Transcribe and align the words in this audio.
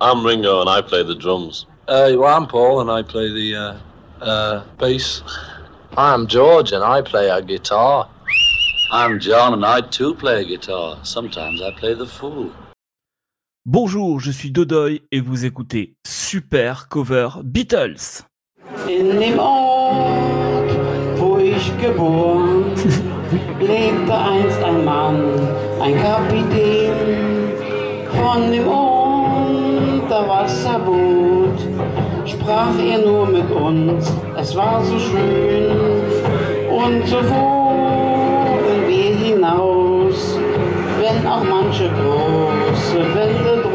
I'm 0.00 0.24
Ringo 0.24 0.60
and 0.60 0.70
I 0.70 0.80
play 0.80 1.02
the 1.02 1.16
drums. 1.16 1.66
Uh, 1.88 2.12
well, 2.14 2.32
I'm 2.36 2.46
Paul 2.46 2.80
and 2.80 2.88
I 2.88 3.02
play 3.02 3.32
the 3.32 3.56
uh, 3.56 4.24
uh, 4.24 4.62
bass. 4.78 5.22
I'm 5.96 6.28
George 6.28 6.70
and 6.70 6.84
I 6.84 7.02
play 7.02 7.28
a 7.28 7.42
guitar. 7.42 8.08
I'm 8.92 9.18
John 9.18 9.54
and 9.54 9.64
I 9.64 9.80
too 9.80 10.14
play 10.14 10.42
a 10.42 10.44
guitar. 10.44 10.98
Sometimes 11.02 11.60
I 11.60 11.72
play 11.72 11.94
the 11.94 12.06
fool. 12.06 12.52
Bonjour, 13.66 14.20
je 14.20 14.30
suis 14.30 14.52
Dodoy 14.52 15.02
et 15.10 15.20
vous 15.20 15.44
écoutez 15.44 15.96
Super 16.06 16.88
Cover 16.88 17.30
Beatles. 17.42 18.22
In 18.88 19.18
dem 19.18 19.40
Ort, 19.40 20.70
wo 21.18 21.38
ich 21.38 21.72
geboren, 21.80 22.72
lebte 23.60 24.14
einst 24.14 24.62
ein 24.62 24.84
Mann, 24.84 25.18
ein 25.80 26.00
Kapitän 26.00 26.94
von 28.14 28.52
dem 28.52 28.68
Unterwasserboot. 30.48 31.58
Sprach 32.24 32.78
er 32.78 32.98
nur 32.98 33.26
mit 33.26 33.50
uns, 33.50 34.12
es 34.38 34.56
war 34.56 34.82
so 34.82 34.98
schön, 34.98 35.70
und 36.70 37.06
so 37.06 37.16
fuhren 37.18 38.86
wir 38.86 39.14
hinaus, 39.16 40.38
wenn 40.98 41.26
auch 41.26 41.44
manche 41.44 41.88
große 41.88 43.14
Welle 43.14 43.67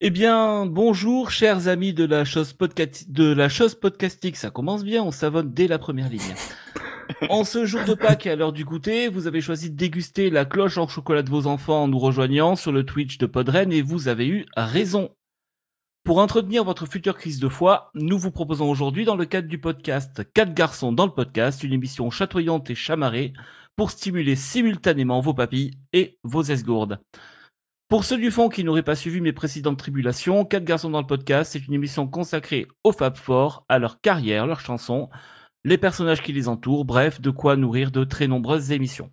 Eh 0.00 0.10
bien, 0.10 0.64
bonjour 0.66 1.32
chers 1.32 1.66
amis 1.66 1.92
de 1.92 2.04
la 2.04 2.24
chose, 2.24 2.54
podca- 2.54 3.10
de 3.10 3.32
la 3.32 3.48
chose 3.48 3.74
podcastique. 3.74 4.36
Ça 4.36 4.50
commence 4.50 4.84
bien, 4.84 5.02
on 5.02 5.10
savonne 5.10 5.52
dès 5.52 5.66
la 5.66 5.78
première 5.78 6.08
ligne. 6.08 6.20
En 7.30 7.42
ce 7.42 7.64
jour 7.64 7.84
de 7.84 7.94
Pâques 7.94 8.26
et 8.26 8.30
à 8.30 8.36
l'heure 8.36 8.52
du 8.52 8.64
goûter, 8.64 9.08
vous 9.08 9.26
avez 9.26 9.40
choisi 9.40 9.70
de 9.70 9.76
déguster 9.76 10.30
la 10.30 10.44
cloche 10.44 10.78
en 10.78 10.86
chocolat 10.86 11.22
de 11.22 11.30
vos 11.30 11.46
enfants 11.48 11.84
en 11.84 11.88
nous 11.88 11.98
rejoignant 11.98 12.54
sur 12.54 12.70
le 12.70 12.84
Twitch 12.84 13.18
de 13.18 13.26
Podren 13.26 13.72
et 13.72 13.82
vous 13.82 14.06
avez 14.06 14.28
eu 14.28 14.46
raison. 14.56 15.10
Pour 16.04 16.18
entretenir 16.18 16.62
votre 16.64 16.86
future 16.86 17.16
crise 17.16 17.40
de 17.40 17.48
foi, 17.48 17.90
nous 17.94 18.18
vous 18.18 18.30
proposons 18.30 18.70
aujourd'hui 18.70 19.04
dans 19.04 19.16
le 19.16 19.24
cadre 19.24 19.48
du 19.48 19.58
podcast 19.58 20.22
4 20.32 20.54
garçons 20.54 20.92
dans 20.92 21.06
le 21.06 21.12
podcast, 21.12 21.64
une 21.64 21.72
émission 21.72 22.08
chatoyante 22.10 22.70
et 22.70 22.74
chamarrée 22.76 23.32
pour 23.78 23.92
stimuler 23.92 24.34
simultanément 24.34 25.20
vos 25.20 25.34
papilles 25.34 25.70
et 25.92 26.18
vos 26.24 26.42
esgourdes. 26.42 26.98
Pour 27.88 28.02
ceux 28.02 28.18
du 28.18 28.32
fond 28.32 28.48
qui 28.48 28.64
n'auraient 28.64 28.82
pas 28.82 28.96
suivi 28.96 29.20
mes 29.20 29.32
précédentes 29.32 29.78
tribulations, 29.78 30.44
4 30.44 30.64
garçons 30.64 30.90
dans 30.90 31.00
le 31.00 31.06
podcast, 31.06 31.52
c'est 31.52 31.64
une 31.64 31.74
émission 31.74 32.08
consacrée 32.08 32.66
aux 32.82 32.90
Fab 32.90 33.14
Four, 33.16 33.64
à 33.68 33.78
leur 33.78 34.00
carrière, 34.00 34.48
leurs 34.48 34.58
chansons, 34.58 35.08
les 35.62 35.78
personnages 35.78 36.24
qui 36.24 36.32
les 36.32 36.48
entourent, 36.48 36.84
bref, 36.84 37.20
de 37.20 37.30
quoi 37.30 37.54
nourrir 37.54 37.92
de 37.92 38.02
très 38.02 38.26
nombreuses 38.26 38.72
émissions. 38.72 39.12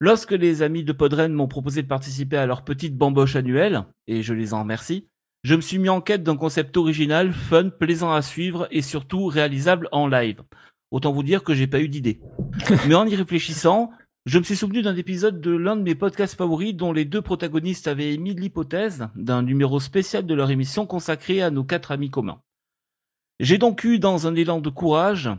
Lorsque 0.00 0.32
les 0.32 0.62
amis 0.62 0.82
de 0.82 0.92
Podren 0.92 1.34
m'ont 1.34 1.46
proposé 1.46 1.82
de 1.82 1.86
participer 1.86 2.38
à 2.38 2.46
leur 2.46 2.64
petite 2.64 2.96
bamboche 2.96 3.36
annuelle, 3.36 3.84
et 4.06 4.22
je 4.22 4.32
les 4.32 4.54
en 4.54 4.60
remercie, 4.60 5.06
je 5.42 5.54
me 5.54 5.60
suis 5.60 5.78
mis 5.78 5.90
en 5.90 6.00
quête 6.00 6.22
d'un 6.22 6.36
concept 6.36 6.78
original, 6.78 7.34
fun, 7.34 7.68
plaisant 7.68 8.12
à 8.12 8.22
suivre 8.22 8.68
et 8.70 8.80
surtout 8.80 9.26
réalisable 9.26 9.88
en 9.92 10.06
live. 10.06 10.42
Autant 10.90 11.12
vous 11.12 11.22
dire 11.22 11.44
que 11.44 11.54
j'ai 11.54 11.66
pas 11.66 11.80
eu 11.80 11.88
d'idée. 11.88 12.20
Mais 12.88 12.94
en 12.94 13.06
y 13.06 13.14
réfléchissant, 13.14 13.90
je 14.26 14.38
me 14.38 14.44
suis 14.44 14.56
souvenu 14.56 14.82
d'un 14.82 14.96
épisode 14.96 15.40
de 15.40 15.50
l'un 15.50 15.76
de 15.76 15.82
mes 15.82 15.94
podcasts 15.94 16.36
favoris 16.36 16.74
dont 16.74 16.92
les 16.92 17.04
deux 17.04 17.22
protagonistes 17.22 17.88
avaient 17.88 18.12
émis 18.12 18.34
l'hypothèse 18.34 19.08
d'un 19.14 19.42
numéro 19.42 19.80
spécial 19.80 20.26
de 20.26 20.34
leur 20.34 20.50
émission 20.50 20.86
consacré 20.86 21.42
à 21.42 21.50
nos 21.50 21.64
quatre 21.64 21.90
amis 21.90 22.10
communs. 22.10 22.42
J'ai 23.38 23.56
donc 23.56 23.84
eu, 23.84 23.98
dans 23.98 24.26
un 24.26 24.34
élan 24.34 24.60
de 24.60 24.68
courage, 24.68 25.30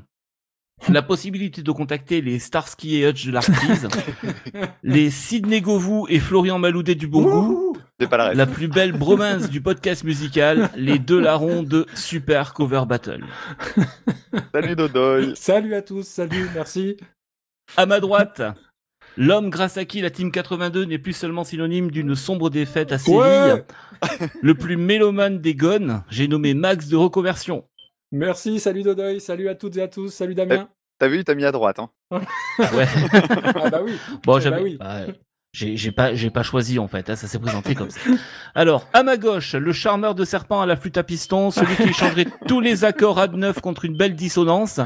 la 0.90 1.04
possibilité 1.04 1.62
de 1.62 1.72
contacter 1.72 2.22
les 2.22 2.40
Starsky 2.40 2.98
et 2.98 3.08
Hutch 3.08 3.28
de 3.28 3.32
l'Arctise, 3.32 3.88
les 4.84 5.12
Sidney 5.12 5.62
Govou 5.62 6.08
et 6.10 6.20
Florian 6.20 6.58
Maloudet 6.58 6.96
du 6.96 7.08
bon 7.08 7.22
goût, 7.24 7.78
C'est 8.02 8.08
pas 8.10 8.34
la 8.34 8.48
plus 8.48 8.68
belle 8.68 8.94
bromance 8.94 9.48
du 9.48 9.62
podcast 9.62 10.04
musical, 10.04 10.72
les 10.76 10.98
deux 10.98 11.20
larrons 11.20 11.62
de 11.62 11.86
Super 11.94 12.56
Cover 12.56 12.82
Battle. 12.88 13.24
Salut 14.56 14.76
Dodoy. 14.76 15.34
Salut 15.36 15.76
à 15.76 15.84
tous, 15.84 16.08
salut, 16.08 16.50
merci. 16.56 16.98
À 17.78 17.86
ma 17.86 18.00
droite, 18.00 18.42
l'homme 19.18 19.52
grâce 19.52 19.78
à 19.78 19.86
qui 19.86 20.02
la 20.02 20.10
Team 20.10 20.32
82 20.32 20.86
n'est 20.86 20.98
plus 20.98 21.14
seulement 21.14 21.44
synonyme 21.44 21.92
d'une 21.92 22.16
sombre 22.16 22.50
défaite 22.50 22.92
à 22.92 22.98
Séville, 22.98 23.20
Ouais. 23.20 23.66
le 24.42 24.56
plus 24.56 24.78
mélomane 24.78 25.38
des 25.40 25.54
gones, 25.54 26.02
j'ai 26.10 26.28
nommé 26.28 26.56
Max 26.56 26.88
de 26.88 26.96
Reconversion. 26.96 27.66
Merci, 28.12 28.60
salut 28.60 28.82
Dodoy, 28.82 29.22
salut 29.22 29.48
à 29.48 29.54
toutes 29.54 29.78
et 29.78 29.84
à 29.84 29.88
tous, 29.88 30.10
salut 30.10 30.34
Damien. 30.34 30.70
T'as 30.98 31.08
vu, 31.08 31.20
il 31.20 31.24
t'a 31.24 31.36
mis 31.36 31.46
à 31.46 31.52
droite. 31.52 31.78
Hein. 31.78 31.90
Ouais. 32.60 32.88
Ah 33.56 33.70
bah 33.70 33.82
oui. 33.86 33.94
Bon, 34.24 34.38
Eh 34.40 34.42
j'avais- 34.42 34.56
bah 34.58 34.64
oui. 34.64 34.78
bah, 34.80 35.06
j'ai 35.54 35.76
j'ai 35.76 35.92
pas, 35.92 36.16
j'ai 36.16 36.30
pas 36.30 36.44
choisi 36.44 36.80
en 36.80 36.88
fait, 36.88 37.10
hein, 37.10 37.16
ça 37.16 37.28
s'est 37.28 37.40
présenté 37.40 37.76
comme 37.76 37.90
ça. 37.90 38.00
Alors, 38.56 38.88
à 38.94 39.04
ma 39.04 39.18
gauche, 39.18 39.54
le 39.54 39.74
charmeur 39.74 40.16
de 40.16 40.24
serpent 40.24 40.62
à 40.62 40.66
la 40.66 40.78
flûte 40.78 40.98
à 40.98 41.04
piston, 41.04 41.52
celui 41.52 41.76
qui 41.76 41.94
changerait 41.94 42.28
tous 42.48 42.62
les 42.62 42.86
accords 42.86 43.20
à 43.20 43.28
neuf 43.28 43.60
contre 43.60 43.86
une 43.86 43.98
belle 43.98 44.16
dissonance, 44.16 44.80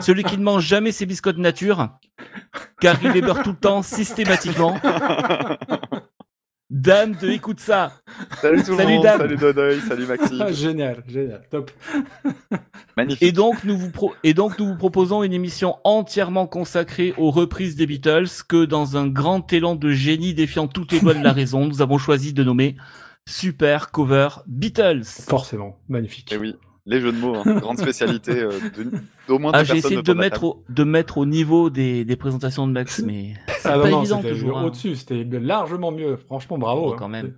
celui 0.00 0.22
qui 0.22 0.36
ne 0.36 0.44
mange 0.44 0.64
jamais 0.64 0.92
ses 0.92 1.06
biscottes 1.06 1.38
nature, 1.38 1.88
car 2.80 2.96
il 3.02 3.12
les 3.12 3.22
beurre 3.22 3.42
tout 3.42 3.52
le 3.52 3.56
temps, 3.56 3.82
systématiquement. 3.82 4.78
Dame 6.72 7.14
de 7.20 7.28
écoute 7.28 7.60
ça. 7.60 7.92
Salut 8.40 8.62
tout 8.64 8.70
le 8.70 8.76
Salut, 8.78 8.94
monde. 8.94 9.02
Dame. 9.02 9.18
Salut 9.18 9.36
Dodoy. 9.36 9.80
Salut 9.86 10.06
Maxime. 10.06 10.46
Génial, 10.52 11.04
génial, 11.06 11.42
top. 11.50 11.70
Magnifique. 12.96 13.22
Et 13.22 13.30
donc, 13.30 13.62
nous 13.64 13.76
vous 13.76 13.90
pro- 13.90 14.14
et 14.24 14.32
donc, 14.32 14.58
nous 14.58 14.66
vous 14.66 14.76
proposons 14.76 15.22
une 15.22 15.34
émission 15.34 15.76
entièrement 15.84 16.46
consacrée 16.46 17.12
aux 17.18 17.30
reprises 17.30 17.76
des 17.76 17.86
Beatles 17.86 18.24
que 18.48 18.64
dans 18.64 18.96
un 18.96 19.06
grand 19.06 19.52
élan 19.52 19.74
de 19.74 19.90
génie 19.90 20.32
défiant 20.32 20.66
toutes 20.66 20.92
les 20.92 21.00
lois 21.00 21.12
de 21.12 21.22
la 21.22 21.32
raison, 21.32 21.66
nous 21.66 21.82
avons 21.82 21.98
choisi 21.98 22.32
de 22.32 22.42
nommer 22.42 22.76
Super 23.28 23.90
Cover 23.90 24.28
Beatles. 24.46 25.04
Forcément, 25.04 25.78
magnifique. 25.90 26.32
Et 26.32 26.36
Eh 26.36 26.38
oui, 26.38 26.54
les 26.86 27.00
jeux 27.00 27.12
de 27.12 27.18
mots, 27.18 27.36
hein. 27.36 27.54
grande 27.60 27.78
spécialité 27.78 28.32
euh, 28.40 28.50
de- 28.76 28.90
d'au 29.28 29.38
moins 29.38 29.52
Ah, 29.54 29.62
j'ai 29.64 29.76
essayé 29.76 30.02
de 30.02 30.12
mettre, 30.12 30.44
au, 30.44 30.64
de 30.68 30.84
mettre 30.84 31.18
au 31.18 31.26
niveau 31.26 31.70
des, 31.70 32.04
des 32.04 32.16
présentations 32.16 32.66
de 32.66 32.72
Max, 32.72 33.00
mais 33.04 33.34
c'est 33.60 33.68
Ah 33.68 33.78
pas 33.78 33.88
non, 33.90 34.00
évident 34.00 34.22
toujours. 34.22 34.58
hein. 34.58 34.64
au-dessus, 34.64 34.96
c'était 34.96 35.24
largement 35.24 35.92
mieux. 35.92 36.16
Franchement, 36.16 36.58
bravo. 36.58 36.86
Oh, 36.88 36.92
hein. 36.92 36.96
quand 36.98 37.08
même. 37.08 37.34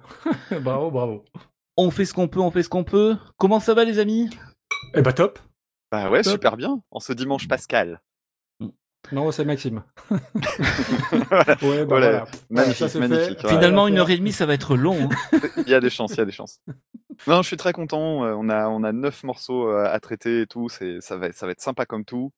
bravo, 0.62 0.91
bravo. 0.91 1.25
On 1.77 1.91
fait 1.91 2.05
ce 2.05 2.15
qu'on 2.15 2.28
peut, 2.28 2.41
on 2.41 2.50
fait 2.50 2.62
ce 2.62 2.69
qu'on 2.69 2.84
peut. 2.84 3.16
Comment 3.37 3.60
ça 3.60 3.75
va 3.75 3.84
les 3.84 3.99
amis? 3.99 4.31
Eh 4.94 5.03
bah 5.03 5.12
top. 5.12 5.38
Bah 5.93 6.11
ouais, 6.11 6.22
Top. 6.22 6.32
super 6.34 6.56
bien. 6.56 6.81
En 6.91 7.00
ce 7.00 7.12
dimanche 7.12 7.47
pascal. 7.49 8.00
Non, 9.13 9.31
c'est 9.33 9.45
Maxime. 9.45 9.83
Voilà. 10.09 10.23
Ouais, 11.63 11.79
bah 11.81 11.85
Voilà. 11.87 12.11
voilà. 12.11 12.25
Magnifique, 12.51 12.89
ça, 12.89 12.99
magnifique. 12.99 13.39
fait. 13.41 13.47
Ouais. 13.47 13.53
Finalement, 13.55 13.85
Ouais, 13.85 13.91
une 13.91 13.99
heure 13.99 14.11
et 14.11 14.17
demie, 14.17 14.33
ça 14.33 14.47
va 14.47 14.55
être 14.55 14.77
long. 14.77 15.09
hein. 15.33 15.39
Il 15.59 15.69
y 15.69 15.75
a 15.75 15.81
des 15.81 15.91
chances, 15.91 16.13
il 16.13 16.19
y 16.19 16.21
a 16.21 16.25
des 16.25 16.33
chances. 16.33 16.61
Non, 17.27 17.43
je 17.43 17.47
suis 17.47 17.57
très 17.57 17.73
content. 17.73 18.25
euh, 18.25 18.35
On 18.37 18.49
a, 18.49 18.69
on 18.69 18.83
a 18.83 18.93
neuf 18.93 19.23
morceaux 19.25 19.69
euh, 19.69 19.85
à 19.93 20.01
traiter 20.01 20.41
et 20.43 20.47
tout. 20.47 20.69
C'est, 20.69 21.01
ça 21.01 21.17
va, 21.17 21.33
ça 21.33 21.47
va 21.47 21.53
être 21.53 21.61
sympa 21.61 21.85
comme 21.87 22.05
tout. 22.05 22.33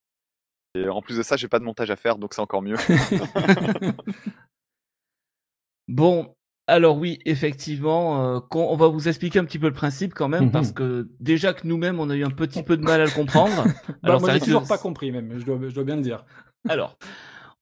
Et 0.75 0.89
en 0.89 1.01
plus 1.01 1.17
de 1.17 1.23
ça, 1.23 1.37
j'ai 1.37 1.49
pas 1.49 1.59
de 1.59 1.65
montage 1.65 1.91
à 1.91 1.97
faire, 1.97 2.19
donc 2.19 2.35
c'est 2.35 2.43
encore 2.43 2.63
mieux. 2.63 2.77
Bon, 5.89 6.35
alors 6.67 6.99
oui, 6.99 7.21
effectivement, 7.27 8.37
euh, 8.37 8.41
qu'on- 8.41 8.69
on 8.71 8.77
va 8.77 8.89
vous 8.89 9.09
expliquer 9.09 9.39
un 9.39 9.45
petit 9.45 9.59
peu 9.59 9.69
le 9.69 9.73
principe 9.73 10.15
quand 10.15 10.29
même, 10.29 10.47
Mhm. 10.47 10.51
parce 10.51 10.73
que 10.73 11.09
déjà 11.21 11.53
que 11.55 11.67
nous-mêmes, 11.67 12.01
on 12.01 12.11
a 12.11 12.17
eu 12.17 12.25
un 12.25 12.31
petit 12.31 12.63
peu 12.65 12.77
de 12.77 12.83
mal 12.83 13.01
à 13.01 13.05
le 13.05 13.11
comprendre. 13.13 13.65
Bah, 13.89 13.95
Alors, 14.03 14.21
moi, 14.21 14.33
j'ai 14.33 14.41
toujours 14.41 14.67
pas 14.67 14.79
compris, 14.79 15.13
même, 15.13 15.39
je 15.39 15.45
dois, 15.45 15.59
je 15.69 15.75
dois 15.75 15.85
bien 15.85 15.97
le 15.97 16.03
dire. 16.03 16.25
Alors, 16.69 16.99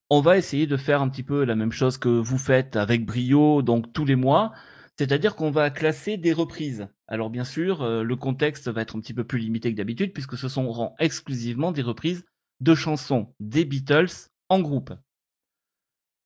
on 0.09 0.21
va 0.21 0.37
essayer 0.37 0.67
de 0.67 0.77
faire 0.77 1.01
un 1.01 1.09
petit 1.09 1.23
peu 1.23 1.43
la 1.45 1.55
même 1.55 1.71
chose 1.71 1.97
que 1.97 2.09
vous 2.09 2.37
faites 2.37 2.75
avec 2.75 3.05
brio, 3.05 3.61
donc 3.61 3.91
tous 3.93 4.05
les 4.05 4.15
mois. 4.15 4.51
C'est-à-dire 4.97 5.35
qu'on 5.35 5.51
va 5.51 5.69
classer 5.69 6.17
des 6.17 6.31
reprises. 6.31 6.87
Alors 7.07 7.29
bien 7.29 7.43
sûr, 7.43 7.81
euh, 7.81 8.03
le 8.03 8.15
contexte 8.15 8.69
va 8.69 8.81
être 8.81 8.95
un 8.95 9.01
petit 9.01 9.13
peu 9.13 9.23
plus 9.23 9.39
limité 9.39 9.71
que 9.71 9.77
d'habitude, 9.77 10.13
puisque 10.13 10.37
ce 10.37 10.47
sont 10.47 10.93
exclusivement 10.99 11.71
des 11.71 11.81
reprises 11.81 12.23
de 12.61 12.75
chansons 12.75 13.33
des 13.39 13.65
Beatles 13.65 14.29
en 14.47 14.59
groupe. 14.61 14.93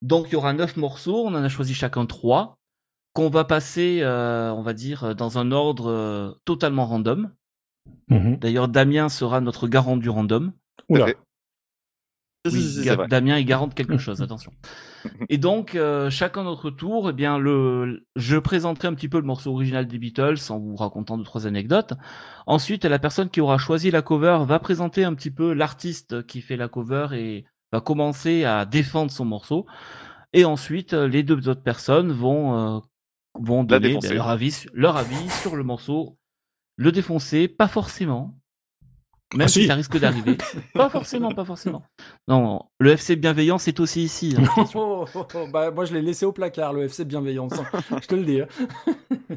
Donc 0.02 0.28
il 0.28 0.34
y 0.34 0.36
aura 0.36 0.54
neuf 0.54 0.78
morceaux, 0.78 1.26
on 1.26 1.34
en 1.34 1.44
a 1.44 1.50
choisi 1.50 1.74
chacun 1.74 2.06
trois, 2.06 2.58
qu'on 3.14 3.30
va 3.30 3.44
passer, 3.44 4.00
euh, 4.02 4.52
on 4.52 4.62
va 4.62 4.74
dire, 4.74 5.16
dans 5.16 5.40
un 5.40 5.52
ordre 5.52 5.90
euh, 5.90 6.32
totalement 6.46 6.86
random. 6.86 7.34
Mhm. 8.10 8.38
D'ailleurs, 8.38 8.68
Damien 8.68 9.10
sera 9.10 9.42
notre 9.42 9.68
garant 9.68 9.98
du 9.98 10.10
random. 10.10 10.54
Oula. 10.90 11.08
Oui, 12.46 12.82
Ga-. 12.86 13.08
Damien 13.08 13.36
est 13.36 13.44
garant 13.44 13.68
de 13.68 13.74
quelque 13.74 13.98
chose, 13.98 14.22
attention. 14.22 14.52
Et 15.30 15.38
donc, 15.38 15.76
euh, 15.76 16.10
chacun 16.10 16.44
notre 16.44 16.70
tour, 16.70 17.10
eh 17.10 17.14
bien, 17.14 17.38
le, 17.38 18.06
je 18.16 18.38
présenterai 18.38 18.88
un 18.88 18.94
petit 18.94 19.10
peu 19.10 19.18
le 19.18 19.26
morceau 19.26 19.52
original 19.52 19.88
des 19.88 19.98
Beatles 19.98 20.38
en 20.50 20.60
vous 20.60 20.76
racontant 20.76 21.18
deux, 21.18 21.24
trois 21.24 21.48
anecdotes. 21.48 21.94
Ensuite, 22.48 22.86
la 22.86 23.00
personne 23.00 23.30
qui 23.30 23.42
aura 23.42 23.58
choisi 23.58 23.92
la 23.92 24.02
cover 24.02 24.40
va 24.46 24.60
présenter 24.60 25.04
un 25.04 25.14
petit 25.14 25.32
peu 25.32 25.54
l'artiste 25.54 26.26
qui 26.28 26.42
fait 26.42 26.58
la 26.58 26.70
cover 26.70 27.08
et 27.14 27.46
va 27.72 27.82
commencer 27.82 28.46
à 28.46 28.66
défendre 28.66 29.12
son 29.12 29.26
morceau. 29.26 29.66
Et 30.32 30.46
ensuite, 30.46 30.94
euh, 30.94 31.08
les 31.08 31.24
deux 31.24 31.50
autres 31.50 31.64
personnes 31.64 32.12
vont, 32.12 32.78
euh, 32.78 32.80
vont 33.38 33.64
donner 33.64 33.98
ben, 34.02 34.14
leur, 34.14 34.30
avis, 34.30 34.66
leur 34.74 34.96
avis 34.96 35.30
sur 35.30 35.56
le 35.56 35.64
morceau. 35.64 36.18
Le 36.78 36.92
défoncer, 36.94 37.50
pas 37.50 37.68
forcément. 37.68 38.39
Même 39.36 39.46
Ah, 39.46 39.48
si 39.48 39.62
si. 39.62 39.68
ça 39.68 39.76
risque 39.76 39.98
d'arriver. 40.00 40.38
pas 40.74 40.90
forcément, 40.90 41.32
pas 41.34 41.46
forcément. 41.46 41.84
Non, 42.28 42.62
le 42.80 42.92
FC 42.92 43.16
bienveillant, 43.16 43.58
c'est 43.60 43.80
aussi 43.80 44.04
ici. 44.04 44.36
hein, 44.38 44.44
attention. 44.44 44.80
Oh, 45.02 45.06
oh, 45.16 45.28
oh, 45.36 45.48
bah, 45.52 45.72
moi, 45.72 45.86
je 45.86 45.94
l'ai 45.94 46.02
laissé 46.02 46.26
au 46.26 46.32
placard, 46.32 46.74
le 46.74 46.84
FC 46.86 47.06
Bienveillance. 47.06 47.54
hein. 47.54 47.80
je 48.02 48.08
te 48.08 48.16
le 48.16 48.24
dis. 48.24 48.42
hein. 48.42 48.48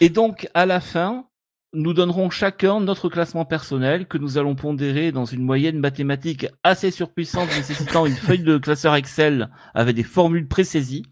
Et 0.00 0.08
donc, 0.08 0.48
à 0.54 0.66
la 0.66 0.80
fin, 0.80 1.26
nous 1.72 1.92
donnerons 1.94 2.30
chacun 2.30 2.80
notre 2.80 3.08
classement 3.08 3.44
personnel 3.44 4.06
que 4.06 4.18
nous 4.18 4.38
allons 4.38 4.54
pondérer 4.54 5.12
dans 5.12 5.24
une 5.24 5.42
moyenne 5.42 5.78
mathématique 5.78 6.46
assez 6.62 6.90
surpuissante 6.90 7.48
nécessitant 7.56 8.06
une 8.06 8.14
feuille 8.14 8.42
de 8.42 8.58
classeur 8.58 8.94
Excel 8.94 9.50
avec 9.74 9.96
des 9.96 10.02
formules 10.02 10.48
présaisies, 10.48 11.04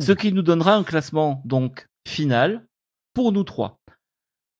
ce 0.00 0.12
qui 0.12 0.32
nous 0.32 0.42
donnera 0.42 0.74
un 0.76 0.84
classement 0.84 1.42
donc 1.44 1.86
final 2.06 2.66
pour 3.14 3.32
nous 3.32 3.44
trois. 3.44 3.78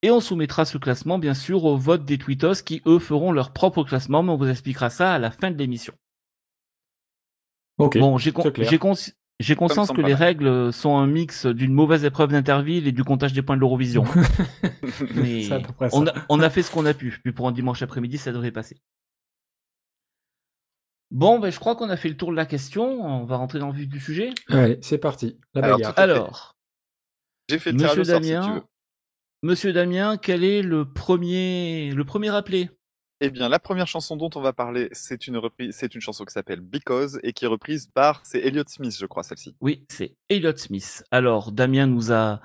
Et 0.05 0.11
on 0.11 0.21
soumettra 0.21 0.67
ce 0.67 0.77
classement 0.77 1.19
bien 1.19 1.33
sûr 1.33 1.65
au 1.65 1.79
vote 1.79 2.05
des 2.05 2.19
tweetos 2.19 2.57
qui 2.63 2.83
eux 2.85 2.99
feront 2.99 3.33
leur 3.33 3.55
propre 3.55 3.85
classement, 3.85 4.23
mais 4.23 4.33
on 4.33 4.37
vous 4.37 4.51
expliquera 4.51 4.91
ça 4.91 5.15
à 5.15 5.19
la 5.19 5.31
fin 5.31 5.51
de 5.51 5.57
l'émission. 5.57 5.95
Ok. 7.79 7.97
Bon, 7.97 8.19
j'ai 8.19 8.31
con- 8.31 8.43
c'est 8.43 8.53
clair. 8.53 8.69
j'ai 8.69 8.77
consci- 8.77 9.15
j'ai 9.41 9.57
conscience 9.57 9.89
que 9.89 10.03
les 10.03 10.13
mal. 10.13 10.23
règles 10.23 10.73
sont 10.75 10.99
un 10.99 11.07
mix 11.07 11.47
d'une 11.47 11.73
mauvaise 11.73 12.05
épreuve 12.05 12.33
d'Interville 12.33 12.87
et 12.87 12.93
du 12.93 13.03
comptage 13.03 13.33
des 13.33 13.41
points 13.41 13.57
de 13.57 13.61
l'Eurovision. 13.61 14.05
Mais 15.15 15.49
on 15.93 16.07
a, 16.07 16.13
on 16.29 16.41
a 16.41 16.51
fait 16.51 16.63
ce 16.63 16.71
qu'on 16.71 16.85
a 16.85 16.93
pu. 16.93 17.19
Puis 17.25 17.33
pour 17.33 17.49
un 17.49 17.53
dimanche 17.53 17.81
après-midi, 17.81 18.19
ça 18.19 18.31
devrait 18.31 18.53
passer. 18.53 18.77
Bon, 21.11 21.39
ben, 21.39 21.51
je 21.51 21.59
crois 21.59 21.77
qu'on 21.77 21.89
a 21.89 21.97
fait 21.97 22.11
le 22.11 22.17
tour 22.19 22.31
de 22.31 22.37
la 22.37 22.45
question. 22.45 22.85
On 22.85 23.25
va 23.25 23.37
rentrer 23.37 23.59
dans 23.59 23.69
le 23.69 23.75
vif 23.75 23.89
du 23.89 24.01
sujet. 24.01 24.31
Allez, 24.51 24.79
c'est 24.83 24.99
parti. 24.99 25.39
La 25.55 25.65
Alors, 25.65 25.79
bagarre. 25.79 26.57
J'ai 27.49 27.59
fait 27.59 27.73
Monsieur 27.73 28.01
au 28.01 28.05
sort 28.05 28.23
si 28.23 28.29
tu 28.29 28.35
Damien, 28.35 28.55
veux. 28.57 28.63
Monsieur 29.45 29.75
Damien, 29.75 30.17
quel 30.17 30.43
est 30.43 30.63
le 30.63 30.87
premier, 30.87 31.91
le 31.91 32.03
premier 32.07 32.35
appelé? 32.35 32.71
Eh 33.21 33.29
bien, 33.29 33.51
la 33.51 33.59
première 33.59 33.87
chanson 33.87 34.17
dont 34.17 34.31
on 34.37 34.41
va 34.41 34.55
parler, 34.55 34.89
c'est 34.93 35.27
une 35.27 35.37
reprise, 35.37 35.77
c'est 35.79 35.95
une 35.95 36.01
chanson 36.01 36.25
qui 36.25 36.33
s'appelle 36.33 36.63
Because 36.63 37.21
et 37.23 37.35
qui 37.35 37.45
est 37.45 37.49
reprise 37.49 37.91
par, 37.93 38.23
c'est 38.25 38.39
Elliott 38.39 38.71
Smith, 38.71 38.97
je 38.99 39.05
crois, 39.05 39.23
celle-ci. 39.23 39.55
Oui, 39.61 39.85
c'est 39.91 40.17
Elliot 40.31 40.57
Smith. 40.57 41.05
Alors, 41.11 41.53
Damien 41.53 41.87
nous 41.87 42.11
a 42.11 42.41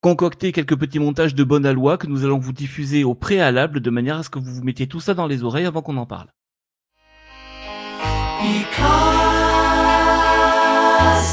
concocté 0.00 0.52
quelques 0.52 0.78
petits 0.78 1.00
montages 1.00 1.34
de 1.34 1.44
bonne 1.44 1.66
aloi 1.66 1.98
que 1.98 2.06
nous 2.06 2.24
allons 2.24 2.38
vous 2.38 2.54
diffuser 2.54 3.04
au 3.04 3.14
préalable 3.14 3.80
de 3.80 3.90
manière 3.90 4.16
à 4.16 4.22
ce 4.22 4.30
que 4.30 4.38
vous 4.38 4.54
vous 4.54 4.64
mettiez 4.64 4.86
tout 4.86 5.00
ça 5.00 5.12
dans 5.12 5.26
les 5.26 5.44
oreilles 5.44 5.66
avant 5.66 5.82
qu'on 5.82 5.98
en 5.98 6.06
parle. 6.06 6.28
Because 8.40 9.18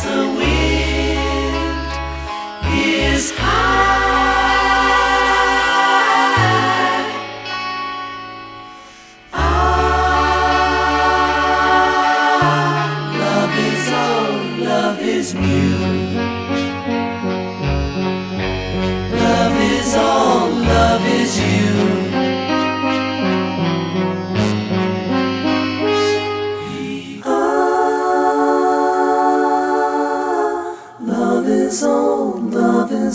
the 0.03 0.55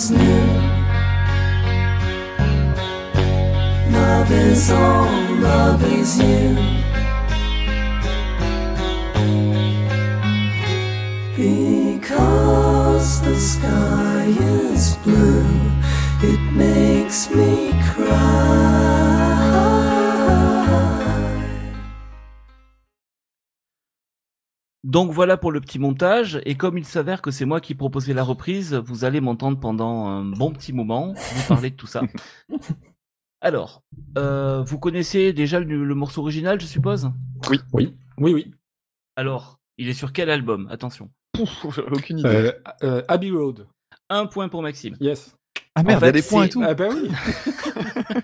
is 0.01 0.11
new. 0.11 0.47
Love 3.93 4.31
is 4.33 4.71
all, 4.71 5.11
love 5.49 5.83
is 5.85 6.19
you. 6.19 6.57
Because 11.37 13.21
the 13.21 13.37
sky 13.37 14.25
is 14.41 14.97
blue, 15.05 15.45
it 16.23 16.41
makes 16.53 17.31
me 17.31 17.73
cry. 17.93 18.90
Donc 24.83 25.13
voilà 25.13 25.37
pour 25.37 25.53
le 25.53 25.61
petit 25.61 25.79
montage. 25.79 26.41
Et 26.45 26.57
comme 26.57 26.79
il 26.79 26.85
s'avère 26.85 27.23
que 27.23 27.31
c'est 27.31 27.45
moi 27.45 27.61
qui 27.61 27.75
proposais 27.75 28.15
la 28.15 28.23
reprise, 28.23 28.75
vous 28.75 29.05
allez 29.05 29.21
m'entendre 29.21 29.59
pendant 29.61 30.07
un 30.07 30.25
bon 30.25 30.53
petit 30.53 30.73
moment 30.73 31.15
vous 31.15 31.49
parler 31.49 31.71
de 31.71 31.77
tout 31.77 31.87
ça. 31.87 32.03
Alors, 33.43 33.83
euh, 34.19 34.63
vous 34.63 34.79
connaissez 34.79 35.33
déjà 35.33 35.61
le, 35.61 35.85
le 35.85 35.95
morceau 35.95 36.21
original, 36.21 36.61
je 36.61 36.67
suppose? 36.67 37.11
Oui, 37.49 37.59
oui, 37.73 37.95
oui. 38.19 38.55
Alors, 39.17 39.61
il 39.79 39.89
est 39.89 39.95
sur 39.95 40.13
quel 40.13 40.29
album? 40.29 40.69
Attention. 40.71 41.11
Pouf, 41.33 41.75
j'ai 41.75 41.83
aucune 41.83 42.19
idée. 42.19 42.29
Euh, 42.29 42.53
euh, 42.83 43.03
Abbey 43.09 43.31
Road. 43.31 43.67
Un 44.11 44.27
point 44.27 44.49
pour 44.49 44.61
Maxime. 44.61 44.95
Yes. 45.01 45.35
ah 45.75 45.83
merde, 45.83 46.03
il 46.03 46.07
y 46.07 46.09
a 46.09 46.13
des 46.13 46.23
points 46.23 46.45
et 46.45 46.49
tout. 46.51 46.63
Ah 46.63 46.75
bah 46.75 46.89
oui. 46.91 47.11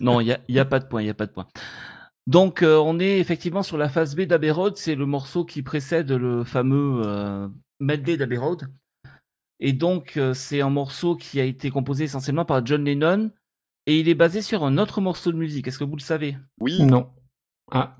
Non, 0.00 0.20
il 0.20 0.24
n'y 0.24 0.32
a, 0.32 0.40
il 0.48 0.54
y 0.54 0.58
a 0.58 0.64
pas 0.64 0.78
de 0.78 0.86
point, 0.86 1.02
il 1.02 1.06
y 1.06 1.10
a 1.10 1.14
pas 1.14 1.26
de 1.26 1.32
point. 1.32 1.46
Donc, 2.26 2.62
euh, 2.62 2.78
on 2.78 2.98
est 2.98 3.18
effectivement 3.18 3.62
sur 3.62 3.76
la 3.76 3.88
phase 3.88 4.16
B 4.16 4.22
d'Abbey 4.22 4.50
Road. 4.50 4.76
C'est 4.76 4.94
le 4.94 5.06
morceau 5.06 5.44
qui 5.44 5.62
précède 5.62 6.10
le 6.10 6.44
fameux 6.44 7.02
euh, 7.04 7.48
medley 7.80 8.16
d'Abbey 8.16 8.38
Road. 8.38 8.68
Et 9.60 9.72
donc, 9.72 10.16
euh, 10.16 10.34
c'est 10.34 10.60
un 10.60 10.70
morceau 10.70 11.16
qui 11.16 11.40
a 11.40 11.44
été 11.44 11.70
composé 11.70 12.04
essentiellement 12.04 12.44
par 12.44 12.64
John 12.64 12.84
Lennon. 12.84 13.30
Et 13.86 14.00
il 14.00 14.08
est 14.08 14.14
basé 14.14 14.40
sur 14.40 14.64
un 14.64 14.78
autre 14.78 15.00
morceau 15.02 15.32
de 15.32 15.36
musique. 15.36 15.68
Est-ce 15.68 15.78
que 15.78 15.84
vous 15.84 15.96
le 15.96 16.00
savez? 16.00 16.36
Oui, 16.58 16.80
Non. 16.82 17.10
Ah, 17.70 17.96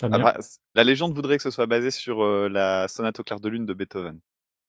après, 0.00 0.40
c- 0.40 0.58
la 0.74 0.84
légende 0.84 1.12
voudrait 1.12 1.36
que 1.36 1.42
ce 1.42 1.50
soit 1.50 1.66
basé 1.66 1.90
sur 1.90 2.22
euh, 2.22 2.48
la 2.48 2.88
sonate 2.88 3.20
au 3.20 3.24
clair 3.24 3.40
de 3.40 3.48
lune 3.48 3.66
de 3.66 3.74
Beethoven. 3.74 4.18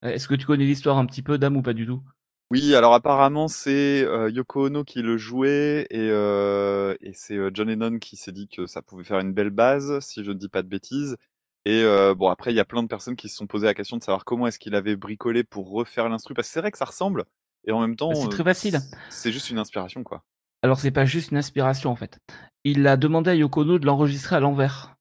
Est-ce 0.02 0.28
que 0.28 0.36
tu 0.36 0.46
connais 0.46 0.66
l'histoire 0.66 0.98
un 0.98 1.06
petit 1.06 1.22
peu, 1.22 1.38
Dame, 1.38 1.58
ou 1.58 1.62
pas 1.62 1.74
du 1.74 1.86
tout? 1.86 2.02
Oui, 2.52 2.76
alors 2.76 2.94
apparemment 2.94 3.48
c'est 3.48 4.04
euh, 4.06 4.30
Yoko 4.30 4.68
Ono 4.68 4.84
qui 4.84 5.02
le 5.02 5.18
jouait 5.18 5.88
et, 5.90 6.10
euh, 6.12 6.96
et 7.02 7.12
c'est 7.14 7.36
euh, 7.36 7.50
John 7.54 7.68
Lennon 7.70 7.98
qui 7.98 8.18
s'est 8.18 8.32
dit 8.32 8.48
que 8.48 8.68
ça 8.68 8.82
pouvait 8.84 9.04
faire 9.04 9.20
une 9.20 9.34
belle 9.34 9.50
base, 9.50 10.00
si 10.02 10.24
je 10.24 10.30
ne 10.32 10.38
dis 10.38 10.48
pas 10.50 10.62
de 10.62 10.68
bêtises. 10.68 11.18
Et 11.66 11.82
euh, 11.84 12.14
bon, 12.14 12.30
après 12.30 12.52
il 12.54 12.56
y 12.56 12.60
a 12.60 12.66
plein 12.66 12.84
de 12.84 12.88
personnes 12.88 13.16
qui 13.16 13.30
se 13.30 13.36
sont 13.36 13.48
posé 13.48 13.66
la 13.66 13.74
question 13.74 13.98
de 13.98 14.04
savoir 14.04 14.26
comment 14.26 14.46
est-ce 14.46 14.60
qu'il 14.60 14.76
avait 14.76 14.96
bricolé 14.96 15.44
pour 15.44 15.72
refaire 15.72 16.08
l'instru, 16.08 16.36
parce 16.36 16.48
que 16.48 16.54
c'est 16.54 16.62
vrai 16.62 16.72
que 16.72 16.78
ça 16.78 16.86
ressemble, 16.86 17.26
et 17.66 17.72
en 17.72 17.82
même 17.82 17.96
temps 17.96 18.10
Bah, 18.10 18.16
c'est 18.16 18.28
euh, 18.28 18.30
très 18.30 18.44
facile. 18.44 18.80
c- 18.80 18.96
c'est 19.10 19.32
juste 19.32 19.50
une 19.50 19.58
inspiration 19.58 20.04
quoi. 20.04 20.24
Alors, 20.62 20.80
c'est 20.80 20.92
pas 20.92 21.06
juste 21.06 21.30
une 21.32 21.38
inspiration, 21.38 21.92
en 21.92 21.96
fait. 21.96 22.18
Il 22.64 22.88
a 22.88 22.98
demandé 22.98 23.30
à 23.30 23.36
Yoko 23.36 23.62
Ono 23.62 23.78
de 23.78 23.86
l'enregistrer 23.86 24.36
à 24.36 24.40
l'envers. 24.40 24.96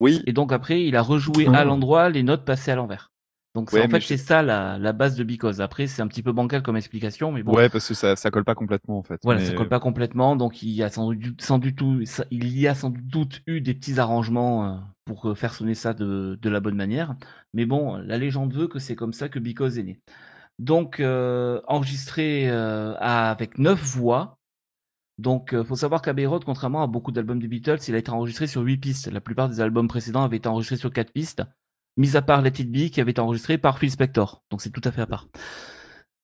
Oui, 0.00 0.22
Et 0.26 0.34
donc, 0.34 0.52
après, 0.52 0.82
il 0.84 0.94
a 0.94 1.00
rejoué 1.00 1.46
Ah. 1.48 1.60
à 1.60 1.64
l'endroit 1.64 2.10
les 2.10 2.22
notes 2.22 2.44
passées 2.44 2.70
à 2.70 2.74
l'envers. 2.76 3.10
Donc, 3.56 3.72
Ouais, 3.72 3.82
en 3.82 3.88
fait, 3.88 4.00
je- 4.00 4.06
c'est 4.06 4.16
ça 4.18 4.42
la, 4.42 4.76
la 4.76 4.92
base 4.92 5.16
de 5.16 5.24
Because. 5.24 5.62
Après, 5.62 5.86
c'est 5.86 6.02
un 6.02 6.08
petit 6.08 6.22
peu 6.22 6.32
bancal 6.32 6.62
comme 6.62 6.76
explication, 6.76 7.32
mais 7.32 7.42
bon. 7.42 7.54
ouais, 7.54 7.70
parce 7.70 7.88
que 7.88 7.94
ça, 7.94 8.14
ça 8.14 8.30
colle 8.30 8.44
pas 8.44 8.54
complètement 8.54 8.98
en 8.98 9.02
fait. 9.02 9.18
Voilà, 9.24 9.40
mais- 9.40 9.46
ça 9.46 9.54
colle 9.54 9.70
pas 9.70 9.80
complètement, 9.80 10.36
donc 10.36 10.62
il 10.62 10.68
y 10.68 10.82
a 10.82 10.90
sans 10.90 11.08
du 11.58 11.74
tout, 11.74 12.04
ça- 12.04 12.26
il 12.30 12.46
y 12.58 12.68
a 12.68 12.74
sans 12.74 12.90
doute 12.90 13.40
eu 13.46 13.62
des 13.62 13.72
petits 13.72 13.98
arrangements 13.98 14.66
euh, 14.66 14.76
pour 15.06 15.30
euh, 15.30 15.34
faire 15.34 15.54
sonner 15.54 15.72
ça 15.74 15.94
de, 15.94 16.38
de 16.40 16.50
la 16.50 16.60
bonne 16.60 16.76
manière. 16.76 17.16
Mais 17.54 17.64
bon, 17.64 17.96
la 17.96 18.18
légende 18.18 18.52
veut 18.52 18.68
que 18.68 18.78
c'est 18.78 18.94
comme 18.94 19.14
ça 19.14 19.30
que 19.30 19.38
Because 19.38 19.78
est 19.78 19.82
né. 19.84 20.00
Donc 20.58 21.00
euh, 21.00 21.62
enregistré 21.66 22.50
euh, 22.50 22.92
à- 22.98 23.30
avec 23.30 23.56
neuf 23.56 23.80
voix. 23.96 24.36
Donc 25.16 25.54
euh, 25.54 25.64
faut 25.64 25.76
savoir 25.76 26.02
qu'Abbey 26.02 26.26
Road, 26.26 26.44
contrairement 26.44 26.82
à 26.82 26.86
beaucoup 26.86 27.10
d'albums 27.10 27.38
des 27.40 27.48
Beatles, 27.48 27.78
il 27.88 27.94
a 27.94 27.98
été 27.98 28.10
enregistré 28.10 28.46
sur 28.46 28.60
huit 28.60 28.76
pistes. 28.76 29.10
La 29.10 29.22
plupart 29.22 29.48
des 29.48 29.62
albums 29.62 29.88
précédents 29.88 30.24
avaient 30.24 30.36
été 30.36 30.48
enregistrés 30.48 30.76
sur 30.76 30.92
quatre 30.92 31.10
pistes, 31.10 31.42
mis 31.96 32.16
à 32.16 32.22
part 32.22 32.42
Let 32.42 32.52
It 32.58 32.70
Be 32.70 32.90
qui 32.90 33.00
avait 33.00 33.12
été 33.12 33.20
enregistré 33.20 33.58
par 33.58 33.78
Phil 33.78 33.90
Spector. 33.90 34.42
Donc 34.50 34.62
c'est 34.62 34.70
tout 34.70 34.82
à 34.84 34.92
fait 34.92 35.02
à 35.02 35.06
part. 35.06 35.28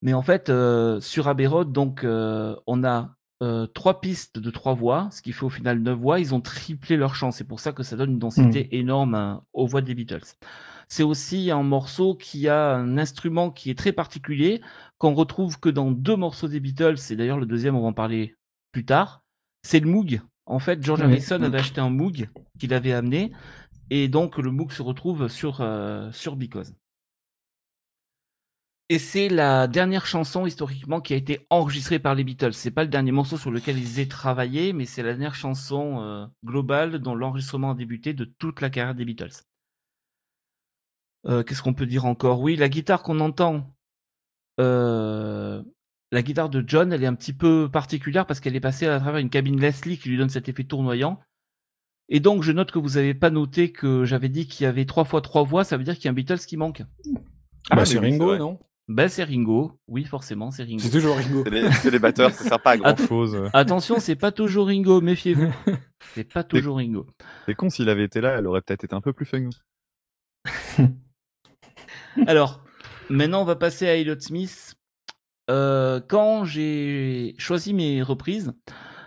Mais 0.03 0.15
en 0.15 0.23
fait, 0.23 0.51
euh, 0.51 1.01
sur 1.01 1.29
Abbey 1.29 1.47
Road, 1.47 1.73
donc, 1.73 2.05
euh, 2.05 2.57
on 2.67 2.83
a 2.85 3.15
euh, 3.43 3.67
trois 3.67 4.01
pistes 4.01 4.39
de 4.39 4.51
trois 4.51 4.75
voix, 4.75 5.09
ce 5.13 5.23
qui 5.23 5.33
fait 5.33 5.45
au 5.45 5.49
final 5.49 5.79
neuf 5.79 5.99
voix. 5.99 6.21
Ils 6.21 6.35
ont 6.35 6.41
triplé 6.41 6.97
leur 6.97 7.15
chant. 7.15 7.31
C'est 7.31 7.45
pour 7.45 7.61
ça 7.61 7.73
que 7.73 7.85
ça 7.85 7.97
donne 7.97 8.13
une 8.13 8.19
densité 8.19 8.77
énorme 8.77 9.15
hein, 9.15 9.43
aux 9.53 9.67
voix 9.67 9.81
des 9.81 9.95
Beatles. 9.95 10.37
C'est 10.89 11.05
aussi 11.05 11.51
un 11.51 11.63
morceau 11.63 12.15
qui 12.15 12.49
a 12.49 12.75
un 12.75 12.99
instrument 12.99 13.51
qui 13.51 13.71
est 13.71 13.79
très 13.79 13.93
particulier, 13.93 14.61
qu'on 14.99 15.15
retrouve 15.15 15.59
que 15.59 15.69
dans 15.69 15.91
deux 15.91 16.17
morceaux 16.17 16.49
des 16.49 16.61
Beatles, 16.61 16.97
et 17.11 17.17
d'ailleurs 17.17 17.39
le 17.39 17.47
deuxième, 17.47 17.77
on 17.77 17.83
va 17.83 17.89
en 17.89 17.93
parler 17.93 18.35
plus 18.73 18.85
tard. 18.85 19.23
C'est 19.63 19.81
le 19.81 19.89
Moog. 19.89 20.21
En 20.47 20.59
fait, 20.59 20.83
George. 20.83 21.01
Harrison 21.01 21.41
avait 21.43 21.59
acheté 21.59 21.81
un 21.81 21.91
Moog 21.91 22.29
qu'il 22.59 22.75
avait 22.75 22.93
amené, 22.93 23.33
et 23.95 24.09
donc 24.09 24.39
le 24.39 24.51
Moog 24.51 24.73
se 24.73 24.81
retrouve 24.81 25.29
sur, 25.29 25.61
euh, 25.61 26.11
sur 26.13 26.35
Because. 26.37 26.73
Et 28.89 28.99
c'est 28.99 29.29
la 29.29 29.69
dernière 29.69 30.07
chanson 30.07 30.47
historiquement 30.47 31.03
qui 31.03 31.13
a 31.13 31.17
été 31.17 31.47
enregistrée 31.51 31.99
par 31.99 32.15
les 32.15 32.25
Beatles. 32.25 32.55
C'est 32.55 32.71
pas 32.71 32.85
le 32.85 32.89
dernier 32.89 33.13
morceau 33.13 33.37
sur 33.37 33.51
lequel 33.51 33.79
ils 33.79 34.01
aient 34.01 34.09
travaillé, 34.09 34.73
mais 34.73 34.87
c'est 34.87 35.03
la 35.03 35.11
dernière 35.11 35.35
chanson 35.35 36.01
euh, 36.01 36.27
globale 36.43 37.01
dont 37.01 37.15
l'enregistrement 37.15 37.73
a 37.73 37.75
débuté 37.75 38.15
de 38.15 38.25
toute 38.25 38.63
la 38.63 38.71
carrière 38.71 38.95
des 38.95 39.05
Beatles. 39.05 39.45
Euh, 41.27 41.43
Qu'est-ce 41.43 41.63
qu'on 41.63 41.75
peut 41.75 41.85
dire 41.85 42.07
encore? 42.07 42.41
Oui, 42.41 42.57
la 42.57 42.71
guitare 42.71 43.03
qu'on 43.03 43.21
entend, 43.21 43.77
la 44.57 46.23
guitare 46.23 46.49
de 46.49 46.65
John, 46.67 46.95
elle 46.95 47.05
est 47.05 47.07
un 47.07 47.15
petit 47.15 47.35
peu 47.35 47.69
particulière 47.71 48.25
parce 48.27 48.41
qu'elle 48.41 48.57
est 48.57 48.61
passée 48.61 48.87
à 48.87 48.99
travers 49.01 49.21
une 49.21 49.31
cabine 49.31 49.61
Leslie 49.61 49.99
qui 49.99 50.09
lui 50.09 50.17
donne 50.17 50.31
cet 50.31 50.49
effet 50.49 50.65
tournoyant. 50.65 51.21
Et 52.15 52.21
donc, 52.21 52.43
je 52.43 52.53
note 52.53 52.71
que 52.71 52.79
vous 52.79 52.91
n'avez 52.91 53.15
pas 53.15 53.31
noté 53.31 53.73
que 53.73 54.05
j'avais 54.05 54.29
dit 54.29 54.47
qu'il 54.47 54.65
y 54.65 54.67
avait 54.67 54.85
trois 54.85 55.05
fois 55.05 55.23
trois 55.23 55.45
voix, 55.45 55.65
ça 55.65 55.79
veut 55.79 55.83
dire 55.83 55.95
qu'il 55.95 56.05
y 56.05 56.09
a 56.09 56.11
un 56.11 56.15
Beatles 56.15 56.41
qui 56.47 56.59
manque. 56.59 56.83
Ah, 57.71 57.77
bah, 57.77 57.87
c'est 57.87 57.99
Ringo, 57.99 58.37
non? 58.37 58.59
Ben, 58.87 59.09
c'est 59.09 59.25
Ringo. 59.25 59.81
Oui, 59.89 60.05
forcément, 60.05 60.51
c'est 60.51 60.65
Ringo. 60.65 60.81
C'est 60.81 60.91
toujours 60.91 61.17
Ringo. 61.17 61.43
C'est 61.81 61.91
les, 61.91 61.99
batteurs, 61.99 62.31
ça 62.33 62.45
sert 62.45 62.61
pas 62.61 62.73
à 62.73 62.77
grand 62.77 62.89
Attends. 62.91 63.07
chose. 63.07 63.49
Attention, 63.55 63.99
c'est 63.99 64.17
pas 64.17 64.31
toujours 64.31 64.67
Ringo, 64.67 65.01
méfiez-vous. 65.01 65.51
C'est 66.15 66.31
pas 66.31 66.45
toujours 66.45 66.77
Ringo. 66.77 67.07
C'est 67.47 67.55
con, 67.55 67.71
s'il 67.71 67.89
avait 67.89 68.05
été 68.05 68.21
là, 68.21 68.37
elle 68.37 68.47
aurait 68.47 68.61
peut-être 68.61 68.85
été 68.85 68.95
un 68.95 69.01
peu 69.01 69.15
plus 69.15 69.25
fun. 69.25 69.49
Alors, 72.27 72.63
maintenant, 73.09 73.41
on 73.41 73.47
va 73.47 73.57
passer 73.57 73.89
à 73.89 73.97
Elliott 73.97 74.21
Smith. 74.21 74.75
Euh, 75.49 76.01
quand 76.07 76.45
j'ai 76.45 77.35
choisi 77.39 77.73
mes 77.73 78.03
reprises, 78.03 78.53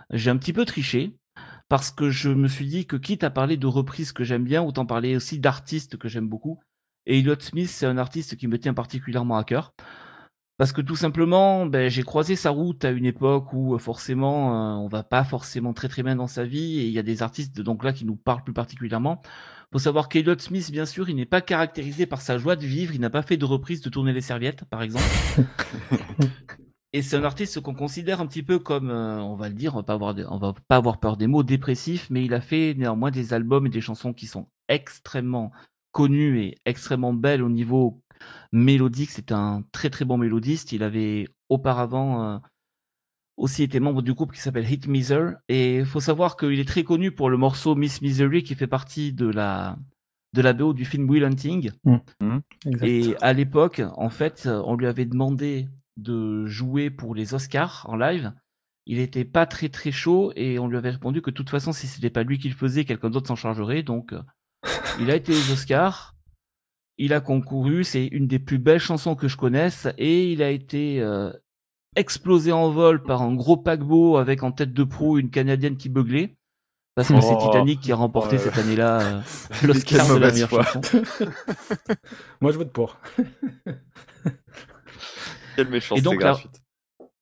j'ai 0.09 0.31
un 0.31 0.37
petit 0.37 0.53
peu 0.53 0.65
triché 0.65 1.13
parce 1.67 1.91
que 1.91 2.09
je 2.09 2.29
me 2.29 2.47
suis 2.47 2.67
dit 2.67 2.85
que 2.85 2.95
quitte 2.95 3.23
à 3.23 3.29
parler 3.29 3.57
de 3.57 3.67
reprises 3.67 4.11
que 4.11 4.23
j'aime 4.23 4.43
bien, 4.43 4.61
autant 4.61 4.85
parler 4.85 5.15
aussi 5.15 5.39
d'artistes 5.39 5.97
que 5.97 6.07
j'aime 6.07 6.27
beaucoup. 6.27 6.59
Et 7.05 7.19
Elliott 7.19 7.41
Smith, 7.41 7.69
c'est 7.69 7.85
un 7.85 7.97
artiste 7.97 8.35
qui 8.35 8.47
me 8.47 8.59
tient 8.59 8.73
particulièrement 8.73 9.37
à 9.37 9.43
cœur. 9.43 9.73
Parce 10.57 10.71
que 10.71 10.81
tout 10.81 10.95
simplement, 10.95 11.65
ben, 11.65 11.89
j'ai 11.89 12.03
croisé 12.03 12.37
sa 12.37 12.49
route 12.49 12.85
à 12.85 12.91
une 12.91 13.05
époque 13.05 13.51
où 13.51 13.75
euh, 13.75 13.77
forcément, 13.77 14.53
euh, 14.53 14.75
on 14.77 14.87
va 14.87 15.03
pas 15.03 15.25
forcément 15.25 15.73
très 15.73 15.89
très 15.89 16.01
bien 16.01 16.15
dans 16.15 16.27
sa 16.27 16.45
vie, 16.45 16.79
et 16.79 16.85
il 16.85 16.91
y 16.91 16.99
a 16.99 17.03
des 17.03 17.23
artistes 17.23 17.59
donc 17.59 17.83
là 17.83 17.91
qui 17.91 18.05
nous 18.05 18.15
parlent 18.15 18.43
plus 18.43 18.53
particulièrement. 18.53 19.21
Faut 19.73 19.79
savoir 19.79 20.07
qu'Elliott 20.07 20.41
Smith, 20.41 20.71
bien 20.71 20.85
sûr, 20.85 21.09
il 21.09 21.17
n'est 21.17 21.25
pas 21.25 21.41
caractérisé 21.41 22.05
par 22.05 22.21
sa 22.21 22.37
joie 22.37 22.55
de 22.55 22.65
vivre, 22.65 22.93
il 22.93 23.01
n'a 23.01 23.09
pas 23.09 23.21
fait 23.21 23.35
de 23.35 23.43
reprise 23.43 23.81
de 23.81 23.89
tourner 23.89 24.13
les 24.13 24.21
serviettes, 24.21 24.63
par 24.65 24.81
exemple. 24.81 25.03
et 26.97 27.01
c'est 27.01 27.15
un 27.17 27.23
artiste 27.23 27.59
qu'on 27.61 27.73
considère 27.73 28.21
un 28.21 28.27
petit 28.27 28.43
peu 28.43 28.59
comme, 28.59 28.89
euh, 28.89 29.19
on 29.21 29.35
va 29.35 29.49
le 29.49 29.55
dire, 29.55 29.73
on 29.73 29.77
va 29.77 29.83
pas 29.83 29.93
avoir, 29.93 30.13
de- 30.15 30.25
on 30.29 30.37
va 30.37 30.53
pas 30.67 30.77
avoir 30.77 30.99
peur 30.99 31.17
des 31.17 31.27
mots, 31.27 31.43
dépressif, 31.43 32.07
mais 32.09 32.23
il 32.25 32.33
a 32.33 32.41
fait 32.41 32.73
néanmoins 32.77 33.11
des 33.11 33.33
albums 33.33 33.65
et 33.67 33.69
des 33.69 33.81
chansons 33.81 34.13
qui 34.13 34.27
sont 34.27 34.47
extrêmement 34.67 35.51
connues 35.91 36.39
et 36.41 36.57
extrêmement 36.65 37.13
belles 37.13 37.43
au 37.43 37.49
niveau 37.49 38.01
mélodique. 38.51 39.11
C'est 39.11 39.31
un 39.31 39.63
très 39.71 39.89
très 39.89 40.05
bon 40.05 40.17
mélodiste. 40.17 40.71
Il 40.71 40.83
avait 40.83 41.27
auparavant 41.49 42.23
euh, 42.23 42.37
aussi 43.37 43.63
été 43.63 43.79
membre 43.79 44.01
du 44.01 44.13
groupe 44.13 44.31
qui 44.33 44.39
s'appelle 44.41 44.69
Hit 44.69 44.87
Miser. 44.87 45.31
Et 45.49 45.77
il 45.79 45.85
faut 45.85 45.99
savoir 45.99 46.37
qu'il 46.37 46.59
est 46.59 46.67
très 46.67 46.83
connu 46.83 47.11
pour 47.11 47.29
le 47.29 47.37
morceau 47.37 47.75
Miss 47.75 48.01
Misery 48.01 48.43
qui 48.43 48.55
fait 48.55 48.67
partie 48.67 49.13
de 49.13 49.27
la, 49.27 49.77
de 50.33 50.41
la 50.41 50.53
BO 50.53 50.73
du 50.73 50.85
film 50.85 51.09
Will 51.09 51.23
Hunting. 51.25 51.71
Exact. 52.65 52.85
Et 52.85 53.15
à 53.21 53.33
l'époque, 53.33 53.81
en 53.95 54.09
fait, 54.09 54.47
on 54.47 54.75
lui 54.75 54.87
avait 54.87 55.05
demandé 55.05 55.67
de 55.97 56.45
jouer 56.45 56.89
pour 56.89 57.15
les 57.15 57.33
Oscars 57.33 57.85
en 57.89 57.95
live. 57.95 58.33
Il 58.85 58.99
était 58.99 59.25
pas 59.25 59.45
très 59.45 59.69
très 59.69 59.91
chaud 59.91 60.31
et 60.35 60.59
on 60.59 60.67
lui 60.67 60.77
avait 60.77 60.91
répondu 60.91 61.21
que 61.21 61.31
de 61.31 61.35
toute 61.35 61.49
façon, 61.49 61.73
si 61.73 61.87
c'était 61.87 62.09
pas 62.09 62.23
lui 62.23 62.37
qui 62.37 62.49
le 62.49 62.55
faisait, 62.55 62.85
quelqu'un 62.85 63.09
d'autre 63.09 63.27
s'en 63.27 63.35
chargerait. 63.35 63.81
Donc, 63.81 64.13
euh, 64.13 64.21
il 64.99 65.09
a 65.09 65.15
été 65.15 65.33
aux 65.33 65.51
Oscars. 65.51 66.15
Il 66.97 67.13
a 67.13 67.19
concouru. 67.19 67.83
C'est 67.83 68.05
une 68.05 68.27
des 68.27 68.39
plus 68.39 68.59
belles 68.59 68.79
chansons 68.79 69.15
que 69.15 69.27
je 69.27 69.37
connaisse 69.37 69.87
et 69.97 70.31
il 70.31 70.43
a 70.43 70.51
été 70.51 71.01
euh, 71.01 71.31
explosé 71.95 72.51
en 72.51 72.69
vol 72.69 73.01
par 73.01 73.21
un 73.21 73.33
gros 73.33 73.57
paquebot 73.57 74.17
avec 74.17 74.43
en 74.43 74.51
tête 74.51 74.73
de 74.73 74.83
proue 74.83 75.17
une 75.17 75.31
Canadienne 75.31 75.77
qui 75.77 75.89
beuglait. 75.89 76.37
Parce 76.95 77.09
que 77.09 77.19
c'est 77.19 77.33
Oh. 77.33 77.47
Titanic 77.47 77.81
qui 77.81 77.91
a 77.91 77.95
remporté 77.97 78.37
cette 78.37 78.57
année-là 78.57 79.01
euh, 79.01 79.21
l'Oscar 79.63 80.07
de 80.07 80.19
la 80.19 80.31
meilleure 80.31 80.49
chanson. 80.49 80.81
Moi, 82.41 82.53
je 82.53 82.57
vote 82.57 82.71
pour. 82.71 82.97
Quelle 85.55 85.69
méchanceté 85.69 85.99
Et 85.99 86.03
donc. 86.03 86.23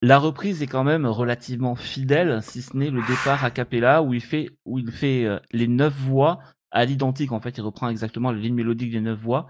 La 0.01 0.19
reprise 0.19 0.61
est 0.61 0.67
quand 0.67 0.83
même 0.83 1.05
relativement 1.05 1.75
fidèle, 1.75 2.41
si 2.43 2.61
ce 2.61 2.75
n'est 2.75 2.89
le 2.89 3.01
départ 3.07 3.45
a 3.45 3.51
cappella 3.51 4.03
où 4.03 4.13
il 4.13 4.19
fait, 4.19 4.49
où 4.65 4.77
il 4.77 4.91
fait 4.91 5.23
euh, 5.23 5.39
les 5.53 5.69
neuf 5.69 5.93
voix 5.93 6.39
à 6.71 6.83
l'identique. 6.83 7.31
En 7.31 7.39
fait, 7.39 7.57
il 7.57 7.61
reprend 7.61 7.87
exactement 7.87 8.29
la 8.33 8.37
ligne 8.37 8.53
mélodique 8.53 8.91
des 8.91 8.99
neuf 8.99 9.17
voix 9.17 9.47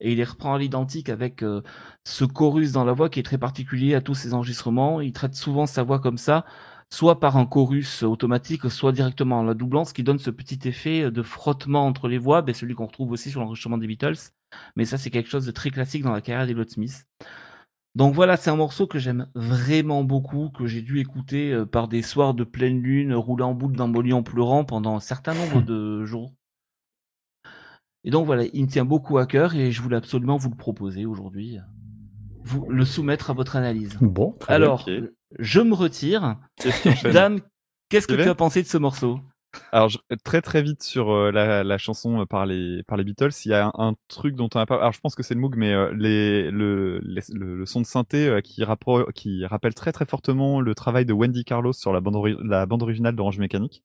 et 0.00 0.10
il 0.12 0.16
les 0.16 0.24
reprend 0.24 0.54
à 0.54 0.58
l'identique 0.58 1.08
avec 1.08 1.44
euh, 1.44 1.62
ce 2.04 2.24
chorus 2.24 2.72
dans 2.72 2.84
la 2.84 2.92
voix 2.92 3.08
qui 3.08 3.20
est 3.20 3.22
très 3.22 3.38
particulier 3.38 3.94
à 3.94 4.00
tous 4.00 4.14
ses 4.14 4.34
enregistrements. 4.34 5.00
Il 5.00 5.12
traite 5.12 5.34
souvent 5.34 5.66
sa 5.66 5.84
voix 5.84 6.00
comme 6.00 6.18
ça, 6.18 6.44
soit 6.90 7.20
par 7.20 7.36
un 7.36 7.46
chorus 7.46 8.02
automatique, 8.02 8.68
soit 8.70 8.90
directement 8.90 9.38
en 9.38 9.42
la 9.44 9.54
doublant, 9.54 9.84
ce 9.84 9.94
qui 9.94 10.02
donne 10.02 10.18
ce 10.18 10.30
petit 10.30 10.58
effet 10.68 11.10
de 11.10 11.22
frottement 11.22 11.86
entre 11.86 12.08
les 12.08 12.18
voix, 12.18 12.42
ben, 12.42 12.52
celui 12.52 12.74
qu'on 12.74 12.86
retrouve 12.86 13.12
aussi 13.12 13.30
sur 13.30 13.40
l'enregistrement 13.40 13.78
des 13.78 13.86
Beatles. 13.86 14.18
Mais 14.74 14.84
ça, 14.84 14.98
c'est 14.98 15.10
quelque 15.10 15.30
chose 15.30 15.46
de 15.46 15.52
très 15.52 15.70
classique 15.70 16.02
dans 16.02 16.12
la 16.12 16.20
carrière 16.20 16.46
d'Elliott 16.46 16.70
Smith. 16.70 17.06
Donc 17.94 18.14
voilà, 18.14 18.36
c'est 18.36 18.50
un 18.50 18.56
morceau 18.56 18.86
que 18.86 18.98
j'aime 18.98 19.28
vraiment 19.34 20.02
beaucoup, 20.02 20.50
que 20.50 20.66
j'ai 20.66 20.82
dû 20.82 20.98
écouter 20.98 21.52
euh, 21.52 21.64
par 21.64 21.86
des 21.86 22.02
soirs 22.02 22.34
de 22.34 22.42
pleine 22.42 22.82
lune, 22.82 23.14
rouler 23.14 23.44
en 23.44 23.54
boule 23.54 23.76
dans 23.76 23.86
mon 23.86 24.00
lit 24.00 24.12
en 24.12 24.24
pleurant 24.24 24.64
pendant 24.64 24.96
un 24.96 25.00
certain 25.00 25.34
nombre 25.34 25.62
de 25.66 26.04
jours. 26.04 26.32
Et 28.02 28.10
donc 28.10 28.26
voilà, 28.26 28.44
il 28.52 28.64
me 28.64 28.68
tient 28.68 28.84
beaucoup 28.84 29.18
à 29.18 29.26
cœur 29.26 29.54
et 29.54 29.70
je 29.70 29.80
voulais 29.80 29.96
absolument 29.96 30.36
vous 30.36 30.50
le 30.50 30.56
proposer 30.56 31.06
aujourd'hui, 31.06 31.58
vous 32.42 32.66
le 32.68 32.84
soumettre 32.84 33.30
à 33.30 33.32
votre 33.32 33.56
analyse. 33.56 33.96
Bon, 34.00 34.32
très 34.32 34.54
Alors, 34.54 34.86
je 35.38 35.60
me 35.60 35.74
retire. 35.74 36.36
Dame, 37.04 37.40
qu'est-ce 37.88 38.06
que 38.06 38.14
tu 38.14 38.28
as 38.28 38.34
pensé 38.34 38.62
de 38.62 38.68
ce 38.68 38.76
morceau? 38.76 39.20
Alors 39.72 39.88
je- 39.88 39.98
très 40.24 40.40
très 40.42 40.62
vite 40.62 40.82
sur 40.82 41.10
euh, 41.10 41.30
la, 41.30 41.64
la 41.64 41.78
chanson 41.78 42.20
euh, 42.20 42.26
par 42.26 42.46
les 42.46 42.82
par 42.84 42.96
les 42.96 43.04
Beatles, 43.04 43.30
il 43.44 43.50
y 43.50 43.54
a 43.54 43.66
un, 43.66 43.72
un 43.78 43.94
truc 44.08 44.34
dont 44.34 44.48
on 44.54 44.58
a 44.58 44.66
pas. 44.66 44.76
Alors 44.76 44.92
je 44.92 45.00
pense 45.00 45.14
que 45.14 45.22
c'est 45.22 45.34
le 45.34 45.40
Moog, 45.40 45.56
mais 45.56 45.72
euh, 45.72 45.92
les, 45.96 46.50
le, 46.50 47.00
les- 47.02 47.22
le 47.32 47.56
le 47.56 47.66
son 47.66 47.80
de 47.80 47.86
synthé 47.86 48.28
euh, 48.28 48.40
qui 48.40 48.62
rappro- 48.62 49.12
qui 49.12 49.44
rappelle 49.46 49.74
très 49.74 49.92
très 49.92 50.06
fortement 50.06 50.60
le 50.60 50.74
travail 50.74 51.04
de 51.06 51.12
Wendy 51.12 51.44
Carlos 51.44 51.72
sur 51.72 51.92
la 51.92 52.00
bande 52.00 52.16
ori- 52.16 52.36
la 52.44 52.66
bande 52.66 52.82
originale 52.82 53.16
d'Orange 53.16 53.38
Mécanique. 53.38 53.82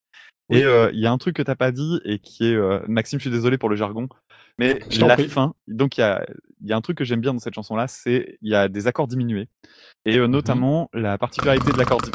Et 0.52 0.64
il 0.64 1.00
y 1.00 1.06
a 1.06 1.12
un 1.12 1.18
truc 1.20 1.36
que 1.36 1.44
t'as 1.44 1.54
pas 1.54 1.72
dit 1.72 2.00
et 2.06 2.18
qui 2.18 2.48
est 2.48 2.58
Maxime, 2.88 3.20
je 3.20 3.24
suis 3.26 3.30
désolé 3.30 3.60
pour 3.60 3.70
le 3.70 3.76
jargon, 3.76 4.10
mais 4.58 4.80
Je 4.90 5.06
la 5.06 5.16
prie. 5.16 5.28
fin. 5.28 5.54
Donc 5.68 5.98
il 5.98 6.02
y 6.02 6.04
a 6.04 6.26
y 6.64 6.74
a 6.74 6.76
un 6.76 6.82
truc 6.82 6.98
que 6.98 7.04
j'aime 7.04 7.22
bien 7.22 7.34
dans 7.34 7.40
cette 7.40 7.54
chanson 7.54 7.76
là, 7.76 7.88
c'est 7.88 8.40
il 8.42 8.50
y 8.50 8.56
a 8.56 8.68
des 8.68 8.88
accords 8.88 9.08
diminués 9.08 9.48
et 10.06 10.18
euh, 10.18 10.26
notamment 10.28 10.90
la 10.94 11.20
particularité 11.20 11.72
de 11.72 11.78
l'accord 11.78 12.02
di- 12.02 12.10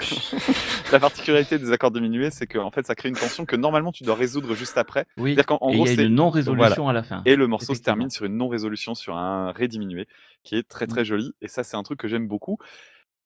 la 0.92 1.00
particularité 1.00 1.58
des 1.58 1.72
accords 1.72 1.90
diminués, 1.90 2.30
c'est 2.30 2.46
que 2.46 2.58
en 2.58 2.70
fait 2.70 2.86
ça 2.86 2.94
crée 2.94 3.08
une 3.08 3.16
tension 3.16 3.44
que 3.44 3.56
normalement 3.56 3.92
tu 3.92 4.04
dois 4.04 4.14
résoudre 4.14 4.54
juste 4.54 4.78
après. 4.78 5.06
Oui, 5.16 5.30
C'est-à-dire 5.34 5.46
qu'en 5.46 5.56
gros 5.58 5.86
y 5.86 5.90
a 5.90 5.94
c'est 5.94 6.04
une 6.04 6.14
non-résolution 6.14 6.88
à 6.88 6.92
la 6.92 7.02
fin. 7.02 7.22
et 7.24 7.36
le 7.36 7.46
morceau 7.46 7.74
se 7.74 7.82
termine 7.82 8.10
sur 8.10 8.24
une 8.24 8.36
non-résolution, 8.36 8.94
sur 8.94 9.16
un 9.16 9.52
ré 9.52 9.68
diminué, 9.68 10.08
qui 10.42 10.56
est 10.56 10.68
très 10.68 10.86
très 10.86 11.04
joli. 11.04 11.32
Et 11.40 11.48
ça, 11.48 11.64
c'est 11.64 11.76
un 11.76 11.82
truc 11.82 11.98
que 11.98 12.08
j'aime 12.08 12.26
beaucoup. 12.28 12.58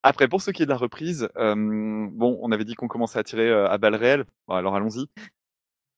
Après, 0.03 0.29
pour 0.29 0.43
ce 0.43 0.51
qui 0.51 0.63
est 0.63 0.67
de 0.67 0.71
la 0.71 0.77
reprise, 0.77 1.29
euh, 1.39 1.55
bon, 1.57 2.39
on 2.43 2.53
avait 2.53 2.65
dit 2.67 2.75
qu'on 2.75 2.89
commençait 2.89 3.19
à 3.19 3.25
tirer 3.25 3.49
euh, 3.49 3.71
à 3.71 3.79
balles 3.79 3.95
réelles. 3.95 4.25
Bon, 4.47 4.55
alors 4.55 4.77
allons-y. 4.77 5.07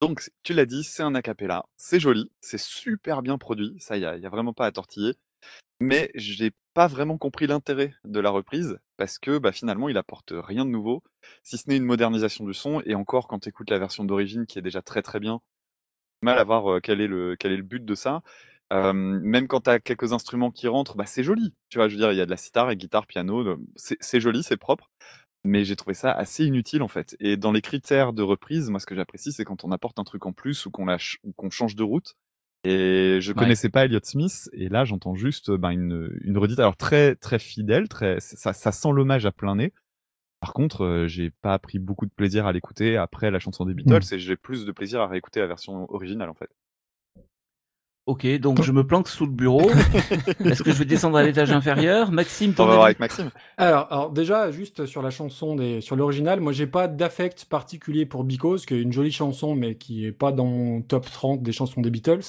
Donc, 0.01 0.31
tu 0.45 0.53
l'as 0.55 0.67
dit, 0.67 0.85
c'est 0.85 1.03
un 1.03 1.15
acapella. 1.17 1.65
C'est 1.77 1.99
joli, 1.99 2.31
c'est 2.41 2.61
super 2.61 3.23
bien 3.23 3.37
produit. 3.37 3.75
Ça, 3.81 3.97
il 3.97 4.03
y 4.03 4.07
a, 4.07 4.17
y 4.17 4.27
a 4.27 4.29
vraiment 4.29 4.53
pas 4.53 4.67
à 4.67 4.71
tortiller. 4.71 5.15
Mais 5.81 6.11
j'ai 6.15 6.53
pas 6.77 6.89
vraiment 6.89 7.17
compris 7.17 7.47
l'intérêt 7.47 7.95
de 8.05 8.21
la 8.21 8.29
reprise 8.29 8.79
parce 8.99 9.19
que 9.19 9.39
bah, 9.39 9.51
finalement, 9.51 9.89
il 9.89 9.97
apporte 9.97 10.35
rien 10.37 10.67
de 10.67 10.71
nouveau, 10.71 11.03
si 11.43 11.57
ce 11.57 11.71
n'est 11.71 11.79
une 11.79 11.87
modernisation 11.87 12.45
du 12.45 12.53
son. 12.53 12.83
Et 12.85 12.95
encore, 12.95 13.29
quand 13.29 13.39
tu 13.39 13.49
écoutes 13.49 13.71
la 13.71 13.79
version 13.79 14.05
d'origine 14.05 14.45
qui 14.45 14.59
est 14.59 14.63
déjà 14.63 14.83
très 14.83 15.01
très 15.01 15.19
bien, 15.19 15.41
mal 16.23 16.39
à 16.39 16.45
voir 16.45 16.81
quel 16.83 17.01
est 17.01 17.07
le 17.07 17.37
quel 17.39 17.53
est 17.53 17.57
le 17.57 17.63
but 17.63 17.85
de 17.85 17.95
ça. 17.95 18.23
Euh, 18.75 18.93
même 18.93 19.49
quand 19.49 19.63
tu 19.63 19.71
as 19.71 19.81
quelques 19.81 20.13
instruments 20.13 20.51
qui 20.51 20.69
rentrent, 20.69 20.97
bah 20.97 21.07
c'est 21.07 21.25
joli. 21.25 21.55
Tu 21.71 21.79
vois, 21.79 21.89
je 21.89 21.95
veux 21.95 22.01
dire, 22.01 22.13
il 22.13 22.19
y 22.19 22.21
a 22.21 22.27
de 22.27 22.31
la 22.31 22.37
sitar 22.37 22.71
et 22.71 22.77
guitare, 22.77 23.07
piano, 23.07 23.57
c'est 23.77 23.97
c'est 24.01 24.21
joli, 24.21 24.43
c'est 24.43 24.59
propre. 24.59 24.91
Mais 25.45 25.65
j'ai 25.65 25.77
trouvé 25.77 25.95
ça 25.95 26.13
assez 26.13 26.45
inutile 26.47 26.83
en 26.83 26.89
fait. 26.89 27.17
Et 27.21 27.37
dans 27.39 27.53
les 27.53 27.63
critères 27.63 28.13
de 28.13 28.23
reprise, 28.23 28.71
moi 28.71 28.81
ce 28.81 28.87
que 28.87 28.97
j'apprécie, 28.97 29.33
c'est 29.33 29.45
quand 29.45 29.65
on 29.65 29.73
apporte 29.73 29.99
un 30.01 30.05
truc 30.05 30.27
en 30.27 30.33
plus 30.35 30.67
ou 30.67 30.71
qu'on 30.71 30.87
lâche 30.87 31.19
ou 31.25 31.33
qu'on 31.33 31.51
change 31.51 31.77
de 31.77 31.85
route. 31.85 32.17
Et 32.69 33.21
je 33.21 33.33
Ouais. 33.33 33.39
connaissais 33.39 33.69
pas 33.69 33.85
Elliott 33.85 34.05
Smith, 34.05 34.49
et 34.53 34.69
là 34.69 34.85
j'entends 34.85 35.15
juste 35.15 35.53
ben, 35.53 35.71
une, 35.71 36.11
une 36.23 36.37
redite, 36.37 36.59
alors 36.59 36.77
très 36.77 37.15
très 37.15 37.39
fidèle, 37.39 37.89
très 37.89 38.19
ça, 38.19 38.53
ça 38.53 38.73
sent 38.73 38.89
l'hommage 38.93 39.25
à 39.25 39.31
plein 39.31 39.55
nez. 39.55 39.73
Par 40.41 40.53
contre, 40.53 40.85
euh, 40.85 41.07
j'ai 41.07 41.31
pas 41.31 41.59
pris 41.59 41.79
beaucoup 41.79 42.07
de 42.07 42.11
plaisir 42.11 42.45
à 42.47 42.53
l'écouter 42.53 42.97
après 42.97 43.31
la 43.31 43.39
chanson 43.39 43.65
des 43.65 43.75
Beatles, 43.75 44.13
et 44.13 44.19
j'ai 44.19 44.37
plus 44.37 44.65
de 44.65 44.73
plaisir 44.73 45.01
à 45.01 45.07
réécouter 45.07 45.39
la 45.41 45.47
version 45.47 45.91
originale 45.93 46.29
en 46.29 46.35
fait. 46.35 46.51
Ok, 48.07 48.25
donc 48.39 48.63
je 48.63 48.71
me 48.71 48.87
planque 48.87 49.09
sous 49.09 49.27
le 49.27 49.33
bureau. 49.33 49.69
Est-ce 50.45 50.63
que 50.63 50.71
je 50.71 50.79
vais 50.79 50.85
descendre 50.85 51.17
à 51.17 51.25
l'étage 51.25 51.51
inférieur? 51.51 52.13
Maxime, 52.13 52.53
On 52.53 52.55
ton 52.55 52.67
va 52.67 52.75
voir 52.75 52.85
avec 52.87 53.01
Maxime. 53.01 53.31
Alors, 53.57 53.89
alors 53.91 54.11
déjà, 54.11 54.53
juste 54.53 54.87
sur 54.87 55.03
la 55.03 55.11
chanson, 55.11 55.57
des, 55.57 55.81
sur 55.81 55.97
l'original, 55.97 56.41
moi 56.41 56.53
j'ai 56.53 56.69
pas 56.69 56.87
d'affect 56.87 57.47
particulier 57.47 58.07
pour 58.07 58.23
Because, 58.23 58.65
qui 58.65 58.75
est 58.75 58.81
une 58.81 58.93
jolie 58.93 59.11
chanson, 59.11 59.57
mais 59.57 59.75
qui 59.75 60.07
est 60.07 60.13
pas 60.13 60.31
dans 60.31 60.47
mon 60.47 60.83
top 60.83 61.11
30 61.11 61.43
des 61.43 61.51
chansons 61.51 61.81
des 61.81 61.91
Beatles. 61.91 62.21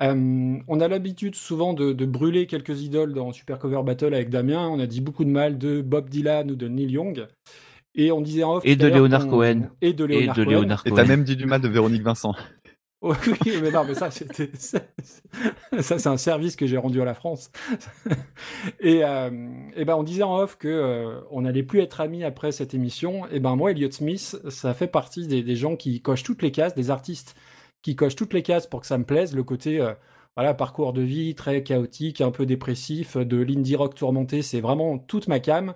Euh, 0.00 0.58
on 0.68 0.80
a 0.80 0.86
l'habitude 0.88 1.34
souvent 1.34 1.72
de, 1.72 1.92
de 1.92 2.06
brûler 2.06 2.46
quelques 2.46 2.82
idoles 2.82 3.14
dans 3.14 3.32
Super 3.32 3.58
Cover 3.58 3.82
Battle 3.84 4.14
avec 4.14 4.30
Damien. 4.30 4.68
On 4.68 4.78
a 4.78 4.86
dit 4.86 5.00
beaucoup 5.00 5.24
de 5.24 5.30
mal 5.30 5.58
de 5.58 5.82
Bob 5.82 6.08
Dylan 6.08 6.52
ou 6.52 6.54
de 6.54 6.68
Neil 6.68 6.92
Young. 6.92 7.26
Et 7.96 8.10
on 8.10 8.20
disait 8.20 8.42
en 8.42 8.56
off 8.56 8.62
Et 8.64 8.74
de 8.76 8.88
Leonard 8.88 9.28
Cohen. 9.28 9.70
Et 9.80 9.92
de 9.92 10.04
Et 10.04 10.20
Leonard 10.20 10.36
de 10.36 10.44
Cohen. 10.44 10.60
Leonard 10.60 10.82
Et 10.84 10.92
t'as 10.92 11.04
même 11.04 11.22
dit 11.24 11.36
du 11.36 11.46
mal 11.46 11.60
de 11.60 11.68
Véronique 11.68 12.02
Vincent. 12.02 12.34
Mais 13.62 13.70
non, 13.70 13.84
mais 13.84 13.94
ça, 13.94 14.10
c'était, 14.10 14.50
ça, 14.54 14.80
c'est 15.98 16.06
un 16.06 16.16
service 16.16 16.56
que 16.56 16.66
j'ai 16.66 16.78
rendu 16.78 17.00
à 17.02 17.04
la 17.04 17.14
France. 17.14 17.50
et, 18.80 19.04
euh, 19.04 19.30
et 19.76 19.84
ben, 19.84 19.96
on 19.96 20.02
disait 20.02 20.22
en 20.22 20.38
off 20.38 20.56
que 20.56 20.68
euh, 20.68 21.20
on 21.30 21.42
n'allait 21.42 21.62
plus 21.62 21.80
être 21.80 22.00
amis 22.00 22.24
après 22.24 22.50
cette 22.50 22.72
émission. 22.72 23.26
Et 23.30 23.40
ben, 23.40 23.56
moi, 23.56 23.72
Elliott 23.72 23.92
Smith, 23.92 24.38
ça 24.48 24.72
fait 24.72 24.86
partie 24.86 25.26
des, 25.26 25.42
des 25.42 25.56
gens 25.56 25.76
qui 25.76 26.00
cochent 26.00 26.22
toutes 26.22 26.42
les 26.42 26.50
cases, 26.50 26.74
des 26.74 26.90
artistes 26.90 27.36
qui 27.82 27.94
cochent 27.94 28.16
toutes 28.16 28.32
les 28.32 28.42
cases 28.42 28.66
pour 28.66 28.80
que 28.80 28.86
ça 28.86 28.96
me 28.96 29.04
plaise. 29.04 29.36
Le 29.36 29.44
côté, 29.44 29.80
euh, 29.80 29.92
voilà, 30.36 30.54
parcours 30.54 30.94
de 30.94 31.02
vie 31.02 31.34
très 31.34 31.62
chaotique, 31.62 32.20
un 32.22 32.30
peu 32.30 32.46
dépressif, 32.46 33.16
de 33.18 33.36
l'indie 33.36 33.76
rock 33.76 33.94
tourmenté, 33.94 34.40
c'est 34.42 34.60
vraiment 34.60 34.98
toute 34.98 35.28
ma 35.28 35.40
cam. 35.40 35.74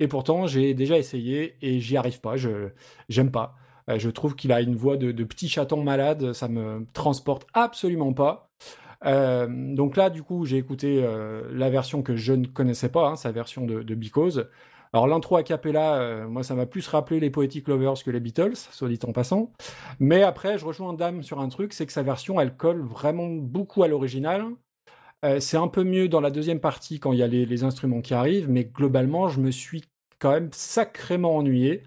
Et 0.00 0.08
pourtant, 0.08 0.46
j'ai 0.48 0.74
déjà 0.74 0.98
essayé 0.98 1.56
et 1.62 1.80
j'y 1.80 1.96
arrive 1.96 2.20
pas. 2.20 2.36
Je, 2.36 2.70
j'aime 3.08 3.30
pas. 3.30 3.54
Euh, 3.90 3.98
je 3.98 4.10
trouve 4.10 4.34
qu'il 4.34 4.52
a 4.52 4.60
une 4.60 4.76
voix 4.76 4.96
de, 4.96 5.12
petit 5.24 5.48
chaton 5.48 5.82
malade, 5.82 6.32
ça 6.32 6.48
me 6.48 6.86
transporte 6.92 7.46
absolument 7.52 8.12
pas. 8.12 8.50
Euh, 9.04 9.46
donc 9.48 9.96
là, 9.96 10.10
du 10.10 10.22
coup, 10.22 10.46
j'ai 10.46 10.56
écouté 10.56 11.02
euh, 11.02 11.42
la 11.52 11.68
version 11.70 12.02
que 12.02 12.16
je 12.16 12.32
ne 12.32 12.46
connaissais 12.46 12.88
pas, 12.88 13.08
hein, 13.08 13.16
sa 13.16 13.32
version 13.32 13.66
de, 13.66 13.94
Because. 13.94 14.48
Alors 14.92 15.08
l'intro 15.08 15.36
a 15.36 15.42
cappella, 15.42 16.24
moi 16.28 16.44
ça 16.44 16.54
m'a 16.54 16.66
plus 16.66 16.86
rappelé 16.86 17.18
les 17.18 17.28
Poetic 17.28 17.66
Lovers 17.66 18.04
que 18.04 18.12
les 18.12 18.20
Beatles, 18.20 18.54
soit 18.54 18.88
dit 18.88 19.00
en 19.04 19.12
passant. 19.12 19.50
Mais 19.98 20.22
après, 20.22 20.56
je 20.56 20.64
rejoins 20.64 20.92
Dame 20.92 21.24
sur 21.24 21.40
un 21.40 21.48
truc, 21.48 21.72
c'est 21.72 21.84
que 21.84 21.92
sa 21.92 22.04
version, 22.04 22.40
elle 22.40 22.56
colle 22.56 22.80
vraiment 22.80 23.26
beaucoup 23.26 23.82
à 23.82 23.88
l'original. 23.88 24.44
C'est 25.40 25.56
un 25.56 25.66
peu 25.66 25.82
mieux 25.82 26.06
dans 26.06 26.20
la 26.20 26.30
deuxième 26.30 26.60
partie 26.60 27.00
quand 27.00 27.12
il 27.12 27.18
y 27.18 27.24
a 27.24 27.26
les, 27.26 27.44
les 27.44 27.64
instruments 27.64 28.02
qui 28.02 28.14
arrivent, 28.14 28.48
mais 28.48 28.64
globalement, 28.64 29.26
je 29.28 29.40
me 29.40 29.50
suis 29.50 29.82
quand 30.20 30.30
même 30.30 30.50
sacrément 30.52 31.36
ennuyé. 31.36 31.82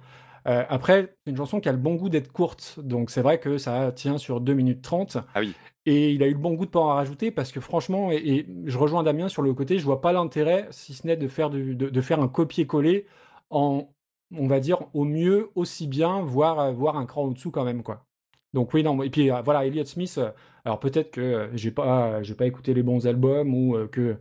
Euh, 0.47 0.63
après, 0.69 1.15
c'est 1.25 1.31
une 1.31 1.37
chanson 1.37 1.59
qui 1.59 1.67
a 1.67 1.73
le 1.73 1.77
bon 1.77 1.95
goût 1.95 2.09
d'être 2.09 2.31
courte, 2.31 2.79
donc 2.81 3.09
c'est 3.09 3.21
vrai 3.21 3.39
que 3.39 3.57
ça 3.57 3.91
tient 3.91 4.17
sur 4.17 4.39
2 4.39 4.53
minutes 4.53 4.81
30. 4.81 5.17
Ah 5.35 5.41
oui. 5.41 5.53
Et 5.85 6.11
il 6.11 6.23
a 6.23 6.27
eu 6.27 6.33
le 6.33 6.37
bon 6.39 6.53
goût 6.53 6.65
de 6.65 6.71
pas 6.71 6.79
en 6.79 6.87
rajouter 6.87 7.31
parce 7.31 7.51
que 7.51 7.59
franchement, 7.59 8.11
et, 8.11 8.15
et 8.17 8.47
je 8.65 8.77
rejoins 8.77 9.03
Damien 9.03 9.29
sur 9.29 9.41
le 9.41 9.53
côté, 9.53 9.77
je 9.79 9.85
vois 9.85 10.01
pas 10.01 10.13
l'intérêt, 10.13 10.67
si 10.71 10.93
ce 10.93 11.05
n'est 11.07 11.17
de 11.17 11.27
faire, 11.27 11.49
du- 11.49 11.75
de, 11.75 11.89
de 11.89 12.01
faire 12.01 12.21
un 12.21 12.27
copier-coller 12.27 13.05
en, 13.49 13.89
on 14.35 14.47
va 14.47 14.59
dire, 14.59 14.79
au 14.93 15.03
mieux 15.05 15.49
aussi 15.55 15.87
bien, 15.87 16.21
voire, 16.21 16.59
euh, 16.59 16.71
voire 16.71 16.97
un 16.97 17.05
cran 17.05 17.23
au-dessous 17.25 17.51
quand 17.51 17.63
même, 17.65 17.83
quoi. 17.83 18.05
Donc 18.53 18.73
oui, 18.73 18.83
non, 18.83 19.01
et 19.03 19.09
puis 19.09 19.29
euh, 19.31 19.41
voilà, 19.41 19.65
Elliott 19.65 19.87
Smith, 19.87 20.19
alors 20.65 20.79
peut-être 20.79 21.11
que 21.11 21.49
j'ai 21.53 21.71
pas, 21.71 22.21
j'ai 22.23 22.35
pas 22.35 22.45
écouté 22.47 22.73
les 22.73 22.83
bons 22.83 23.05
albums 23.07 23.53
ou 23.53 23.77
que 23.91 24.17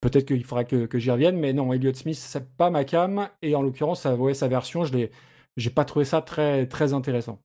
peut-être 0.00 0.26
qu'il 0.26 0.44
faudra 0.44 0.64
que, 0.64 0.86
que 0.86 0.98
j'y 0.98 1.10
revienne, 1.10 1.38
mais 1.38 1.52
non, 1.52 1.72
Elliott 1.72 1.96
Smith, 1.96 2.16
c'est 2.16 2.48
pas 2.56 2.70
ma 2.70 2.84
cam, 2.84 3.28
et 3.42 3.54
en 3.54 3.62
l'occurrence, 3.62 4.04
ouais, 4.06 4.34
sa 4.34 4.48
version, 4.48 4.84
je 4.84 4.92
l'ai, 4.96 5.10
j'ai 5.56 5.70
pas 5.70 5.84
trouvé 5.84 6.04
ça 6.04 6.20
très, 6.22 6.66
très 6.66 6.92
intéressant. 6.92 7.42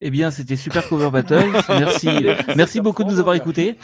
Eh 0.00 0.10
bien, 0.10 0.30
c'était 0.30 0.56
Super 0.56 0.88
Cover 0.88 1.10
Battle. 1.10 1.50
Merci, 1.68 2.08
merci 2.56 2.80
beaucoup 2.80 3.04
de 3.04 3.10
nous 3.10 3.18
avoir 3.18 3.34
écoutés. 3.34 3.76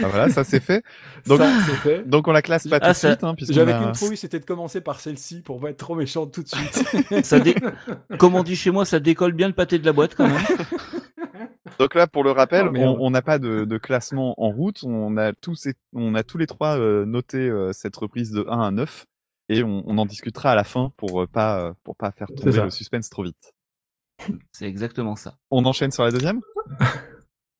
Ah, 0.00 0.06
voilà, 0.08 0.28
ça 0.28 0.44
c'est 0.44 0.60
fait. 0.60 0.84
Donc, 1.26 1.38
Ça, 1.40 1.50
c'est 1.66 1.72
fait. 1.76 2.08
donc 2.08 2.28
on 2.28 2.32
la 2.32 2.42
classe 2.42 2.68
pas 2.68 2.78
tout 2.78 2.86
Ah, 2.86 2.92
de 2.92 2.96
ça- 2.96 3.08
suite, 3.10 3.24
hein, 3.24 3.34
J'avais 3.50 3.72
a- 3.72 3.82
qu'une 3.82 3.92
trouille, 3.92 4.16
c'était 4.16 4.38
de 4.38 4.44
commencer 4.44 4.80
par 4.80 5.00
celle-ci 5.00 5.42
pour 5.42 5.60
pas 5.60 5.70
être 5.70 5.76
trop 5.78 5.96
méchant 5.96 6.26
tout 6.26 6.42
de 6.44 6.48
suite. 6.48 7.24
Ça 7.24 7.40
dé- 7.40 7.56
Comme 8.18 8.36
on 8.36 8.44
dit 8.44 8.54
chez 8.54 8.70
moi, 8.70 8.84
ça 8.84 9.00
décolle 9.00 9.32
bien 9.32 9.48
le 9.48 9.54
pâté 9.54 9.78
de 9.80 9.84
la 9.84 9.92
boîte 9.92 10.14
quand 10.14 10.28
même. 10.28 10.38
Donc 11.80 11.94
là, 11.96 12.06
pour 12.06 12.22
le 12.24 12.30
rappel, 12.30 12.68
Oh, 12.72 12.96
on 13.00 13.10
n'a 13.10 13.22
pas 13.22 13.38
de, 13.40 13.64
de 13.64 13.78
classement 13.78 14.40
en 14.40 14.50
route. 14.50 14.84
On 14.84 15.16
a 15.16 15.32
tous, 15.32 15.66
et- 15.66 15.74
on 15.92 16.14
a 16.14 16.22
tous 16.22 16.38
les 16.38 16.46
trois 16.46 16.78
euh, 16.78 17.04
noté 17.04 17.38
euh, 17.38 17.72
cette 17.72 17.96
reprise 17.96 18.30
de 18.30 18.46
1 18.48 18.60
à 18.60 18.70
9 18.70 19.06
et 19.48 19.62
on, 19.62 19.82
on 19.86 19.98
en 19.98 20.06
discutera 20.06 20.52
à 20.52 20.54
la 20.54 20.64
fin 20.64 20.92
pour 20.96 21.22
euh, 21.22 21.26
pas 21.26 21.60
euh, 21.60 21.72
pour 21.84 21.96
pas 21.96 22.10
faire 22.10 22.28
tomber 22.28 22.62
le 22.62 22.70
suspense 22.70 23.10
trop 23.10 23.24
vite. 23.24 23.54
C'est 24.52 24.66
exactement 24.66 25.14
ça. 25.16 25.36
On 25.50 25.64
enchaîne 25.64 25.92
sur 25.92 26.02
la 26.02 26.10
deuxième? 26.10 26.40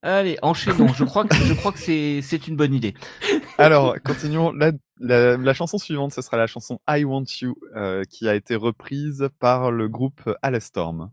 Allez, 0.01 0.37
enchaînons. 0.41 0.87
Je 0.89 1.03
crois 1.03 1.25
que, 1.25 1.35
je 1.35 1.53
crois 1.53 1.71
que 1.71 1.79
c'est, 1.79 2.21
c'est 2.21 2.47
une 2.47 2.55
bonne 2.55 2.73
idée. 2.73 2.93
Alors, 3.57 3.95
continuons. 4.03 4.51
La, 4.53 4.71
la, 4.99 5.35
la 5.35 5.53
chanson 5.53 5.77
suivante, 5.77 6.13
ce 6.13 6.21
sera 6.21 6.37
la 6.37 6.47
chanson 6.47 6.79
I 6.89 7.03
Want 7.03 7.25
You, 7.41 7.55
euh, 7.75 8.03
qui 8.09 8.29
a 8.29 8.35
été 8.35 8.55
reprise 8.55 9.29
par 9.39 9.71
le 9.71 9.89
groupe 9.89 10.21
Alestorm. 10.41 11.11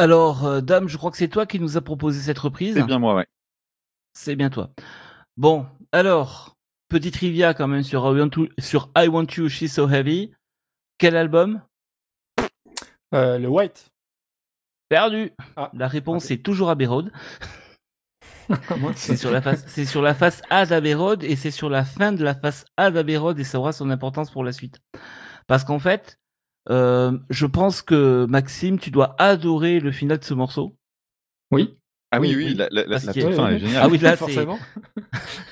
Alors, 0.00 0.46
euh, 0.46 0.60
Dame, 0.62 0.88
je 0.88 0.96
crois 0.96 1.10
que 1.10 1.16
c'est 1.18 1.28
toi 1.28 1.44
qui 1.46 1.60
nous 1.60 1.76
a 1.76 1.80
proposé 1.82 2.20
cette 2.20 2.38
reprise. 2.38 2.74
C'est 2.74 2.82
bien 2.84 2.98
moi, 2.98 3.14
ouais. 3.14 3.26
C'est 4.14 4.34
bien 4.34 4.48
toi. 4.50 4.70
Bon, 5.36 5.66
alors, 5.92 6.56
petit 6.88 7.10
trivia 7.10 7.52
quand 7.54 7.68
même 7.68 7.82
sur 7.82 8.00
I 8.06 8.18
Want, 8.20 8.30
to- 8.30 8.48
sur 8.58 8.90
I 8.96 9.08
Want 9.08 9.26
You, 9.36 9.48
She's 9.48 9.74
So 9.74 9.88
Heavy. 9.88 10.32
Quel 10.98 11.16
album? 11.16 11.60
Euh, 13.14 13.38
le 13.38 13.48
White. 13.48 13.90
Perdu. 14.88 15.32
Ah, 15.56 15.70
La 15.74 15.86
réponse 15.86 16.30
est 16.30 16.42
toujours 16.42 16.70
Abbey 16.70 16.86
Road. 16.86 17.12
C'est 18.96 19.16
sur 19.16 19.30
la 19.30 19.40
face, 19.42 19.64
c'est 19.68 19.84
sur 19.84 20.02
la 20.02 20.12
face 20.14 20.42
A 20.50 20.66
d'Abbey 20.66 20.94
Road 20.94 21.22
et 21.22 21.36
c'est 21.36 21.52
sur 21.52 21.70
la 21.70 21.84
fin 21.84 22.10
de 22.12 22.24
la 22.24 22.34
face 22.34 22.64
A 22.76 22.90
d'Abbey 22.90 23.16
Road 23.16 23.38
et 23.38 23.44
ça 23.44 23.60
aura 23.60 23.72
son 23.72 23.90
importance 23.90 24.30
pour 24.32 24.42
la 24.42 24.50
suite. 24.50 24.80
Parce 25.46 25.62
qu'en 25.62 25.78
fait, 25.78 26.18
euh, 26.68 27.16
je 27.30 27.46
pense 27.46 27.82
que 27.82 28.26
Maxime, 28.28 28.78
tu 28.78 28.90
dois 28.90 29.14
adorer 29.18 29.80
le 29.80 29.92
final 29.92 30.18
de 30.18 30.24
ce 30.24 30.34
morceau. 30.34 30.76
Oui. 31.50 31.76
Ah 32.12 32.18
oui, 32.20 32.34
Oui, 32.34 32.36
oui, 32.36 32.44
oui. 32.46 32.54
la, 32.56 32.66
y 32.82 33.00
toute 33.00 33.16
a- 33.24 33.32
fin 33.32 33.48
est 33.50 33.58
géniale. 33.60 33.82
Ah 33.84 33.88
oui, 33.88 33.98
là, 33.98 34.10
c'est, 34.10 34.16
forcément. 34.16 34.58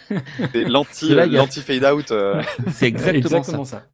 C'est 0.53 0.64
l'anti, 0.64 1.14
Là, 1.14 1.27
il 1.27 1.33
y 1.33 1.37
a- 1.37 1.38
l'anti 1.40 1.61
fade 1.61 1.85
out. 1.85 2.11
euh, 2.11 2.42
c'est 2.73 2.87
exactement, 2.87 3.18
Exactement 3.18 3.64
ça. 3.64 3.79
ça. 3.81 3.87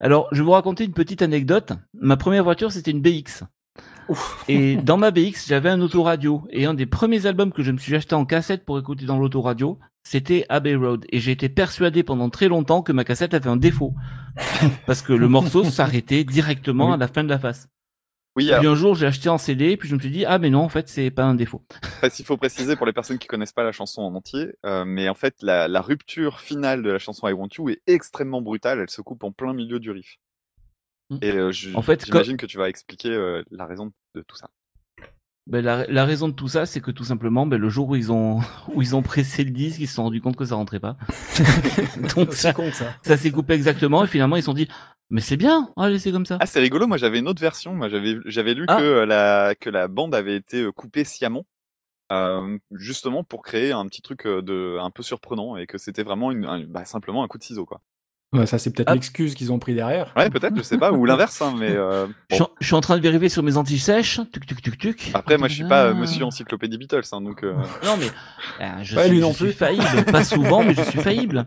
Alors, 0.00 0.28
je 0.32 0.38
vais 0.38 0.44
vous 0.44 0.50
raconter 0.52 0.84
une 0.84 0.92
petite 0.92 1.22
anecdote. 1.22 1.72
Ma 1.94 2.16
première 2.16 2.44
voiture, 2.44 2.70
c'était 2.70 2.90
une 2.90 3.00
BX. 3.00 3.44
Ouf. 4.08 4.44
Et 4.48 4.76
dans 4.76 4.98
ma 4.98 5.10
BX, 5.10 5.46
j'avais 5.48 5.70
un 5.70 5.80
autoradio. 5.80 6.46
Et 6.50 6.66
un 6.66 6.74
des 6.74 6.86
premiers 6.86 7.26
albums 7.26 7.52
que 7.52 7.62
je 7.62 7.72
me 7.72 7.78
suis 7.78 7.94
acheté 7.96 8.14
en 8.14 8.24
cassette 8.26 8.64
pour 8.64 8.78
écouter 8.78 9.04
dans 9.06 9.18
l'autoradio, 9.18 9.78
c'était 10.08 10.46
Abbey 10.48 10.76
Road. 10.76 11.04
Et 11.10 11.18
j'ai 11.18 11.32
été 11.32 11.48
persuadé 11.48 12.04
pendant 12.04 12.30
très 12.30 12.46
longtemps 12.48 12.80
que 12.82 12.92
ma 12.92 13.02
cassette 13.04 13.34
avait 13.34 13.50
un 13.50 13.56
défaut. 13.56 13.92
Parce 14.86 15.02
que 15.02 15.12
le 15.12 15.26
morceau 15.28 15.64
s'arrêtait 15.76 16.22
directement 16.22 16.88
Oui. 16.88 16.94
à 16.94 16.96
la 16.96 17.08
fin 17.08 17.24
de 17.24 17.28
la 17.28 17.38
face. 17.40 17.68
Oui, 18.36 18.50
puis 18.58 18.66
un 18.66 18.74
jour, 18.74 18.94
j'ai 18.94 19.06
acheté 19.06 19.30
en 19.30 19.38
CD, 19.38 19.78
puis 19.78 19.88
je 19.88 19.94
me 19.94 20.00
suis 20.00 20.10
dit, 20.10 20.26
ah, 20.26 20.38
mais 20.38 20.50
non, 20.50 20.60
en 20.60 20.68
fait, 20.68 20.88
c'est 20.90 21.10
pas 21.10 21.24
un 21.24 21.34
défaut. 21.34 21.64
parce 22.02 22.14
qu'il 22.14 22.24
faut 22.26 22.36
préciser 22.36 22.76
pour 22.76 22.84
les 22.86 22.92
personnes 22.92 23.18
qui 23.18 23.26
connaissent 23.26 23.52
pas 23.54 23.64
la 23.64 23.72
chanson 23.72 24.02
en 24.02 24.14
entier, 24.14 24.52
euh, 24.66 24.84
mais 24.84 25.08
en 25.08 25.14
fait, 25.14 25.36
la, 25.40 25.68
la 25.68 25.80
rupture 25.80 26.38
finale 26.40 26.82
de 26.82 26.90
la 26.90 26.98
chanson 26.98 27.26
I 27.28 27.32
Want 27.32 27.48
You 27.56 27.70
est 27.70 27.80
extrêmement 27.86 28.42
brutale. 28.42 28.78
Elle 28.80 28.90
se 28.90 29.00
coupe 29.00 29.24
en 29.24 29.32
plein 29.32 29.54
milieu 29.54 29.80
du 29.80 29.90
riff. 29.90 30.18
Mm. 31.08 31.18
Et 31.22 31.32
euh, 31.32 31.50
je- 31.50 31.74
En 31.74 31.80
fait, 31.82 32.04
j'imagine 32.04 32.36
que 32.36 32.44
tu 32.46 32.58
vas 32.58 32.68
expliquer 32.68 33.08
euh, 33.10 33.42
la 33.50 33.64
raison 33.64 33.90
de 34.14 34.20
tout 34.20 34.36
ça. 34.36 34.50
Ben, 35.48 35.64
la, 35.64 35.86
la 35.86 36.04
raison 36.04 36.26
de 36.28 36.32
tout 36.32 36.48
ça, 36.48 36.66
c'est 36.66 36.80
que 36.80 36.90
tout 36.90 37.04
simplement, 37.04 37.46
ben, 37.46 37.60
le 37.60 37.68
jour 37.68 37.88
où 37.90 37.96
ils 37.96 38.10
ont 38.10 38.40
où 38.74 38.82
ils 38.82 38.96
ont 38.96 39.02
pressé 39.02 39.44
le 39.44 39.50
disque, 39.50 39.78
ils 39.80 39.86
se 39.86 39.94
sont 39.94 40.02
rendus 40.04 40.20
compte 40.20 40.36
que 40.36 40.44
ça 40.44 40.56
rentrait 40.56 40.80
pas. 40.80 40.96
Donc 42.16 42.32
ça, 42.32 42.52
con 42.52 42.70
ça. 42.72 42.94
ça 43.02 43.16
s'est 43.16 43.30
coupé 43.30 43.54
exactement, 43.54 44.02
et 44.04 44.08
finalement 44.08 44.36
ils 44.36 44.42
se 44.42 44.46
sont 44.46 44.54
dit, 44.54 44.68
mais 45.08 45.20
c'est 45.20 45.36
bien, 45.36 45.70
allez 45.76 45.98
c'est 46.00 46.10
comme 46.10 46.26
ça. 46.26 46.38
Ah, 46.40 46.46
c'est 46.46 46.58
rigolo. 46.60 46.88
Moi, 46.88 46.96
j'avais 46.96 47.20
une 47.20 47.28
autre 47.28 47.40
version. 47.40 47.74
Moi, 47.74 47.88
j'avais 47.88 48.16
j'avais 48.24 48.54
lu 48.54 48.64
Ah. 48.66 48.76
que 48.78 48.82
euh, 48.82 49.06
la 49.06 49.54
que 49.54 49.70
la 49.70 49.86
bande 49.86 50.14
avait 50.16 50.34
été 50.36 50.62
euh, 50.62 50.72
coupée 50.72 51.04
sciemment, 51.04 51.46
euh, 52.10 52.58
justement 52.72 53.22
pour 53.22 53.42
créer 53.42 53.70
un 53.70 53.86
petit 53.86 54.02
truc 54.02 54.26
euh, 54.26 54.42
de 54.42 54.78
un 54.80 54.90
peu 54.90 55.04
surprenant 55.04 55.56
et 55.56 55.66
que 55.68 55.78
c'était 55.78 56.02
vraiment 56.02 56.32
une, 56.32 56.44
un- 56.44 56.64
bah, 56.66 56.84
simplement 56.84 57.22
un 57.22 57.28
coup 57.28 57.38
de 57.38 57.44
ciseau, 57.44 57.66
quoi. 57.66 57.80
Ouais, 58.32 58.44
ça, 58.44 58.58
c'est 58.58 58.70
peut-être 58.72 58.88
Ah. 58.90 58.94
l'excuse 58.94 59.34
qu'ils 59.34 59.52
ont 59.52 59.58
pris 59.58 59.74
derrière. 59.74 60.12
Ouais, 60.16 60.28
peut-être, 60.30 60.56
je 60.56 60.62
sais 60.62 60.76
pas, 60.78 60.92
ou 60.92 61.04
l'inverse, 61.06 61.40
hein, 61.40 61.54
mais 61.58 61.70
euh, 61.70 62.06
Je, 62.06 62.10
bon. 62.30 62.34
suis 62.34 62.42
en- 62.42 62.50
je 62.60 62.66
suis 62.66 62.74
en 62.74 62.80
train 62.80 62.96
de 62.96 63.02
vérifier 63.02 63.28
sur 63.28 63.42
mes 63.42 63.56
anti-sèches, 63.56 64.20
tuc 64.32 64.44
tuc 64.46 64.60
tuc 64.62 64.78
tuc. 64.78 65.10
Après, 65.14 65.38
moi, 65.38 65.46
je 65.48 65.54
suis 65.54 65.64
pas 65.64 65.86
euh, 65.86 65.92
Ah. 65.94 66.00
Monsieur 66.00 66.24
Encyclopédie 66.24 66.76
Beatles, 66.76 67.02
hein, 67.12 67.20
donc. 67.20 67.44
euh, 67.44 67.54
Non 67.84 67.96
mais 67.98 68.06
euh, 68.60 68.82
je, 68.82 68.96
Ouais, 68.96 69.02
suis, 69.04 69.10
lui 69.12 69.16
je 69.18 69.22
non 69.22 69.32
suis 69.32 69.44
plus. 69.46 69.52
faillible, 69.52 70.04
pas 70.10 70.24
souvent, 70.24 70.64
mais 70.64 70.74
je 70.74 70.82
suis 70.82 70.98
faillible. 71.00 71.46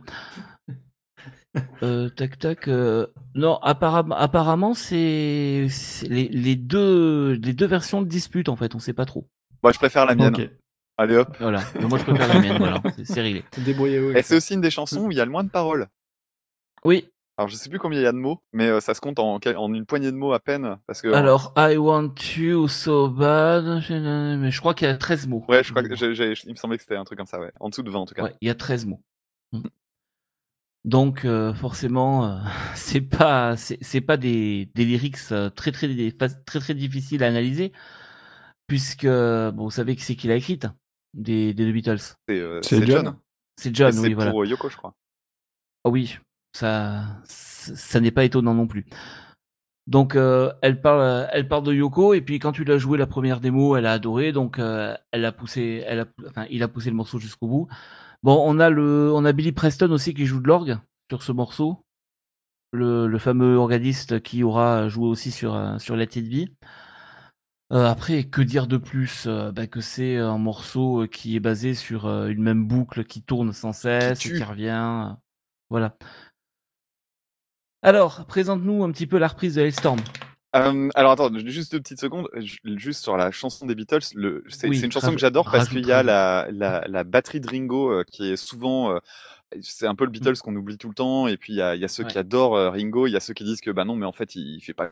Euh, 1.84 2.10
tac 2.10 2.38
tac. 2.40 2.68
euh, 2.68 3.08
Non, 3.36 3.58
apparemment, 3.58 4.16
apparemment 4.16 4.74
c'est 4.74 5.68
les, 6.08 6.28
les 6.30 6.56
deux 6.56 7.34
les 7.42 7.54
deux 7.54 7.66
versions 7.66 8.02
de 8.04 8.08
dispute 8.08 8.50
en 8.50 8.56
fait, 8.56 8.76
on 8.76 8.80
sait 8.80 8.94
pas 8.94 9.06
trop. 9.06 9.28
Moi, 9.64 9.72
je 9.74 9.80
préfère 9.80 10.06
la 10.06 10.16
mienne. 10.16 10.34
Allez 10.98 11.16
hop. 11.16 11.36
Voilà. 11.40 11.62
Mais 11.80 11.88
moi 11.88 11.98
je 11.98 12.04
préfère 12.04 12.28
la 12.28 12.40
mienne. 12.40 12.58
Voilà, 12.60 12.82
c'est- 13.04 13.20
réglé. 13.22 13.44
Débrouillez-vous. 13.58 14.12
Et 14.12 14.22
c'est 14.22 14.36
aussi 14.36 14.54
une 14.54 14.62
des 14.62 14.70
chansons 14.70 15.06
où 15.08 15.12
il 15.12 15.18
y 15.18 15.22
a 15.22 15.26
le 15.26 15.32
moins 15.32 15.44
de 15.44 15.50
paroles. 15.50 15.88
Oui. 16.86 17.10
Alors, 17.38 17.48
je 17.48 17.56
sais 17.56 17.70
plus 17.70 17.80
combien 17.80 18.00
il 18.00 18.04
y 18.04 18.06
a 18.06 18.12
de 18.12 18.18
mots, 18.18 18.42
mais 18.52 18.68
euh, 18.68 18.82
ça 18.82 18.94
se 18.94 19.00
compte 19.00 19.18
en, 19.18 19.40
une 19.40 19.86
poignée 19.86 20.12
de 20.12 20.18
mots 20.18 20.34
à 20.34 20.40
peine, 20.42 20.78
parce 20.88 21.02
que. 21.02 21.08
Alors, 21.14 21.54
I 21.56 21.78
want 21.78 22.14
you 22.38 22.68
so 22.68 23.08
bad. 23.08 23.80
je- 23.82 24.36
Mais 24.36 24.52
je 24.52 24.60
crois 24.60 24.74
qu'il 24.74 24.88
y 24.88 24.92
a 24.92 24.98
13 24.98 25.26
mots. 25.28 25.46
Ouais, 25.48 25.64
je 25.64 25.72
crois 25.72 25.82
que 25.84 25.96
j'ai- 25.96 26.14
j'ai- 26.14 26.34
il 26.46 26.52
me 26.52 26.56
semblait 26.56 26.76
que 26.78 26.84
c'était 26.84 26.98
un 26.98 27.06
truc 27.06 27.18
comme 27.18 27.28
ça, 27.28 27.40
ouais. 27.40 27.52
En 27.62 27.70
dessous 27.70 27.82
de 27.84 27.90
20 27.90 28.00
en 28.00 28.06
tout 28.06 28.14
cas. 28.14 28.24
Ouais, 28.24 28.36
il 28.42 28.48
y 28.48 28.52
a 28.52 28.56
13 28.56 28.86
mots. 28.86 29.02
Mm. 29.54 29.62
Donc, 30.86 31.24
euh, 31.26 31.54
forcément, 31.54 32.26
euh, 32.26 32.40
c'est 32.76 33.02
pas, 33.02 33.56
c'est 33.58 33.78
c'est 33.82 34.02
pas 34.02 34.18
des, 34.18 34.70
des 34.76 34.84
lyrics 34.86 35.18
euh, 35.32 35.50
très, 35.50 35.72
très, 35.72 35.88
des- 35.88 36.12
très, 36.16 36.30
très 36.60 36.74
difficiles 36.74 37.24
à 37.24 37.28
analyser, 37.28 37.72
puisque, 38.68 39.06
bon, 39.08 39.64
vous 39.66 39.72
savez 39.72 39.96
qui 39.96 40.04
c'est 40.04 40.16
qui 40.16 40.28
l'a 40.28 40.36
écrite, 40.36 40.68
des, 41.14 41.54
des 41.54 41.70
The 41.70 41.74
Beatles. 41.74 41.98
C'est 42.28 42.40
euh, 42.40 42.60
C'est 42.64 42.80
c'est 42.80 42.86
John. 42.88 43.06
John. 43.06 43.16
C'est 43.58 43.70
Et 43.70 43.76
John, 43.76 43.92
c'est 43.94 44.00
oui, 44.00 44.14
voilà. 44.14 44.32
pour 44.32 44.46
Yoko, 44.46 44.70
je 44.70 44.78
crois. 44.78 44.94
Ah 45.86 45.90
oui, 45.90 46.18
ça, 46.54 47.04
ça, 47.26 48.00
n'est 48.00 48.12
pas 48.12 48.26
étonnant 48.26 48.54
non 48.54 48.68
plus. 48.68 48.86
Donc, 49.88 50.16
euh, 50.16 50.54
elle 50.62 50.82
parle, 50.82 51.28
elle 51.34 51.48
parle 51.48 51.64
de 51.64 51.74
Yoko, 51.74 52.14
et 52.14 52.22
puis 52.22 52.38
quand 52.40 52.52
tu 52.52 52.64
l'as 52.64 52.78
joué 52.78 52.98
la 52.98 53.08
première 53.08 53.40
démo, 53.40 53.76
elle 53.76 53.88
a 53.88 53.94
adoré, 53.94 54.32
donc 54.32 54.60
euh, 54.60 54.96
elle 55.12 55.26
a 55.26 55.32
poussé, 55.32 55.84
elle 55.88 56.02
a, 56.02 56.06
enfin, 56.28 56.46
il 56.52 56.62
a 56.64 56.68
poussé 56.68 56.90
le 56.92 56.96
morceau 56.96 57.18
jusqu'au 57.20 57.48
bout. 57.48 57.68
Bon, 58.24 58.42
on 58.46 58.60
a 58.60 58.70
le, 58.70 59.12
on 59.14 59.26
a 59.26 59.32
Billy 59.34 59.52
Preston 59.52 59.92
aussi 59.92 60.14
qui 60.14 60.26
joue 60.26 60.42
de 60.42 60.48
l'orgue 60.48 60.78
sur 61.10 61.24
ce 61.24 61.32
morceau, 61.32 61.86
le, 62.72 63.08
le 63.08 63.18
fameux 63.20 63.56
organiste 63.58 64.22
qui 64.22 64.44
aura 64.44 64.90
joué 64.90 65.08
aussi 65.08 65.32
sur 65.32 65.56
euh, 65.56 65.78
sur 65.80 65.96
Be. 65.96 66.50
Euh, 67.72 67.86
après, 67.86 68.24
que 68.26 68.42
dire 68.42 68.68
de 68.68 68.78
plus 68.78 69.26
Euh, 69.28 69.52
bah, 69.52 69.68
Que 69.68 69.82
c'est 69.82 70.18
un 70.18 70.38
morceau 70.40 71.04
euh, 71.04 71.08
qui 71.08 71.36
est 71.36 71.40
basé 71.40 71.76
sur 71.76 72.08
euh, 72.08 72.28
une 72.30 72.42
même 72.42 72.68
boucle 72.68 73.06
qui 73.06 73.22
tourne 73.22 73.54
sans 73.54 73.74
cesse, 73.74 74.20
qui, 74.20 74.44
revient. 74.44 75.10
euh, 75.12 75.14
Voilà. 75.70 75.96
Alors, 77.82 78.26
présente-nous 78.26 78.84
un 78.84 78.92
petit 78.92 79.08
peu 79.08 79.18
la 79.18 79.28
reprise 79.28 79.56
de 79.56 79.62
Hellstorm. 79.62 80.00
Euh, 80.56 80.90
alors 80.96 81.12
attends, 81.12 81.30
juste 81.46 81.72
deux 81.72 81.80
petites 81.80 82.00
secondes, 82.02 82.28
ju- 82.38 82.58
juste 82.76 83.04
sur 83.04 83.16
la 83.18 83.30
chanson 83.30 83.68
des 83.68 83.76
Beatles, 83.76 84.00
le, 84.16 84.44
c'est 84.50 84.68
Oui, 84.68 84.82
une 84.82 84.92
chanson 84.92 85.14
que 85.14 85.20
j'adore 85.20 85.46
parce 85.46 85.70
qu'il 85.70 85.86
y 85.86 85.92
a 85.92 86.02
la, 86.02 86.48
la, 86.52 86.84
la 86.88 87.04
batterie 87.04 87.40
de 87.40 87.48
Ringo 87.48 87.92
euh, 87.92 88.04
qui 88.04 88.32
est 88.32 88.36
souvent, 88.36 88.96
euh, 88.96 89.00
c'est 89.62 89.86
un 89.86 89.94
peu 89.94 90.06
le 90.06 90.10
Beatles 90.10 90.38
qu'on 90.44 90.56
oublie 90.56 90.80
tout 90.80 90.88
le 90.90 90.96
temps, 90.96 91.28
et 91.28 91.38
puis 91.38 91.54
il 91.54 91.58
y 91.58 91.62
a, 91.62 91.76
il 91.76 91.82
y 91.82 91.86
a 91.86 91.88
ceux 91.88 92.04
qui 92.04 92.18
adorent 92.18 92.56
euh, 92.56 92.72
Ringo, 92.72 93.06
il 93.06 93.12
y 93.12 93.16
a 93.16 93.20
ceux 93.20 93.36
qui 93.36 93.44
disent 93.44 93.62
que 93.62 93.70
bah 93.70 93.86
non, 93.86 93.96
mais 93.96 94.08
en 94.08 94.12
fait 94.12 94.34
il, 94.36 94.56
il 94.56 94.62
fait 94.62 94.74
pas 94.74 94.90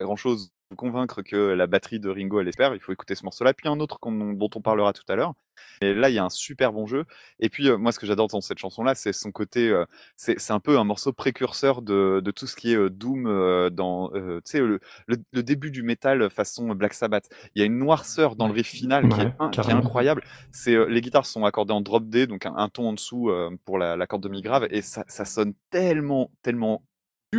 grand 0.00 0.16
chose 0.16 0.52
pour 0.72 0.76
convaincre 0.90 1.22
que 1.22 1.36
la 1.36 1.66
batterie 1.66 2.00
de 2.00 2.08
Ringo 2.08 2.40
elle 2.40 2.48
espère, 2.48 2.74
il 2.74 2.80
faut 2.80 2.92
écouter 2.92 3.14
ce 3.14 3.24
morceau-là, 3.24 3.52
puis 3.54 3.68
un 3.68 3.78
autre 3.80 3.98
dont 4.02 4.50
on 4.54 4.60
parlera 4.60 4.92
tout 4.92 5.04
à 5.08 5.16
l'heure. 5.16 5.34
Et 5.80 5.94
là 5.94 6.08
il 6.08 6.14
y 6.14 6.18
a 6.18 6.24
un 6.24 6.30
super 6.30 6.72
bon 6.72 6.86
jeu, 6.86 7.04
et 7.38 7.48
puis 7.48 7.68
euh, 7.68 7.76
moi 7.76 7.92
ce 7.92 7.98
que 7.98 8.06
j'adore 8.06 8.28
dans 8.28 8.40
cette 8.40 8.58
chanson-là, 8.58 8.94
c'est 8.94 9.12
son 9.12 9.30
côté, 9.30 9.68
euh, 9.68 9.84
c'est 10.16 10.50
un 10.50 10.60
peu 10.60 10.78
un 10.78 10.84
morceau 10.84 11.12
précurseur 11.12 11.82
de, 11.82 12.20
de 12.24 12.30
tout 12.30 12.46
ce 12.46 12.56
qui 12.56 12.72
est 12.72 12.76
euh, 12.76 12.90
Doom 12.90 13.24
dans, 13.70 14.10
tu 14.10 14.40
sais, 14.44 14.60
le, 14.60 14.80
le, 15.06 15.16
le 15.32 15.42
début 15.42 15.70
du 15.70 15.82
métal 15.82 16.30
façon 16.30 16.74
Black 16.74 16.94
Sabbath. 16.94 17.28
Il 17.54 17.60
y 17.60 17.62
a 17.62 17.66
une 17.66 17.78
noirceur 17.78 18.34
dans 18.34 18.48
le 18.48 18.54
riff 18.54 18.68
final 18.68 19.08
qui, 19.08 19.20
est, 19.20 19.50
qui 19.50 19.70
incroyable. 19.70 20.24
C'est 20.50 20.76
les 20.88 21.00
guitares 21.00 21.26
sont 21.26 21.44
accordées 21.44 21.74
en 21.74 21.80
drop 21.80 22.08
D, 22.08 22.26
donc 22.26 22.46
un, 22.46 22.54
un 22.56 22.68
ton 22.68 22.88
en 22.88 22.92
dessous 22.94 23.30
pour 23.64 23.78
la, 23.78 23.96
la 23.96 24.06
corde 24.06 24.22
demi 24.22 24.40
grave, 24.40 24.66
et 24.70 24.82
ça, 24.82 25.04
ça 25.06 25.24
sonne 25.24 25.54
tellement, 25.70 26.30
tellement 26.42 26.82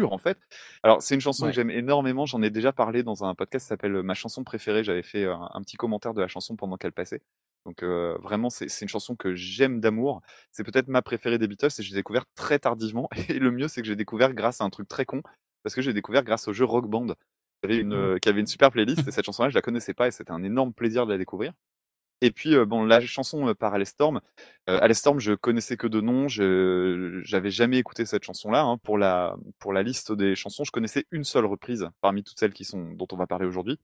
en 0.02 0.18
fait. 0.18 0.40
Alors 0.82 1.02
c'est 1.02 1.14
une 1.16 1.22
chanson 1.22 1.46
Ouais. 1.46 1.52
que 1.52 1.56
j'aime 1.56 1.70
énormément. 1.70 2.26
J'en 2.26 2.42
ai 2.42 2.50
déjà 2.50 2.72
parlé 2.74 3.04
dans 3.04 3.24
un 3.24 3.36
podcast 3.36 3.66
qui 3.66 3.70
s'appelle 3.70 4.02
Ma 4.04 4.14
chanson 4.16 4.44
préférée. 4.44 4.84
J'avais 4.84 5.04
fait 5.04 5.26
euh, 5.26 5.36
un, 5.36 5.50
un 5.54 5.62
petit 5.62 5.78
commentaire 5.78 6.14
de 6.14 6.22
la 6.22 6.28
chanson 6.28 6.56
pendant 6.56 6.78
qu'elle 6.78 6.92
passait. 6.92 7.22
Donc 7.66 7.84
euh, 7.84 8.18
vraiment 8.22 8.50
c'est 8.50 8.68
c'est 8.70 8.84
une 8.86 8.90
chanson 8.90 9.16
que 9.16 9.36
j'aime 9.36 9.80
d'amour. 9.80 10.22
C'est 10.52 10.64
peut-être 10.64 10.88
ma 10.88 11.02
préférée 11.02 11.38
des 11.38 11.48
Beatles 11.48 11.68
et 11.78 11.84
je 11.84 11.90
l'ai 11.90 11.96
découvert 11.96 12.26
très 12.36 12.60
tardivement. 12.60 13.08
Et 13.30 13.40
le 13.40 13.52
mieux 13.52 13.68
c'est 13.68 13.82
que 13.82 13.88
j'ai 13.88 13.96
découvert 13.96 14.34
grâce 14.34 14.62
à 14.62 14.64
un 14.64 14.70
truc 14.70 14.88
très 14.88 15.06
con 15.06 15.22
parce 15.64 15.76
que 15.76 15.82
j'ai 15.82 15.94
découvert 15.94 16.24
grâce 16.24 16.48
au 16.48 16.54
jeu 16.54 16.66
Rock 16.66 16.88
Band 16.90 17.08
qui 17.08 17.14
avait 17.64 17.78
une, 17.78 17.94
euh, 17.94 18.18
qui 18.18 18.28
avait 18.30 18.42
une 18.42 18.48
super 18.48 18.72
playlist 18.72 19.08
et 19.08 19.12
cette 19.12 19.26
chanson-là 19.26 19.50
je 19.50 19.56
la 19.56 19.62
connaissais 19.62 19.94
pas 19.94 20.08
et 20.08 20.12
c'était 20.12 20.32
un 20.32 20.44
énorme 20.44 20.74
plaisir 20.74 21.06
de 21.06 21.12
la 21.14 21.18
découvrir. 21.18 21.54
Et 22.24 22.32
puis 22.32 22.56
bon 22.66 22.86
la 22.86 23.02
chanson 23.02 23.54
par 23.54 23.74
Alestorm, 23.74 24.22
euh, 24.70 24.80
Alestorm 24.82 25.20
je 25.20 25.34
connaissais 25.34 25.76
que 25.76 25.88
de 25.88 26.00
nom, 26.00 26.30
je 26.30 27.20
j'avais 27.26 27.52
jamais 27.52 27.80
écouté 27.80 28.06
cette 28.06 28.24
chanson-là. 28.24 28.62
hein. 28.62 28.78
Pour 28.78 28.98
la 28.98 29.36
pour 29.60 29.74
la 29.74 29.84
liste 29.84 30.14
des 30.14 30.34
chansons, 30.34 30.64
je 30.64 30.72
connaissais 30.72 31.06
une 31.12 31.26
seule 31.26 31.46
reprise 31.46 31.90
parmi 32.00 32.24
toutes 32.24 32.40
celles 32.40 32.54
qui 32.54 32.64
sont 32.64 32.94
dont 32.94 33.08
on 33.12 33.18
va 33.18 33.28
parler 33.28 33.46
aujourd'hui. 33.46 33.78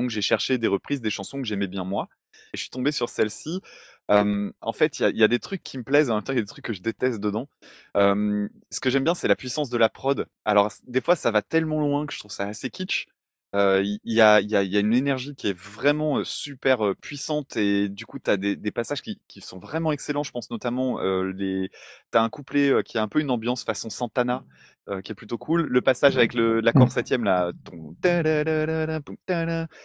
Donc 0.00 0.10
j'ai 0.10 0.20
cherché 0.20 0.58
des 0.58 0.66
reprises 0.66 1.00
des 1.00 1.10
chansons 1.10 1.38
que 1.40 1.46
j'aimais 1.46 1.68
bien 1.68 1.84
moi 1.84 2.08
et 2.52 2.56
je 2.56 2.62
suis 2.62 2.70
tombé 2.70 2.90
sur 2.90 3.08
celle-ci. 3.08 3.60
En 4.08 4.72
fait, 4.72 4.98
il 4.98 5.16
y 5.16 5.22
a, 5.22 5.28
des 5.28 5.38
trucs 5.38 5.62
qui 5.62 5.78
me 5.78 5.84
plaisent, 5.84 6.10
en 6.10 6.16
même 6.16 6.24
temps 6.24 6.32
il 6.32 6.36
y 6.36 6.40
a 6.40 6.42
des 6.42 6.48
trucs 6.48 6.64
que 6.64 6.72
je 6.72 6.82
déteste 6.82 7.20
dedans. 7.20 7.48
Ce 7.94 8.80
que 8.80 8.90
j'aime 8.90 9.04
bien, 9.04 9.14
c'est 9.14 9.28
la 9.28 9.36
puissance 9.36 9.70
de 9.70 9.78
la 9.78 9.88
prod. 9.88 10.26
Alors 10.44 10.72
des 10.88 11.00
fois, 11.00 11.14
ça 11.14 11.30
va 11.30 11.40
tellement 11.40 11.78
loin 11.78 12.04
que 12.04 12.12
je 12.12 12.18
trouve 12.18 12.32
ça 12.32 12.48
assez 12.48 12.68
kitsch. 12.68 13.06
Il 13.54 13.98
y, 14.04 14.20
a, 14.20 14.40
il 14.40 14.50
y, 14.50 14.56
a, 14.56 14.62
il 14.64 14.72
y 14.72 14.76
a 14.76 14.80
une 14.80 14.94
énergie 14.94 15.34
qui 15.36 15.48
est 15.48 15.56
vraiment 15.58 16.24
super 16.24 16.94
puissante 17.00 17.56
et 17.56 17.88
du 17.88 18.04
coup, 18.06 18.18
tu 18.18 18.30
as 18.30 18.36
des, 18.36 18.56
des 18.56 18.70
passages 18.72 19.00
qui, 19.02 19.20
qui 19.28 19.40
sont 19.40 19.58
vraiment 19.58 19.92
excellents. 19.92 20.24
Je 20.24 20.32
pense 20.32 20.50
notamment, 20.50 21.00
les... 21.22 21.70
tu 22.12 22.18
as 22.18 22.22
un 22.22 22.28
couplet 22.30 22.82
qui 22.84 22.98
a 22.98 23.02
un 23.02 23.08
peu 23.08 23.20
une 23.20 23.30
ambiance 23.30 23.64
façon 23.64 23.90
Santana, 23.90 24.44
euh, 24.88 25.00
qui 25.02 25.12
est 25.12 25.14
plutôt 25.14 25.38
cool. 25.38 25.62
Le 25.68 25.80
passage 25.82 26.16
avec 26.16 26.34
le- 26.34 26.60
l'accord 26.60 26.90
septième, 26.90 27.24
là, 27.24 27.52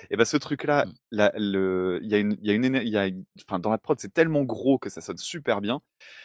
et 0.09 0.17
ben 0.17 0.25
ce 0.25 0.37
truc-là, 0.37 0.85
Mm. 0.85 0.93
la- 1.11 1.31
le- 1.37 1.99
il 2.03 2.09
y 2.09 2.15
a 2.15 2.17
une, 2.19 2.37
il 2.41 2.47
y 2.47 2.51
a 2.51 2.53
une, 2.53 2.65
éner- 2.65 2.81
il 2.83 2.89
y 2.89 2.97
a 2.97 3.07
une- 3.07 3.23
enfin, 3.47 3.59
dans 3.59 3.69
la 3.71 3.77
prod, 3.77 3.99
c'est 3.99 4.13
tellement 4.13 4.43
gros 4.43 4.77
que 4.77 4.89
ça 4.89 5.01
sonne 5.01 5.17
super 5.17 5.61
bien. 5.61 5.81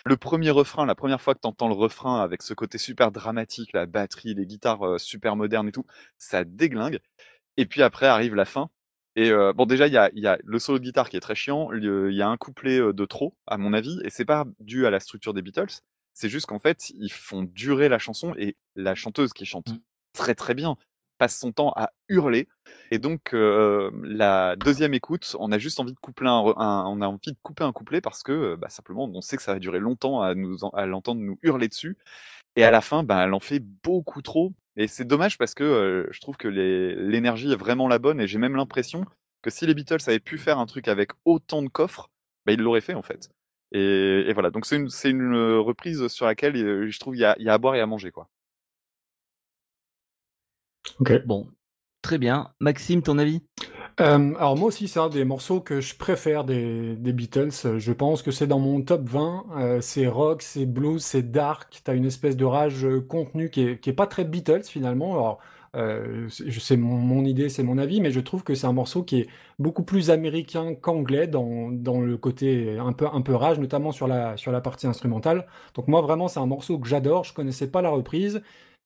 Le 0.06 0.16
premier 0.16 0.50
refrain, 0.50 0.86
la 0.86 0.94
première 0.94 1.20
fois 1.20 1.34
que 1.34 1.40
tu 1.40 1.48
entends 1.48 1.68
le 1.68 1.74
refrain 1.74 2.20
avec 2.22 2.42
ce 2.42 2.54
côté 2.54 2.78
super 2.78 3.10
dramatique, 3.12 3.72
la 3.72 3.86
batterie, 3.86 4.34
les 4.34 4.46
guitares 4.46 4.82
euh, 4.86 4.98
super 4.98 5.36
modernes 5.36 5.68
et 5.68 5.72
tout, 5.72 5.86
ça 6.18 6.44
déglingue. 6.44 7.00
Et 7.56 7.66
puis 7.66 7.82
après 7.82 8.06
arrive 8.06 8.34
la 8.34 8.44
fin. 8.44 8.70
Et 9.16 9.30
euh, 9.30 9.52
bon, 9.52 9.64
déjà, 9.66 9.86
il 9.86 9.92
y 9.92 9.96
a, 9.96 10.10
il 10.14 10.22
y 10.22 10.26
a 10.26 10.38
le 10.42 10.58
solo 10.58 10.78
de 10.78 10.84
guitare 10.84 11.08
qui 11.08 11.16
est 11.16 11.20
très 11.20 11.36
chiant. 11.36 11.70
Il 11.72 12.12
y 12.12 12.22
a 12.22 12.28
un 12.28 12.36
couplet 12.36 12.80
euh, 12.80 12.92
de 12.92 13.04
trop, 13.04 13.36
à 13.46 13.58
mon 13.58 13.72
avis, 13.72 14.00
et 14.04 14.10
c'est 14.10 14.24
pas 14.24 14.44
dû 14.58 14.86
à 14.86 14.90
la 14.90 14.98
structure 15.00 15.34
des 15.34 15.42
Beatles. 15.42 15.80
C'est 16.14 16.28
juste 16.28 16.46
qu'en 16.46 16.58
fait, 16.58 16.90
ils 16.90 17.12
font 17.12 17.42
durer 17.42 17.88
la 17.88 17.98
chanson 17.98 18.34
et 18.36 18.56
la 18.76 18.94
chanteuse 18.94 19.32
qui 19.32 19.46
chante 19.46 19.68
Mm. 19.68 19.78
très 20.12 20.34
très 20.34 20.54
bien 20.54 20.76
passe 21.18 21.38
son 21.38 21.52
temps 21.52 21.72
à 21.76 21.90
hurler. 22.08 22.48
Et 22.90 22.98
donc, 22.98 23.34
euh, 23.34 23.90
la 24.02 24.56
deuxième 24.56 24.94
écoute, 24.94 25.36
on 25.38 25.52
a 25.52 25.58
juste 25.58 25.78
envie 25.78 25.92
de 25.92 25.98
coupler 25.98 26.28
un, 26.28 26.32
on 26.32 27.00
a 27.00 27.06
envie 27.06 27.32
de 27.32 27.36
couper 27.42 27.62
un 27.62 27.72
couplet 27.72 28.00
parce 28.00 28.22
que 28.24 28.56
bah, 28.56 28.68
simplement, 28.68 29.08
on 29.12 29.20
sait 29.20 29.36
que 29.36 29.42
ça 29.42 29.52
va 29.52 29.60
durer 29.60 29.78
longtemps 29.78 30.22
à 30.22 30.34
nous 30.34 30.56
à 30.72 30.86
l'entendre 30.86 31.20
nous 31.20 31.38
hurler 31.42 31.68
dessus. 31.68 31.96
Et 32.56 32.64
à 32.64 32.70
la 32.72 32.80
fin, 32.80 33.04
bah, 33.04 33.24
elle 33.24 33.34
en 33.34 33.40
fait 33.40 33.60
beaucoup 33.60 34.22
trop. 34.22 34.52
Et 34.76 34.88
c'est 34.88 35.04
dommage 35.04 35.38
parce 35.38 35.54
que 35.54 35.64
euh, 35.64 36.06
je 36.10 36.20
trouve 36.20 36.36
que 36.36 36.48
l'énergie 36.48 37.52
est 37.52 37.56
vraiment 37.56 37.88
la 37.88 37.98
bonne. 37.98 38.20
Et 38.20 38.26
j'ai 38.26 38.38
même 38.38 38.56
l'impression 38.56 39.04
que 39.42 39.50
si 39.50 39.66
les 39.66 39.74
Beatles 39.74 39.98
avaient 40.06 40.20
pu 40.20 40.38
faire 40.38 40.58
un 40.58 40.66
truc 40.66 40.88
avec 40.88 41.10
autant 41.24 41.62
de 41.62 41.68
coffres, 41.68 42.10
bah, 42.46 42.52
ils 42.52 42.60
l'auraient 42.60 42.80
fait 42.80 42.94
en 42.94 43.02
fait. 43.02 43.30
Et, 43.72 44.24
et 44.28 44.32
voilà, 44.32 44.50
donc 44.50 44.66
c'est 44.66 44.76
une, 44.76 45.34
reprise 45.58 46.06
sur 46.08 46.26
laquelle 46.26 46.56
euh, 46.56 46.90
je 46.90 46.98
trouve 47.00 47.16
il 47.16 47.20
y 47.20 47.24
a, 47.24 47.34
il 47.38 47.44
y 47.44 47.48
a 47.48 47.54
à 47.54 47.58
boire 47.58 47.74
et 47.74 47.80
à 47.80 47.86
manger 47.86 48.10
quoi. 48.10 48.28
Ok. 51.00 51.24
Bon, 51.26 51.48
Très 52.04 52.18
bien. 52.18 52.52
Maxime, 52.60 53.00
ton 53.00 53.16
avis? 53.16 53.40
Euh, 54.00 54.34
alors 54.36 54.56
moi 54.56 54.68
aussi, 54.68 54.88
c'est 54.88 54.98
un 54.98 55.08
des 55.08 55.24
morceaux 55.24 55.60
que 55.60 55.80
je 55.80 55.94
préfère 55.94 56.44
des, 56.44 56.96
Beatles. 56.96 57.78
Je 57.78 57.92
pense 57.92 58.22
que 58.22 58.30
c'est 58.32 58.46
dans 58.46 58.58
mon 58.58 58.82
top 58.82 59.02
20. 59.08 59.46
Euh, 59.56 59.80
c'est 59.80 60.08
rock, 60.08 60.42
c'est 60.42 60.66
blues, 60.66 61.02
c'est 61.04 61.30
dark. 61.30 61.80
T'as 61.84 61.94
une 61.94 62.06
espèce 62.06 62.36
de 62.36 62.44
rage 62.44 62.84
euh, 62.84 63.00
contenue 63.00 63.50
qui 63.50 63.62
est, 63.62 63.78
qui 63.80 63.90
est 63.90 63.94
pas 63.94 64.06
très 64.08 64.24
Beatles 64.24 64.64
finalement. 64.64 65.12
Alors, 65.12 65.38
euh, 65.76 66.28
c'est 66.28 66.76
mon, 66.76 66.96
mon 66.96 67.24
idée, 67.24 67.48
c'est 67.48 67.62
mon 67.62 67.78
avis, 67.78 68.00
mais 68.00 68.10
je 68.10 68.20
trouve 68.20 68.42
que 68.44 68.54
c'est 68.54 68.66
un 68.66 68.72
morceau 68.72 69.02
qui 69.04 69.20
est 69.20 69.28
beaucoup 69.58 69.82
plus 69.84 70.10
américain 70.10 70.74
qu'anglais 70.74 71.26
dans, 71.26 71.70
dans 71.70 72.00
le 72.00 72.16
côté 72.16 72.78
un 72.78 72.92
peu, 72.92 73.06
un 73.12 73.22
peu 73.22 73.34
rage, 73.34 73.58
notamment 73.58 73.92
sur 73.92 74.06
la, 74.08 74.36
sur 74.36 74.52
la 74.52 74.60
partie 74.60 74.86
instrumentale. 74.86 75.46
Donc 75.74 75.88
moi, 75.88 76.00
vraiment, 76.00 76.28
c'est 76.28 76.40
un 76.40 76.46
morceau 76.46 76.78
que 76.78 76.88
j'adore. 76.88 77.24
Je 77.24 77.32
connaissais 77.34 77.68
pas 77.68 77.82
la 77.82 77.90
reprise. 77.90 78.42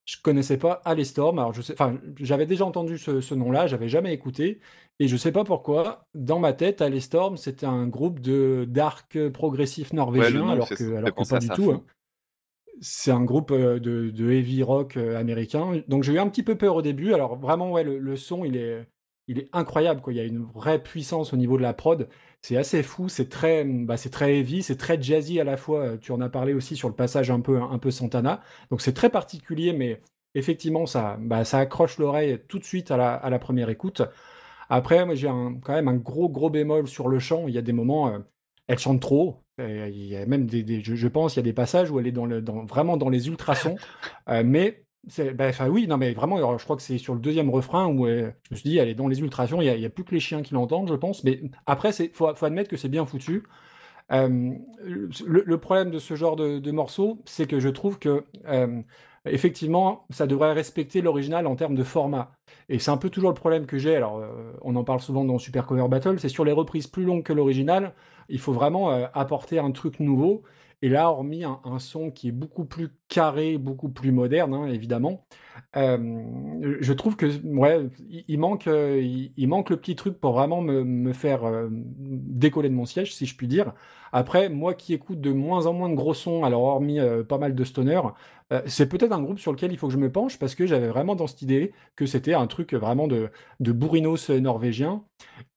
Je 0.08 0.16
connaissais 0.22 0.56
pas 0.56 0.80
Alestorm. 0.86 1.38
Alors 1.38 1.52
je 1.52 1.60
sais, 1.60 1.74
enfin, 1.74 2.00
j'avais 2.18 2.46
déjà 2.46 2.64
entendu 2.64 2.96
ce, 2.96 3.20
ce 3.20 3.34
nom-là, 3.34 3.66
j'avais 3.66 3.90
jamais 3.90 4.14
écouté. 4.14 4.58
Et 5.00 5.06
je 5.06 5.16
sais 5.18 5.32
pas 5.32 5.44
pourquoi, 5.44 6.06
dans 6.14 6.38
ma 6.38 6.54
tête, 6.54 6.80
Alestorm, 6.80 7.36
c'était 7.36 7.66
un 7.66 7.86
groupe 7.86 8.18
de 8.20 8.64
dark 8.66 9.28
progressif 9.28 9.92
Ouais, 9.92 9.96
norvégien, 9.96 10.40
nom, 10.40 10.48
alors 10.48 10.68
que, 10.70 10.94
alors 10.94 11.14
que 11.14 11.28
pas 11.28 11.38
du 11.38 11.50
tout. 11.50 11.70
hein. 11.72 11.84
C'est 12.80 13.10
un 13.10 13.22
groupe 13.24 13.50
euh, 13.50 13.78
de, 13.80 14.08
de 14.10 14.30
heavy 14.30 14.62
rock 14.62 14.96
euh, 14.96 15.18
américain. 15.18 15.82
Donc 15.88 16.04
j'ai 16.04 16.14
eu 16.14 16.18
un 16.18 16.28
petit 16.28 16.42
peu 16.42 16.56
peur 16.56 16.76
au 16.76 16.82
début. 16.82 17.12
Alors 17.12 17.36
vraiment, 17.36 17.70
ouais, 17.72 17.84
le, 17.84 17.98
le 17.98 18.16
son, 18.16 18.44
il 18.46 18.56
est, 18.56 18.86
il 19.28 19.38
est 19.38 19.48
incroyable. 19.52 20.00
Quoi. 20.00 20.12
Il 20.12 20.16
y 20.16 20.20
a 20.20 20.24
une 20.24 20.42
vraie 20.42 20.82
puissance 20.82 21.32
au 21.32 21.36
niveau 21.36 21.56
de 21.56 21.62
la 21.62 21.74
prod. 21.74 22.08
C'est 22.42 22.56
assez 22.56 22.82
fou. 22.82 23.08
C'est 23.08 23.28
très, 23.28 23.64
bah, 23.64 23.96
très 23.96 24.38
heavy, 24.38 24.62
c'est 24.62 24.76
très 24.76 25.00
jazzy 25.00 25.38
à 25.38 25.44
la 25.44 25.56
fois. 25.56 25.80
Euh, 25.80 25.96
Tu 25.98 26.12
en 26.12 26.20
as 26.20 26.28
parlé 26.28 26.54
aussi 26.54 26.76
sur 26.76 26.88
le 26.88 26.94
passage 26.94 27.30
un 27.30 27.40
peu, 27.40 27.60
un 27.60 27.78
peu 27.78 27.90
Santana. 27.90 28.40
Donc 28.70 28.80
c'est 28.80 28.94
très 28.94 29.10
particulier, 29.10 29.72
mais 29.72 30.00
effectivement, 30.34 30.86
ça, 30.86 31.18
bah, 31.20 31.44
ça 31.44 31.58
accroche 31.58 31.98
l'oreille 31.98 32.40
tout 32.48 32.58
de 32.58 32.64
suite 32.64 32.90
à 32.90 32.96
la, 32.96 33.38
première 33.38 33.68
écoute. 33.70 34.02
Après, 34.70 35.04
moi, 35.06 35.14
j'ai 35.14 35.28
quand 35.28 35.72
même 35.72 35.88
un 35.88 35.96
gros, 35.96 36.28
gros 36.28 36.50
bémol 36.50 36.88
sur 36.88 37.08
le 37.08 37.18
chant. 37.18 37.48
Il 37.48 37.54
y 37.54 37.58
a 37.58 37.62
des 37.62 37.72
moments, 37.72 38.08
euh, 38.08 38.18
elle 38.66 38.78
chante 38.78 39.00
trop. 39.00 39.42
Et 39.58 39.88
Il 39.88 40.06
y 40.06 40.16
a 40.16 40.24
même 40.26 40.46
des, 40.46 40.82
je, 40.82 41.08
pense, 41.08 41.34
il 41.34 41.38
y 41.38 41.40
a 41.40 41.42
des 41.42 41.52
passages 41.52 41.90
où 41.90 41.98
elle 41.98 42.06
est 42.06 42.12
dans 42.12 42.26
le, 42.26 42.44
vraiment 42.66 42.96
dans 42.96 43.08
les 43.08 43.28
ultrasons. 43.28 43.76
Euh, 44.28 44.42
mais, 44.44 44.84
ben, 45.34 45.52
oui, 45.70 45.86
non, 45.86 45.96
mais 45.96 46.12
vraiment, 46.12 46.58
je 46.58 46.64
crois 46.64 46.76
que 46.76 46.82
c'est 46.82 46.98
sur 46.98 47.14
le 47.14 47.20
deuxième 47.20 47.50
refrain 47.50 47.86
où 47.86 48.06
euh, 48.06 48.30
je 48.42 48.54
me 48.54 48.56
suis 48.56 48.68
dit, 48.68 48.94
dans 48.94 49.08
les 49.08 49.20
ultrasons. 49.20 49.60
Il 49.60 49.66
y 49.66 49.68
a, 49.68 49.76
il 49.76 49.90
plus 49.90 50.04
que 50.04 50.14
les 50.14 50.20
chiens 50.20 50.42
qui 50.42 50.54
l'entendent, 50.54 50.88
je 50.88 50.94
pense. 50.94 51.24
Mais 51.24 51.40
après, 51.66 51.92
c'est, 51.92 52.14
faut, 52.14 52.26
admettre 52.26 52.68
que 52.68 52.76
c'est 52.76 52.88
bien 52.88 53.06
foutu. 53.06 53.44
Euh, 54.10 54.52
le, 54.82 55.58
problème 55.58 55.90
de 55.90 55.98
ce 55.98 56.14
genre 56.14 56.36
de, 56.36 56.70
morceau, 56.70 57.22
c'est 57.26 57.46
que 57.46 57.60
je 57.60 57.68
trouve 57.68 57.98
que 57.98 58.24
euh, 58.46 58.82
effectivement, 59.26 60.06
ça 60.10 60.26
devrait 60.26 60.52
respecter 60.52 61.00
l'original 61.00 61.46
en 61.46 61.56
termes 61.56 61.74
de 61.74 61.84
format. 61.84 62.32
Et 62.68 62.78
c'est 62.78 62.90
un 62.90 62.96
peu 62.96 63.10
toujours 63.10 63.30
le 63.30 63.34
problème 63.34 63.66
que 63.66 63.78
j'ai. 63.78 63.96
Alors, 63.96 64.22
on 64.62 64.76
en 64.76 64.84
parle 64.84 65.00
souvent 65.00 65.24
dans 65.24 65.38
Super 65.38 65.66
Cover 65.66 65.88
Battle. 65.88 66.18
C'est 66.18 66.28
sur 66.28 66.44
les 66.44 66.52
reprises 66.52 66.86
plus 66.86 67.04
longues 67.04 67.22
que 67.22 67.32
l'original, 67.32 67.94
il 68.28 68.38
faut 68.38 68.52
vraiment 68.52 68.90
apporter 69.14 69.58
un 69.58 69.70
truc 69.70 70.00
nouveau. 70.00 70.42
Et 70.82 70.88
là, 70.88 71.10
hormis 71.10 71.44
un, 71.44 71.78
son 71.78 72.10
qui 72.10 72.28
est 72.28 72.32
beaucoup 72.32 72.64
plus 72.64 72.90
carré, 73.08 73.58
beaucoup 73.58 73.88
plus 73.88 74.12
moderne, 74.12 74.54
hein, 74.54 74.66
évidemment, 74.68 75.26
je 75.74 76.92
trouve 76.92 77.16
que 77.16 77.26
ouais, 77.44 77.88
il, 78.28 78.38
manque, 78.38 78.66
euh, 78.66 79.00
il, 79.36 79.48
manque 79.48 79.70
le 79.70 79.76
petit 79.76 79.96
truc 79.96 80.18
pour 80.18 80.32
vraiment 80.32 80.60
me, 80.60 81.12
faire 81.12 81.44
euh, 81.44 81.68
décoller 81.70 82.68
de 82.68 82.74
mon 82.74 82.86
siège, 82.86 83.14
si 83.14 83.26
je 83.26 83.36
puis 83.36 83.48
dire. 83.48 83.72
Après, 84.10 84.48
moi 84.48 84.72
qui 84.72 84.94
écoute 84.94 85.20
de 85.20 85.32
moins 85.32 85.66
en 85.66 85.74
moins 85.74 85.90
de 85.90 85.94
gros 85.94 86.14
sons, 86.14 86.42
alors 86.44 86.62
hormis 86.62 86.98
euh, 86.98 87.22
pas 87.22 87.38
mal 87.38 87.54
de 87.54 87.64
stoner, 87.64 88.00
c'est 88.64 88.88
peut-être 88.88 89.12
un 89.12 89.20
groupe 89.20 89.38
sur 89.38 89.52
lequel 89.52 89.72
il 89.72 89.76
faut 89.76 89.88
que 89.88 89.92
je 89.92 89.98
me 89.98 90.10
penche 90.10 90.38
parce 90.38 90.54
que 90.54 90.66
j'avais 90.66 90.88
vraiment 90.88 91.14
dans 91.14 91.26
cette 91.26 91.42
idée 91.42 91.74
que 91.96 92.06
c'était 92.06 92.32
un 92.32 92.46
truc 92.46 92.72
vraiment 92.72 93.06
de, 93.06 93.28
de 93.60 93.72
bourrinos 93.72 94.30
norvégien. 94.30 95.02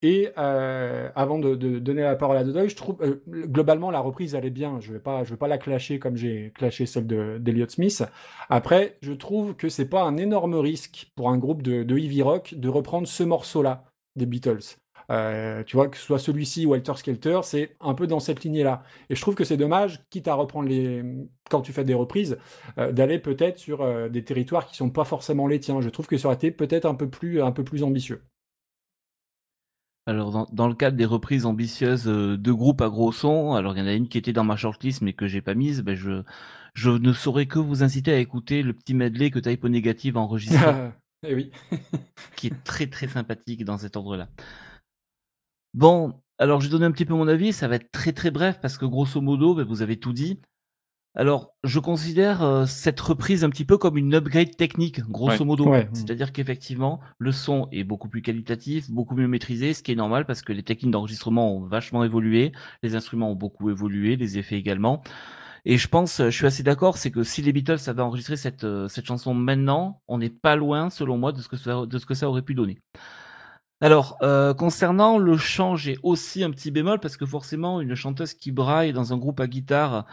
Et 0.01 0.27
avant 0.35 1.39
de, 1.39 1.55
donner 1.55 2.01
la 2.01 2.17
parole 2.17 2.35
à 2.35 2.43
Dodoy, 2.43 2.67
je 2.67 2.75
trouve 2.75 2.97
globalement 3.29 3.91
la 3.91 4.01
reprise 4.01 4.35
est 4.35 4.49
bien. 4.49 4.81
Je 4.81 4.91
vais 4.91 4.99
pas, 4.99 5.23
je 5.23 5.29
vais 5.29 5.37
pas 5.37 5.47
la 5.47 5.57
clasher 5.57 5.99
comme 5.99 6.17
j'ai 6.17 6.51
clashé 6.53 6.85
celle 6.85 7.07
de 7.07 7.65
Smith. 7.69 8.03
Après, 8.49 8.97
je 9.01 9.13
trouve 9.13 9.55
que 9.55 9.69
c'est 9.69 9.85
pas 9.91 10.03
un 10.03 10.17
énorme 10.17 10.55
risque 10.55 11.11
pour 11.15 11.29
un 11.29 11.37
groupe 11.37 11.61
de, 11.61 11.83
heavy 11.97 12.23
rock 12.23 12.55
de 12.55 12.69
reprendre 12.69 13.07
ce 13.07 13.23
morceau-là 13.23 13.83
des 14.15 14.25
Beatles. 14.25 14.77
Euh, 15.11 15.63
tu 15.65 15.75
vois, 15.75 15.89
que 15.89 15.97
ce 15.97 16.03
soit 16.03 16.19
celui-ci 16.19 16.65
ou 16.65 16.69
Walter 16.71 16.93
Skelter, 16.95 17.41
c'est 17.43 17.75
un 17.81 17.93
peu 17.93 18.07
dans 18.07 18.21
cette 18.21 18.43
lignée-là. 18.43 18.83
Et 19.09 19.15
je 19.15 19.21
trouve 19.21 19.35
que 19.35 19.43
c'est 19.43 19.57
dommage, 19.57 19.99
quitte 20.09 20.27
à 20.29 20.35
reprendre 20.35 20.69
les, 20.69 21.03
quand 21.49 21.61
tu 21.61 21.73
fais 21.73 21.83
des 21.83 21.93
reprises, 21.93 22.37
euh, 22.77 22.91
d'aller 22.93 23.19
peut-être 23.19 23.59
sur 23.59 23.81
euh, 23.81 24.07
des 24.09 24.23
territoires 24.23 24.65
qui 24.65 24.75
sont 24.75 24.89
pas 24.89 25.03
forcément 25.03 25.47
les 25.47 25.59
tiens. 25.59 25.81
Je 25.81 25.89
trouve 25.89 26.07
que 26.07 26.17
ça 26.17 26.27
aurait 26.29 26.35
été 26.35 26.51
peut-être 26.51 26.85
un 26.85 26.95
peu 26.95 27.09
un 27.43 27.51
peu 27.51 27.63
plus 27.63 27.83
ambitieux. 27.83 28.23
Alors, 30.07 30.31
dans, 30.31 30.47
dans 30.51 30.67
le 30.67 30.73
cadre 30.73 30.97
des 30.97 31.05
reprises 31.05 31.45
ambitieuses 31.45 32.07
euh, 32.07 32.37
de 32.37 32.51
groupes 32.51 32.81
à 32.81 32.89
gros 32.89 33.11
son, 33.11 33.53
alors 33.53 33.75
il 33.75 33.79
y 33.79 33.83
en 33.83 33.87
a 33.87 33.93
une 33.93 34.07
qui 34.07 34.17
était 34.17 34.33
dans 34.33 34.43
ma 34.43 34.55
shortlist 34.55 35.01
mais 35.01 35.13
que 35.13 35.27
j'ai 35.27 35.41
pas 35.41 35.53
mise, 35.53 35.81
ben 35.81 35.95
je, 35.95 36.23
je 36.73 36.89
ne 36.89 37.13
saurais 37.13 37.45
que 37.45 37.59
vous 37.59 37.83
inciter 37.83 38.11
à 38.11 38.17
écouter 38.17 38.63
le 38.63 38.73
petit 38.73 38.95
medley 38.95 39.29
que 39.29 39.39
Typo 39.39 39.69
Negative 39.69 40.17
a 40.17 40.21
enregistré, 40.21 40.57
Eh 41.23 41.35
oui. 41.35 41.51
qui 42.35 42.47
est 42.47 42.63
très 42.63 42.87
très 42.87 43.07
sympathique 43.07 43.63
dans 43.63 43.77
cet 43.77 43.95
ordre-là. 43.95 44.27
Bon, 45.75 46.19
alors 46.39 46.61
je 46.61 46.65
vais 46.65 46.71
donner 46.71 46.85
un 46.85 46.91
petit 46.91 47.05
peu 47.05 47.13
mon 47.13 47.27
avis, 47.27 47.53
ça 47.53 47.67
va 47.67 47.75
être 47.75 47.91
très 47.91 48.11
très 48.11 48.31
bref 48.31 48.59
parce 48.59 48.79
que 48.79 48.85
grosso 48.85 49.21
modo, 49.21 49.53
ben, 49.53 49.63
vous 49.63 49.83
avez 49.83 49.99
tout 49.99 50.13
dit. 50.13 50.41
Alors, 51.13 51.53
je 51.65 51.79
considère 51.79 52.41
euh, 52.41 52.65
cette 52.65 52.99
reprise 53.01 53.43
un 53.43 53.49
petit 53.49 53.65
peu 53.65 53.77
comme 53.77 53.97
une 53.97 54.15
upgrade 54.15 54.55
technique, 54.55 55.01
grosso 55.01 55.39
Ouais. 55.39 55.45
modo. 55.45 55.67
Ouais. 55.69 55.89
C'est-à-dire 55.93 56.31
qu'effectivement, 56.31 57.01
le 57.17 57.33
son 57.33 57.67
est 57.73 57.83
beaucoup 57.83 58.07
plus 58.07 58.21
qualitatif, 58.21 58.89
beaucoup 58.89 59.15
mieux 59.15 59.27
maîtrisé, 59.27 59.73
ce 59.73 59.83
qui 59.83 59.91
est 59.91 59.95
normal 59.95 60.25
parce 60.25 60.41
que 60.41 60.53
les 60.53 60.63
techniques 60.63 60.91
d'enregistrement 60.91 61.53
ont 61.57 61.65
vachement 61.65 62.05
évolué, 62.05 62.53
les 62.81 62.95
instruments 62.95 63.29
ont 63.31 63.35
beaucoup 63.35 63.69
évolué, 63.69 64.15
les 64.15 64.37
effets 64.37 64.55
également. 64.55 65.01
Et 65.65 65.77
je 65.77 65.87
pense, 65.89 66.21
je 66.23 66.29
suis 66.29 66.45
assez 66.47 66.63
d'accord, 66.63 66.97
c'est 66.97 67.11
que 67.11 67.23
si 67.23 67.41
les 67.41 67.51
Beatles 67.51 67.77
avaient 67.87 68.01
enregistré 68.01 68.37
cette, 68.37 68.63
euh, 68.63 68.87
cette 68.87 69.05
chanson 69.05 69.33
maintenant, 69.33 70.01
on 70.07 70.17
n'est 70.17 70.29
pas 70.31 70.55
loin, 70.55 70.89
selon 70.89 71.17
moi, 71.17 71.33
de 71.33 71.41
ce 71.41 71.49
que 71.49 71.57
ça, 71.57 71.85
de 71.85 71.97
ce 71.99 72.05
que 72.05 72.13
ça 72.15 72.29
aurait 72.29 72.41
pu 72.41 72.55
donner. 72.55 72.79
Alors, 73.81 74.17
euh, 74.21 74.53
concernant 74.53 75.17
le 75.17 75.37
chant, 75.37 75.75
j'ai 75.75 75.97
aussi 76.03 76.43
un 76.43 76.51
petit 76.51 76.71
bémol 76.71 76.99
parce 76.99 77.17
que 77.17 77.25
forcément, 77.25 77.81
une 77.81 77.95
chanteuse 77.95 78.33
qui 78.33 78.51
braille 78.51 78.93
dans 78.93 79.11
un 79.13 79.17
groupe 79.17 79.39
à 79.39 79.47
guitare, 79.47 80.05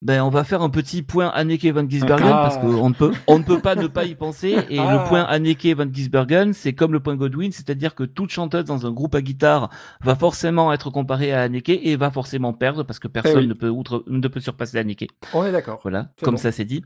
ben, 0.00 0.22
on 0.22 0.28
va 0.28 0.44
faire 0.44 0.62
un 0.62 0.70
petit 0.70 1.02
point 1.02 1.26
Anneke 1.28 1.66
van 1.66 1.88
Gisbergen 1.88 2.28
Ah. 2.32 2.42
parce 2.44 2.58
qu'on 2.58 2.88
ne 2.88 2.94
peut, 2.94 3.12
on 3.26 3.38
ne 3.38 3.42
peut 3.44 3.58
pas 3.60 3.74
ne 3.74 3.88
pas 3.88 4.04
y 4.04 4.14
penser. 4.14 4.56
Et 4.70 4.78
Ah. 4.78 4.92
le 5.02 5.08
point 5.08 5.22
Anneke 5.24 5.66
van 5.76 5.86
Gisbergen, 5.92 6.52
c'est 6.52 6.72
comme 6.72 6.92
le 6.92 7.00
point 7.00 7.16
Godwin, 7.16 7.50
c'est-à-dire 7.50 7.96
que 7.96 8.04
toute 8.04 8.30
chanteuse 8.30 8.64
dans 8.64 8.86
un 8.86 8.92
groupe 8.92 9.14
à 9.16 9.22
guitare 9.22 9.70
va 10.00 10.14
forcément 10.14 10.72
être 10.72 10.90
comparée 10.90 11.32
à 11.32 11.42
Anneke 11.42 11.70
et 11.70 11.96
va 11.96 12.10
forcément 12.12 12.52
perdre 12.52 12.84
parce 12.84 13.00
que 13.00 13.08
personne 13.08 13.32
Eh 13.38 13.40
oui. 13.40 13.46
ne 13.48 13.54
peut 13.54 13.68
outre, 13.70 14.04
ne 14.06 14.28
peut 14.28 14.40
surpasser 14.40 14.78
Anneke. 14.78 15.08
On 15.34 15.44
est 15.44 15.50
d'accord. 15.52 15.80
Voilà, 15.82 16.08
comme 16.22 16.34
bon. 16.34 16.40
ça 16.40 16.52
c'est 16.52 16.64
dit. 16.64 16.84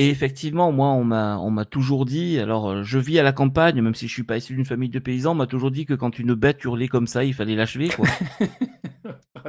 Et 0.00 0.10
effectivement, 0.10 0.70
moi, 0.70 0.90
on 0.90 1.02
m'a, 1.02 1.38
on 1.38 1.50
m'a 1.50 1.64
toujours 1.64 2.04
dit, 2.04 2.38
alors 2.38 2.70
euh, 2.70 2.82
je 2.84 3.00
vis 3.00 3.18
à 3.18 3.24
la 3.24 3.32
campagne, 3.32 3.82
même 3.82 3.96
si 3.96 4.06
je 4.06 4.12
suis 4.12 4.22
pas 4.22 4.36
issu 4.36 4.54
d'une 4.54 4.64
famille 4.64 4.90
de 4.90 5.00
paysans, 5.00 5.32
on 5.32 5.34
m'a 5.34 5.48
toujours 5.48 5.72
dit 5.72 5.86
que 5.86 5.94
quand 5.94 6.20
une 6.20 6.34
bête 6.34 6.62
hurlait 6.62 6.86
comme 6.86 7.08
ça, 7.08 7.24
il 7.24 7.34
fallait 7.34 7.56
l'achever, 7.56 7.88
quoi. 7.88 8.06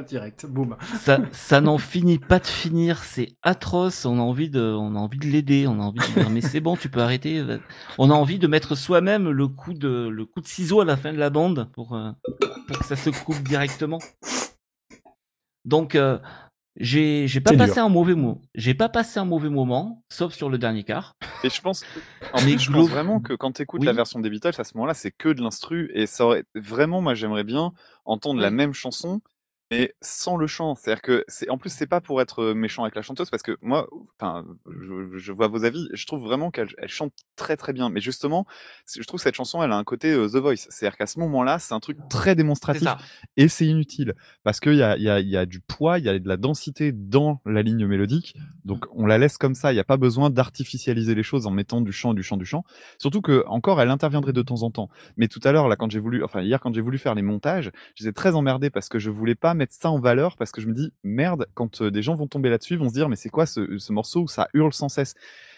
Direct, 0.08 0.46
boum. 0.46 0.76
ça, 0.98 1.20
ça 1.30 1.60
n'en 1.60 1.76
finit 1.76 2.18
pas 2.18 2.38
de 2.38 2.46
finir, 2.46 3.04
c'est 3.04 3.34
atroce, 3.42 4.06
on 4.06 4.18
a 4.18 4.22
envie 4.22 4.48
de, 4.48 4.60
on 4.60 4.96
a 4.96 4.98
envie 4.98 5.18
de 5.18 5.26
l'aider, 5.26 5.66
on 5.66 5.78
a 5.78 5.84
envie 5.84 6.00
de 6.00 6.14
dire, 6.14 6.30
mais 6.30 6.40
c'est 6.40 6.60
bon, 6.60 6.74
tu 6.74 6.88
peux 6.88 7.00
arrêter. 7.00 7.44
On 7.98 8.10
a 8.10 8.14
envie 8.14 8.38
de 8.38 8.46
mettre 8.46 8.74
soi-même 8.74 9.28
le 9.30 9.46
coup 9.46 9.74
de, 9.74 10.08
le 10.08 10.24
coup 10.24 10.40
de 10.40 10.46
ciseau 10.46 10.80
à 10.80 10.84
la 10.84 10.96
fin 10.96 11.12
de 11.12 11.18
la 11.18 11.28
bande 11.28 11.68
pour, 11.74 11.94
euh, 11.94 12.12
pour 12.66 12.78
que 12.78 12.84
ça 12.86 12.96
se 12.96 13.10
coupe 13.10 13.42
directement. 13.42 13.98
Donc, 15.64 15.94
euh, 15.94 16.18
j'ai, 16.76 17.26
j'ai 17.26 17.40
pas 17.40 17.52
passé 17.56 17.74
dur. 17.74 17.84
un 17.84 17.88
mauvais 17.88 18.14
mot. 18.14 18.40
J'ai 18.54 18.74
pas 18.74 18.88
passé 18.88 19.18
un 19.18 19.24
mauvais 19.24 19.48
moment, 19.48 20.04
sauf 20.08 20.32
sur 20.34 20.48
le 20.48 20.58
dernier 20.58 20.84
quart. 20.84 21.16
Et 21.42 21.50
je 21.50 21.60
pense, 21.60 21.84
en 22.32 22.38
je 22.38 22.70
pense 22.70 22.88
vraiment 22.88 23.20
que 23.20 23.32
quand 23.32 23.52
tu 23.52 23.62
écoutes 23.62 23.80
Oui. 23.80 23.86
la 23.86 23.92
version 23.92 24.20
des 24.20 24.30
Beatles, 24.30 24.52
à 24.58 24.64
ce 24.64 24.76
moment-là, 24.76 24.94
c'est 24.94 25.10
que 25.10 25.30
de 25.30 25.42
l'instru. 25.42 25.90
Et 25.94 26.06
ça 26.06 26.24
aurait 26.26 26.44
vraiment, 26.54 27.00
moi, 27.00 27.14
j'aimerais 27.14 27.44
bien 27.44 27.72
entendre 28.04 28.40
la 28.40 28.50
même 28.50 28.72
chanson, 28.72 29.20
mais 29.70 29.94
sans 30.00 30.36
le 30.36 30.46
chant. 30.46 30.74
C'est-à-dire 30.74 31.02
que, 31.02 31.24
c'est, 31.28 31.48
en 31.48 31.58
plus, 31.58 31.70
c'est 31.70 31.86
pas 31.86 32.00
pour 32.00 32.20
être 32.20 32.42
euh, 32.42 32.54
méchant 32.54 32.82
avec 32.82 32.94
la 32.96 33.02
chanteuse, 33.02 33.30
parce 33.30 33.42
que 33.42 33.56
moi, 33.62 33.88
enfin, 34.18 34.44
je, 34.66 35.16
je 35.16 35.32
vois 35.32 35.48
vos 35.48 35.64
avis, 35.64 35.88
je 35.92 36.06
trouve 36.06 36.22
vraiment 36.22 36.50
qu'elle 36.50 36.68
elle 36.78 36.88
chante 36.88 37.12
très 37.36 37.56
très 37.56 37.72
bien. 37.72 37.88
Mais 37.88 38.00
justement, 38.00 38.46
je 38.94 39.02
trouve 39.04 39.18
que 39.18 39.24
cette 39.24 39.34
chanson, 39.34 39.62
elle 39.62 39.72
a 39.72 39.76
un 39.76 39.84
côté 39.84 40.12
euh, 40.12 40.28
The 40.28 40.36
Voice. 40.36 40.66
C'est-à-dire 40.68 40.96
qu'à 40.96 41.06
ce 41.06 41.18
moment-là, 41.20 41.58
c'est 41.58 41.74
un 41.74 41.80
truc 41.80 41.98
très 42.08 42.34
démonstratif 42.34 42.88
et 43.36 43.48
c'est 43.48 43.66
inutile 43.66 44.14
parce 44.42 44.60
qu'il 44.60 44.74
y 44.74 44.82
a, 44.82 44.96
il 44.96 45.02
y, 45.02 45.10
a, 45.10 45.20
il 45.20 45.28
y 45.28 45.36
a 45.36 45.46
du 45.46 45.60
poids, 45.60 45.98
il 45.98 46.04
y 46.04 46.08
a 46.08 46.18
de 46.18 46.28
la 46.28 46.36
densité 46.36 46.92
dans 46.92 47.40
la 47.46 47.62
ligne 47.62 47.86
mélodique, 47.86 48.36
donc 48.64 48.86
on 48.92 49.06
la 49.06 49.18
laisse 49.18 49.38
comme 49.38 49.54
ça. 49.54 49.72
Il 49.72 49.76
n'y 49.76 49.80
a 49.80 49.84
pas 49.84 49.96
besoin 49.96 50.30
d'artificialiser 50.30 51.14
les 51.14 51.22
choses 51.22 51.46
en 51.46 51.50
mettant 51.50 51.80
du 51.80 51.92
chant, 51.92 52.14
du 52.14 52.22
chant, 52.22 52.36
du 52.36 52.44
chant. 52.44 52.64
Surtout 52.98 53.22
que 53.22 53.44
encore, 53.46 53.80
elle 53.80 53.90
interviendrait 53.90 54.32
de 54.32 54.42
temps 54.42 54.62
en 54.62 54.70
temps. 54.70 54.88
Mais 55.16 55.28
tout 55.28 55.40
à 55.44 55.52
l'heure, 55.52 55.68
là, 55.68 55.76
quand 55.76 55.90
j'ai 55.90 56.00
voulu, 56.00 56.24
enfin 56.24 56.42
hier, 56.42 56.60
quand 56.60 56.74
j'ai 56.74 56.80
voulu 56.80 56.98
faire 56.98 57.14
les 57.14 57.22
montages, 57.22 57.70
j'étais 57.94 58.12
très 58.12 58.34
emmerdé 58.34 58.70
parce 58.70 58.88
que 58.88 58.98
je 58.98 59.10
voulais 59.10 59.34
pas 59.34 59.54
mettre 59.60 59.72
ça 59.74 59.90
en 59.90 60.00
valeur 60.00 60.36
parce 60.36 60.50
que 60.50 60.60
je 60.60 60.66
me 60.66 60.74
dis 60.74 60.92
merde, 61.04 61.46
quand 61.54 61.82
euh, 61.82 61.90
des 61.92 62.02
gens 62.02 62.14
vont 62.16 62.26
tomber 62.26 62.50
là-dessus, 62.50 62.74
ils 62.74 62.78
vont 62.80 62.88
se 62.88 62.94
dire 62.94 63.08
mais 63.08 63.16
c'est 63.16 63.28
quoi 63.30 63.46
ce, 63.46 63.78
ce 63.78 63.92
morceau 63.92 64.22
où 64.22 64.26
ça 64.28 64.48
hurle 64.54 64.72
sans 64.72 64.88
cesse? 64.88 65.14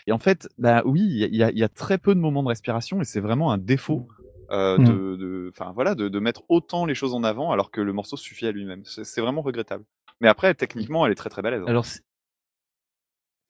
Et 0.06 0.12
en 0.12 0.18
fait, 0.18 0.48
bah 0.58 0.82
oui, 0.84 1.00
il 1.02 1.34
y 1.34 1.42
a, 1.42 1.50
y 1.50 1.60
y 1.62 1.68
très 1.70 1.96
peu 1.96 2.14
de 2.14 2.20
moments 2.20 2.42
de 2.42 2.48
respiration 2.48 3.00
et 3.00 3.04
c'est 3.04 3.20
vraiment 3.20 3.50
un 3.52 3.58
défaut. 3.58 4.06
euh, 4.50 4.76
Mm. 4.76 4.84
de, 4.84 5.50
enfin 5.50 5.72
voilà, 5.74 5.94
de, 5.94 6.08
de 6.10 6.18
mettre 6.18 6.42
autant 6.50 6.84
les 6.84 6.94
choses 6.94 7.14
en 7.14 7.22
avant 7.24 7.52
alors 7.52 7.70
que 7.70 7.80
le 7.80 7.92
morceau 7.94 8.16
suffit 8.18 8.46
à 8.46 8.52
lui-même. 8.52 8.82
C'est 8.84 9.20
vraiment 9.22 9.40
regrettable. 9.40 9.84
Mais 10.20 10.28
après, 10.28 10.52
techniquement, 10.54 11.06
elle 11.06 11.12
est 11.12 11.14
très 11.16 11.30
très 11.30 11.40
balèze. 11.40 11.62
hein. 11.62 11.66
Alors, 11.68 11.86
si- 11.86 12.00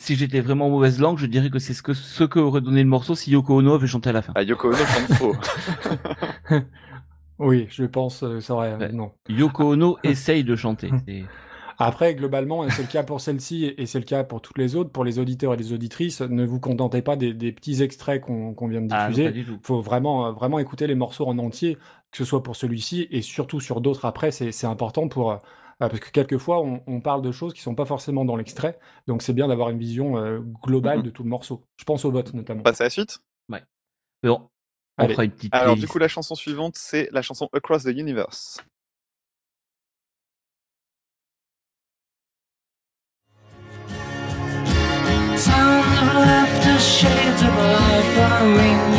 si 0.01 0.17
j'étais 0.17 0.41
vraiment 0.41 0.67
en 0.67 0.71
mauvaise 0.71 1.01
langue, 1.01 1.19
je 1.19 1.27
dirais 1.27 1.49
que 1.51 1.59
c'est 1.61 1.75
ce 1.75 1.83
que, 1.83 1.93
ce 1.95 2.25
que 2.25 2.39
aurait 2.41 2.61
donné 2.61 2.83
le 2.83 2.89
morceau 2.89 3.15
si 3.15 3.31
Yoko 3.31 3.57
Ono 3.59 3.75
avait 3.75 3.87
chanté 3.87 4.11
à 4.11 4.13
la 4.13 4.23
fin. 4.23 4.33
Ah, 4.37 4.43
Yoko 4.43 4.69
Ono 4.69 4.77
chante 4.77 5.13
faux. 5.17 5.35
Oui, 7.43 7.67
je 7.71 7.85
pense, 7.85 8.23
euh, 8.23 8.41
ça 8.41 8.55
aurait. 8.55 8.75
Ouais. 8.77 8.93
Non. 8.93 9.13
Yoko 9.29 9.73
Ono 9.73 9.99
essaye 10.05 10.45
de 10.45 10.57
chanter. 10.57 10.91
C'est- 11.07 11.25
Après, 11.79 12.15
globalement, 12.15 12.65
et 12.65 12.71
c'est 12.71 12.83
le 12.83 12.89
cas 12.89 13.03
pour 13.03 13.21
celle-ci 13.21 13.75
et 13.77 13.87
c'est 13.87 13.99
le 13.99 14.05
cas 14.05 14.23
pour 14.25 14.41
toutes 14.41 14.59
les 14.59 14.77
autres, 14.77 14.91
pour 14.91 15.05
les 15.05 15.19
auditeurs 15.19 15.55
et 15.55 15.57
les 15.57 15.73
auditrices, 15.73 16.21
ne 16.21 16.45
vous 16.47 16.61
contentez 16.61 17.03
pas 17.03 17.17
des, 17.17 17.35
des 17.35 17.51
petits 17.51 17.83
extraits 17.83 18.21
qu'on 18.23 18.55
vient 18.69 18.83
de 18.83 18.89
Ah, 18.93 19.09
diffuser. 19.11 19.45
tout. 19.45 19.59
faut 19.63 19.81
vraiment, 19.81 20.27
euh, 20.27 20.33
vraiment 20.33 20.59
écouter 20.61 20.87
les 20.87 20.95
morceaux 20.95 21.27
en 21.27 21.39
entier, 21.39 21.77
que 22.13 22.19
ce 22.19 22.25
soit 22.25 22.43
pour 22.43 22.55
celui-ci 22.57 23.09
et 23.11 23.21
surtout 23.23 23.59
sur 23.59 23.81
d'autres 23.81 24.05
après. 24.05 24.31
C'est 24.31 24.53
c'est 24.53 24.67
important 24.69 25.09
pour. 25.09 25.33
euh, 25.33 25.37
parce 25.79 25.99
que 25.99 26.11
quelquefois, 26.11 26.61
on, 26.63 26.83
on 26.87 27.01
parle 27.01 27.23
de 27.23 27.33
choses 27.33 27.53
qui 27.55 27.63
sont 27.63 27.75
pas 27.75 27.87
forcément 27.87 28.25
dans 28.25 28.37
l'extrait. 28.37 28.79
Donc, 29.09 29.23
c'est 29.23 29.33
bien 29.33 29.49
d'avoir 29.49 29.71
une 29.71 29.79
vision 29.79 30.17
euh, 30.19 30.39
globale 30.63 31.03
de 31.03 31.11
tout 31.11 31.25
le 31.25 31.31
morceau. 31.31 31.65
Je 31.79 31.85
pense 31.85 32.05
au 32.05 32.13
vote 32.13 32.33
notamment. 32.35 32.63
Passe 32.63 32.81
à 32.81 32.85
la 32.85 32.91
suite? 32.91 33.19
Mais 33.49 33.63
bon, 34.23 34.49
on 35.03 35.07
Allez. 35.07 35.15
fera 35.15 35.25
une 35.25 35.33
petite 35.33 35.55
Alors, 35.55 35.77
du 35.77 35.89
coup, 35.89 35.99
la 35.99 36.09
chanson 36.09 36.35
suivante, 36.35 36.77
c'est 36.77 37.09
la 37.13 37.23
chanson 37.23 37.49
Across 37.53 37.85
the 37.85 37.89
Universe. 37.89 38.59
Sounds 45.37 45.99
of 46.03 46.15
laughter, 46.15 46.79
shades 46.79 47.43
of 47.43 47.55
life 47.57 48.19
are 48.19 48.47
ringing 48.57 48.92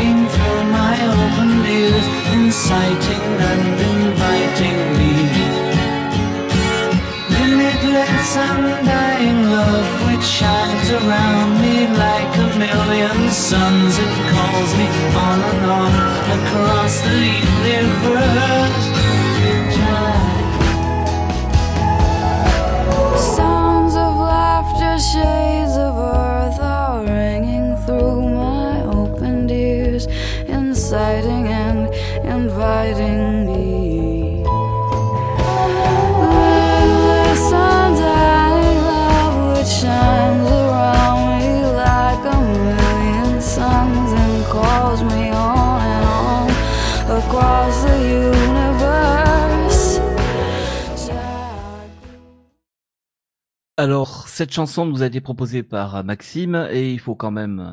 Alors, 53.83 54.29
cette 54.29 54.53
chanson 54.53 54.85
nous 54.85 55.03
a 55.03 55.07
été 55.07 55.19
proposée 55.19 55.61
par 55.61 55.97
euh, 55.97 56.03
Maxime 56.03 56.67
et 56.71 56.93
il 56.93 56.99
faut 57.01 57.15
quand 57.15 57.31
même 57.31 57.59
euh, 57.59 57.71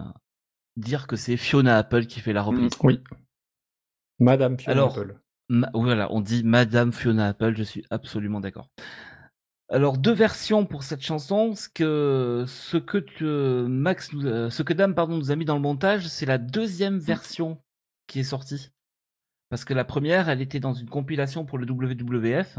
dire 0.76 1.06
que 1.06 1.14
c'est 1.14 1.36
Fiona 1.36 1.78
Apple 1.78 2.06
qui 2.06 2.18
fait 2.18 2.32
la 2.32 2.42
reprise. 2.42 2.72
Oui. 2.82 3.00
Madame 4.18 4.58
Fiona 4.58 4.72
Alors, 4.72 4.98
Apple. 4.98 5.20
Ma- 5.48 5.70
voilà, 5.72 6.12
on 6.12 6.20
dit 6.20 6.42
Madame 6.42 6.92
Fiona 6.92 7.28
Apple, 7.28 7.54
je 7.56 7.62
suis 7.62 7.84
absolument 7.90 8.40
d'accord. 8.40 8.66
Alors 9.68 9.98
deux 9.98 10.12
versions 10.12 10.66
pour 10.66 10.82
cette 10.82 11.00
chanson. 11.00 11.54
Ce 11.54 11.68
que 11.68 12.44
ce 12.48 12.76
que 12.76 12.98
tu- 12.98 13.68
Max, 13.70 14.12
nous, 14.12 14.26
euh, 14.26 14.50
ce 14.50 14.64
que 14.64 14.72
Dame 14.72 14.96
pardon 14.96 15.16
nous 15.16 15.30
a 15.30 15.36
mis 15.36 15.44
dans 15.44 15.54
le 15.54 15.60
montage, 15.60 16.08
c'est 16.08 16.26
la 16.26 16.38
deuxième 16.38 16.98
version 16.98 17.62
qui 18.08 18.18
est 18.18 18.24
sortie. 18.24 18.70
Parce 19.48 19.64
que 19.64 19.74
la 19.74 19.84
première, 19.84 20.28
elle 20.28 20.40
était 20.40 20.58
dans 20.58 20.72
une 20.74 20.88
compilation 20.90 21.44
pour 21.44 21.56
le 21.58 21.66
WWF. 21.66 22.58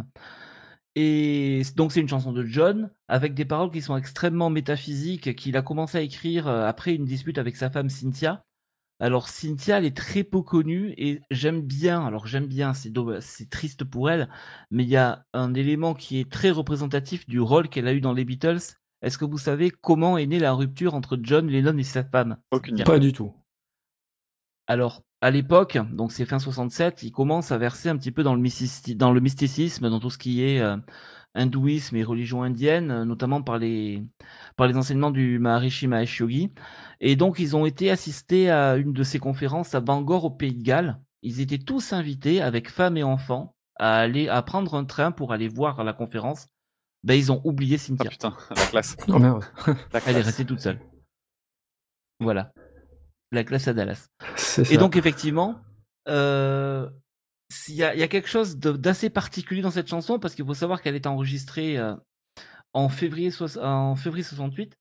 Et 0.95 1.62
donc 1.75 1.91
c'est 1.93 2.01
une 2.01 2.10
chanson 2.10 2.34
de 2.34 2.43
John 2.43 2.91
avec 3.08 3.34
des 3.34 3.45
paroles 3.45 3.71
qui 3.71 3.82
sont 3.82 3.95
extrêmement 3.95 4.49
métaphysiques 4.49 5.36
qu'il 5.36 5.56
a 5.56 5.62
commencé 5.62 5.97
à 5.97 6.01
écrire 6.01 6.47
euh, 6.47 6.65
après 6.67 6.93
une 6.93 7.06
dispute 7.06 7.38
avec 7.38 7.56
sa 7.56 7.69
femme 7.69 7.89
Cynthia. 7.89 8.43
Alors 8.99 9.30
Cynthia, 9.30 9.80
elle 9.80 9.86
est 9.86 9.97
très 9.97 10.23
peu 10.23 10.41
connue 10.41 10.93
et 10.97 11.21
j'aime 11.32 11.62
bien. 11.62 12.06
Alors 12.06 12.27
j'aime 12.27 12.45
bien, 12.45 12.73
c'est 12.73 12.89
do- 12.89 13.19
c'est 13.21 13.49
triste 13.49 13.84
pour 13.84 14.12
elle, 14.12 14.30
mais 14.69 14.84
il 14.84 14.89
y 14.89 14.97
a 14.97 15.25
un 15.34 15.54
élément 15.54 15.93
qui 15.93 16.19
est 16.19 16.30
très 16.30 16.51
représentatif 16.51 17.27
du 17.27 17.39
rôle 17.39 17.69
qu'elle 17.69 17.88
a 17.88 17.93
eu 17.93 18.01
dans 18.01 18.13
les 18.13 18.25
Beatles. 18.25 18.60
Est-ce 19.01 19.17
que 19.17 19.25
vous 19.25 19.39
savez 19.39 19.71
comment 19.71 20.17
est 20.17 20.27
née 20.27 20.38
la 20.39 20.54
rupture 20.54 20.93
entre 20.93 21.17
John 21.23 21.47
Lennon 21.47 21.77
et 21.77 21.84
sa 21.84 22.04
femme 22.04 22.38
Aucune 22.51 22.75
idée. 22.75 22.84
Pas 22.84 22.99
du 22.99 23.13
tout. 23.13 23.34
Alors, 24.67 25.01
à 25.22 25.32
l'époque, 25.32 25.78
donc 25.94 26.12
c'est 26.12 26.26
fin 26.26 26.40
67, 26.40 27.04
il 27.04 27.12
commence 27.12 27.52
à 27.52 27.58
verser 27.58 27.90
un 27.90 27.98
petit 27.98 28.12
peu 28.12 28.24
dans 28.24 28.34
le, 28.36 28.42
mystici- 28.42 28.96
dans 28.98 29.12
le 29.14 29.22
mysticisme, 29.22 29.90
dans 29.90 30.00
tout 30.00 30.10
ce 30.10 30.18
qui 30.18 30.44
est 30.44 30.60
euh, 30.60 30.78
hindouisme 31.36 31.96
et 31.96 32.04
religion 32.04 32.42
indienne, 32.44 32.90
euh, 32.92 33.06
notamment 33.06 33.42
par 33.44 33.58
les, 33.60 34.04
par 34.58 34.68
les 34.68 34.76
enseignements 34.76 35.12
du 35.12 35.38
Maharishi 35.40 35.88
Mahesh 35.88 36.20
Yogi. 36.20 36.52
Et 37.00 37.16
donc, 37.16 37.38
ils 37.40 37.56
ont 37.56 37.66
été 37.66 37.92
assistés 37.92 38.50
à 38.50 38.76
une 38.78 38.94
de 38.94 39.04
ces 39.04 39.20
conférences 39.20 39.76
à 39.76 39.80
Bangor, 39.80 40.26
au 40.26 40.32
Pays 40.32 40.56
de 40.56 40.64
Galles. 40.64 41.00
Ils 41.22 41.40
étaient 41.40 41.60
tous 41.60 41.94
invités, 41.94 42.42
avec 42.42 42.70
femmes 42.70 42.98
et 42.98 43.04
enfants, 43.04 43.56
à 43.78 44.00
aller 44.00 44.28
à 44.28 44.42
prendre 44.42 44.74
un 44.76 44.86
train 44.86 45.12
pour 45.12 45.34
aller 45.34 45.48
voir 45.48 45.84
la 45.84 45.94
conférence. 45.94 46.48
Ben, 47.04 47.14
ils 47.16 47.32
ont 47.32 47.42
oublié 47.44 47.76
Ah 47.76 47.80
Cynthia. 47.80 48.10
putain, 48.10 48.36
la 48.50 48.66
classe. 48.66 48.98
Oh 49.08 49.20
merde. 49.20 49.44
La 49.94 50.00
Elle 50.08 50.18
est 50.18 50.22
restée 50.22 50.46
toute 50.46 50.60
seule. 50.60 50.80
Voilà. 52.20 52.52
La 53.32 53.44
classe 53.44 53.67
à 53.67 53.74
Dallas. 53.74 54.08
Et 54.74 54.78
donc 54.78 54.96
effectivement, 54.98 55.60
euh, 56.10 56.89
il 57.67 57.76
y, 57.76 57.84
a, 57.84 57.94
il 57.94 58.00
y 58.00 58.04
a 58.04 58.08
quelque 58.08 58.28
chose 58.30 58.58
d'assez 58.58 59.10
particulier 59.10 59.62
dans 59.62 59.72
cette 59.72 59.88
chanson 59.89 60.20
parce 60.20 60.36
qu'il 60.36 60.46
faut 60.46 60.54
savoir 60.54 60.82
qu'elle 60.82 60.96
est 60.96 61.08
enregistrée 61.08 61.78
euh, 61.78 61.96
en 62.74 62.89
février 62.89 63.32
soix- 63.32 63.58
en 63.63 63.96
février 63.96 64.24
68 64.24 64.74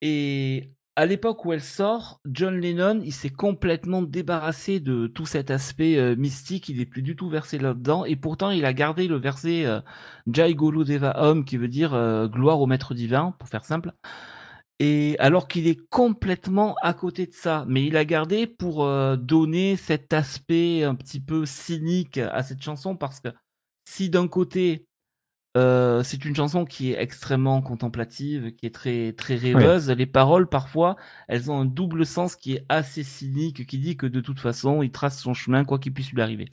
et 0.00 0.70
à 0.96 1.06
l'époque 1.06 1.44
où 1.44 1.52
elle 1.52 1.62
sort, 1.62 2.20
John 2.28 2.58
Lennon 2.60 3.00
il 3.04 3.12
s'est 3.12 3.30
complètement 3.30 4.02
débarrassé 4.02 4.80
de 4.80 5.06
tout 5.06 5.26
cet 5.26 5.50
aspect 5.52 5.96
euh, 5.96 6.16
mystique, 6.16 6.68
il 6.68 6.80
est 6.80 6.86
plus 6.86 7.02
du 7.02 7.14
tout 7.16 7.28
versé 7.28 7.58
là-dedans 7.58 8.04
et 8.04 8.16
pourtant 8.16 8.50
il 8.50 8.64
a 8.64 8.72
gardé 8.72 9.06
le 9.08 9.16
verset 9.16 9.64
euh, 9.64 9.80
Jai 10.30 10.54
Guru 10.54 10.84
Deva 10.84 11.20
Om 11.22 11.44
qui 11.44 11.56
veut 11.56 11.68
dire 11.68 11.90
gloire 12.28 12.60
au 12.60 12.66
maître 12.66 12.94
divin 12.94 13.34
pour 13.38 13.48
faire 13.48 13.64
simple. 13.64 13.92
Et 14.80 15.16
alors 15.18 15.48
qu'il 15.48 15.66
est 15.66 15.88
complètement 15.90 16.76
à 16.82 16.94
côté 16.94 17.26
de 17.26 17.32
ça, 17.32 17.64
mais 17.68 17.84
il 17.84 17.96
a 17.96 18.04
gardé 18.04 18.46
pour 18.46 18.84
euh, 18.84 19.16
donner 19.16 19.76
cet 19.76 20.12
aspect 20.12 20.84
un 20.84 20.94
petit 20.94 21.20
peu 21.20 21.46
cynique 21.46 22.18
à 22.18 22.42
cette 22.44 22.62
chanson 22.62 22.96
parce 22.96 23.18
que 23.18 23.28
si 23.84 24.08
d'un 24.08 24.28
côté 24.28 24.86
euh, 25.56 26.02
c'est 26.04 26.24
une 26.24 26.36
chanson 26.36 26.64
qui 26.64 26.92
est 26.92 27.02
extrêmement 27.02 27.62
contemplative, 27.62 28.54
qui 28.54 28.66
est 28.66 28.74
très 28.74 29.12
très 29.12 29.34
rêveuse, 29.34 29.90
les 29.90 30.06
paroles 30.06 30.48
parfois 30.48 30.96
elles 31.26 31.50
ont 31.50 31.60
un 31.60 31.64
double 31.64 32.06
sens 32.06 32.36
qui 32.36 32.54
est 32.54 32.66
assez 32.68 33.02
cynique, 33.02 33.66
qui 33.66 33.78
dit 33.78 33.96
que 33.96 34.06
de 34.06 34.20
toute 34.20 34.38
façon 34.38 34.82
il 34.82 34.92
trace 34.92 35.20
son 35.20 35.34
chemin 35.34 35.64
quoi 35.64 35.78
qu'il 35.78 35.92
puisse 35.92 36.12
lui 36.12 36.22
arriver. 36.22 36.52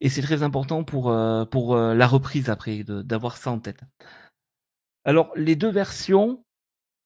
Et 0.00 0.08
c'est 0.08 0.22
très 0.22 0.42
important 0.42 0.84
pour 0.84 1.10
euh, 1.10 1.44
pour 1.46 1.74
euh, 1.74 1.94
la 1.94 2.06
reprise 2.06 2.50
après 2.50 2.84
d'avoir 2.84 3.36
ça 3.36 3.50
en 3.50 3.58
tête. 3.58 3.80
Alors 5.04 5.32
les 5.34 5.56
deux 5.56 5.70
versions 5.70 6.43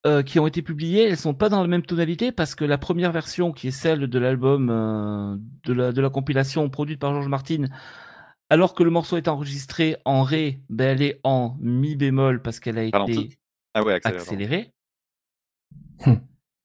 euh, 0.06 0.22
qui 0.22 0.38
ont 0.38 0.46
été 0.46 0.62
publiées, 0.62 1.08
elles 1.08 1.16
sont 1.16 1.34
pas 1.34 1.48
dans 1.48 1.60
la 1.60 1.66
même 1.66 1.82
tonalité 1.82 2.30
parce 2.30 2.54
que 2.54 2.64
la 2.64 2.78
première 2.78 3.10
version, 3.10 3.52
qui 3.52 3.68
est 3.68 3.72
celle 3.72 4.06
de 4.06 4.18
l'album 4.20 4.70
euh, 4.70 5.36
de, 5.64 5.72
la, 5.72 5.90
de 5.90 6.00
la 6.00 6.08
compilation 6.08 6.70
produite 6.70 7.00
par 7.00 7.12
George 7.12 7.26
Martin, 7.26 7.64
alors 8.48 8.74
que 8.74 8.84
le 8.84 8.90
morceau 8.90 9.16
est 9.16 9.26
enregistré 9.26 9.96
en 10.04 10.22
ré, 10.22 10.60
ben 10.68 10.96
elle 10.96 11.02
est 11.02 11.20
en 11.24 11.56
mi 11.60 11.96
bémol 11.96 12.42
parce 12.42 12.60
qu'elle 12.60 12.78
a 12.78 12.84
été. 12.84 13.38
Ah 13.74 13.82
ouais, 13.82 14.00
accélérée. 14.04 14.72
Hmm. 16.06 16.14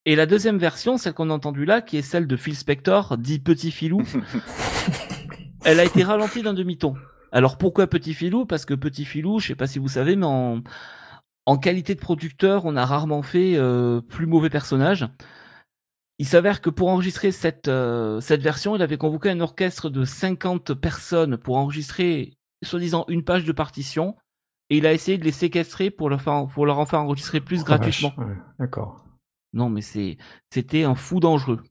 Et 0.06 0.15
la 0.15 0.28
deuxième 0.28 0.60
version, 0.60 0.98
celle 0.98 1.13
qu'on 1.13 1.32
a 1.32 1.34
entendue 1.34 1.65
là, 1.65 1.82
qui 1.82 1.98
est 1.98 2.04
celle 2.04 2.28
de 2.28 2.38
Phil 2.38 2.56
Spector, 2.56 3.17
dit 3.17 3.39
Petit 3.39 3.72
Filou, 3.72 4.04
elle 5.65 5.80
a 5.80 5.86
été 5.86 6.04
ralentie 6.04 6.43
d'un 6.43 6.54
demi-ton. 6.54 6.93
Alors 7.32 7.58
pourquoi 7.58 7.88
Petit 7.88 8.13
Filou? 8.13 8.46
Parce 8.46 8.65
que 8.65 8.76
Petit 8.76 9.06
Filou, 9.06 9.39
je 9.39 9.48
sais 9.48 9.56
pas 9.56 9.65
si 9.65 9.80
vous 9.80 9.88
savez, 9.88 10.15
mais 10.15 10.28
en, 10.28 10.62
en 11.46 11.58
qualité 11.58 11.96
de 11.96 12.00
producteur, 12.00 12.65
on 12.65 12.75
a 12.75 12.85
rarement 12.85 13.21
fait 13.21 13.56
euh, 13.56 14.02
plus 14.02 14.25
mauvais 14.25 14.50
personnage. 14.50 15.08
Il 16.19 16.27
s'avère 16.27 16.62
que 16.62 16.69
pour 16.69 16.89
enregistrer 16.89 17.31
cette, 17.31 17.67
euh, 17.67 18.21
cette 18.21 18.41
version, 18.41 18.75
il 18.75 18.81
avait 18.81 18.98
convoqué 18.98 19.29
un 19.29 19.41
orchestre 19.41 19.89
de 19.89 20.06
50 20.06 20.73
personnes 20.73 21.37
pour 21.37 21.58
enregistrer, 21.58 22.37
soi-disant, 22.63 23.06
une 23.10 23.23
page 23.23 23.46
de 23.46 23.52
partition. 23.52 24.15
et 24.69 24.77
il 24.77 24.87
a 24.87 24.94
essayé 24.94 25.17
de 25.17 25.25
les 25.25 25.31
séquestrer 25.31 25.91
pour 25.91 26.10
leur 26.10 26.21
faire, 26.21 26.48
pour 26.48 26.65
leur 26.65 26.79
en 26.79 26.85
faire 26.85 27.02
enregistrer 27.02 27.41
plus 27.41 27.62
Oh, 27.62 27.65
gratuitement. 27.65 28.13
Ouais, 28.17 28.37
D'accord. 28.60 29.04
Non, 29.52 29.69
mais 29.69 29.81
c'était 29.81 30.83
un 30.83 30.96
fou 30.96 31.19
dangereux, 31.19 31.62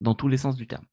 dans 0.00 0.14
tous 0.14 0.28
les 0.28 0.36
sens 0.38 0.54
du 0.54 0.66
terme. 0.66 0.84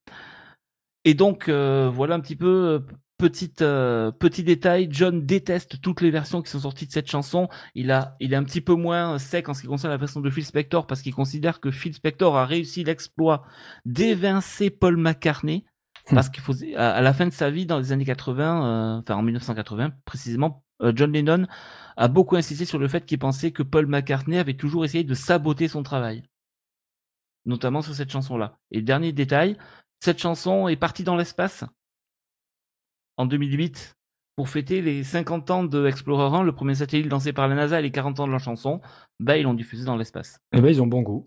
Et 1.04 1.14
donc, 1.14 1.48
euh, 1.48 1.90
voilà 1.94 2.16
un 2.16 2.20
petit 2.20 2.36
peu, 2.36 2.84
petite, 3.18 3.62
euh, 3.62 4.12
petit 4.12 4.44
détail, 4.44 4.88
John 4.90 5.26
déteste 5.26 5.82
toutes 5.82 6.02
les 6.02 6.12
versions 6.12 6.42
qui 6.42 6.50
sont 6.52 6.60
sorties 6.60 6.88
de 6.88 6.92
cette 6.92 7.10
chanson. 7.10 7.48
Il, 7.74 7.92
a, 7.92 8.16
il 8.20 8.34
est 8.34 8.36
un 8.36 8.44
petit 8.44 8.62
peu 8.62 8.74
moins 8.74 9.18
sec 9.20 9.50
en 9.50 9.54
ce 9.54 9.62
qui 9.62 9.68
concerne 9.68 9.92
la 9.92 9.98
version 9.98 10.22
de 10.22 10.30
Phil 10.30 10.46
Spector, 10.46 10.88
parce 10.88 11.02
qu'il 11.02 11.14
considère 11.14 11.60
que 11.60 11.72
Phil 11.72 11.94
Spector 11.94 12.38
a 12.38 12.46
réussi 12.46 12.84
l'exploit 12.84 13.44
d'évincer 13.86 14.70
Paul 14.70 14.98
McCartney, 14.98 15.66
parce 16.10 16.30
qu'il 16.30 16.44
faut, 16.44 16.54
à, 16.76 16.92
à 16.92 17.02
la 17.02 17.14
fin 17.14 17.26
de 17.26 17.34
sa 17.34 17.50
vie, 17.50 17.66
dans 17.66 17.80
les 17.80 17.92
années 17.92 18.06
80, 18.06 18.98
euh, 18.98 19.00
enfin 19.00 19.16
en 19.16 19.24
1980 19.24 19.92
précisément, 20.06 20.64
euh, 20.82 20.92
John 20.96 21.12
Lennon 21.12 21.48
a 21.98 22.08
beaucoup 22.08 22.36
insisté 22.36 22.66
sur 22.66 22.80
le 22.80 22.88
fait 22.88 23.06
qu'il 23.06 23.20
pensait 23.20 23.52
que 23.52 23.64
Paul 23.64 23.88
McCartney 23.88 24.38
avait 24.38 24.56
toujours 24.56 24.86
essayé 24.86 25.04
de 25.04 25.14
saboter 25.14 25.68
son 25.68 25.84
travail 25.84 26.24
notamment 27.46 27.82
sur 27.82 27.96
cette 27.96 28.12
chanson-là. 28.12 28.58
Et 28.72 28.82
dernier 28.82 29.12
détail, 29.12 29.58
cette 30.00 30.20
chanson 30.20 30.68
est 30.68 30.76
partie 30.76 31.04
dans 31.04 31.16
l'espace 31.16 31.64
en 33.18 33.26
2008 33.26 33.96
pour 34.36 34.50
fêter 34.50 34.82
les 34.82 35.04
50 35.04 35.50
ans 35.52 35.64
de 35.64 35.88
Explorer 35.88 36.36
1, 36.36 36.44
le 36.44 36.52
premier 36.52 36.76
satellite 36.76 37.10
lancé 37.10 37.32
par 37.32 37.48
la 37.48 37.56
NASA 37.56 37.80
et 37.80 37.84
les 37.84 37.92
40 37.92 38.20
ans 38.20 38.28
de 38.28 38.32
la 38.34 38.38
chanson. 38.38 38.82
Bah, 39.22 39.38
ils 39.38 39.44
l'ont 39.44 39.54
diffusé 39.54 39.86
dans 39.86 39.96
l'espace. 39.96 40.40
Eh 40.54 40.60
ben, 40.60 40.68
ils 40.70 40.82
ont 40.82 40.88
bon 40.88 41.02
goût. 41.02 41.26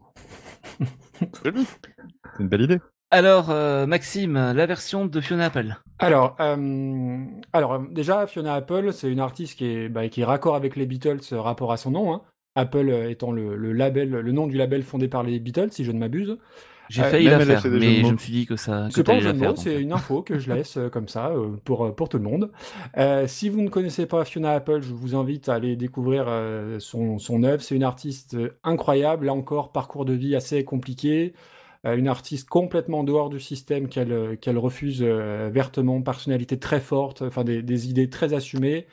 C'est 1.18 2.40
une 2.40 2.48
belle 2.48 2.62
idée. 2.62 2.78
Alors, 3.10 3.48
euh, 3.50 3.86
Maxime, 3.86 4.34
la 4.34 4.66
version 4.66 5.06
de 5.06 5.20
Fiona 5.22 5.46
Apple. 5.46 5.74
Alors, 5.98 6.36
euh, 6.40 7.24
alors 7.54 7.72
euh, 7.74 7.78
déjà, 7.90 8.26
Fiona 8.26 8.54
Apple, 8.54 8.92
c'est 8.92 9.10
une 9.10 9.20
artiste 9.20 9.56
qui 9.56 9.64
est, 9.64 9.88
bah, 9.88 10.08
qui 10.08 10.20
est 10.20 10.24
raccord 10.24 10.54
avec 10.54 10.76
les 10.76 10.84
Beatles, 10.84 11.20
rapport 11.32 11.72
à 11.72 11.78
son 11.78 11.92
nom. 11.92 12.12
hein. 12.12 12.22
Apple 12.54 12.90
étant 13.08 13.32
le, 13.32 13.56
le 13.56 13.72
label, 13.72 14.10
le 14.10 14.32
nom 14.32 14.46
du 14.46 14.56
label 14.56 14.82
fondé 14.82 15.08
par 15.08 15.22
les 15.22 15.38
Beatles, 15.38 15.70
si 15.70 15.84
je 15.84 15.92
ne 15.92 15.98
m'abuse. 15.98 16.36
J'ai 16.88 17.02
Euh, 17.02 17.10
failli 17.10 17.26
la 17.26 17.40
faire, 17.40 17.62
mais 17.66 18.02
je 18.02 18.12
me 18.12 18.16
suis 18.18 18.32
dit 18.32 18.46
que 18.46 18.56
ça. 18.56 18.88
C'est 18.90 19.04
pas 19.04 19.14
un 19.14 19.20
jeu 19.20 19.32
de 19.32 19.38
mots, 19.38 19.56
c'est 19.56 19.76
euh. 19.76 19.80
une 19.80 19.92
info 19.92 20.22
que 20.22 20.38
je 20.38 20.52
laisse 20.52 20.76
euh, 20.76 20.88
comme 20.88 21.08
ça 21.08 21.32
pour, 21.64 21.94
pour 21.94 22.08
tout 22.08 22.18
le 22.18 22.24
monde. 22.24 22.50
Euh, 22.96 23.26
si 23.26 23.48
vous 23.48 23.60
ne 23.60 23.68
connaissez 23.68 24.06
pas 24.06 24.24
Fiona 24.24 24.52
Apple, 24.52 24.80
je 24.82 24.92
vous 24.94 25.14
invite 25.14 25.48
à 25.48 25.54
aller 25.54 25.76
découvrir 25.76 26.26
son, 26.78 27.18
son 27.18 27.42
œuvre. 27.42 27.62
C'est 27.62 27.76
une 27.76 27.84
artiste 27.84 28.36
incroyable, 28.64 29.26
là 29.26 29.34
encore, 29.34 29.72
parcours 29.72 30.04
de 30.04 30.14
vie 30.14 30.34
assez 30.34 30.64
compliqué. 30.64 31.34
Une 31.84 32.08
artiste 32.08 32.48
complètement 32.48 33.00
en 33.00 33.04
dehors 33.04 33.30
du 33.30 33.38
système 33.38 33.88
qu'elle 33.88 34.36
qu'elle 34.40 34.58
refuse 34.58 35.00
vertement, 35.02 36.02
personnalité 36.02 36.58
très 36.58 36.80
forte, 36.80 37.22
enfin 37.22 37.44
des, 37.44 37.62
des 37.62 37.88
idées 37.88 38.10
très 38.10 38.34
assumées. 38.34 38.86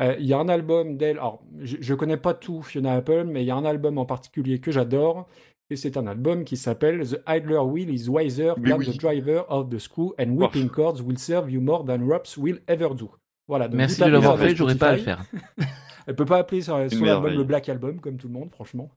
Euh, 0.00 0.14
Il 0.18 0.26
y 0.26 0.32
a 0.32 0.38
un 0.38 0.48
album 0.48 0.96
d'elle, 0.96 1.18
alors 1.18 1.42
je, 1.60 1.76
je 1.80 1.94
connais 1.94 2.16
pas 2.16 2.32
tout 2.34 2.62
Fiona 2.62 2.94
Apple, 2.94 3.24
mais 3.26 3.42
il 3.42 3.46
y 3.46 3.50
a 3.50 3.56
un 3.56 3.64
album 3.64 3.98
en 3.98 4.06
particulier 4.06 4.60
que 4.60 4.70
j'adore, 4.70 5.28
et 5.70 5.76
c'est 5.76 5.96
un 5.96 6.06
album 6.06 6.44
qui 6.44 6.56
s'appelle 6.56 7.06
The 7.06 7.20
Idler 7.28 7.58
Wheel 7.58 7.90
is 7.90 8.08
wiser 8.08 8.52
Mais 8.58 8.70
than 8.70 8.78
oui. 8.78 8.86
the 8.86 8.98
driver 8.98 9.44
of 9.48 9.70
the 9.70 9.78
screw 9.78 10.12
and 10.18 10.30
whipping 10.30 10.68
cords 10.68 11.00
will 11.00 11.18
serve 11.18 11.50
you 11.50 11.60
more 11.60 11.84
than 11.84 12.04
ropes 12.04 12.36
will 12.36 12.58
ever 12.66 12.88
do. 12.94 13.10
Voilà, 13.46 13.68
donc 13.68 13.76
Merci 13.76 14.00
de 14.00 14.06
l'avoir 14.06 14.38
fait, 14.38 14.54
j'aurais 14.54 14.76
pas 14.76 14.90
à 14.90 14.96
le 14.96 15.02
faire. 15.02 15.24
Elle 16.06 16.16
peut 16.16 16.24
pas 16.24 16.38
appeler 16.38 16.62
son 16.62 16.74
album 16.74 17.34
le 17.34 17.44
Black 17.44 17.68
Album 17.68 18.00
comme 18.00 18.16
tout 18.16 18.26
le 18.26 18.32
monde, 18.32 18.50
franchement. 18.50 18.90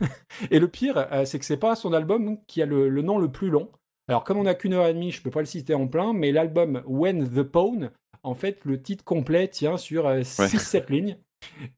et 0.50 0.58
le 0.58 0.66
pire, 0.68 1.06
euh, 1.12 1.24
c'est 1.24 1.38
que 1.38 1.44
c'est 1.44 1.58
pas 1.58 1.76
son 1.76 1.92
album 1.92 2.38
qui 2.46 2.60
a 2.60 2.66
le, 2.66 2.88
le 2.88 3.02
nom 3.02 3.18
le 3.18 3.30
plus 3.30 3.50
long. 3.50 3.70
Alors 4.08 4.24
comme 4.24 4.38
on 4.38 4.44
n'a 4.44 4.54
qu'une 4.54 4.72
heure 4.72 4.86
et 4.86 4.94
demie, 4.94 5.12
je 5.12 5.22
peux 5.22 5.30
pas 5.30 5.40
le 5.40 5.46
citer 5.46 5.74
en 5.74 5.86
plein, 5.86 6.12
mais 6.12 6.32
l'album 6.32 6.82
When 6.86 7.28
the 7.28 7.42
Pawn, 7.42 7.90
en 8.22 8.34
fait, 8.34 8.64
le 8.64 8.80
titre 8.80 9.04
complet 9.04 9.48
tient 9.48 9.76
sur 9.76 10.08
6-7 10.08 10.90
lignes. 10.90 11.18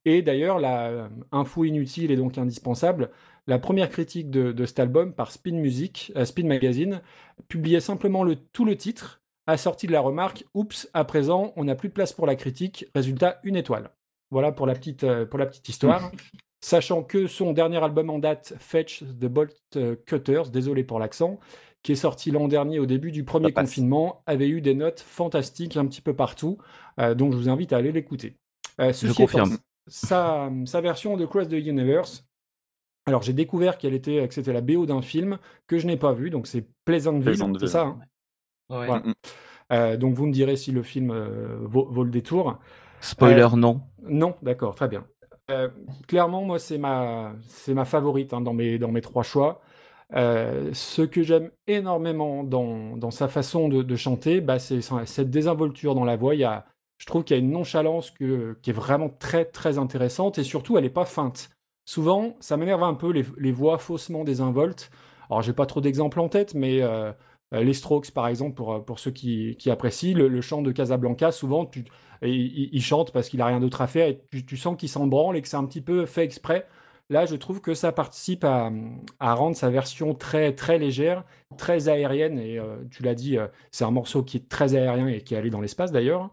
Et 0.04 0.22
d'ailleurs, 0.22 0.58
la 0.58 0.88
euh, 0.88 1.08
info 1.32 1.64
inutile 1.64 2.10
et 2.10 2.16
donc 2.16 2.38
indispensable, 2.38 3.10
la 3.48 3.58
première 3.58 3.88
critique 3.88 4.30
de, 4.30 4.52
de 4.52 4.66
cet 4.66 4.78
album 4.78 5.12
par 5.12 5.32
Spin 5.32 5.56
Music, 5.56 6.12
euh, 6.14 6.24
Spin 6.24 6.46
Magazine, 6.46 7.02
publiait 7.48 7.80
simplement 7.80 8.22
le, 8.22 8.36
tout 8.36 8.64
le 8.64 8.76
titre, 8.76 9.20
assorti 9.46 9.88
de 9.88 9.92
la 9.92 10.00
remarque 10.00 10.44
Oups, 10.54 10.88
à 10.94 11.04
présent, 11.04 11.52
on 11.56 11.64
n'a 11.64 11.74
plus 11.74 11.88
de 11.88 11.94
place 11.94 12.12
pour 12.12 12.26
la 12.26 12.36
critique, 12.36 12.86
résultat, 12.94 13.40
une 13.42 13.56
étoile. 13.56 13.90
Voilà 14.30 14.52
pour 14.52 14.66
la 14.66 14.74
petite, 14.74 15.02
euh, 15.02 15.26
pour 15.26 15.40
la 15.40 15.46
petite 15.46 15.68
histoire. 15.68 16.12
Sachant 16.60 17.02
que 17.02 17.26
son 17.26 17.52
dernier 17.52 17.82
album 17.82 18.10
en 18.10 18.18
date, 18.18 18.54
Fetch 18.58 19.04
the 19.04 19.26
Bolt 19.26 19.54
Cutters, 20.06 20.50
désolé 20.50 20.82
pour 20.82 20.98
l'accent, 20.98 21.38
qui 21.82 21.92
est 21.92 21.96
sorti 21.96 22.30
l'an 22.30 22.48
dernier 22.48 22.78
au 22.78 22.86
début 22.86 23.12
du 23.12 23.24
premier 23.24 23.52
confinement, 23.52 24.22
avait 24.26 24.48
eu 24.48 24.60
des 24.60 24.74
notes 24.74 25.00
fantastiques 25.00 25.76
un 25.76 25.86
petit 25.86 26.00
peu 26.00 26.14
partout. 26.14 26.58
Euh, 27.00 27.14
donc 27.14 27.32
je 27.32 27.38
vous 27.38 27.48
invite 27.48 27.72
à 27.72 27.76
aller 27.76 27.92
l'écouter. 27.92 28.36
Euh, 28.80 28.92
étant, 28.92 29.14
confirme. 29.14 29.58
Sa, 29.86 30.50
sa 30.66 30.80
version 30.80 31.16
de 31.16 31.24
Cross 31.24 31.48
the 31.48 31.52
Universe, 31.52 32.27
alors 33.08 33.22
j'ai 33.22 33.32
découvert 33.32 33.78
qu'elle 33.78 33.94
était, 33.94 34.26
que 34.28 34.34
c'était 34.34 34.52
la 34.52 34.60
BO 34.60 34.86
d'un 34.86 35.02
film 35.02 35.38
que 35.66 35.78
je 35.78 35.86
n'ai 35.86 35.96
pas 35.96 36.12
vu, 36.12 36.30
donc 36.30 36.46
c'est 36.46 36.68
Pleasantville, 36.84 37.22
Pleasantville. 37.24 37.60
c'est 37.60 37.66
ça 37.68 37.82
hein? 37.82 38.00
Ouais. 38.70 38.86
Voilà. 38.86 39.02
Euh, 39.72 39.96
donc 39.96 40.14
vous 40.14 40.26
me 40.26 40.32
direz 40.32 40.56
si 40.56 40.72
le 40.72 40.82
film 40.82 41.10
euh, 41.10 41.58
vaut, 41.62 41.86
vaut 41.90 42.04
le 42.04 42.10
détour. 42.10 42.58
Spoiler, 43.00 43.48
Euh, 43.52 43.56
non. 43.56 43.82
Non, 44.02 44.36
d'accord, 44.42 44.74
très 44.74 44.88
bien. 44.88 45.06
Euh, 45.50 45.68
clairement, 46.06 46.42
moi, 46.44 46.58
c'est 46.58 46.78
ma, 46.78 47.34
c'est 47.46 47.74
ma 47.74 47.84
favorite 47.84 48.32
hein, 48.34 48.40
dans, 48.40 48.52
mes, 48.54 48.78
dans 48.78 48.92
mes 48.92 49.00
trois 49.00 49.22
choix. 49.22 49.62
Euh, 50.14 50.70
ce 50.74 51.02
que 51.02 51.22
j'aime 51.22 51.50
énormément 51.66 52.44
dans, 52.44 52.96
dans 52.96 53.10
sa 53.10 53.28
façon 53.28 53.68
de, 53.68 53.82
de 53.82 53.96
chanter, 53.96 54.40
bah, 54.40 54.58
c'est 54.58 54.80
cette 55.06 55.30
désinvolture 55.30 55.94
dans 55.94 56.04
la 56.04 56.16
voix. 56.16 56.34
Il 56.34 56.40
y 56.40 56.44
a, 56.44 56.66
je 56.98 57.06
trouve 57.06 57.24
qu'il 57.24 57.36
y 57.36 57.40
a 57.40 57.42
une 57.42 57.50
nonchalance 57.52 58.10
que, 58.10 58.58
qui 58.62 58.70
est 58.70 58.74
vraiment 58.74 59.08
très, 59.10 59.44
très 59.46 59.78
intéressante 59.78 60.38
et 60.38 60.44
surtout, 60.44 60.76
elle 60.78 60.84
n'est 60.84 60.90
pas 60.90 61.04
feinte. 61.06 61.50
Souvent, 61.88 62.36
ça 62.40 62.58
m'énerve 62.58 62.82
un 62.82 62.92
peu 62.92 63.10
les, 63.10 63.50
voix 63.50 63.78
faussement 63.78 64.22
désinvoltes. 64.22 64.90
Alors, 65.30 65.40
j'ai 65.40 65.54
pas 65.54 65.64
trop 65.64 65.80
d'exemples 65.80 66.20
en 66.20 66.28
tête, 66.28 66.52
mais 66.52 66.82
euh, 66.82 67.12
euh, 67.54 67.62
les 67.62 67.72
Strokes, 67.72 68.10
par 68.10 68.28
exemple, 68.28 68.54
pour, 68.56 68.84
pour 68.84 68.98
ceux 68.98 69.10
qui, 69.10 69.56
qui 69.58 69.70
apprécient, 69.70 70.14
le, 70.14 70.40
chant 70.42 70.60
de 70.60 70.70
Casablanca, 70.70 71.32
souvent, 71.32 71.64
tu, 71.64 71.86
il, 72.20 72.82
chante 72.82 73.10
parce 73.10 73.30
qu'il 73.30 73.40
a 73.40 73.46
rien 73.46 73.58
d'autre 73.58 73.80
à 73.80 73.86
faire 73.86 74.06
et 74.06 74.22
tu, 74.30 74.56
sens 74.58 74.76
qu'il 74.76 74.90
s'en 74.90 75.06
branle 75.06 75.38
et 75.38 75.40
que 75.40 75.48
c'est 75.48 75.56
un 75.56 75.64
petit 75.64 75.80
peu 75.80 76.04
fait 76.04 76.24
exprès. 76.24 76.66
Là, 77.08 77.24
je 77.24 77.36
trouve 77.36 77.62
que 77.62 77.72
ça 77.72 77.90
participe 77.90 78.44
à, 78.44 78.70
à 79.18 79.32
rendre 79.32 79.56
sa 79.56 79.70
version 79.70 80.12
très, 80.14 80.54
très 80.54 80.78
légère, 80.78 81.24
très 81.56 81.88
aérienne. 81.88 82.38
Et 82.38 82.58
euh, 82.58 82.84
tu 82.90 83.02
l'as 83.02 83.14
dit, 83.14 83.38
euh, 83.38 83.46
c'est 83.70 83.84
un 83.84 83.90
morceau 83.90 84.22
qui 84.22 84.36
est 84.36 84.46
très 84.50 84.74
aérien 84.74 85.08
et 85.08 85.22
qui 85.22 85.32
est 85.32 85.38
allé 85.38 85.48
dans 85.48 85.62
l'espace 85.62 85.90
d'ailleurs. 85.90 86.28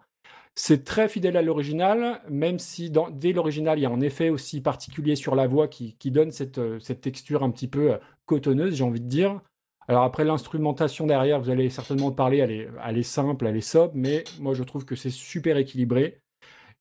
C'est 0.58 0.86
très 0.86 1.10
fidèle 1.10 1.36
à 1.36 1.42
l'original, 1.42 2.22
même 2.30 2.60
si 2.60 2.90
dès 3.12 3.34
l'original, 3.34 3.78
il 3.78 3.82
y 3.82 3.86
a 3.86 3.90
un 3.90 4.00
effet 4.00 4.30
aussi 4.30 4.62
particulier 4.62 5.18
sur 5.18 5.36
la 5.36 5.48
voix 5.48 5.68
qui, 5.68 5.96
donne 6.06 6.32
cette, 6.32 6.60
euh, 6.60 6.80
cette 6.80 7.02
texture 7.02 7.44
un 7.44 7.52
petit 7.52 7.68
peu 7.68 7.94
euh, 7.94 7.98
cotonneuse, 8.26 8.76
j'ai 8.76 8.84
envie 8.86 9.02
de 9.02 9.08
dire. 9.08 9.42
Alors 9.90 10.04
après, 10.04 10.24
l'instrumentation 10.24 11.08
derrière, 11.08 11.42
vous 11.42 11.50
allez 11.50 11.70
certainement 11.70 12.12
parler, 12.12 12.38
elle 12.38 12.98
est, 12.98 13.04
simple, 13.04 13.46
elle 13.46 13.58
est 13.58 13.62
sobre, 13.62 13.94
mais 13.96 14.24
moi 14.40 14.54
je 14.54 14.64
trouve 14.64 14.86
que 14.86 14.96
c'est 14.96 15.12
super 15.12 15.58
équilibré. 15.58 16.22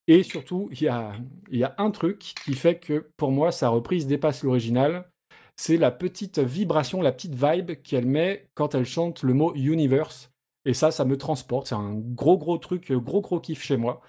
Et 0.07 0.23
surtout, 0.23 0.69
il 0.73 0.83
y 0.83 0.89
a, 0.89 1.13
y 1.51 1.65
a 1.65 1.75
un 1.79 1.91
truc 1.91 2.19
qui 2.19 2.55
fait 2.55 2.79
que 2.79 3.11
pour 3.17 3.31
moi, 3.33 3.53
sa 3.53 3.71
reprise 3.71 4.07
dépasse 4.07 4.43
l'original. 4.45 5.11
C'est 5.57 5.77
la 5.77 5.91
petite 5.91 6.39
vibration, 6.39 7.03
la 7.03 7.13
petite 7.13 7.35
vibe 7.35 7.83
qu'elle 7.83 8.07
met 8.07 8.49
quand 8.55 8.75
elle 8.75 8.85
chante 8.85 9.23
le 9.23 9.35
mot 9.35 9.55
universe. 9.55 10.31
Et 10.65 10.75
ça, 10.75 10.91
ça 10.91 11.05
me 11.05 11.17
transporte. 11.17 11.69
C'est 11.69 11.75
un 11.75 11.95
gros, 11.95 12.39
gros 12.39 12.59
truc, 12.59 12.91
gros, 12.93 13.21
gros 13.21 13.41
kiff 13.41 13.63
chez 13.63 13.77
moi. 13.77 14.01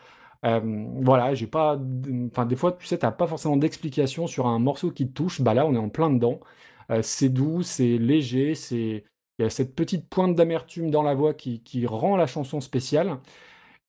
Euh, 0.45 0.61
voilà, 1.01 1.33
j'ai 1.33 1.47
pas. 1.47 1.79
Enfin, 2.31 2.45
des 2.45 2.55
fois, 2.55 2.73
tu 2.73 2.85
sais, 2.87 2.99
t'as 2.99 3.11
pas 3.11 3.27
forcément 3.27 3.57
d'explication 3.57 4.27
sur 4.27 4.47
un 4.47 4.59
morceau 4.59 4.91
qui 4.91 5.07
te 5.07 5.13
touche. 5.13 5.41
Bah 5.41 5.53
là, 5.53 5.65
on 5.65 5.73
est 5.75 5.77
en 5.77 5.89
plein 5.89 6.09
dedans. 6.09 6.39
Euh, 6.91 7.01
c'est 7.01 7.29
doux, 7.29 7.63
c'est 7.63 7.97
léger, 7.97 8.55
c'est. 8.55 9.05
Il 9.39 9.43
y 9.43 9.45
a 9.45 9.49
cette 9.49 9.75
petite 9.75 10.07
pointe 10.09 10.35
d'amertume 10.35 10.91
dans 10.91 11.03
la 11.03 11.13
voix 11.13 11.33
qui, 11.33 11.85
rend 11.87 12.15
la 12.15 12.27
chanson 12.27 12.61
spéciale. 12.61 13.19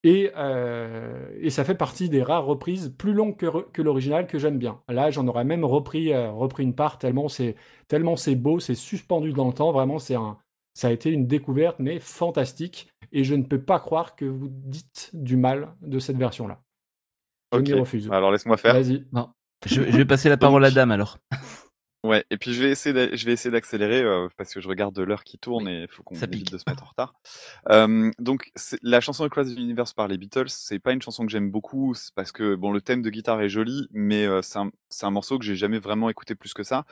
Et, 0.02 0.30
euh, 0.36 1.50
ça 1.50 1.64
fait 1.64 1.74
partie 1.74 2.08
des 2.08 2.22
rares 2.22 2.44
reprises 2.46 2.94
plus 2.96 3.12
longues 3.12 3.36
que, 3.36 3.82
l'original 3.82 4.26
que 4.26 4.38
j'aime 4.38 4.58
bien. 4.58 4.82
Là, 4.88 5.10
j'en 5.10 5.26
aurais 5.26 5.44
même 5.44 5.64
repris, 5.64 6.12
euh, 6.12 6.30
repris 6.30 6.62
une 6.62 6.74
part 6.74 6.98
tellement 6.98 7.28
c'est 7.28 7.56
tellement 7.88 8.16
c'est 8.16 8.36
beau, 8.36 8.60
c'est 8.60 8.74
suspendu 8.74 9.32
dans 9.32 9.48
le 9.48 9.54
temps. 9.54 9.72
Vraiment, 9.72 9.98
c'est 9.98 10.14
un, 10.14 10.38
ça 10.76 10.88
a 10.88 10.90
été 10.90 11.10
une 11.10 11.26
découverte, 11.26 11.76
mais 11.78 11.98
fantastique. 12.00 12.88
Et 13.12 13.24
je 13.24 13.34
ne 13.34 13.44
peux 13.44 13.62
pas 13.62 13.80
croire 13.80 14.14
que 14.14 14.26
vous 14.26 14.48
dites 14.50 15.10
du 15.14 15.36
mal 15.38 15.74
de 15.80 15.98
cette 15.98 16.18
version-là. 16.18 16.60
Je 17.52 17.58
Ok. 17.60 17.68
m'y 17.68 17.72
refuse. 17.72 18.10
Alors 18.12 18.30
laisse-moi 18.30 18.58
faire. 18.58 18.74
Vas-y. 18.74 19.06
Non. 19.12 19.30
Je, 19.64 19.82
je 19.82 19.96
vais 19.96 20.04
passer 20.04 20.28
la 20.28 20.36
parole 20.36 20.64
à 20.66 20.70
Dame 20.70 20.90
alors. 20.90 21.18
Ouais, 22.04 22.24
et 22.30 22.36
puis 22.36 22.54
je 22.54 22.62
vais 22.62 22.70
essayer 22.70 22.92
d'a- 22.92 23.16
je 23.16 23.26
vais 23.26 23.32
essayer 23.32 23.50
d'accélérer 23.50 24.00
euh, 24.00 24.28
parce 24.36 24.54
que 24.54 24.60
je 24.60 24.68
regarde 24.68 24.96
l'heure 24.96 25.24
qui 25.24 25.38
tourne 25.38 25.66
et 25.66 25.82
il 25.84 25.88
faut 25.88 26.04
qu'on 26.04 26.14
Ça 26.14 26.26
évite 26.26 26.44
pique. 26.44 26.52
de 26.52 26.58
se 26.58 26.62
mettre 26.68 26.84
en 26.84 26.86
retard. 26.86 27.14
Euh, 27.70 28.12
donc 28.20 28.52
la 28.82 29.00
chanson 29.00 29.24
Across 29.24 29.48
the 29.52 29.58
Universe 29.58 29.92
par 29.92 30.06
les 30.06 30.16
Beatles, 30.16 30.44
c'est 30.48 30.78
pas 30.78 30.92
une 30.92 31.02
chanson 31.02 31.26
que 31.26 31.32
j'aime 31.32 31.50
beaucoup 31.50 31.94
c'est 31.94 32.14
parce 32.14 32.30
que 32.30 32.54
bon 32.54 32.70
le 32.70 32.80
thème 32.80 33.02
de 33.02 33.10
guitare 33.10 33.40
est 33.40 33.48
joli, 33.48 33.88
mais 33.90 34.24
euh, 34.24 34.40
c'est 34.40 34.58
un, 34.60 34.70
c'est 34.88 35.04
un 35.06 35.10
morceau 35.10 35.36
que 35.36 35.44
j'ai 35.44 35.56
jamais 35.56 35.80
vraiment 35.80 36.08
écouté 36.08 36.36
plus 36.36 36.54
que 36.54 36.62
ça 36.62 36.84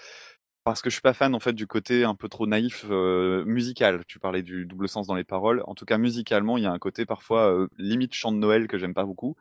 parce 0.64 0.82
que 0.82 0.90
je 0.90 0.94
suis 0.94 1.02
pas 1.02 1.12
fan 1.12 1.34
en 1.34 1.40
fait 1.40 1.52
du 1.52 1.66
côté 1.66 2.04
un 2.04 2.14
peu 2.14 2.28
trop 2.28 2.46
naïf 2.46 2.86
euh, 2.90 3.44
musical. 3.44 4.02
Tu 4.06 4.18
parlais 4.18 4.42
du 4.42 4.66
double 4.66 4.88
sens 4.88 5.06
dans 5.06 5.14
les 5.14 5.24
paroles. 5.24 5.62
En 5.66 5.74
tout 5.74 5.84
cas 5.84 5.98
musicalement, 5.98 6.56
il 6.58 6.64
y 6.64 6.66
a 6.66 6.72
un 6.72 6.78
côté 6.78 7.06
parfois 7.06 7.52
euh, 7.52 7.68
limite 7.78 8.14
chant 8.14 8.32
de 8.32 8.38
Noël 8.38 8.66
que 8.66 8.78
j'aime 8.78 8.94
pas 8.94 9.04
beaucoup. 9.04 9.36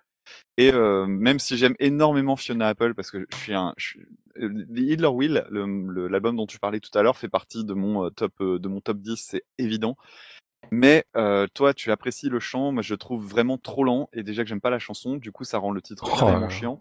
Et 0.58 0.72
euh, 0.74 1.08
même 1.08 1.40
si 1.40 1.58
j'aime 1.58 1.76
énormément 1.80 2.36
Fiona 2.36 2.70
Apple 2.70 2.94
parce 2.96 3.12
que 3.12 3.26
je 3.32 3.38
suis 3.38 3.54
un, 3.56 3.74
je 3.78 3.86
suis- 3.88 4.02
euh, 4.40 4.50
The 4.76 4.80
Hitler 4.80 5.08
Will, 5.08 5.46
l'album 5.52 6.36
dont 6.38 6.48
tu 6.48 6.60
parlais 6.60 6.80
tout 6.80 6.98
à 6.98 7.04
l'heure, 7.04 7.18
fait 7.18 7.30
partie 7.30 7.66
de 7.66 7.74
mon 7.74 8.06
euh, 8.06 8.10
top 8.12 8.34
euh, 8.42 8.60
de 8.60 8.68
mon 8.70 8.82
top 8.82 9.00
10, 9.00 9.18
c'est 9.18 9.44
évident. 9.58 9.98
Mais 10.72 11.06
euh, 11.16 11.48
toi, 11.54 11.74
tu 11.74 11.92
apprécies 11.92 12.30
le 12.30 12.40
chant, 12.40 12.72
moi 12.72 12.82
je 12.82 12.94
le 12.94 12.98
trouve 12.98 13.26
vraiment 13.26 13.58
trop 13.58 13.84
lent 13.84 14.10
et 14.14 14.24
déjà 14.24 14.44
que 14.44 14.50
j'aime 14.50 14.62
pas 14.62 14.72
la 14.72 14.80
chanson, 14.80 15.18
du 15.18 15.32
coup 15.32 15.44
ça 15.44 15.60
rend 15.60 15.72
le 15.72 15.82
titre 15.82 16.06
Oh 16.22 16.26
là 16.32 16.40
là. 16.40 16.50
chiant. 16.50 16.80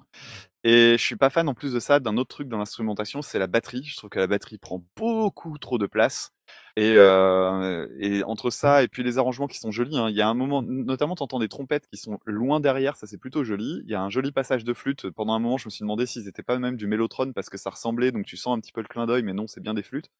Et 0.64 0.92
je 0.96 1.02
suis 1.02 1.16
pas 1.16 1.28
fan 1.28 1.48
en 1.48 1.54
plus 1.54 1.72
de 1.72 1.80
ça 1.80 1.98
d'un 1.98 2.16
autre 2.16 2.28
truc 2.28 2.48
dans 2.48 2.58
l'instrumentation, 2.58 3.20
c'est 3.20 3.38
la 3.38 3.48
batterie. 3.48 3.82
Je 3.84 3.96
trouve 3.96 4.10
que 4.10 4.20
la 4.20 4.28
batterie 4.28 4.58
prend 4.58 4.82
beaucoup 4.96 5.58
trop 5.58 5.76
de 5.76 5.86
place. 5.86 6.30
Et, 6.76 6.94
euh, 6.96 7.86
et 7.98 8.22
entre 8.24 8.50
ça 8.50 8.82
et 8.82 8.88
puis 8.88 9.02
les 9.02 9.18
arrangements 9.18 9.46
qui 9.46 9.58
sont 9.58 9.70
jolis, 9.70 9.96
hein, 9.98 10.08
il 10.08 10.16
y 10.16 10.22
a 10.22 10.28
un 10.28 10.34
moment, 10.34 10.62
notamment 10.62 11.14
t'entends 11.14 11.38
des 11.38 11.48
trompettes 11.48 11.86
qui 11.88 11.96
sont 11.96 12.18
loin 12.26 12.60
derrière, 12.60 12.96
ça 12.96 13.06
c'est 13.06 13.18
plutôt 13.18 13.44
joli. 13.44 13.82
Il 13.84 13.90
y 13.90 13.94
a 13.94 14.02
un 14.02 14.10
joli 14.10 14.32
passage 14.32 14.64
de 14.64 14.72
flûte. 14.72 15.10
Pendant 15.10 15.34
un 15.34 15.38
moment, 15.38 15.58
je 15.58 15.66
me 15.66 15.70
suis 15.70 15.82
demandé 15.82 16.06
s'ils 16.06 16.28
étaient 16.28 16.42
pas 16.42 16.58
même 16.58 16.76
du 16.76 16.86
mélotron 16.86 17.32
parce 17.32 17.50
que 17.50 17.58
ça 17.58 17.70
ressemblait, 17.70 18.12
donc 18.12 18.26
tu 18.26 18.36
sens 18.36 18.56
un 18.56 18.60
petit 18.60 18.72
peu 18.72 18.80
le 18.82 18.88
clin 18.88 19.06
d'œil, 19.06 19.22
mais 19.22 19.34
non, 19.34 19.46
c'est 19.46 19.60
bien 19.60 19.74
des 19.74 19.82
flûtes. 19.82 20.10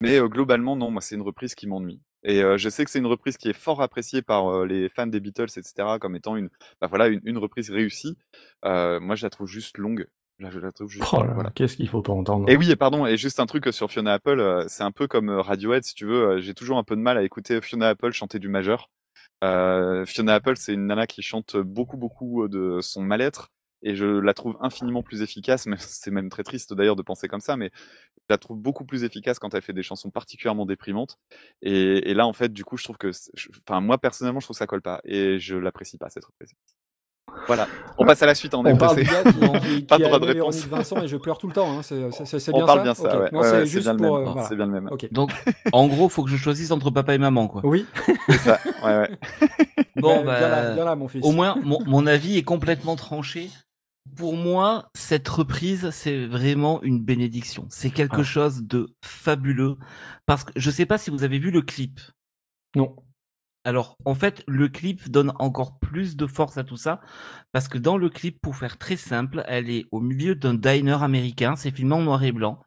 Mais 0.00 0.18
euh, 0.20 0.28
globalement, 0.28 0.76
non, 0.76 0.90
moi 0.90 1.00
c'est 1.02 1.14
une 1.14 1.22
reprise 1.22 1.54
qui 1.54 1.66
m'ennuie. 1.66 2.00
Et 2.22 2.42
euh, 2.42 2.58
je 2.58 2.68
sais 2.68 2.84
que 2.84 2.90
c'est 2.90 2.98
une 2.98 3.06
reprise 3.06 3.36
qui 3.38 3.48
est 3.48 3.54
fort 3.54 3.80
appréciée 3.82 4.22
par 4.22 4.48
euh, 4.48 4.66
les 4.66 4.88
fans 4.88 5.06
des 5.06 5.20
Beatles, 5.20 5.44
etc., 5.56 5.72
comme 6.00 6.16
étant 6.16 6.36
une, 6.36 6.50
bah 6.80 6.86
voilà, 6.86 7.08
une, 7.08 7.20
une 7.24 7.38
reprise 7.38 7.70
réussie. 7.70 8.16
Euh, 8.64 9.00
moi, 9.00 9.14
je 9.14 9.24
la 9.24 9.30
trouve 9.30 9.46
juste 9.48 9.78
longue. 9.78 10.06
La, 10.38 10.50
je 10.50 10.58
la 10.58 10.72
trouve 10.72 10.88
juste 10.88 11.04
Oh 11.12 11.20
là 11.20 11.26
là, 11.26 11.34
voilà. 11.34 11.50
qu'est-ce 11.50 11.76
qu'il 11.76 11.88
faut 11.88 12.02
pas 12.02 12.12
entendre. 12.12 12.48
Et 12.48 12.56
oui, 12.56 12.70
et 12.70 12.76
pardon, 12.76 13.06
et 13.06 13.16
juste 13.16 13.40
un 13.40 13.46
truc 13.46 13.68
sur 13.72 13.90
Fiona 13.90 14.14
Apple, 14.14 14.40
euh, 14.40 14.64
c'est 14.68 14.82
un 14.82 14.90
peu 14.90 15.06
comme 15.06 15.30
Radiohead, 15.30 15.84
si 15.84 15.94
tu 15.94 16.06
veux. 16.06 16.40
J'ai 16.40 16.54
toujours 16.54 16.78
un 16.78 16.84
peu 16.84 16.96
de 16.96 17.00
mal 17.00 17.18
à 17.18 17.22
écouter 17.22 17.60
Fiona 17.60 17.88
Apple 17.90 18.12
chanter 18.12 18.38
du 18.38 18.48
majeur. 18.48 18.90
Euh, 19.44 20.04
Fiona 20.06 20.34
Apple, 20.34 20.56
c'est 20.56 20.74
une 20.74 20.86
nana 20.86 21.06
qui 21.06 21.22
chante 21.22 21.56
beaucoup, 21.56 21.96
beaucoup 21.96 22.48
de 22.48 22.80
son 22.82 23.02
mal-être, 23.02 23.50
et 23.82 23.94
je 23.94 24.04
la 24.06 24.34
trouve 24.34 24.56
infiniment 24.60 25.02
plus 25.02 25.22
efficace. 25.22 25.66
Mais 25.66 25.76
c'est 25.78 26.10
même 26.10 26.28
très 26.30 26.42
triste 26.42 26.74
d'ailleurs 26.74 26.96
de 26.96 27.02
penser 27.02 27.28
comme 27.28 27.40
ça, 27.40 27.56
mais 27.56 27.70
je 27.74 28.24
la 28.28 28.38
trouve 28.38 28.58
beaucoup 28.58 28.84
plus 28.84 29.04
efficace 29.04 29.38
quand 29.38 29.54
elle 29.54 29.62
fait 29.62 29.72
des 29.72 29.82
chansons 29.82 30.10
particulièrement 30.10 30.66
déprimantes. 30.66 31.18
Et, 31.62 32.10
et 32.10 32.14
là, 32.14 32.26
en 32.26 32.32
fait, 32.32 32.52
du 32.52 32.64
coup, 32.64 32.76
je 32.76 32.84
trouve 32.84 32.98
que, 32.98 33.10
enfin, 33.68 33.80
moi 33.80 33.98
personnellement, 33.98 34.40
je 34.40 34.46
trouve 34.46 34.54
que 34.54 34.58
ça 34.58 34.66
colle 34.66 34.82
pas, 34.82 35.00
et 35.04 35.38
je 35.38 35.56
l'apprécie 35.56 35.98
pas 35.98 36.10
cette 36.10 36.24
reprise. 36.24 36.50
Voilà. 37.46 37.68
On 37.96 38.04
passe 38.04 38.20
à 38.24 38.26
la 38.26 38.34
suite. 38.34 38.54
hein, 38.54 38.58
On, 38.60 38.66
est 38.66 38.72
On 38.72 38.76
parle 38.76 38.96
du 38.96 39.04
pressé. 39.04 39.22
gars 39.24 39.32
qui, 39.60 39.76
qui, 39.76 39.82
Pas 39.82 39.94
a 39.94 39.98
droit 40.00 40.18
de 40.18 40.24
réponse. 40.26 40.66
Vincent 40.66 41.00
et 41.00 41.06
je 41.06 41.16
pleure 41.16 41.38
tout 41.38 41.46
le 41.46 41.52
temps. 41.52 41.78
Hein. 41.78 41.82
C'est 41.82 42.10
c'est- 42.10 42.38
c'est 42.40 42.52
On 42.52 42.56
bien 42.58 42.66
parle 42.66 42.78
ça 42.78 42.82
bien 42.82 42.94
ça, 42.94 43.20
ouais. 43.20 43.28
C'est 43.30 43.36
ouais, 43.36 43.44
c'est 43.50 43.66
juste 43.66 43.84
bien 43.84 43.92
le 43.92 43.98
pour. 43.98 44.18
même. 44.18 44.26
euh, 44.28 44.32
voilà. 44.32 44.48
C'est 44.48 44.56
bien 44.56 44.66
le 44.66 44.72
même. 44.72 44.88
Ok. 44.90 45.12
Donc, 45.12 45.30
en 45.72 45.86
gros, 45.86 46.08
faut 46.08 46.24
que 46.24 46.30
je 46.30 46.36
choisisse 46.36 46.72
entre 46.72 46.90
papa 46.90 47.14
et 47.14 47.18
maman, 47.18 47.46
quoi. 47.46 47.62
Oui. 47.64 47.86
C'est 48.28 48.38
ça. 48.38 48.58
Ouais, 48.84 48.96
ouais. 48.98 49.10
Bon, 49.96 50.24
bah, 50.24 50.38
viens 50.38 50.48
là, 50.48 50.74
viens 50.74 50.84
là, 50.84 50.96
mon 50.96 51.06
fils. 51.08 51.24
au 51.24 51.30
moins, 51.32 51.56
mon, 51.62 51.78
mon 51.86 52.06
avis 52.06 52.36
est 52.38 52.42
complètement 52.42 52.96
tranché. 52.96 53.50
Pour 54.16 54.36
moi, 54.36 54.90
cette 54.94 55.28
reprise, 55.28 55.90
c'est 55.90 56.26
vraiment 56.26 56.82
une 56.82 57.00
bénédiction. 57.02 57.66
C'est 57.70 57.90
quelque 57.90 58.20
Ah. 58.20 58.24
chose 58.24 58.62
de 58.64 58.94
fabuleux. 59.04 59.76
Parce 60.26 60.44
que 60.44 60.52
je 60.56 60.70
sais 60.70 60.86
pas 60.86 60.98
si 60.98 61.10
vous 61.10 61.22
avez 61.22 61.38
vu 61.38 61.50
le 61.50 61.62
clip. 61.62 62.00
Non. 62.76 62.96
Alors, 63.64 63.96
en 64.06 64.14
fait, 64.14 64.42
le 64.48 64.68
clip 64.68 65.10
donne 65.10 65.32
encore 65.38 65.78
plus 65.80 66.16
de 66.16 66.26
force 66.26 66.56
à 66.56 66.64
tout 66.64 66.78
ça, 66.78 67.00
parce 67.52 67.68
que 67.68 67.76
dans 67.76 67.98
le 67.98 68.08
clip, 68.08 68.40
pour 68.40 68.56
faire 68.56 68.78
très 68.78 68.96
simple, 68.96 69.44
elle 69.46 69.68
est 69.68 69.84
au 69.92 70.00
milieu 70.00 70.34
d'un 70.34 70.54
diner 70.54 71.02
américain, 71.02 71.56
c'est 71.56 71.70
filmé 71.70 71.94
en 71.94 72.00
noir 72.02 72.22
et 72.24 72.32
blanc. 72.32 72.62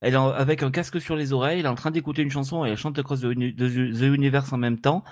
Elle 0.00 0.14
est 0.14 0.16
avec 0.16 0.62
un 0.62 0.70
casque 0.70 1.00
sur 1.02 1.16
les 1.16 1.32
oreilles, 1.34 1.60
elle 1.60 1.66
est 1.66 1.68
en 1.68 1.74
train 1.74 1.90
d'écouter 1.90 2.22
une 2.22 2.30
chanson 2.30 2.64
et 2.64 2.70
elle 2.70 2.78
chante 2.78 2.98
Across 2.98 3.20
the, 3.20 3.24
Uni- 3.24 3.54
the- 3.54 3.92
the 3.98 4.02
Universe 4.04 4.50
en 4.52 4.56
même 4.58 4.80
temps. 4.80 5.04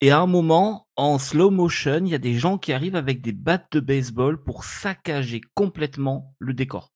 Et 0.00 0.10
à 0.10 0.20
un 0.20 0.26
moment, 0.26 0.88
en 0.96 1.18
slow 1.18 1.50
motion, 1.50 2.00
il 2.04 2.08
y 2.08 2.14
a 2.14 2.18
des 2.18 2.34
gens 2.34 2.58
qui 2.58 2.72
arrivent 2.72 2.96
avec 2.96 3.20
des 3.20 3.32
battes 3.32 3.72
de 3.72 3.80
baseball 3.80 4.42
pour 4.42 4.64
saccager 4.64 5.40
complètement 5.54 6.34
le 6.38 6.54
décor. 6.54 6.92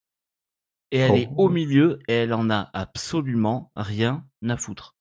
Et 0.90 0.98
elle 0.98 1.10
Oh. 1.12 1.16
est 1.16 1.32
au 1.36 1.48
milieu 1.48 1.98
et 2.08 2.14
elle 2.14 2.34
en 2.34 2.50
a 2.50 2.70
absolument 2.72 3.72
rien 3.76 4.24
à 4.48 4.56
foutre. 4.56 4.96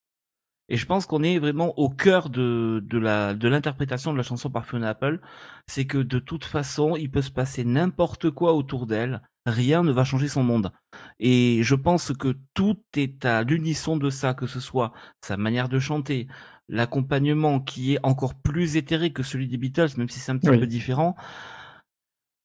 Et 0.70 0.78
je 0.78 0.86
pense 0.86 1.06
qu'on 1.06 1.24
est 1.24 1.40
vraiment 1.40 1.78
au 1.78 1.90
cœur 1.90 2.30
de, 2.30 2.82
de 2.86 2.98
la 2.98 3.34
de 3.34 3.48
l'interprétation 3.50 4.14
de 4.14 4.18
la 4.18 4.24
chanson 4.24 4.50
par 4.50 4.66
Fiona 4.66 4.90
Apple. 4.90 5.20
C'est 5.68 5.86
que 5.86 5.98
de 5.98 6.20
toute 6.20 6.46
façon, 6.46 6.96
il 6.96 7.12
peut 7.12 7.22
se 7.22 7.32
passer 7.32 7.66
n'importe 7.66 8.32
quoi 8.32 8.54
autour 8.54 8.88
d'elle. 8.88 9.22
Rien 9.46 9.84
ne 9.84 9.92
va 9.92 10.06
changer 10.06 10.30
son 10.30 10.44
monde. 10.44 10.72
Et 11.20 11.60
je 11.64 11.76
pense 11.76 12.14
que 12.14 12.38
tout 12.54 12.82
est 12.96 13.26
à 13.26 13.44
l'unisson 13.44 13.98
de 13.98 14.10
ça, 14.10 14.34
que 14.34 14.48
ce 14.48 14.62
soit 14.62 14.94
sa 15.22 15.36
manière 15.38 15.68
de 15.70 15.80
chanter, 15.80 16.28
l'accompagnement 16.70 17.60
qui 17.60 17.94
est 17.96 18.00
encore 18.04 18.36
plus 18.36 18.78
éthéré 18.78 19.12
que 19.12 19.24
celui 19.24 19.48
des 19.48 19.58
Beatles, 19.58 19.90
même 19.98 20.10
si 20.10 20.20
c'est 20.20 20.32
un 20.32 20.38
petit 20.38 20.50
Oui. 20.50 20.60
peu 20.60 20.68
différent. 20.68 21.16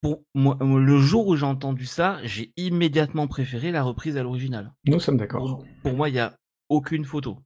Pour 0.00 0.22
moi, 0.34 0.56
le 0.60 0.98
jour 0.98 1.26
où 1.26 1.36
j'ai 1.36 1.46
entendu 1.46 1.84
ça, 1.86 2.18
j'ai 2.22 2.52
immédiatement 2.56 3.26
préféré 3.26 3.72
la 3.72 3.82
reprise 3.82 4.16
à 4.16 4.22
l'original. 4.22 4.72
Nous 4.86 5.00
sommes 5.00 5.16
d'accord. 5.16 5.40
Pour, 5.44 5.64
pour 5.82 5.92
moi, 5.94 6.08
il 6.08 6.12
n'y 6.12 6.20
a 6.20 6.36
aucune 6.68 7.04
photo. 7.04 7.38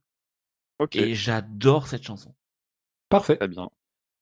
Ok. 0.79 0.95
Et 0.95 1.15
j'adore 1.15 1.87
cette 1.87 2.03
chanson. 2.03 2.35
Parfait. 3.09 3.37
Très 3.37 3.47
bien. 3.47 3.69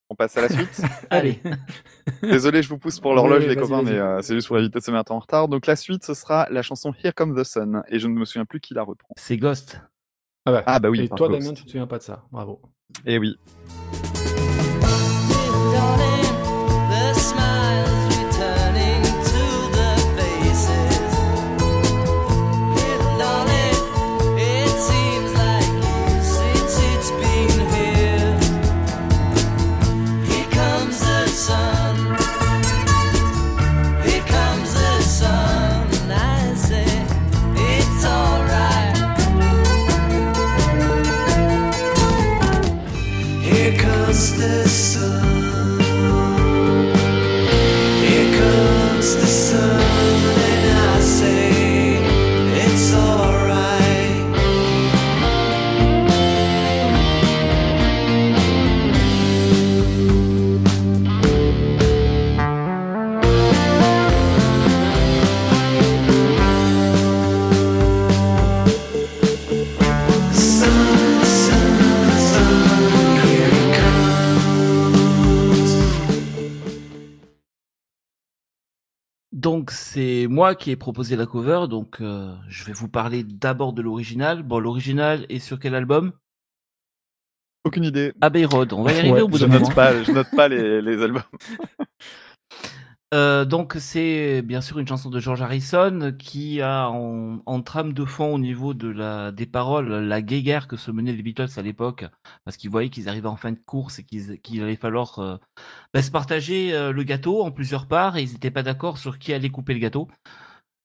On 0.10 0.16
passe 0.16 0.36
à 0.38 0.42
la 0.42 0.50
suite. 0.50 0.82
Allez. 1.10 1.42
Désolé, 2.22 2.62
je 2.62 2.70
vous 2.70 2.78
pousse 2.78 3.00
pour 3.00 3.16
l'horloge, 3.16 3.44
Oui, 3.44 3.50
les 3.50 3.56
copains, 3.56 3.82
mais 3.82 3.92
euh, 3.98 4.22
c'est 4.22 4.36
juste 4.36 4.48
pour 4.48 4.58
éviter 4.58 4.80
de 4.80 4.84
se 4.84 4.92
mettre 4.92 5.12
en 5.12 5.20
retard. 5.20 5.48
Donc 5.50 5.68
la 5.68 5.76
suite, 5.76 6.06
ce 6.06 6.14
sera 6.14 6.48
la 6.52 6.62
chanson 6.62 6.94
Here 6.94 7.14
Comes 7.14 7.36
the 7.36 7.44
Sun, 7.44 7.84
et 7.88 8.00
je 8.00 8.08
ne 8.08 8.14
me 8.14 8.26
souviens 8.26 8.46
plus 8.46 8.60
qui 8.60 8.74
la 8.74 8.84
reprend. 8.84 9.14
C'est 9.18 9.38
Ghost. 9.38 9.82
Ah, 10.46 10.52
bah. 10.52 10.64
Ah 10.66 10.80
bah 10.80 10.90
oui. 10.90 11.02
Et 11.02 11.10
toi, 11.10 11.28
Ghost. 11.28 11.42
Damien, 11.42 11.54
tu 11.54 11.64
te 11.64 11.70
souviens 11.70 11.88
pas 11.88 11.98
de 11.98 12.04
ça. 12.04 12.24
Bravo. 12.32 12.62
Eh 13.06 13.18
oui. 13.18 13.38
Donc 79.42 79.72
c'est 79.72 80.28
moi 80.30 80.54
qui 80.54 80.70
ai 80.70 80.76
proposé 80.76 81.16
la 81.16 81.26
cover, 81.26 81.66
donc 81.68 82.00
euh, 82.00 82.36
je 82.48 82.64
vais 82.64 82.74
vous 82.74 82.88
parler 82.88 83.24
d'abord 83.24 83.74
de 83.74 83.82
l'original. 83.82 84.44
Bon, 84.44 84.60
l'original 84.60 85.26
est 85.30 85.40
sur 85.40 85.58
quel 85.60 85.74
album? 85.74 86.12
Aucune 87.64 87.84
idée. 87.86 88.14
Abbey 88.22 88.46
Road. 88.46 88.72
On 88.74 88.84
va 88.84 88.92
y 88.94 89.00
arriver 89.00 89.14
Ouais, 89.16 89.22
au 89.22 89.28
bout 89.28 89.38
Je 89.38 89.46
d'un 89.46 89.54
moment. 89.54 89.66
note 89.66 89.76
pas, 89.76 90.04
je 90.04 90.12
note 90.12 90.30
pas 90.36 90.48
les, 90.54 90.80
les 90.84 91.02
albums. 91.02 91.24
Euh, 93.14 93.44
donc 93.44 93.76
c'est 93.78 94.42
bien 94.42 94.62
sûr 94.62 94.80
une 94.80 94.88
chanson 94.88 95.10
de 95.10 95.20
George 95.20 95.42
Harrison 95.42 96.14
qui 96.18 96.62
a 96.62 96.88
en, 96.90 97.62
trame 97.62 97.92
de 97.92 98.06
fond 98.06 98.34
au 98.34 98.40
niveau 98.40 98.74
de 98.74 98.88
la 98.88 99.34
des 99.34 99.46
paroles 99.46 99.90
la 99.90 100.22
guéguerre 100.22 100.68
que 100.70 100.78
se 100.78 100.92
menaient 100.92 101.12
les 101.12 101.22
Beatles 101.22 101.50
à 101.58 101.62
l'époque 101.62 102.06
parce 102.46 102.56
qu'ils 102.56 102.70
voyaient 102.70 102.90
qu'ils 102.90 103.10
arrivaient 103.10 103.28
en 103.28 103.36
fin 103.36 103.52
de 103.52 103.60
course 103.66 104.00
et 104.00 104.06
qu'il 104.06 104.64
allait 104.64 104.78
falloir 104.78 105.20
euh, 105.20 105.38
bah, 105.94 106.02
se 106.02 106.10
partager 106.10 106.74
euh, 106.74 106.94
le 106.94 107.04
gâteau 107.04 107.42
en 107.44 107.52
plusieurs 107.52 107.86
parts 107.88 108.16
et 108.16 108.24
ils 108.24 108.32
n'étaient 108.32 108.50
pas 108.52 108.64
d'accord 108.64 108.98
sur 108.98 109.20
qui 109.20 109.34
allait 109.34 109.50
couper 109.50 109.74
le 109.74 109.80
gâteau. 109.80 110.08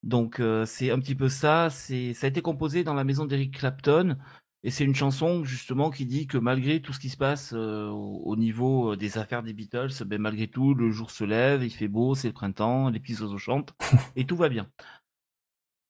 Donc 0.03 0.41
c'est 0.65 0.91
un 0.91 0.99
petit 0.99 1.15
peu 1.15 1.27
ça. 1.27 1.69
Ça 1.69 1.93
a 1.95 2.27
été 2.27 2.41
composé 2.41 2.83
dans 2.83 2.93
la 2.93 3.03
maison 3.03 3.25
d'Eric 3.25 3.57
Clapton 3.57 4.15
et 4.63 4.71
c'est 4.71 4.83
une 4.83 4.95
chanson 4.95 5.43
justement 5.43 5.89
qui 5.91 6.05
dit 6.05 6.27
que 6.27 6.37
malgré 6.37 6.81
tout 6.81 6.93
ce 6.93 6.99
qui 6.99 7.09
se 7.09 7.17
passe 7.17 7.53
euh, 7.53 7.87
au, 7.89 8.21
au 8.25 8.35
niveau 8.35 8.95
des 8.95 9.17
affaires 9.17 9.43
des 9.43 9.53
Beatles, 9.53 10.03
ben, 10.05 10.19
malgré 10.21 10.47
tout, 10.47 10.73
le 10.73 10.91
jour 10.91 11.11
se 11.11 11.23
lève, 11.23 11.63
il 11.63 11.69
fait 11.71 11.87
beau, 11.87 12.15
c'est 12.15 12.27
le 12.27 12.33
printemps, 12.33 12.89
les 12.89 12.99
petits 12.99 13.21
oiseaux 13.21 13.37
chantent 13.37 13.73
et 14.15 14.25
tout 14.25 14.35
va 14.35 14.49
bien. 14.49 14.67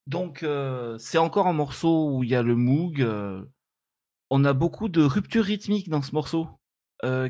Donc 0.07 0.43
euh, 0.43 0.97
c'est 0.97 1.17
encore 1.17 1.47
un 1.47 1.53
morceau 1.53 2.11
où 2.11 2.23
il 2.23 2.29
y 2.29 2.35
a 2.35 2.41
le 2.43 2.55
moog. 2.55 3.01
euh, 3.01 3.43
on 4.29 4.45
a 4.45 4.53
beaucoup 4.53 4.89
de 4.89 5.03
ruptures 5.03 5.43
rythmiques 5.43 5.89
dans 5.89 6.01
ce 6.01 6.13
morceau. 6.13 6.47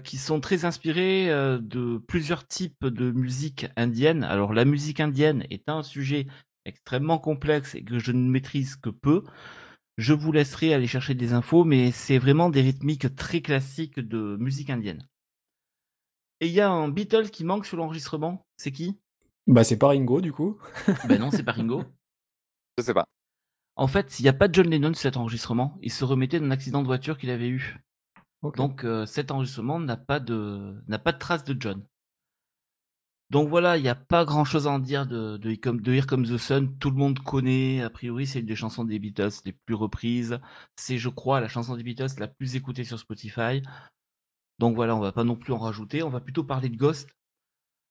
qui 0.03 0.17
sont 0.17 0.39
très 0.39 0.65
inspirés 0.65 1.29
euh, 1.29 1.59
de 1.59 1.97
plusieurs 2.07 2.47
types 2.47 2.85
de 2.85 3.11
musique 3.11 3.67
indienne. 3.75 4.23
Alors 4.23 4.53
la 4.53 4.65
musique 4.65 4.99
indienne 4.99 5.45
est 5.49 5.69
un 5.69 5.83
sujet 5.83 6.27
extrêmement 6.65 7.19
complexe 7.19 7.75
et 7.75 7.83
que 7.83 7.99
je 7.99 8.11
ne 8.11 8.29
maîtrise 8.29 8.75
que 8.75 8.89
peu. 8.89 9.23
Je 9.97 10.13
vous 10.13 10.31
laisserai 10.31 10.73
aller 10.73 10.87
chercher 10.87 11.15
des 11.15 11.33
infos, 11.33 11.63
mais 11.63 11.91
c'est 11.91 12.19
vraiment 12.19 12.49
des 12.49 12.61
rythmiques 12.61 13.15
très 13.15 13.41
classiques 13.41 13.99
de 13.99 14.37
musique 14.39 14.69
indienne. 14.69 15.07
Et 16.39 16.47
il 16.47 16.53
y 16.53 16.61
a 16.61 16.69
un 16.69 16.87
Beatle 16.87 17.31
qui 17.31 17.43
manque 17.43 17.65
sur 17.65 17.77
l'enregistrement. 17.77 18.45
C'est 18.57 18.71
qui? 18.71 18.99
Bah, 19.47 19.63
c'est 19.63 19.77
pas 19.77 19.87
Ringo, 19.87 20.21
du 20.21 20.31
coup. 20.31 20.59
Ben 21.07 21.19
non, 21.19 21.31
c'est 21.31 21.43
pas 21.43 21.53
Ringo. 21.53 21.83
Je 22.77 22.83
sais 22.83 22.93
pas. 22.93 23.05
En 23.75 23.87
fait, 23.87 24.19
il 24.19 24.23
n'y 24.23 24.29
a 24.29 24.33
pas 24.33 24.47
de 24.47 24.53
John 24.53 24.69
Lennon 24.69 24.93
sur 24.93 25.01
cet 25.01 25.17
enregistrement. 25.17 25.77
Il 25.81 25.91
se 25.91 26.03
remettait 26.03 26.39
d'un 26.39 26.51
accident 26.51 26.81
de 26.81 26.87
voiture 26.87 27.17
qu'il 27.17 27.31
avait 27.31 27.49
eu. 27.49 27.79
Donc 28.55 28.83
euh, 28.83 29.05
cet 29.05 29.31
enregistrement 29.31 29.79
n'a 29.79 29.97
pas 29.97 30.19
de 30.19 30.75
n'a 30.87 30.99
pas 30.99 31.11
de 31.11 31.17
trace 31.17 31.43
de 31.43 31.59
John. 31.59 31.83
Donc 33.29 33.49
voilà, 33.49 33.75
il 33.77 33.83
n'y 33.83 33.89
a 33.89 33.95
pas 33.95 34.23
grand 34.23 34.45
chose 34.45 34.67
à 34.67 34.71
en 34.71 34.79
dire 34.79 35.05
de, 35.05 35.35
de, 35.37 35.49
Here 35.49 35.59
Come- 35.59 35.81
de 35.81 35.93
Here 35.93 36.05
Comes 36.07 36.25
the 36.27 36.37
Sun. 36.37 36.77
Tout 36.79 36.91
le 36.91 36.95
monde 36.97 37.19
connaît. 37.19 37.81
A 37.81 37.89
priori, 37.89 38.25
c'est 38.25 38.39
une 38.39 38.45
des 38.45 38.55
chansons 38.55 38.85
des 38.85 38.99
Beatles 38.99 39.31
les 39.45 39.51
plus 39.51 39.75
reprises. 39.75 40.39
C'est, 40.77 40.97
je 40.97 41.09
crois, 41.09 41.41
la 41.41 41.49
chanson 41.49 41.75
des 41.75 41.83
Beatles 41.83 42.07
la 42.19 42.27
plus 42.27 42.55
écoutée 42.55 42.85
sur 42.85 42.97
Spotify. 42.99 43.61
Donc 44.59 44.75
voilà, 44.75 44.95
on 44.95 44.99
va 44.99 45.11
pas 45.11 45.25
non 45.25 45.35
plus 45.35 45.51
en 45.51 45.57
rajouter. 45.57 46.03
On 46.03 46.09
va 46.09 46.21
plutôt 46.21 46.43
parler 46.43 46.69
de 46.69 46.77
Ghost. 46.77 47.09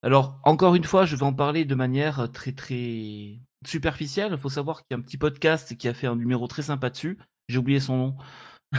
Alors, 0.01 0.39
encore 0.43 0.75
une 0.75 0.83
fois, 0.83 1.05
je 1.05 1.15
vais 1.15 1.23
en 1.23 1.33
parler 1.33 1.65
de 1.65 1.75
manière 1.75 2.31
très 2.31 2.51
très 2.51 3.39
superficielle. 3.65 4.31
Il 4.31 4.37
faut 4.39 4.49
savoir 4.49 4.77
qu'il 4.79 4.87
y 4.91 4.93
a 4.95 4.97
un 4.97 5.01
petit 5.01 5.17
podcast 5.17 5.77
qui 5.77 5.87
a 5.87 5.93
fait 5.93 6.07
un 6.07 6.15
numéro 6.15 6.47
très 6.47 6.63
sympa 6.63 6.89
dessus. 6.89 7.17
J'ai 7.47 7.57
oublié 7.59 7.79
son 7.79 7.97
nom. 7.97 8.17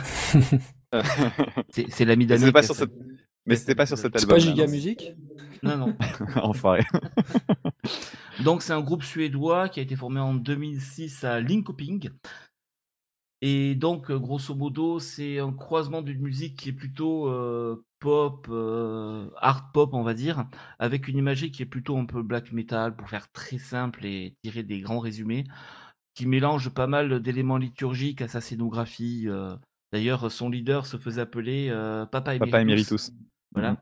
C'est 1.73 2.05
l'ami 2.05 2.27
Mais 2.27 2.53
d'Anne. 3.55 3.59
c'était 3.59 3.75
pas 3.75 3.87
sur 3.87 3.97
cette- 3.99 4.15
Mais 4.15 4.21
c'était 4.21 4.27
pas 4.27 4.37
sur 4.37 4.39
cet 4.39 4.53
C'est 4.53 4.53
album. 4.55 4.55
pas 4.55 4.63
Giga 4.63 4.67
Music 4.67 5.13
Non, 5.63 5.77
non. 5.77 5.97
Enfoiré. 6.43 6.85
Donc 8.45 8.63
c'est 8.63 8.73
un 8.73 8.81
groupe 8.81 9.03
suédois 9.03 9.69
qui 9.69 9.81
a 9.81 9.83
été 9.83 9.97
formé 9.97 10.21
en 10.21 10.35
2006 10.35 11.25
à 11.25 11.41
Linkoping. 11.41 12.11
Et 13.41 13.77
donc 13.77 14.11
euh, 14.11 14.19
grosso 14.19 14.55
modo 14.55 14.99
c'est 14.99 15.39
un 15.39 15.53
croisement 15.53 16.03
d'une 16.03 16.21
musique 16.21 16.57
qui 16.59 16.71
est 16.71 16.73
plutôt 16.73 17.29
euh, 17.29 17.85
pop, 18.01 18.47
euh, 18.51 19.31
art 19.37 19.71
pop 19.71 19.95
on 19.95 20.03
va 20.03 20.15
dire, 20.15 20.47
avec 20.81 21.07
une 21.07 21.19
imagerie 21.19 21.53
qui 21.53 21.63
est 21.63 21.67
plutôt 21.67 21.97
un 21.97 22.05
peu 22.05 22.23
black 22.25 22.51
metal 22.53 22.97
pour 22.97 23.09
faire 23.09 23.31
très 23.31 23.59
simple 23.59 24.05
et 24.07 24.35
tirer 24.43 24.65
des 24.65 24.81
grands 24.81 24.99
résumés, 24.99 25.45
qui 26.15 26.27
mélange 26.27 26.71
pas 26.71 26.89
mal 26.89 27.21
d'éléments 27.23 27.59
liturgiques 27.59 28.23
à 28.23 28.29
sa 28.29 28.41
scénographie. 28.41 29.25
euh. 29.29 29.55
D'ailleurs 29.93 30.33
son 30.33 30.51
leader 30.51 30.85
se 30.87 30.97
faisait 30.97 31.21
appeler 31.21 31.69
euh, 31.71 32.07
Papa 32.07 32.35
Emeritus. 32.35 32.51
Papa 32.51 32.63
Emeritus. 32.63 33.13
Voilà. 33.53 33.73
Mhm. 33.73 33.77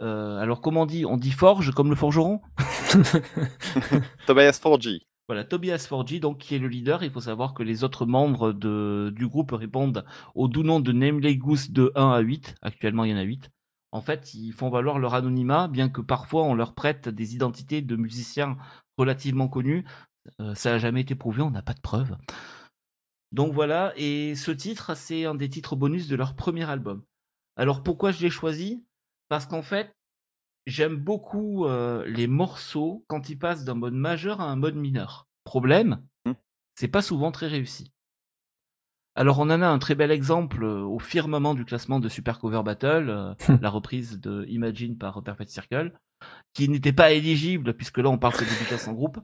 Euh, 0.00 0.38
alors 0.38 0.60
comment 0.60 0.82
on 0.82 0.86
dit 0.86 1.04
On 1.06 1.16
dit 1.16 1.32
forge 1.32 1.72
comme 1.72 1.90
le 1.90 1.96
forgeron? 1.96 2.40
Tobias 4.26 4.58
Forgy. 4.60 5.06
Voilà, 5.28 5.44
Tobias 5.44 5.86
Forgy, 5.86 6.20
donc, 6.20 6.38
qui 6.38 6.54
est 6.54 6.58
le 6.58 6.68
leader. 6.68 7.02
Il 7.02 7.10
faut 7.10 7.20
savoir 7.20 7.52
que 7.52 7.62
les 7.62 7.84
autres 7.84 8.06
membres 8.06 8.52
de, 8.52 9.12
du 9.14 9.26
groupe 9.26 9.52
répondent 9.52 10.04
au 10.34 10.48
doux 10.48 10.62
nom 10.62 10.80
de 10.80 10.90
Namely 10.90 11.36
Goose 11.36 11.70
de 11.70 11.92
1 11.94 12.10
à 12.12 12.20
8. 12.20 12.54
Actuellement, 12.62 13.04
il 13.04 13.10
y 13.10 13.14
en 13.14 13.18
a 13.18 13.22
8. 13.22 13.50
En 13.92 14.00
fait, 14.00 14.32
ils 14.34 14.52
font 14.52 14.70
valoir 14.70 14.98
leur 14.98 15.14
anonymat, 15.14 15.68
bien 15.68 15.88
que 15.88 16.00
parfois 16.00 16.44
on 16.44 16.54
leur 16.54 16.74
prête 16.74 17.08
des 17.08 17.34
identités 17.34 17.82
de 17.82 17.96
musiciens 17.96 18.56
relativement 18.96 19.48
connus. 19.48 19.84
Euh, 20.40 20.54
ça 20.54 20.72
n'a 20.72 20.78
jamais 20.78 21.02
été 21.02 21.14
prouvé, 21.14 21.42
on 21.42 21.50
n'a 21.50 21.62
pas 21.62 21.74
de 21.74 21.80
preuves. 21.80 22.16
Donc 23.32 23.52
voilà, 23.52 23.92
et 23.96 24.34
ce 24.34 24.50
titre, 24.50 24.94
c'est 24.94 25.24
un 25.24 25.34
des 25.34 25.48
titres 25.48 25.76
bonus 25.76 26.08
de 26.08 26.16
leur 26.16 26.34
premier 26.34 26.68
album. 26.68 27.02
Alors 27.56 27.82
pourquoi 27.82 28.12
je 28.12 28.22
l'ai 28.22 28.30
choisi? 28.30 28.84
Parce 29.28 29.46
qu'en 29.46 29.62
fait, 29.62 29.94
j'aime 30.66 30.96
beaucoup 30.96 31.66
euh, 31.66 32.04
les 32.06 32.26
morceaux 32.26 33.04
quand 33.08 33.28
ils 33.28 33.38
passent 33.38 33.64
d'un 33.64 33.74
mode 33.74 33.94
majeur 33.94 34.40
à 34.40 34.44
un 34.44 34.56
mode 34.56 34.76
mineur. 34.76 35.26
Problème, 35.44 36.02
Hmm. 36.26 36.32
c'est 36.74 36.88
pas 36.88 37.02
souvent 37.02 37.32
très 37.32 37.46
réussi. 37.48 37.92
Alors 39.14 39.40
on 39.40 39.50
en 39.50 39.62
a 39.62 39.66
un 39.66 39.78
très 39.78 39.94
bel 39.94 40.10
exemple 40.10 40.62
euh, 40.62 40.82
au 40.82 40.98
firmament 40.98 41.54
du 41.54 41.64
classement 41.64 41.98
de 42.00 42.08
Super 42.08 42.38
Cover 42.38 42.62
Battle, 42.64 43.08
euh, 43.08 43.34
la 43.60 43.70
reprise 43.70 44.20
de 44.20 44.44
Imagine 44.48 44.96
par 44.96 45.22
Perfect 45.22 45.50
Circle, 45.50 45.92
qui 46.52 46.68
n'était 46.68 46.92
pas 46.92 47.10
éligible 47.12 47.74
puisque 47.74 47.98
là 47.98 48.10
on 48.10 48.18
parle 48.18 48.34
Beatles 48.34 48.88
en 48.88 48.92
groupe. 48.92 49.18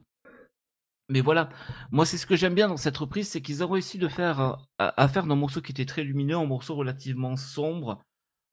Mais 1.07 1.21
voilà, 1.21 1.49
moi 1.91 2.05
c'est 2.05 2.17
ce 2.17 2.25
que 2.25 2.35
j'aime 2.35 2.55
bien 2.55 2.67
dans 2.67 2.77
cette 2.77 2.97
reprise, 2.97 3.29
c'est 3.29 3.41
qu'ils 3.41 3.63
ont 3.63 3.69
réussi 3.69 3.97
de 3.99 4.07
faire 4.07 4.39
à, 4.39 4.67
à 4.79 5.07
faire 5.07 5.27
d'un 5.27 5.35
morceau 5.35 5.61
qui 5.61 5.71
était 5.71 5.85
très 5.85 6.03
lumineux 6.03 6.35
un 6.35 6.45
morceau 6.45 6.75
relativement 6.75 7.35
sombre, 7.35 8.03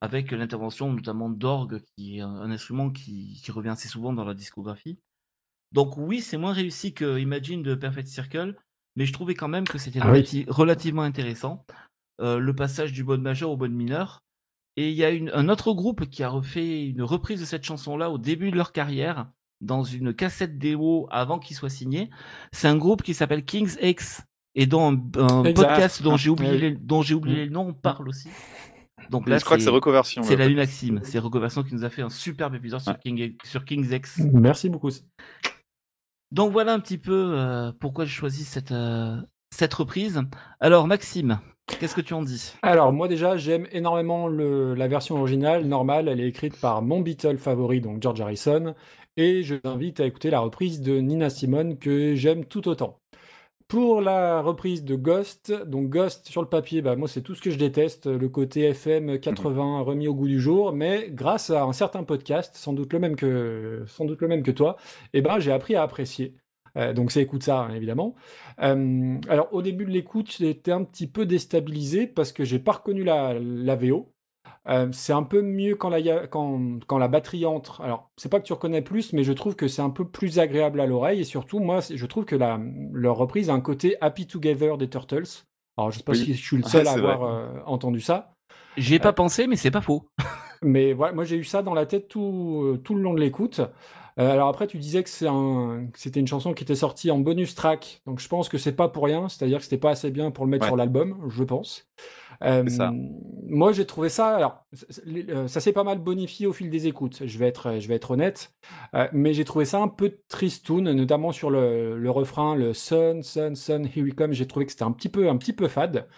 avec 0.02 0.32
l'intervention 0.32 0.92
notamment 0.92 1.30
d'orgue, 1.30 1.80
qui 1.94 2.18
est 2.18 2.22
un, 2.22 2.50
instrument 2.50 2.90
qui, 2.90 3.40
qui 3.42 3.52
revient 3.52 3.68
assez 3.70 3.86
souvent 3.88 4.12
dans 4.12 4.24
la 4.24 4.34
discographie. 4.34 4.98
Donc 5.70 5.96
oui, 5.96 6.20
c'est 6.20 6.36
moins 6.38 6.52
réussi 6.52 6.92
que 6.92 7.18
Imagine 7.20 7.62
de 7.62 7.76
Perfect 7.76 8.08
Circle, 8.08 8.56
mais 8.96 9.06
je 9.06 9.12
trouvais 9.12 9.34
quand 9.34 9.46
même 9.48 9.64
que 9.66 9.78
c'était 9.78 10.00
Ah 10.02 10.10
oui. 10.12 10.44
relativement 10.48 11.02
intéressant. 11.02 11.64
Euh, 12.20 12.38
le 12.38 12.54
passage 12.54 12.92
du 12.92 13.04
mode 13.04 13.22
majeur 13.22 13.50
au 13.50 13.56
mode 13.56 13.70
mineur. 13.72 14.18
Et 14.76 14.90
il 14.90 14.96
y 14.96 15.04
a 15.04 15.10
une- 15.10 15.30
un 15.34 15.48
autre 15.48 15.72
groupe 15.72 16.06
qui 16.10 16.22
a 16.24 16.28
refait 16.28 16.84
une 16.86 17.02
reprise 17.02 17.40
de 17.40 17.44
cette 17.46 17.62
chanson-là 17.64 18.10
au 18.10 18.18
début 18.18 18.50
de 18.50 18.56
leur 18.56 18.72
carrière, 18.72 19.30
dans 19.60 19.84
une 19.84 20.12
cassette 20.12 20.58
démo 20.58 21.06
avant 21.12 21.38
qu'ils 21.38 21.56
soient 21.56 21.70
signés. 21.70 22.10
C'est 22.52 22.68
un 22.68 22.76
groupe 22.76 23.02
qui 23.02 23.14
s'appelle 23.14 23.44
King's 23.44 23.78
X, 23.80 24.22
et 24.56 24.66
dont 24.66 24.88
un, 25.16 25.42
podcast 25.52 26.02
dont 26.02 26.16
j'ai 26.16 26.28
oublié, 26.30 26.50
Oui. 26.52 26.58
les- 26.60 26.74
dont 26.74 27.02
j'ai 27.02 27.14
oublié 27.14 27.44
le 27.46 27.50
nom 27.52 27.68
on 27.68 27.72
parle 27.74 28.08
aussi. 28.08 28.28
Donc 29.10 29.28
là, 29.28 29.38
je 29.38 29.44
crois 29.44 29.56
que 29.56 29.62
c'est 29.62 29.70
Recoversion. 29.70 30.22
c'est. 30.22 30.36
Maxime, 30.54 31.00
c'est 31.04 31.18
Recoversion 31.18 31.62
qui 31.62 31.74
nous 31.74 31.84
a 31.84 31.90
fait 31.90 32.02
un 32.02 32.08
superbe 32.10 32.54
épisode 32.54 32.80
sur. 32.80 32.98
King, 32.98 33.36
sur 33.44 33.64
King's 33.64 33.90
X. 33.90 34.20
Merci 34.32 34.68
beaucoup. 34.68 34.90
Donc 36.30 36.52
voilà 36.52 36.72
un 36.72 36.80
petit 36.80 36.98
peu 36.98 37.34
euh, 37.36 37.72
pourquoi 37.78 38.04
j'ai 38.04 38.10
choisi 38.12 38.44
cette, 38.44 38.72
euh, 38.72 39.16
cette 39.54 39.74
reprise. 39.74 40.22
Alors 40.60 40.86
Maxime, 40.86 41.40
qu'est-ce 41.78 41.94
que 41.94 42.00
tu 42.00 42.14
en 42.14 42.22
dis? 42.22 42.54
Alors, 42.62 42.92
moi 42.92 43.06
déjà, 43.08 43.36
j'aime 43.36 43.66
énormément 43.72 44.28
le- 44.28 44.74
la 44.74 44.88
version 44.88 45.18
originale, 45.18 45.66
normale. 45.66 46.08
Elle 46.08 46.20
est 46.20 46.28
écrite 46.28 46.58
par 46.58 46.80
mon 46.82 47.00
Beatle 47.00 47.36
favori, 47.36 47.80
donc 47.82 48.02
George 48.02 48.20
Harrison. 48.20 48.74
Et 49.18 49.42
je 49.42 49.56
t'invite 49.56 50.00
à 50.00 50.06
écouter 50.06 50.30
la 50.30 50.40
reprise 50.40 50.80
de 50.80 50.98
Nina 50.98 51.28
Simone 51.28 51.76
que 51.78 52.14
j'aime 52.14 52.46
tout 52.46 52.66
autant. 52.66 52.98
Pour 53.72 54.02
la 54.02 54.42
reprise 54.42 54.84
de 54.84 54.96
Ghost, 54.96 55.50
donc 55.64 55.88
Ghost 55.88 56.28
sur 56.28 56.42
le 56.42 56.46
papier, 56.46 56.82
bah, 56.82 56.94
moi 56.94 57.08
c'est 57.08 57.22
tout 57.22 57.34
ce 57.34 57.40
que 57.40 57.50
je 57.50 57.56
déteste, 57.56 58.06
le 58.06 58.28
côté 58.28 58.64
FM 58.64 59.18
80 59.18 59.80
remis 59.80 60.08
au 60.08 60.14
goût 60.14 60.28
du 60.28 60.38
jour, 60.38 60.74
mais 60.74 61.08
grâce 61.10 61.48
à 61.48 61.62
un 61.62 61.72
certain 61.72 62.04
podcast, 62.04 62.54
sans 62.54 62.74
doute 62.74 62.92
le 62.92 62.98
même 62.98 63.16
que, 63.16 63.82
sans 63.86 64.04
doute 64.04 64.20
le 64.20 64.28
même 64.28 64.42
que 64.42 64.50
toi, 64.50 64.76
eh 65.14 65.22
ben, 65.22 65.38
j'ai 65.38 65.52
appris 65.52 65.74
à 65.74 65.82
apprécier. 65.82 66.34
Euh, 66.76 66.92
donc 66.92 67.12
c'est 67.12 67.22
écoute 67.22 67.44
ça, 67.44 67.60
hein, 67.60 67.74
évidemment. 67.74 68.14
Euh, 68.60 69.16
alors 69.30 69.48
au 69.54 69.62
début 69.62 69.86
de 69.86 69.90
l'écoute, 69.90 70.30
j'étais 70.36 70.72
un 70.72 70.84
petit 70.84 71.06
peu 71.06 71.24
déstabilisé 71.24 72.06
parce 72.06 72.32
que 72.32 72.44
j'ai 72.44 72.58
pas 72.58 72.72
reconnu 72.72 73.04
la, 73.04 73.32
la 73.40 73.74
VO. 73.74 74.11
Euh, 74.68 74.88
c'est 74.92 75.12
un 75.12 75.24
peu 75.24 75.42
mieux 75.42 75.74
quand 75.74 75.88
la, 75.88 76.26
quand, 76.28 76.78
quand 76.86 76.98
la 76.98 77.08
batterie 77.08 77.44
entre. 77.46 77.80
Alors, 77.80 78.10
c'est 78.16 78.28
pas 78.28 78.38
que 78.38 78.46
tu 78.46 78.52
reconnais 78.52 78.82
plus, 78.82 79.12
mais 79.12 79.24
je 79.24 79.32
trouve 79.32 79.56
que 79.56 79.66
c'est 79.68 79.82
un 79.82 79.90
peu 79.90 80.06
plus 80.06 80.38
agréable 80.38 80.80
à 80.80 80.86
l'oreille. 80.86 81.20
Et 81.20 81.24
surtout, 81.24 81.58
moi, 81.58 81.80
je 81.92 82.06
trouve 82.06 82.24
que 82.24 82.36
la, 82.36 82.60
leur 82.92 83.16
reprise 83.16 83.50
a 83.50 83.54
un 83.54 83.60
côté 83.60 83.96
Happy 84.00 84.26
Together 84.26 84.78
des 84.78 84.88
Turtles. 84.88 85.44
Alors, 85.76 85.90
je 85.90 85.98
sais 85.98 86.04
pas 86.04 86.12
Oui. 86.12 86.18
si 86.18 86.34
je 86.34 86.42
suis 86.42 86.56
le 86.56 86.62
Ah, 86.66 86.68
seul 86.68 86.86
à 86.86 86.92
avoir 86.92 87.24
euh, 87.24 87.48
entendu 87.66 88.00
ça. 88.00 88.34
J'y 88.76 88.94
ai 88.94 88.98
pas 88.98 89.12
pensé, 89.12 89.46
mais 89.46 89.56
c'est 89.56 89.70
pas 89.70 89.80
faux. 89.80 90.06
Mais 90.62 90.92
voilà, 90.92 91.12
moi 91.12 91.24
j'ai 91.24 91.36
eu 91.36 91.42
ça 91.44 91.60
dans 91.62 91.74
la 91.74 91.86
tête 91.86 92.06
tout, 92.06 92.62
euh, 92.74 92.76
tout 92.78 92.94
le 92.94 93.02
long 93.02 93.14
de 93.14 93.20
l'écoute. 93.20 93.60
Euh, 94.18 94.30
alors 94.30 94.48
après, 94.48 94.68
tu 94.68 94.78
disais 94.78 95.02
que 95.02 95.26
un, 95.26 95.88
c'était 95.94 96.20
une 96.20 96.28
chanson 96.28 96.54
qui 96.54 96.62
était 96.62 96.76
sortie 96.76 97.10
en 97.10 97.18
bonus 97.18 97.54
track, 97.56 98.00
donc 98.06 98.20
je 98.20 98.28
pense 98.28 98.48
que 98.48 98.58
c'est 98.58 98.76
pas 98.76 98.88
pour 98.88 99.04
rien, 99.04 99.28
c'est-à-dire 99.28 99.58
que 99.58 99.64
c'était 99.64 99.78
pas 99.78 99.90
assez 99.90 100.10
bien 100.12 100.30
pour 100.30 100.44
le 100.44 100.50
mettre 100.50 100.62
Ouais. 100.62 100.68
sur 100.68 100.76
l'album, 100.76 101.16
je 101.30 101.42
pense. 101.42 101.88
Euh. 102.42 102.64
Moi 103.48 103.72
j'ai 103.72 103.84
trouvé 103.86 104.08
ça, 104.08 104.34
alors 104.36 104.64
euh, 105.28 105.46
ça 105.46 105.60
s'est 105.60 105.72
pas 105.72 105.84
mal 105.84 105.98
bonifié 105.98 106.46
au 106.46 106.52
fil 106.54 106.70
des 106.70 106.86
écoutes, 106.86 107.26
je 107.26 107.38
vais 107.38 107.46
être, 107.48 107.78
je 107.80 107.88
vais 107.88 107.96
être 107.96 108.12
honnête, 108.12 108.54
Euh, 108.94 109.08
mais 109.12 109.34
j'ai 109.34 109.44
trouvé 109.44 109.64
ça 109.66 109.80
un 109.80 109.88
peu 109.88 110.18
tristoun, 110.28 110.90
notamment 110.92 111.32
sur 111.32 111.50
le, 111.50 111.98
le 111.98 112.10
refrain, 112.10 112.54
le 112.56 112.72
Sun, 112.72 113.22
Sun, 113.22 113.54
Sun, 113.54 113.84
Here 113.86 114.02
We 114.04 114.14
Come, 114.14 114.32
j'ai 114.32 114.46
trouvé 114.46 114.64
que 114.66 114.72
c'était 114.72 114.84
un 114.84 114.92
petit 114.92 115.08
peu, 115.10 115.28
un 115.28 115.36
petit 115.36 115.52
peu 115.52 115.68
fade 115.68 116.08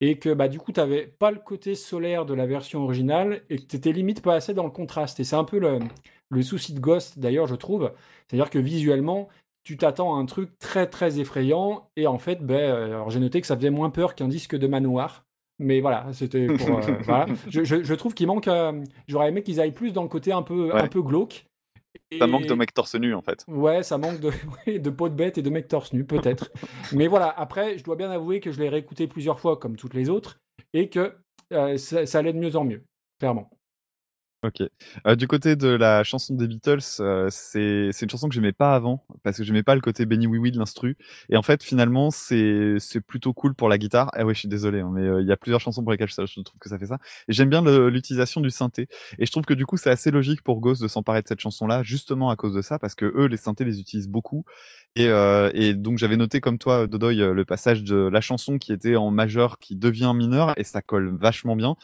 et 0.00 0.18
que 0.18 0.32
bah, 0.34 0.48
du 0.48 0.58
coup, 0.58 0.72
tu 0.72 0.80
n'avais 0.80 1.06
pas 1.06 1.30
le 1.30 1.38
côté 1.38 1.74
solaire 1.74 2.24
de 2.26 2.34
la 2.34 2.46
version 2.46 2.82
originale 2.84 3.42
et 3.50 3.58
que 3.58 3.64
tu 3.66 3.76
étais 3.76 3.92
limite 3.92 4.22
pas 4.22 4.34
assez 4.34 4.54
dans 4.54 4.64
le 4.64 4.70
contraste. 4.70 5.20
Et 5.20 5.24
c'est 5.24 5.36
un 5.36 5.44
peu 5.44 5.58
le, 5.58 5.78
le 6.30 6.42
souci 6.42 6.72
de 6.74 6.80
Ghost, 6.80 7.18
d'ailleurs, 7.18 7.46
je 7.46 7.54
trouve. 7.54 7.92
C'est-à-dire 8.28 8.50
que 8.50 8.58
visuellement, 8.58 9.28
tu 9.62 9.76
t'attends 9.76 10.16
à 10.16 10.18
un 10.18 10.26
truc 10.26 10.58
très 10.58 10.86
très 10.88 11.20
effrayant 11.20 11.90
et 11.96 12.06
en 12.06 12.18
fait, 12.18 12.40
alors 12.50 13.10
j'ai 13.10 13.20
noté 13.20 13.40
que 13.40 13.46
ça 13.46 13.56
faisait 13.56 13.70
moins 13.70 13.90
peur 13.90 14.14
qu'un 14.14 14.28
disque 14.28 14.56
de 14.56 14.66
manoir. 14.66 15.26
Mais 15.62 15.80
voilà, 15.80 16.06
c'était 16.12 16.46
pour. 16.46 16.78
euh, 16.78 16.80
voilà. 17.04 17.26
Je, 17.48 17.62
je- 17.64 17.84
je 17.84 17.94
trouve 17.94 18.14
qu'il 18.14 18.26
manque. 18.26 18.48
euh, 18.48 18.82
J'aurais 19.06 19.28
aimé 19.28 19.42
qu'ils 19.42 19.60
aillent 19.60 19.72
plus 19.74 19.92
dans 19.92 20.02
le 20.02 20.08
côté 20.08 20.32
un 20.32 20.42
peu, 20.42 20.74
un 20.74 20.88
peu 20.88 21.02
glauque. 21.02 21.44
Ça 22.18 22.26
manque 22.26 22.46
de 22.46 22.52
Et- 22.52 22.56
mec 22.56 22.72
torse 22.74 22.94
nu 22.94 23.14
en 23.14 23.20
fait. 23.20 23.44
Ouais, 23.46 23.82
ça 23.82 23.98
manque 23.98 24.20
de, 24.66 24.90
peau 24.90 25.08
de 25.08 25.14
bête 25.14 25.38
et 25.38 25.42
de 25.42 25.50
mec 25.50 25.68
torse 25.68 25.92
nu, 25.92 26.04
peut-être. 26.04 26.50
Mais 26.92 27.06
voilà, 27.08 27.28
après, 27.36 27.78
je 27.78 27.84
dois 27.84 27.96
bien 27.96 28.10
avouer 28.10 28.40
que 28.40 28.50
je 28.50 28.58
l'ai 28.58 28.68
réécouté 28.68 29.06
plusieurs 29.06 29.38
fois, 29.38 29.56
comme 29.58 29.76
toutes 29.76 29.94
les 29.94 30.08
autres, 30.08 30.38
et 30.72 30.88
que 30.88 31.14
euh, 31.52 31.76
ça, 31.76 32.06
ça 32.06 32.18
allait 32.20 32.32
de 32.32 32.38
mieux 32.38 32.56
en 32.56 32.64
mieux, 32.64 32.82
clairement. 33.18 33.50
Ok. 34.42 34.62
Euh, 35.06 35.16
du 35.16 35.26
côté 35.28 35.54
de 35.54 35.68
la 35.68 36.02
chanson 36.02 36.34
des 36.34 36.46
Beatles, 36.48 36.78
euh, 37.00 37.28
c'est 37.30 37.90
une 38.00 38.08
chanson 38.08 38.26
que 38.26 38.34
j'aimais 38.34 38.52
pas 38.54 38.74
avant 38.74 39.04
parce 39.22 39.36
que 39.36 39.44
j'aimais 39.44 39.62
pas 39.62 39.74
le 39.74 39.82
côté 39.82 40.06
Benny 40.06 40.26
Oui 40.26 40.38
Oui 40.38 40.50
de 40.50 40.58
l'instru. 40.58 40.96
Et 41.28 41.36
en 41.36 41.42
fait, 41.42 41.62
finalement, 41.62 42.10
c'est 42.10 42.76
c'est 42.78 43.02
plutôt 43.02 43.34
cool 43.34 43.54
pour 43.54 43.68
la 43.68 43.76
guitare. 43.76 44.10
Ah 44.14 44.24
ouais, 44.24 44.32
je 44.32 44.38
suis 44.38 44.48
désolé, 44.48 44.80
hein, 44.80 44.90
mais 44.94 45.02
euh, 45.02 45.20
il 45.20 45.28
y 45.28 45.32
a 45.32 45.36
plusieurs 45.36 45.60
chansons 45.60 45.82
pour 45.82 45.92
lesquelles 45.92 46.08
je, 46.08 46.14
je 46.24 46.40
trouve 46.40 46.58
que 46.58 46.70
ça 46.70 46.78
fait 46.78 46.86
ça. 46.86 46.96
Et 47.28 47.34
j'aime 47.34 47.50
bien 47.50 47.60
l'utilisation 47.90 48.40
du 48.40 48.48
synthé. 48.48 48.88
Et 49.18 49.26
je 49.26 49.30
trouve 49.30 49.44
que 49.44 49.52
du 49.52 49.66
coup, 49.66 49.76
c'est 49.76 49.90
assez 49.90 50.10
logique 50.10 50.40
pour 50.42 50.60
Ghost 50.60 50.80
de 50.80 50.88
s'emparer 50.88 51.20
de 51.20 51.28
cette 51.28 51.40
chanson-là, 51.40 51.82
justement 51.82 52.30
à 52.30 52.36
cause 52.36 52.54
de 52.54 52.62
ça, 52.62 52.78
parce 52.78 52.94
que 52.94 53.04
eux, 53.04 53.26
les 53.26 53.36
synthés 53.36 53.64
les 53.66 53.78
utilisent 53.78 54.08
beaucoup. 54.08 54.46
Et, 54.96 55.06
et 55.54 55.74
donc 55.74 55.98
j'avais 55.98 56.16
noté 56.16 56.40
comme 56.40 56.58
toi, 56.58 56.86
Dodoy, 56.86 57.16
le 57.16 57.44
passage 57.44 57.84
de 57.84 57.96
la 57.96 58.20
chanson 58.20 58.58
qui 58.58 58.72
était 58.72 58.96
en 58.96 59.10
majeur 59.10 59.58
qui 59.58 59.76
devient 59.76 60.12
mineur, 60.14 60.52
et 60.56 60.64
ça 60.64 60.82
colle 60.82 61.14
vachement 61.16 61.56
bien. 61.56 61.76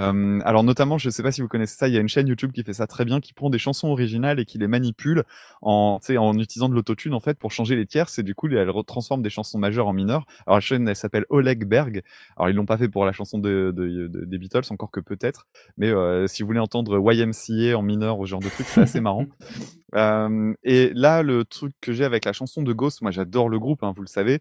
Euh, 0.00 0.40
alors 0.44 0.64
notamment, 0.64 0.98
je 0.98 1.10
sais 1.10 1.22
pas 1.22 1.30
si 1.30 1.42
vous 1.42 1.48
connaissez 1.48 1.76
ça, 1.76 1.86
il 1.86 1.94
y 1.94 1.96
a 1.98 2.00
une 2.00 2.08
chaîne 2.08 2.26
YouTube 2.26 2.50
qui 2.52 2.64
fait 2.64 2.72
ça 2.72 2.86
très 2.86 3.04
bien, 3.04 3.20
qui 3.20 3.34
prend 3.34 3.50
des 3.50 3.58
chansons 3.58 3.88
originales 3.88 4.40
et 4.40 4.44
qui 4.44 4.58
les 4.58 4.66
manipule 4.66 5.22
en, 5.60 6.00
en 6.18 6.38
utilisant 6.38 6.68
de 6.68 6.74
l'autotune 6.74 7.14
en 7.14 7.20
fait 7.20 7.38
pour 7.38 7.52
changer 7.52 7.76
les 7.76 7.86
tierces 7.86 8.18
et 8.18 8.22
du 8.22 8.34
coup 8.34 8.48
elle 8.48 8.70
retransforme 8.70 9.22
des 9.22 9.30
chansons 9.30 9.58
majeures 9.58 9.86
en 9.86 9.92
mineures. 9.92 10.24
Alors 10.46 10.56
la 10.56 10.60
chaîne 10.60 10.88
elle 10.88 10.96
s'appelle 10.96 11.24
Oleg 11.28 11.64
Berg. 11.66 12.02
Alors 12.36 12.48
ils 12.48 12.56
l'ont 12.56 12.66
pas 12.66 12.78
fait 12.78 12.88
pour 12.88 13.04
la 13.04 13.12
chanson 13.12 13.38
de, 13.38 13.72
de- 13.76 14.08
de- 14.08 14.24
des 14.24 14.38
Beatles 14.38 14.62
encore 14.70 14.90
que 14.90 15.00
peut-être, 15.00 15.46
mais 15.76 15.88
euh, 15.90 16.26
si 16.26 16.42
vous 16.42 16.46
voulez 16.48 16.58
entendre 16.60 16.98
YMCA 17.12 17.76
en 17.78 17.82
mineur 17.82 18.18
ou 18.18 18.26
ce 18.26 18.30
genre 18.30 18.40
de 18.40 18.48
truc, 18.48 18.66
c'est 18.66 18.80
assez 18.80 19.00
marrant. 19.00 19.26
Et 19.94 20.90
là, 20.94 21.22
le 21.22 21.44
truc 21.44 21.74
que 21.80 21.92
j'ai 21.92 22.04
avec 22.04 22.24
la 22.24 22.32
chanson 22.32 22.62
de 22.62 22.72
Ghost, 22.72 23.02
moi 23.02 23.10
j'adore 23.10 23.48
le 23.48 23.58
groupe, 23.58 23.82
hein, 23.82 23.92
vous 23.94 24.02
le 24.02 24.08
savez, 24.08 24.40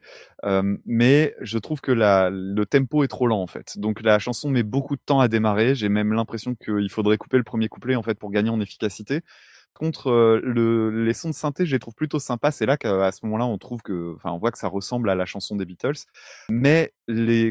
mais 0.86 1.36
je 1.41 1.58
trouve 1.58 1.82
que 1.82 1.91
le 1.91 2.64
tempo 2.66 3.04
est 3.04 3.08
trop 3.08 3.28
lent 3.28 3.41
en 3.41 3.47
fait. 3.47 3.78
Donc 3.78 4.02
la 4.02 4.20
chanson 4.20 4.49
met 4.49 4.64
beaucoup 4.64 4.95
de 4.95 5.02
temps 5.06 5.20
à 5.20 5.28
démarrer. 5.28 5.76
J'ai 5.76 5.89
même 5.89 6.14
l'impression 6.14 6.56
qu'il 6.56 6.89
faudrait 6.89 7.18
couper 7.18 7.38
le 7.38 7.43
premier 7.43 7.68
couplet 7.70 7.95
en 7.95 8.04
fait 8.04 8.16
pour 8.18 8.32
gagner 8.32 8.49
en 8.49 8.62
efficacité. 8.62 9.22
Contre 9.74 10.39
le, 10.43 11.06
les 11.06 11.14
sons 11.14 11.30
de 11.30 11.34
synthé, 11.34 11.66
je 11.66 11.72
les 11.74 11.80
trouve 11.80 11.95
plutôt 11.95 12.20
sympas. 12.20 12.52
C'est 12.52 12.66
là 12.66 12.78
qu'à 12.78 13.12
ce 13.12 13.20
moment-là, 13.26 13.45
on 13.45 13.58
trouve 13.58 13.82
que, 13.82 14.14
enfin, 14.16 14.32
on 14.32 14.38
voit 14.38 14.52
que 14.52 14.58
ça 14.58 14.68
ressemble 14.68 15.10
à 15.10 15.16
la 15.16 15.26
chanson 15.26 15.56
des 15.56 15.66
Beatles. 15.66 15.95
Mais 16.49 16.93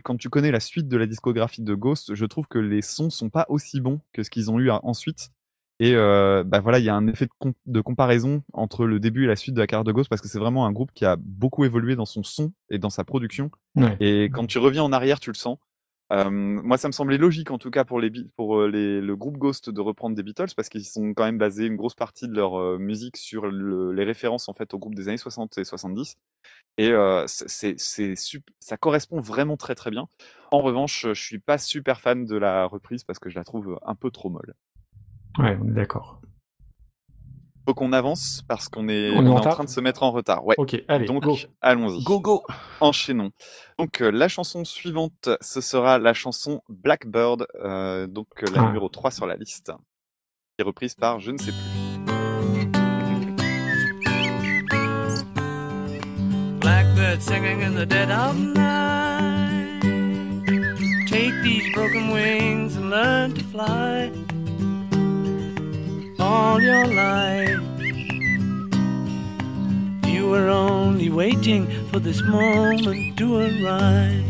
quand 0.05 0.17
tu 0.17 0.29
connais 0.29 0.51
la 0.51 0.61
suite 0.61 0.87
de 0.87 0.97
la 0.99 1.07
discographie 1.07 1.63
de 1.63 1.75
Ghost, 1.75 2.15
je 2.15 2.25
trouve 2.27 2.47
que 2.47 2.59
les 2.59 2.83
sons 2.83 3.11
sont 3.11 3.31
pas 3.31 3.47
aussi 3.49 3.81
bons 3.81 4.01
que 4.13 4.23
ce 4.23 4.31
qu'ils 4.31 4.51
ont 4.51 4.61
eu 4.61 4.71
à- 4.71 4.81
ensuite. 4.85 5.31
Et 5.81 5.95
euh, 5.97 6.45
bah 6.45 6.61
voilà, 6.61 6.79
il 6.79 6.85
y 6.85 6.91
a 6.91 6.95
un 6.95 7.09
effet 7.09 7.25
de, 7.27 7.33
com- 7.39 7.55
de 7.67 7.81
comparaison 7.81 8.43
entre 8.53 8.85
le 8.87 9.01
début 9.01 9.25
et 9.25 9.27
la 9.27 9.35
suite 9.37 9.55
de 9.55 9.61
la 9.61 9.67
carrière 9.67 9.85
de 9.85 9.93
Ghost 9.93 10.09
parce 10.11 10.21
que 10.23 10.29
c'est 10.29 10.39
vraiment 10.39 10.67
un 10.67 10.73
groupe 10.73 10.93
qui 10.93 11.07
a 11.07 11.17
beaucoup 11.19 11.65
évolué 11.65 11.97
dans 11.97 12.07
son 12.07 12.23
son 12.23 12.53
et 12.69 12.79
dans 12.79 12.91
sa 12.91 13.03
production. 13.03 13.51
Ouais. 13.77 13.97
Et 13.99 14.25
quand 14.27 14.47
tu 14.47 14.59
reviens 14.59 14.83
en 14.85 14.93
arrière, 14.93 15.21
tu 15.21 15.31
le 15.31 15.37
sens. 15.37 15.59
Euh, 16.13 16.29
moi, 16.29 16.77
ça 16.77 16.89
me 16.89 16.93
semblait 16.93 17.19
logique, 17.19 17.53
en 17.53 17.59
tout 17.59 17.71
cas 17.71 17.85
pour, 17.85 18.01
les, 18.01 18.11
Be- 18.11 18.29
pour 18.37 18.59
euh, 18.59 18.69
les, 18.69 19.01
le 19.01 19.17
groupe 19.17 19.39
Ghost, 19.39 19.71
de 19.71 19.81
reprendre 19.81 20.17
des 20.17 20.25
Beatles, 20.25 20.49
parce 20.57 20.69
qu'ils 20.69 20.85
sont 20.85 21.15
quand 21.15 21.25
même 21.25 21.39
basés 21.39 21.67
une 21.67 21.77
grosse 21.77 21.95
partie 21.95 22.27
de 22.27 22.35
leur 22.35 22.61
euh, 22.61 22.79
musique 22.79 23.17
sur 23.17 23.47
le- 23.47 23.93
les 23.93 24.05
références 24.05 24.49
en 24.49 24.53
fait 24.53 24.75
au 24.75 24.79
groupe 24.79 24.97
des 24.97 25.07
années 25.09 25.17
60 25.19 25.57
et 25.59 25.65
70. 25.65 26.17
Et 26.79 26.91
euh, 26.91 27.25
c'est, 27.27 27.77
ça 28.59 28.77
correspond 28.77 29.21
vraiment 29.21 29.57
très 29.57 29.75
très 29.77 29.91
bien. 29.91 30.09
En 30.51 30.63
revanche, 30.63 31.07
je 31.13 31.21
suis 31.21 31.39
pas 31.39 31.59
super 31.59 32.01
fan 32.01 32.25
de 32.25 32.37
la 32.37 32.67
reprise 32.67 33.05
parce 33.05 33.19
que 33.21 33.31
je 33.31 33.37
la 33.37 33.45
trouve 33.45 33.79
un 33.87 33.95
peu 33.95 34.11
trop 34.11 34.31
molle. 34.31 34.55
Ouais, 35.39 35.57
on 35.63 35.69
est 35.69 35.73
d'accord. 35.73 36.21
Faut 37.69 37.75
qu'on 37.75 37.93
avance 37.93 38.43
parce 38.49 38.69
qu'on 38.69 38.89
est, 38.89 39.11
On 39.11 39.25
est 39.25 39.29
on 39.29 39.37
est 39.37 39.47
en 39.47 39.51
train 39.51 39.65
de 39.65 39.69
se 39.69 39.81
mettre 39.81 40.03
en 40.03 40.11
retard. 40.11 40.45
Ouais. 40.47 40.55
Ok, 40.59 40.83
allez, 40.89 41.05
Donc, 41.07 41.23
go. 41.23 41.37
allons-y. 41.61 42.03
Go 42.03 42.19
go 42.21 42.43
Enchaînons. 42.81 43.31
Donc, 43.79 44.01
euh, 44.01 44.11
la 44.11 44.29
chanson 44.29 44.65
suivante, 44.65 45.29
ce 45.41 45.61
sera 45.61 45.99
la 45.99 46.13
chanson 46.15 46.63
Blackbird, 46.69 47.47
euh, 47.63 48.07
donc 48.07 48.27
euh, 48.43 48.47
la 48.55 48.63
Ah. 48.63 48.67
numéro 48.67 48.89
3 48.89 49.11
sur 49.11 49.27
la 49.27 49.37
liste, 49.37 49.67
qui 49.67 50.61
est 50.61 50.65
reprise 50.65 50.95
par 50.95 51.21
je 51.21 51.31
ne 51.31 51.39
sais 51.39 51.53
plus. 51.53 52.71
Blackbird 56.61 57.21
singing 57.23 57.63
in 57.63 57.75
the 57.75 57.87
dead 57.87 58.11
of 58.11 58.37
night. 58.37 59.81
Take 61.07 61.35
these 61.43 61.73
broken 61.75 62.11
wings 62.11 62.77
and 62.77 62.91
learn 62.91 63.35
to 63.35 63.43
fly. 63.45 64.13
All 66.33 66.63
your 66.63 66.87
life, 66.87 67.59
you 70.07 70.29
were 70.29 70.49
only 70.49 71.11
waiting 71.11 71.67
for 71.89 71.99
this 71.99 72.23
moment 72.23 73.19
to 73.19 73.39
arise. 73.39 74.30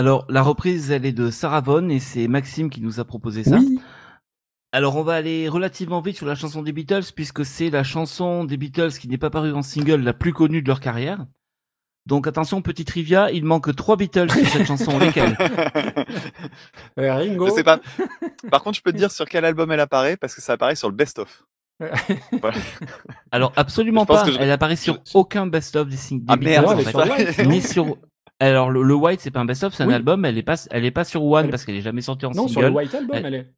Alors, 0.00 0.24
la 0.30 0.40
reprise, 0.40 0.90
elle 0.90 1.04
est 1.04 1.12
de 1.12 1.30
Sarah 1.30 1.60
Vaughan 1.60 1.90
et 1.90 1.98
c'est 2.00 2.26
Maxime 2.26 2.70
qui 2.70 2.80
nous 2.80 3.00
a 3.00 3.04
proposé 3.04 3.44
ça. 3.44 3.58
Oui. 3.58 3.78
Alors, 4.72 4.96
on 4.96 5.02
va 5.02 5.12
aller 5.14 5.46
relativement 5.46 6.00
vite 6.00 6.16
sur 6.16 6.24
la 6.26 6.34
chanson 6.34 6.62
des 6.62 6.72
Beatles 6.72 7.12
puisque 7.14 7.44
c'est 7.44 7.68
la 7.68 7.84
chanson 7.84 8.44
des 8.44 8.56
Beatles 8.56 8.92
qui 8.92 9.08
n'est 9.08 9.18
pas 9.18 9.28
parue 9.28 9.52
en 9.52 9.60
single 9.60 10.00
la 10.00 10.14
plus 10.14 10.32
connue 10.32 10.62
de 10.62 10.68
leur 10.68 10.80
carrière. 10.80 11.26
Donc, 12.06 12.26
attention, 12.26 12.62
petit 12.62 12.86
trivia, 12.86 13.30
il 13.30 13.44
manque 13.44 13.76
trois 13.76 13.96
Beatles 13.98 14.30
sur 14.30 14.46
cette 14.48 14.66
chanson. 14.66 14.98
Lesquels? 14.98 15.36
Euh, 16.98 17.14
Ringo. 17.14 17.46
Je 17.48 17.52
sais 17.52 17.64
pas. 17.64 17.78
Par 18.50 18.62
contre, 18.62 18.78
je 18.78 18.82
peux 18.82 18.92
te 18.92 18.96
dire 18.96 19.10
sur 19.10 19.26
quel 19.26 19.44
album 19.44 19.70
elle 19.70 19.80
apparaît 19.80 20.16
parce 20.16 20.34
que 20.34 20.40
ça 20.40 20.54
apparaît 20.54 20.76
sur 20.76 20.88
le 20.88 20.94
best-of. 20.94 21.44
Voilà. 22.40 22.56
Alors, 23.30 23.52
absolument 23.56 24.06
pas. 24.06 24.24
je- 24.26 24.38
Elle 24.38 24.50
apparaît 24.50 24.76
sur 24.76 24.98
aucun 25.14 25.46
best-of 25.46 25.88
des, 25.88 25.96
sing- 25.96 26.20
des 26.20 26.24
Ah, 26.32 26.36
Ni 27.44 27.60
sur. 27.62 27.96
Alors, 28.40 28.70
le, 28.70 28.82
le 28.82 28.94
White, 28.94 29.20
c'est 29.20 29.30
pas 29.30 29.40
un 29.40 29.44
best-of, 29.44 29.74
c'est 29.74 29.82
un 29.82 29.88
Oui. 29.88 29.94
album. 29.94 30.24
Elle 30.24 30.38
est 30.38 30.42
pas, 30.42 30.56
elle 30.70 30.84
est 30.84 30.90
pas 30.90 31.04
sur 31.04 31.22
One 31.24 31.44
Elle- 31.44 31.50
parce 31.50 31.64
qu'elle 31.64 31.76
est 31.76 31.82
jamais 31.82 32.00
sortie 32.00 32.26
en 32.26 32.30
Non, 32.30 32.48
sur 32.48 32.54
single. 32.60 32.66
le 32.68 32.72
White 32.72 32.94
Album, 32.94 33.16
Elle- 33.16 33.26
elle 33.26 33.34
est. 33.34 33.52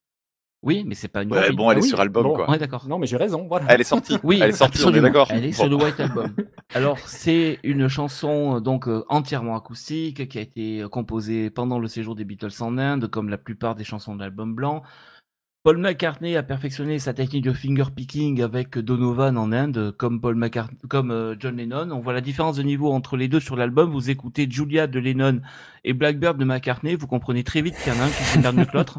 Oui, 0.64 0.84
mais 0.86 0.94
c'est 0.94 1.08
pas 1.08 1.24
une 1.24 1.32
Ouais, 1.32 1.50
bon, 1.50 1.70
elle 1.72 1.76
Ah 1.76 1.80
est 1.80 1.82
oui, 1.82 1.88
sur 1.88 1.98
album, 2.00 2.22
bon. 2.22 2.34
quoi. 2.36 2.48
Ouais, 2.50 2.56
d'accord. 2.58 2.86
Non, 2.88 2.98
mais 2.98 3.08
j'ai 3.08 3.16
raison, 3.16 3.46
voilà. 3.48 3.66
Elle 3.68 3.80
est 3.80 3.84
sortie. 3.84 4.16
Oui, 4.22 4.38
elle 4.40 4.50
est 4.50 4.52
sortie, 4.52 4.80
on 4.86 4.94
est 4.94 5.00
d'accord. 5.00 5.26
Elle 5.30 5.44
est 5.44 5.48
Bon. 5.48 5.54
sur 5.54 5.68
le 5.68 5.74
White 5.74 5.98
Album. 5.98 6.32
Alors, 6.74 6.98
c'est 7.00 7.58
une 7.64 7.88
chanson 7.88 8.60
donc 8.60 8.86
euh, 8.86 9.04
entièrement 9.08 9.56
acoustique 9.56 10.28
qui 10.28 10.38
a 10.38 10.40
été 10.40 10.84
composée 10.90 11.50
pendant 11.50 11.80
le 11.80 11.88
séjour 11.88 12.14
des 12.14 12.24
Beatles 12.24 12.50
en 12.60 12.78
Inde, 12.78 13.08
comme 13.08 13.28
la 13.28 13.38
plupart 13.38 13.74
des 13.74 13.82
chansons 13.82 14.14
de 14.14 14.20
l'album 14.20 14.54
blanc. 14.54 14.82
Paul 15.64 15.78
McCartney 15.78 16.34
a 16.34 16.42
perfectionné 16.42 16.98
sa 16.98 17.14
technique 17.14 17.44
de 17.44 17.52
finger 17.52 17.84
picking 17.94 18.42
avec 18.42 18.76
Donovan 18.76 19.38
en 19.38 19.52
Inde, 19.52 19.94
comme 19.96 20.20
Paul 20.20 20.34
McCartney, 20.34 20.76
comme 20.88 21.12
euh, 21.12 21.36
John 21.38 21.56
Lennon. 21.56 21.92
On 21.92 22.00
voit 22.00 22.12
la 22.12 22.20
différence 22.20 22.56
de 22.56 22.64
niveau 22.64 22.90
entre 22.90 23.16
les 23.16 23.28
deux 23.28 23.38
sur 23.38 23.54
l'album. 23.54 23.92
Vous 23.92 24.10
écoutez 24.10 24.50
Julia 24.50 24.88
de 24.88 24.98
Lennon 24.98 25.40
et 25.84 25.92
Blackbird 25.92 26.36
de 26.36 26.44
McCartney, 26.44 26.96
vous 26.96 27.06
comprenez 27.06 27.44
très 27.44 27.62
vite 27.62 27.76
qu'il 27.76 27.92
y 27.92 27.96
en 27.96 28.00
a 28.00 28.06
un 28.06 28.08
qui 28.08 28.24
faire 28.24 28.52
mieux 28.52 28.64
que 28.64 28.76
l'autre. 28.76 28.98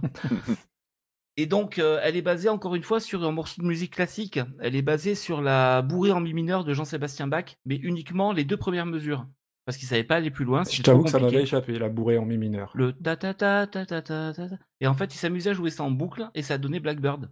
Et 1.35 1.47
donc, 1.47 1.79
euh, 1.79 1.99
elle 2.01 2.15
est 2.15 2.21
basée 2.21 2.47
encore 2.47 2.75
une 2.75 2.83
fois 2.83 3.01
sur 3.01 3.25
un 3.25 3.31
morceau 3.33 3.61
de 3.61 3.67
musique 3.67 3.95
classique. 3.95 4.39
Elle 4.61 4.77
est 4.77 4.81
basée 4.81 5.15
sur 5.15 5.41
la 5.41 5.81
bourrée 5.81 6.11
en 6.11 6.21
mi 6.21 6.31
mineur 6.31 6.63
de 6.63 6.73
Jean-Sébastien 6.73 7.27
Bach, 7.27 7.57
mais 7.65 7.75
uniquement 7.75 8.31
les 8.31 8.45
deux 8.45 8.55
premières 8.55 8.85
mesures 8.85 9.25
parce 9.65 9.77
qu'ils 9.77 9.87
savait 9.87 10.03
pas 10.03 10.15
aller 10.15 10.31
plus 10.31 10.45
loin. 10.45 10.63
Je 10.63 10.81
t'avoue 10.81 11.03
que 11.03 11.09
ça 11.09 11.19
m'avait 11.19 11.43
échappé, 11.43 11.77
la 11.79 11.89
bourrée 11.89 12.17
en 12.17 12.25
mi 12.25 12.37
mineur. 12.37 12.71
Le 12.75 12.93
ta 12.93 13.15
ta 13.15 13.33
ta 13.33 13.67
ta 13.67 13.85
ta 13.85 14.01
ta 14.01 14.33
ta. 14.33 14.45
Et 14.81 14.87
en 14.87 14.93
fait, 14.93 15.13
il 15.13 15.17
s'amusait 15.17 15.51
à 15.51 15.53
jouer 15.53 15.69
ça 15.69 15.83
en 15.83 15.91
boucle 15.91 16.29
et 16.35 16.41
ça 16.41 16.55
a 16.55 16.57
donné 16.57 16.79
Blackbird. 16.79 17.29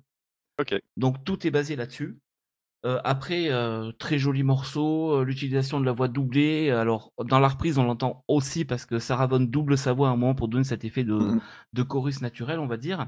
Ok. 0.60 0.76
Donc 0.98 1.24
tout 1.24 1.46
est 1.46 1.52
basé 1.52 1.76
là-dessus. 1.76 2.20
Euh, 2.84 3.00
après, 3.04 3.52
euh, 3.52 3.92
très 4.00 4.18
joli 4.18 4.42
morceau, 4.42 5.20
euh, 5.20 5.24
l'utilisation 5.24 5.80
de 5.80 5.86
la 5.86 5.92
voix 5.92 6.08
doublée. 6.08 6.72
Alors, 6.72 7.14
dans 7.24 7.40
la 7.40 7.48
reprise, 7.48 7.78
on 7.78 7.84
l'entend 7.84 8.24
aussi 8.28 8.66
parce 8.66 8.86
que 8.86 8.98
Sarah 8.98 9.28
double 9.28 9.78
sa 9.78 9.94
voix 9.94 10.10
à 10.10 10.12
un 10.12 10.16
moment 10.16 10.34
pour 10.34 10.48
donner 10.48 10.64
cet 10.64 10.84
effet 10.84 11.04
de, 11.04 11.14
mmh. 11.14 11.42
de 11.74 11.84
chorus 11.84 12.22
naturel, 12.22 12.60
on 12.60 12.66
va 12.66 12.78
dire. 12.78 13.08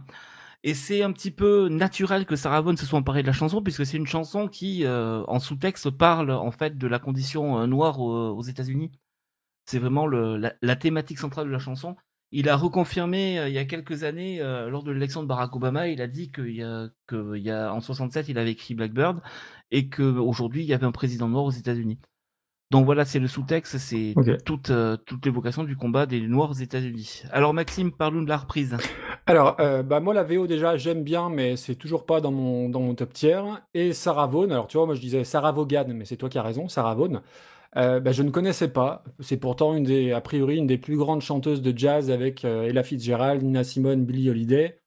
Et 0.63 0.75
c'est 0.75 1.01
un 1.01 1.11
petit 1.11 1.31
peu 1.31 1.69
naturel 1.69 2.25
que 2.25 2.35
Sarah 2.35 2.63
se 2.77 2.85
soit 2.85 2.99
emparée 2.99 3.21
de 3.23 3.27
la 3.27 3.33
chanson 3.33 3.61
puisque 3.61 3.85
c'est 3.85 3.97
une 3.97 4.07
chanson 4.07 4.47
qui, 4.47 4.85
en 4.87 5.39
sous-texte, 5.39 5.89
parle 5.89 6.31
en 6.31 6.51
fait 6.51 6.77
de 6.77 6.87
la 6.87 6.99
condition 6.99 7.67
noire 7.67 7.99
aux 7.99 8.41
États-Unis. 8.43 8.91
C'est 9.65 9.79
vraiment 9.79 10.07
le, 10.07 10.37
la, 10.37 10.53
la 10.61 10.75
thématique 10.75 11.19
centrale 11.19 11.47
de 11.47 11.51
la 11.51 11.59
chanson. 11.59 11.95
Il 12.31 12.49
a 12.49 12.55
reconfirmé 12.55 13.39
euh, 13.39 13.47
il 13.47 13.53
y 13.53 13.59
a 13.59 13.65
quelques 13.65 14.03
années, 14.03 14.41
euh, 14.41 14.69
lors 14.69 14.83
de 14.83 14.91
l'élection 14.91 15.21
de 15.21 15.27
Barack 15.27 15.55
Obama, 15.55 15.87
il 15.87 16.01
a 16.01 16.07
dit 16.07 16.31
qu'il 16.31 16.55
y 16.55 16.63
a, 16.63 16.89
que 17.07 17.35
il 17.37 17.43
y 17.43 17.51
a, 17.51 17.71
en 17.73 17.79
67, 17.79 18.27
il 18.29 18.37
avait 18.39 18.51
écrit 18.51 18.73
Blackbird 18.73 19.21
et 19.71 19.89
qu'aujourd'hui, 19.89 20.63
il 20.63 20.67
y 20.67 20.73
avait 20.73 20.85
un 20.85 20.91
président 20.91 21.29
noir 21.29 21.45
aux 21.45 21.51
États-Unis. 21.51 21.99
Donc 22.73 22.85
voilà, 22.85 23.05
c'est 23.05 23.19
le 23.19 23.27
sous-texte, 23.27 23.77
c'est 23.77 24.15
toute, 24.45 24.71
euh, 24.71 24.97
toute 24.97 25.23
l'évocation 25.25 25.63
du 25.63 25.77
combat 25.77 26.07
des 26.07 26.21
Noirs 26.21 26.49
aux 26.49 26.53
États-Unis. 26.53 27.21
Alors 27.31 27.53
Maxime, 27.53 27.91
parle-nous 27.91 28.23
de 28.23 28.29
la 28.29 28.37
reprise. 28.37 28.75
Alors, 29.27 29.57
euh, 29.59 29.83
bah 29.83 29.99
moi 29.99 30.15
la 30.15 30.23
VO 30.23 30.47
déjà 30.47 30.75
j'aime 30.75 31.03
bien, 31.03 31.29
mais 31.29 31.55
c'est 31.55 31.75
toujours 31.75 32.07
pas 32.07 32.19
dans 32.19 32.31
mon 32.31 32.69
dans 32.69 32.79
mon 32.79 32.95
top 32.95 33.13
tier. 33.13 33.39
Et 33.75 33.93
Sarah 33.93 34.25
Vaughan, 34.25 34.49
alors 34.49 34.67
tu 34.67 34.77
vois, 34.77 34.87
moi 34.87 34.95
je 34.95 35.01
disais 35.01 35.23
Sarah 35.23 35.51
Vaughan, 35.51 35.85
mais 35.89 36.05
c'est 36.05 36.17
toi 36.17 36.29
qui 36.29 36.39
as 36.39 36.41
raison, 36.41 36.67
Sarah 36.67 36.95
Vaughan. 36.95 37.21
Euh, 37.77 37.99
bah, 37.99 38.11
je 38.11 38.23
ne 38.23 38.29
connaissais 38.29 38.67
pas. 38.67 39.03
C'est 39.19 39.37
pourtant 39.37 39.75
a 39.75 40.21
priori, 40.21 40.57
une 40.57 40.67
des 40.67 40.77
plus 40.77 40.97
grandes 40.97 41.21
chanteuses 41.21 41.61
de 41.61 41.77
jazz 41.77 42.11
avec 42.11 42.45
euh, 42.45 42.67
Ella 42.67 42.83
Fitzgerald, 42.83 43.41
Nina 43.43 43.63
Simone, 43.63 44.05
Billie 44.05 44.29
Holiday. 44.29 44.79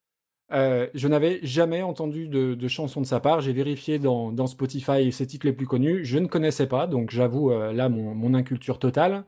Euh, 0.53 0.87
je 0.95 1.09
n'avais 1.09 1.41
jamais 1.43 1.83
entendu 1.83 2.29
de, 2.29 2.69
chanson 2.69 3.01
de 3.01 3.07
sa 3.07 3.19
part. 3.19 3.41
J'ai 3.41 3.53
vérifié 3.53 3.99
dans, 3.99 4.47
Spotify 4.47 5.11
ses 5.11 5.27
titres 5.27 5.47
les 5.47 5.53
plus 5.53 5.67
connus. 5.67 6.05
Je 6.05 6.19
ne 6.19 6.27
connaissais 6.27 6.69
pas, 6.69 6.87
donc 6.87 7.11
j'avoue 7.11 7.51
là 7.51 7.89
mon, 7.89 8.35
inculture 8.35 8.79
totale. 8.79 9.25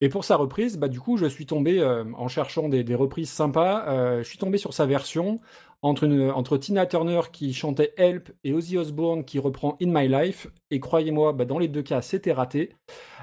Et 0.00 0.10
pour 0.10 0.24
sa 0.24 0.36
reprise, 0.36 0.76
bah, 0.76 0.88
du 0.88 1.00
coup, 1.00 1.16
je 1.16 1.26
suis 1.26 1.46
tombé, 1.46 1.82
en 1.82 2.28
cherchant 2.28 2.68
des, 2.68 2.94
reprises 2.94 3.30
sympas, 3.30 4.18
je 4.18 4.28
suis 4.28 4.36
tombé 4.36 4.58
sur 4.58 4.74
sa 4.74 4.84
version 4.84 5.40
entre, 5.82 6.56
Tina 6.56 6.86
Turner 6.86 7.20
qui 7.32 7.54
chantait 7.54 7.94
Help 7.96 8.32
et 8.42 8.52
Ozzy 8.52 8.76
Osbourne 8.76 9.24
qui 9.24 9.38
reprend 9.38 9.76
In 9.80 9.86
My 9.92 10.08
Life. 10.08 10.48
Et 10.70 10.80
croyez-moi, 10.80 11.32
bah, 11.32 11.44
dans 11.44 11.58
les 11.58 11.68
deux 11.68 11.82
cas, 11.82 12.02
c'était 12.02 12.32
raté. 12.32 12.74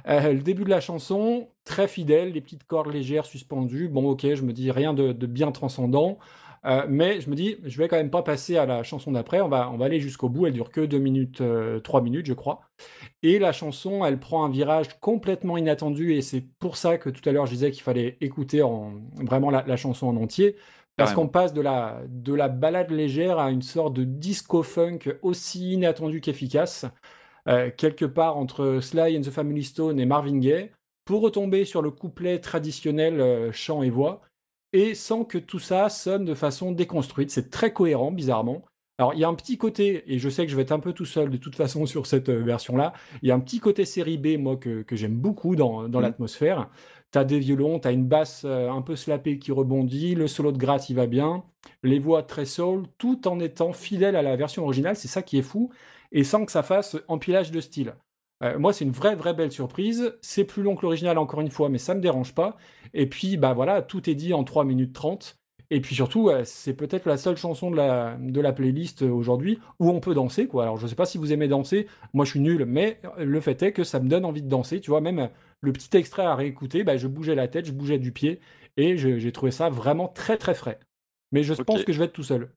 Euh, 0.08 0.34
le 0.34 0.40
début 0.40 0.64
de 0.64 0.70
la 0.70 0.80
chanson, 0.80 1.50
très 1.66 1.88
fidèle, 1.88 2.32
les 2.32 2.42
petites 2.42 2.66
cordes 2.66 2.92
légères 2.92 3.26
suspendues. 3.26 3.90
Bon, 3.90 4.10
ok, 4.10 4.22
je 4.22 4.44
me 4.44 4.54
dis 4.54 4.72
rien 4.72 4.94
de, 4.94 5.12
bien 5.26 5.52
transcendant. 5.52 6.18
Euh, 6.66 6.86
mais 6.90 7.22
je 7.22 7.30
me 7.30 7.36
dis, 7.36 7.58
je 7.64 7.78
vais 7.78 7.88
quand 7.88 7.98
même 7.98 8.10
pas 8.10 8.24
passer 8.24 8.58
à 8.58 8.66
la 8.66 8.84
chanson 8.84 9.12
d'après. 9.12 9.42
On 9.42 9.50
va, 9.50 9.70
aller 9.82 10.00
jusqu'au 10.00 10.30
bout. 10.30 10.48
Elle 10.48 10.54
dure 10.54 10.72
que 10.72 10.82
2 10.82 10.98
minutes, 10.98 11.42
euh, 11.42 11.80
3 11.82 12.02
minutes, 12.02 12.26
je 12.26 12.34
crois. 12.34 12.62
Et 13.22 13.38
la 13.38 13.52
chanson, 13.52 14.06
elle 14.06 14.20
prend 14.20 14.46
un 14.46 14.50
virage 14.50 15.00
complètement 15.02 15.58
inattendu. 15.58 16.14
Et 16.14 16.22
c'est 16.22 16.42
pour 16.60 16.78
ça 16.78 16.98
que 16.98 17.10
tout 17.10 17.28
à 17.28 17.34
l'heure, 17.34 17.46
je 17.46 17.52
disais 17.52 17.72
qu'il 17.72 17.84
fallait 17.84 18.18
écouter 18.22 18.64
en, 18.64 18.94
vraiment 19.22 19.52
la 19.52 19.78
chanson 19.78 20.08
en 20.08 20.16
entier. 20.16 20.56
Parce 20.98 21.14
qu'on 21.14 21.28
passe 21.28 21.54
de 21.54 21.62
la, 21.62 22.02
de 22.08 22.34
la 22.34 22.48
balade 22.48 22.92
légère 22.92 23.38
à 23.40 23.52
une 23.52 23.62
sorte 23.62 23.94
de 23.94 24.04
disco-funk 24.06 25.00
aussi 25.22 25.74
inattendu 25.74 26.22
qu'efficace. 26.22 26.86
euh, 27.48 27.70
quelque 27.76 28.06
part 28.06 28.38
entre 28.38 28.80
Sly 28.82 29.18
and 29.18 29.22
the 29.22 29.30
Family 29.30 29.64
Stone 29.64 30.00
et 30.00 30.06
Marvin 30.06 30.40
Gaye, 30.40 30.72
pour 31.06 31.22
retomber 31.22 31.66
sur 31.66 31.82
le 31.82 31.92
couplet 31.92 32.40
traditionnel 32.40 33.20
euh, 33.22 33.52
chant 33.52 33.84
et 33.84 33.90
voix 33.92 34.22
et 34.74 34.96
sans 34.96 35.24
que 35.26 35.38
tout 35.38 35.60
ça 35.60 35.90
sonne 35.90 36.26
de 36.26 36.34
façon 36.34 36.72
déconstruite. 36.72 37.32
C'est 37.32 37.50
très 37.52 37.72
cohérent, 37.72 38.12
bizarrement. 38.12 38.64
Alors, 38.98 39.14
il 39.14 39.20
y 39.20 39.24
a 39.26 39.28
un 39.28 39.36
petit 39.36 39.58
côté, 39.58 40.04
et 40.12 40.20
je 40.20 40.30
sais 40.30 40.46
que 40.46 40.52
je 40.52 40.56
vais 40.56 40.62
être 40.64 40.72
un 40.72 40.80
peu 40.80 40.94
tout 40.94 41.06
seul 41.06 41.30
de 41.30 41.38
toute 41.38 41.56
façon 41.56 41.86
sur 41.86 42.08
cette 42.08 42.30
euh, 42.30 42.42
version-là, 42.44 42.94
il 43.22 43.28
y 43.30 43.32
a 43.32 43.36
un 43.36 43.40
petit 43.42 43.60
côté 43.60 43.86
série 43.86 44.18
B, 44.18 44.38
moi, 44.40 44.58
que, 44.58 44.82
que 44.84 44.96
j'aime 44.96 45.16
beaucoup 45.16 45.56
dans, 45.56 45.88
dans 45.90 46.00
Mhm. 46.00 46.04
l'atmosphère. 46.04 46.70
T'as 47.12 47.24
des 47.24 47.40
violons, 47.40 47.80
t'as 47.80 47.94
une 47.94 48.08
basse 48.08 48.44
euh, 48.46 48.70
un 48.70 48.82
peu 48.82 48.96
slappée 48.96 49.40
qui 49.40 49.52
rebondit, 49.52 50.16
le 50.16 50.28
solo 50.28 50.52
de 50.52 50.58
gratte, 50.58 50.90
il 50.90 50.96
va 50.96 51.08
bien, 51.08 51.44
les 51.84 52.00
voix 52.00 52.24
très 52.24 52.46
soul, 52.46 52.84
tout 52.98 53.28
en 53.28 53.40
étant 53.40 53.74
fidèle 53.74 54.16
à 54.16 54.22
la 54.22 54.36
version 54.36 54.64
originale, 54.64 54.96
c'est 54.96 55.08
ça 55.08 55.22
qui 55.22 55.38
est 55.38 55.42
fou, 55.42 55.72
et 56.12 56.24
sans 56.24 56.46
que 56.46 56.52
ça 56.52 56.64
fasse 56.64 56.98
empilage 57.08 57.52
de 57.52 57.62
style. 57.62 57.96
Euh, 58.44 58.60
moi, 58.60 58.74
c'est 58.74 58.86
une 58.86 58.92
vraie, 58.92 59.16
vraie 59.16 59.34
belle 59.34 59.52
surprise. 59.52 60.18
C'est 60.22 60.44
plus 60.44 60.62
long 60.64 60.76
que 60.76 60.82
l'original, 60.82 61.18
encore 61.18 61.42
une 61.42 61.50
fois, 61.52 61.70
mais 61.70 61.78
ça 61.78 61.96
me 61.96 62.02
dérange 62.02 62.36
pas. 62.36 62.58
Et 62.94 63.08
puis, 63.08 63.38
bah 63.38 63.54
voilà, 63.54 63.82
tout 63.82 64.10
est 64.10 64.16
dit 64.16 64.34
en 64.34 64.44
3 64.44 64.66
minutes 64.66 64.94
30. 64.94 65.38
Et 65.72 65.82
puis 65.82 65.96
surtout, 65.96 66.30
c'est 66.44 66.76
peut-être 66.76 67.08
la 67.08 67.18
seule 67.18 67.38
chanson 67.38 67.72
de 67.72 67.76
la, 67.76 68.18
de 68.20 68.40
la 68.40 68.54
playlist 68.54 69.02
aujourd'hui 69.02 69.60
où 69.80 69.90
on 69.90 70.00
peut 70.00 70.14
danser, 70.14 70.48
quoi. 70.48 70.64
Alors, 70.64 70.78
je 70.78 70.86
sais 70.86 70.96
pas 70.96 71.08
si 71.08 71.18
vous 71.18 71.34
aimez 71.34 71.48
danser, 71.48 71.88
moi 72.14 72.24
je 72.24 72.32
suis 72.32 72.40
nul, 72.40 72.66
mais 72.66 73.00
le 73.18 73.42
fait 73.42 73.64
est 73.64 73.72
que 73.72 73.84
ça 73.84 74.00
me 74.00 74.08
donne 74.08 74.26
envie 74.26 74.44
de 74.44 74.48
danser. 74.48 74.80
Tu 74.80 74.92
vois, 74.92 75.02
même 75.02 75.30
le 75.66 75.74
petit 75.74 75.96
extrait 75.98 76.24
à 76.24 76.36
réécouter, 76.36 76.84
bah, 76.84 76.98
je 76.98 77.08
bougeais 77.08 77.36
la 77.36 77.48
tête, 77.48 77.66
je 77.66 77.72
bougeais 77.72 78.00
du 78.00 78.12
pied, 78.12 78.40
et 78.78 78.98
j'ai 78.98 79.32
trouvé 79.32 79.52
ça 79.52 79.70
vraiment 79.70 80.08
très, 80.08 80.38
très 80.38 80.54
frais. 80.54 80.80
Mais 81.32 81.44
je 81.44 81.54
pense 81.54 81.84
que 81.84 81.92
je 81.92 82.00
vais 82.00 82.06
être 82.06 82.14
tout 82.14 82.24
seul. 82.24 82.54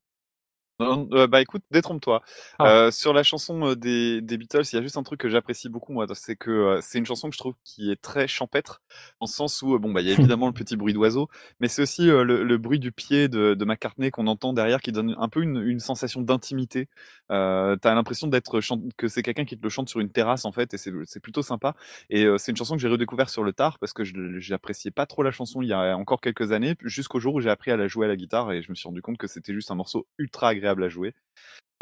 Euh, 0.80 1.26
bah 1.26 1.40
écoute, 1.40 1.62
détrompe-toi. 1.72 2.22
Ah. 2.60 2.66
Euh, 2.86 2.90
sur 2.92 3.12
la 3.12 3.24
chanson 3.24 3.66
euh, 3.70 3.74
des, 3.74 4.20
des 4.20 4.38
Beatles, 4.38 4.62
il 4.72 4.76
y 4.76 4.78
a 4.78 4.82
juste 4.82 4.96
un 4.96 5.02
truc 5.02 5.18
que 5.18 5.28
j'apprécie 5.28 5.68
beaucoup, 5.68 5.92
moi, 5.92 6.06
c'est 6.14 6.36
que 6.36 6.50
euh, 6.52 6.78
c'est 6.80 6.98
une 6.98 7.06
chanson 7.06 7.28
que 7.28 7.34
je 7.34 7.38
trouve 7.38 7.54
qui 7.64 7.90
est 7.90 8.00
très 8.00 8.28
champêtre, 8.28 8.80
en 9.18 9.26
sens 9.26 9.60
où, 9.62 9.76
bon, 9.80 9.92
bah, 9.92 10.02
il 10.02 10.06
y 10.06 10.10
a 10.12 10.14
évidemment 10.36 10.46
le 10.46 10.52
petit 10.52 10.76
bruit 10.76 10.92
d'oiseau, 10.92 11.28
mais 11.58 11.66
c'est 11.66 11.82
aussi 11.82 12.08
euh, 12.08 12.22
le, 12.22 12.44
le 12.44 12.58
bruit 12.58 12.78
du 12.78 12.92
pied 12.92 13.26
de, 13.26 13.54
de 13.54 13.64
McCartney 13.64 14.12
qu'on 14.12 14.28
entend 14.28 14.52
derrière, 14.52 14.80
qui 14.80 14.92
donne 14.92 15.16
un 15.18 15.28
peu 15.28 15.42
une, 15.42 15.60
une 15.66 15.80
sensation 15.80 16.22
d'intimité. 16.22 16.88
T'as 17.28 17.94
l'impression 17.94 18.28
d'être 18.28 18.60
que 18.96 19.08
c'est 19.08 19.22
quelqu'un 19.22 19.44
qui 19.44 19.56
te 19.58 19.62
le 19.62 19.68
chante 19.68 19.88
sur 19.88 19.98
une 20.00 20.10
terrasse, 20.10 20.44
en 20.44 20.52
fait, 20.52 20.74
et 20.74 20.78
c'est 20.78 21.20
plutôt 21.20 21.42
sympa. 21.42 21.74
Et 22.08 22.26
c'est 22.38 22.52
une 22.52 22.56
chanson 22.56 22.76
que 22.76 22.80
j'ai 22.80 22.88
redécouvert 22.88 23.28
sur 23.28 23.42
le 23.42 23.52
tard, 23.52 23.78
parce 23.80 23.92
que 23.92 24.02
j'appréciais 24.38 24.90
pas 24.92 25.06
trop 25.06 25.22
la 25.24 25.30
chanson 25.32 25.60
il 25.60 25.68
y 25.68 25.72
a 25.72 25.96
encore 25.96 26.20
quelques 26.20 26.52
années, 26.52 26.76
jusqu'au 26.84 27.18
jour 27.20 27.34
où 27.34 27.40
j'ai 27.40 27.50
appris 27.50 27.70
à 27.72 27.76
la 27.76 27.88
jouer 27.88 28.06
à 28.06 28.08
la 28.08 28.16
guitare, 28.16 28.52
et 28.52 28.62
je 28.62 28.70
me 28.70 28.74
suis 28.74 28.88
rendu 28.88 29.02
compte 29.02 29.18
que 29.18 29.26
c'était 29.26 29.52
juste 29.52 29.70
un 29.70 29.74
morceau 29.74 30.06
ultra 30.18 30.48
agréable 30.48 30.67
à 30.68 30.88
jouer. 30.88 31.14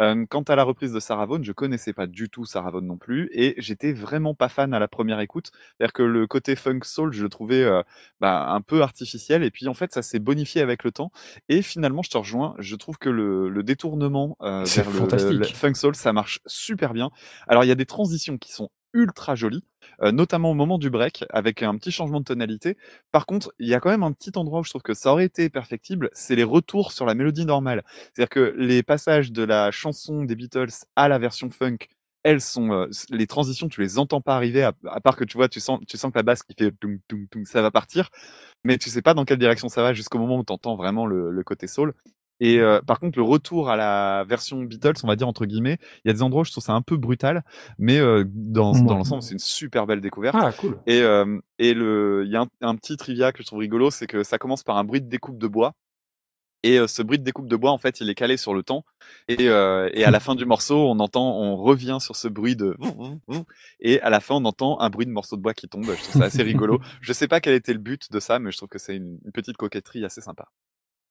Euh, 0.01 0.27
quant 0.29 0.43
à 0.43 0.57
la 0.57 0.63
reprise 0.63 0.93
de 0.93 1.01
Sarah 1.01 1.25
Vaughan, 1.25 1.43
je 1.43 1.53
connaissais 1.53 1.93
pas 1.95 2.07
du 2.07 2.29
tout 2.29 2.45
Sarah 2.45 2.71
Vaughan 2.71 2.87
non 2.87 2.99
plus, 2.99 3.31
et 3.33 3.55
j'étais 3.57 3.93
vraiment 3.93 4.35
pas 4.35 4.49
fan 4.49 4.75
à 4.75 4.79
la 4.79 4.89
première 4.89 5.21
écoute. 5.21 5.51
C'est-à-dire 5.53 5.93
que 5.93 6.03
le 6.03 6.27
côté 6.27 6.55
funk 6.55 6.81
soul, 6.83 7.13
je 7.13 7.23
le 7.23 7.29
trouvais 7.29 7.63
euh, 7.63 7.83
bah, 8.21 8.51
un 8.51 8.61
peu 8.61 8.83
artificiel, 8.83 9.43
et 9.43 9.51
puis 9.51 9.69
en 9.69 9.75
fait, 9.75 9.93
ça 9.93 10.03
s'est 10.03 10.19
bonifié 10.19 10.61
avec 10.61 10.85
le 10.85 10.93
temps. 10.93 11.13
Et 11.49 11.63
finalement, 11.63 12.03
je 12.03 12.11
te 12.11 12.19
rejoins, 12.19 12.55
je 12.59 12.77
trouve 12.77 12.99
que 12.99 13.09
le, 13.09 13.49
le 13.49 13.63
détournement 13.63 14.37
euh, 14.43 14.65
vers 14.65 14.91
le 14.91 15.45
funk 15.45 15.75
soul, 15.75 15.95
ça 15.95 16.13
marche 16.13 16.41
super 16.47 16.93
bien. 16.93 17.11
Alors, 17.49 17.65
il 17.65 17.69
y 17.69 17.73
a 17.73 17.77
des 17.77 17.87
transitions 17.87 18.37
qui 18.37 18.53
sont 18.53 18.69
ultra 18.97 19.35
jolies, 19.37 19.63
euh, 20.03 20.11
notamment 20.13 20.51
au 20.51 20.55
moment 20.55 20.79
du 20.79 20.91
break, 20.91 21.25
avec 21.31 21.63
un 21.63 21.77
petit 21.77 21.93
changement 21.93 22.21
de 22.21 22.25
tonalité. 22.25 22.77
Par 23.13 23.27
contre, 23.27 23.53
il 23.59 23.69
y 23.69 23.75
a 23.75 23.81
quand 23.81 23.91
même 23.91 24.03
un 24.03 24.13
petit 24.13 24.33
endroit 24.37 24.61
où 24.61 24.65
je 24.65 24.71
trouve 24.71 24.83
que 24.83 24.95
ça 24.95 25.13
aurait 25.13 25.27
été 25.27 25.51
perfectible, 25.51 26.11
c'est 26.13 26.37
les 26.37 26.45
retours 26.45 26.93
sur 26.93 27.07
la 27.07 27.15
mélodie 27.15 27.45
normale. 27.47 27.85
C'est-à-dire 28.15 28.31
que 28.31 28.55
les 28.59 28.83
passages 28.83 29.33
de 29.33 29.43
la 29.45 29.71
chanson 29.71 30.25
des 30.25 30.35
Beatles 30.37 30.71
à 30.97 31.09
la 31.09 31.19
version 31.19 31.51
funk, 31.51 31.79
elles 32.25 32.41
sont 32.41 32.73
euh, 32.73 32.89
les 33.11 33.27
transitions, 33.29 33.69
tu 33.69 33.81
les 33.83 33.99
entends 33.99 34.21
pas 34.21 34.35
arriver, 34.37 34.63
à, 34.65 34.73
à 34.89 35.01
part 35.01 35.17
que 35.17 35.25
tu 35.25 35.37
vois, 35.37 35.49
tu 35.49 35.61
sens, 35.61 35.79
tu 35.87 35.97
sens 35.97 36.11
que 36.13 36.19
la 36.19 36.25
basse 36.25 36.43
qui 36.43 36.55
fait 36.59 36.73
tung 36.73 36.99
tung 37.09 37.29
tung, 37.31 37.45
ça 37.47 37.63
va 37.63 37.71
partir, 37.71 38.11
mais 38.65 38.79
tu 38.79 38.91
sais 38.91 39.03
pas 39.03 39.15
dans 39.15 39.25
quelle 39.25 39.39
direction 39.39 39.69
ça 39.69 39.83
va 39.83 39.95
jusqu'au 39.95 40.19
moment 40.19 40.39
où 40.39 40.45
tu 40.45 40.53
entends 40.53 40.77
vraiment 40.77 41.07
le, 41.07 41.31
le 41.31 41.45
côté 41.45 41.67
soul. 41.69 41.95
Et 42.41 42.61
euh, 42.61 42.81
par 42.83 42.99
contre, 42.99 43.19
le 43.19 43.25
retour 43.25 43.71
à 43.71 43.77
la 43.77 44.25
version 44.29 44.63
Beatles, 44.63 44.95
on 45.03 45.07
va 45.09 45.17
dire 45.17 45.29
entre 45.29 45.47
guillemets, 45.47 45.79
il 46.05 46.09
y 46.09 46.11
a 46.11 46.13
des 46.13 46.23
endroits 46.23 46.43
où 46.43 46.45
je 46.45 46.51
trouve 46.51 46.65
ça 46.65 46.75
un 46.75 46.83
peu 46.83 46.97
brutal, 46.97 47.45
mais 47.79 47.99
euh, 47.99 48.25
dans, 48.27 48.73
dans 48.73 48.97
l'ensemble, 48.97 49.23
c'est 49.23 49.33
une 49.33 49.39
super 49.39 49.87
belle 49.87 50.01
découverte. 50.01 50.37
Ah, 50.39 50.53
cool. 50.53 50.79
Et, 50.87 51.01
euh, 51.01 51.39
et 51.59 51.73
le, 51.75 52.25
il 52.27 52.33
y 52.33 52.37
a 52.37 52.43
un, 52.43 52.49
un 52.61 52.77
petit 52.77 52.97
trivia 52.97 53.33
que 53.33 53.43
je 53.43 53.47
trouve 53.47 53.61
rigolo, 53.61 53.91
c'est 53.91 54.07
que 54.07 54.23
ça 54.23 54.39
commence 54.39 54.63
par 54.63 54.77
un 54.77 54.85
bruit 54.85 55.01
de 55.01 55.09
découpe 55.09 55.39
de 55.39 55.47
bois. 55.47 55.75
Et 56.63 56.79
euh, 56.81 56.89
ce 56.89 57.01
bruit 57.03 57.19
de 57.19 57.23
découpe 57.23 57.49
de 57.49 57.55
bois, 57.55 57.71
en 57.71 57.79
fait, 57.79 58.01
il 58.01 58.11
est 58.11 58.15
calé 58.17 58.37
sur 58.37 58.53
le 58.53 58.63
temps. 58.65 58.85
Et, 59.29 59.49
euh, 59.49 59.89
et 59.93 60.05
à 60.05 60.11
la 60.11 60.19
fin 60.19 60.35
du 60.35 60.45
morceau, 60.47 60.89
on 60.89 60.99
entend, 60.99 61.39
on 61.39 61.57
revient 61.57 61.99
sur 62.01 62.17
ce 62.17 62.27
bruit 62.27 62.57
de 62.57 62.77
et 63.81 64.01
à 64.01 64.11
la 64.11 64.19
fin, 64.21 64.35
on 64.35 64.45
entend 64.45 64.81
un 64.81 64.91
bruit 64.91 65.07
de 65.07 65.13
morceau 65.13 65.37
de 65.37 65.43
bois 65.43 65.55
qui 65.55 65.69
tombe. 65.69 65.85
Je 65.85 66.03
trouve 66.03 66.17
ça 66.23 66.25
assez 66.25 66.43
rigolo. 66.43 66.81
Je 67.01 67.13
sais 67.13 67.29
pas 67.29 67.41
quel 67.41 67.55
était 67.55 67.73
le 67.73 67.79
but 67.79 68.11
de 68.11 68.19
ça, 68.19 68.39
mais 68.41 68.51
je 68.51 68.57
trouve 68.57 68.69
que 68.69 68.79
c'est 68.79 68.97
une, 68.97 69.19
une 69.25 69.33
petite 69.33 69.57
coquetterie 69.57 70.05
assez 70.05 70.21
sympa. 70.21 70.49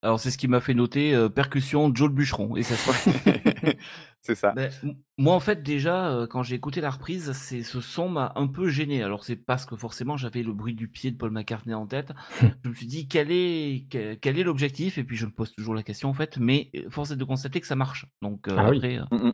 Alors 0.01 0.19
c'est 0.19 0.29
ce 0.29 0.37
qui 0.37 0.47
m'a 0.47 0.59
fait 0.59 0.73
noter 0.73 1.15
euh, 1.15 1.29
percussion 1.29 1.93
Joe 1.93 2.09
le 2.09 2.13
bûcheron 2.13 2.55
et 2.55 2.63
ça 2.63 2.75
se 2.75 2.91
c'est 4.25 4.35
ça. 4.35 4.51
Ben, 4.53 4.71
moi 5.17 5.35
en 5.35 5.39
fait 5.39 5.63
déjà 5.63 6.09
euh, 6.09 6.27
quand 6.27 6.43
j'ai 6.43 6.55
écouté 6.55 6.81
la 6.81 6.89
reprise, 6.89 7.31
c'est 7.33 7.63
ce 7.63 7.79
son 7.79 8.09
m'a 8.09 8.33
un 8.35 8.47
peu 8.47 8.69
gêné. 8.69 9.03
Alors 9.03 9.23
c'est 9.23 9.35
parce 9.35 9.65
que 9.65 9.75
forcément 9.75 10.17
j'avais 10.17 10.43
le 10.43 10.53
bruit 10.53 10.73
du 10.73 10.87
pied 10.87 11.11
de 11.11 11.17
Paul 11.17 11.31
McCartney 11.31 11.73
en 11.73 11.87
tête. 11.87 12.11
je 12.63 12.69
me 12.69 12.73
suis 12.73 12.87
dit 12.87 13.07
quel 13.07 13.31
est 13.31 13.87
quel, 13.89 14.39
est 14.39 14.43
l'objectif? 14.43 14.97
Et 14.97 15.03
puis 15.03 15.15
je 15.15 15.25
me 15.25 15.31
pose 15.31 15.53
toujours 15.53 15.75
la 15.75 15.83
question 15.83 16.09
en 16.09 16.13
fait. 16.13 16.37
Mais 16.37 16.69
euh, 16.75 16.89
force 16.89 17.11
est 17.11 17.15
de 17.15 17.23
constater 17.23 17.61
que 17.61 17.67
ça 17.67 17.75
marche. 17.75 18.05
Donc 18.21 18.47
euh, 18.47 18.55
Ah 18.57 18.69
oui. 18.69 18.77
après. 18.77 18.99
mm. 19.11 19.31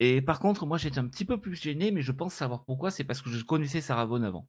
Et 0.00 0.22
par 0.22 0.40
contre 0.40 0.66
moi 0.66 0.78
j'étais 0.78 0.98
un 0.98 1.06
petit 1.06 1.24
peu 1.24 1.40
plus 1.40 1.54
gêné, 1.60 1.90
mais 1.90 2.02
je 2.02 2.12
pense 2.12 2.34
savoir 2.34 2.64
pourquoi. 2.64 2.90
C'est 2.90 3.04
parce 3.04 3.22
que 3.22 3.30
je 3.30 3.44
connaissais 3.44 3.80
Sarah 3.80 4.04
Vaughan 4.04 4.22
avant. 4.22 4.48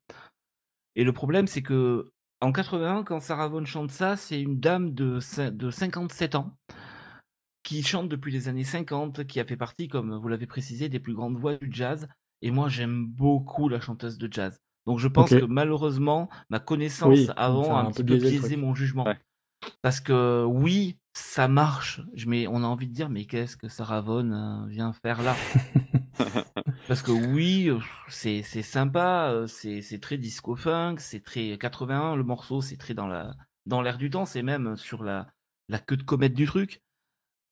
Et 0.95 1.03
le 1.03 1.13
problème 1.13 1.47
c'est 1.47 1.63
que 1.63 2.11
en 2.43 2.51
81 2.51 3.03
quand 3.03 3.19
Sarah 3.19 3.47
Vaughan 3.47 3.65
chante 3.65 3.91
ça, 3.91 4.15
c'est 4.15 4.41
une 4.41 4.59
dame 4.59 4.93
de 4.93 5.19
cin- 5.19 5.51
de 5.51 5.71
57 5.71 6.35
ans 6.35 6.51
qui 7.63 7.81
chante 7.83 8.09
depuis 8.09 8.31
les 8.31 8.49
années 8.49 8.65
50, 8.65 9.25
qui 9.25 9.39
a 9.39 9.45
fait 9.45 9.55
partie, 9.55 9.87
comme 9.87 10.13
vous 10.15 10.27
l'avez 10.27 10.47
précisé, 10.47 10.89
des 10.89 10.99
plus 10.99 11.13
grandes 11.13 11.37
voix 11.37 11.55
du 11.55 11.69
jazz. 11.71 12.07
Et 12.41 12.51
moi, 12.51 12.67
j'aime 12.67 13.05
beaucoup 13.05 13.69
la 13.69 13.79
chanteuse 13.79 14.17
de 14.17 14.31
jazz. 14.31 14.59
Donc 14.85 14.99
je 14.99 15.07
pense 15.07 15.29
que 15.29 15.45
malheureusement, 15.45 16.29
ma 16.49 16.59
connaissance 16.59 17.09
Oui, 17.09 17.29
avant 17.37 17.77
a 17.77 17.81
un 17.83 17.91
petit 17.91 18.03
peu 18.03 18.17
biaisé 18.17 18.57
mon 18.57 18.75
jugement. 18.75 19.05
Ouais. 19.05 19.17
Parce 19.81 20.01
que 20.01 20.43
oui, 20.45 20.97
ça 21.13 21.47
marche. 21.47 22.01
Je, 22.15 22.27
mais 22.27 22.47
on 22.47 22.57
a 22.57 22.67
envie 22.67 22.87
de 22.87 22.93
dire, 22.93 23.09
mais 23.09 23.25
qu'est-ce 23.25 23.55
que 23.55 23.67
Sarah 23.67 24.01
Vaughan 24.01 24.31
euh, 24.31 24.67
vient 24.67 24.93
faire 24.93 25.21
là? 25.21 25.35
Parce 26.87 27.01
que 27.01 27.11
oui, 27.11 27.69
c'est 28.09 28.43
sympa, 28.43 29.29
euh, 29.31 29.47
c'est 29.47 29.99
très 30.01 30.17
disco 30.17 30.55
funk, 30.55 30.95
c'est 30.99 31.23
très 31.23 31.57
81 31.57 32.15
le 32.15 32.23
morceau, 32.23 32.61
c'est 32.61 32.77
très 32.77 32.93
dans 32.93 33.07
la 33.07 33.35
dans 33.65 33.81
l'air 33.81 33.97
du 33.97 34.09
temps, 34.09 34.25
c'est 34.25 34.43
même 34.43 34.75
sur 34.75 35.03
la 35.03 35.27
la 35.69 35.79
queue 35.79 35.97
de 35.97 36.03
comète 36.03 36.33
du 36.33 36.45
truc. 36.45 36.81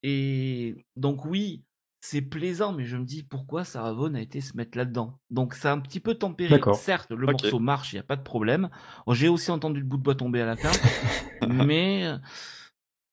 Et 0.04 0.86
donc 0.96 1.26
oui, 1.26 1.64
c'est 2.02 2.22
plaisant, 2.22 2.74
mais 2.74 2.86
je 2.86 2.98
me 2.98 3.06
dis 3.06 3.24
pourquoi 3.24 3.64
Sarah 3.64 3.94
Vaughan 3.94 4.16
a 4.16 4.22
été 4.22 4.42
se 4.42 4.58
mettre 4.58 4.78
là-dedans? 4.78 5.20
Donc 5.30 5.54
ça 5.54 5.72
a 5.72 5.74
un 5.74 5.80
petit 5.80 6.00
peu 6.00 6.16
tempéré. 6.16 6.60
Certes, 6.74 7.12
le 7.12 7.28
morceau 7.28 7.60
marche, 7.60 7.94
il 7.94 7.98
n'y 7.98 8.02
a 8.02 8.04
pas 8.04 8.18
de 8.18 8.24
problème. 8.24 8.70
J'ai 9.10 9.30
aussi 9.30 9.52
entendu 9.52 9.80
le 9.80 9.86
bout 9.86 9.98
de 9.98 10.04
bois 10.04 10.16
tomber 10.16 10.42
à 10.42 10.46
la 10.46 10.56
fin, 10.58 10.72
mais 11.48 12.12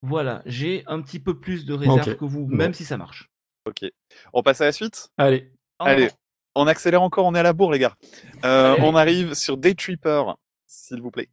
voilà, 0.01 0.41
j'ai 0.45 0.83
un 0.87 1.01
petit 1.01 1.19
peu 1.19 1.39
plus 1.39 1.65
de 1.65 1.73
réserve 1.73 2.15
que 2.15 2.25
vous, 2.25 2.45
Bon. 2.45 2.55
même 2.55 2.73
si 2.73 2.85
ça 2.85 2.97
marche. 2.97 3.29
Ok. 3.65 3.89
On 4.33 4.41
passe 4.41 4.61
à 4.61 4.65
la 4.65 4.71
suite? 4.71 5.09
Allez. 5.17 5.51
Allez, 5.79 6.09
on 6.55 6.67
accélère 6.67 7.01
encore, 7.01 7.25
on 7.25 7.35
est 7.35 7.39
à 7.39 7.43
la 7.43 7.53
bourre, 7.53 7.71
les 7.71 7.79
gars. 7.79 7.95
Euh, 8.45 8.75
on 8.79 8.95
arrive 8.95 9.33
sur 9.33 9.57
Day 9.57 9.75
Tripper, 9.75 10.23
s'il 10.67 11.01
vous 11.01 11.11
plaît. 11.11 11.29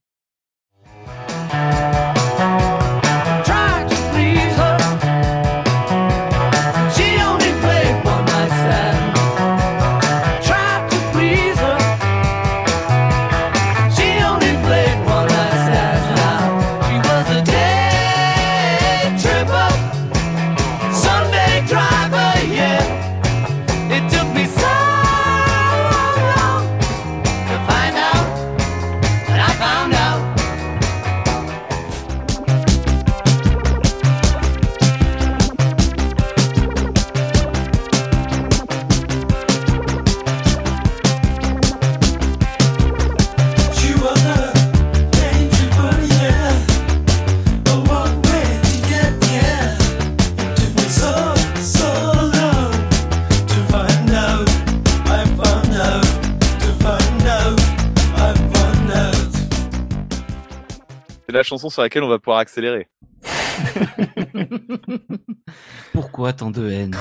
La 61.37 61.43
chanson 61.43 61.70
sur 61.70 61.82
laquelle 61.82 62.03
on 62.03 62.09
va 62.09 62.18
pouvoir 62.18 62.39
accélérer. 62.39 62.89
Pourquoi 65.93 66.32
tant 66.32 66.51
de 66.51 66.68
haine? 66.68 66.97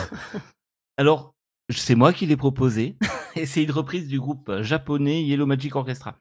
Alors, 0.97 1.33
c'est 1.69 1.95
moi 1.95 2.13
qui 2.13 2.25
l'ai 2.25 2.37
proposé, 2.37 2.97
et 3.35 3.45
c'est 3.45 3.63
une 3.63 3.71
reprise 3.71 4.07
du 4.07 4.19
groupe 4.19 4.61
japonais 4.61 5.23
Yellow 5.23 5.45
Magic 5.45 5.75
Orchestra. 5.75 6.17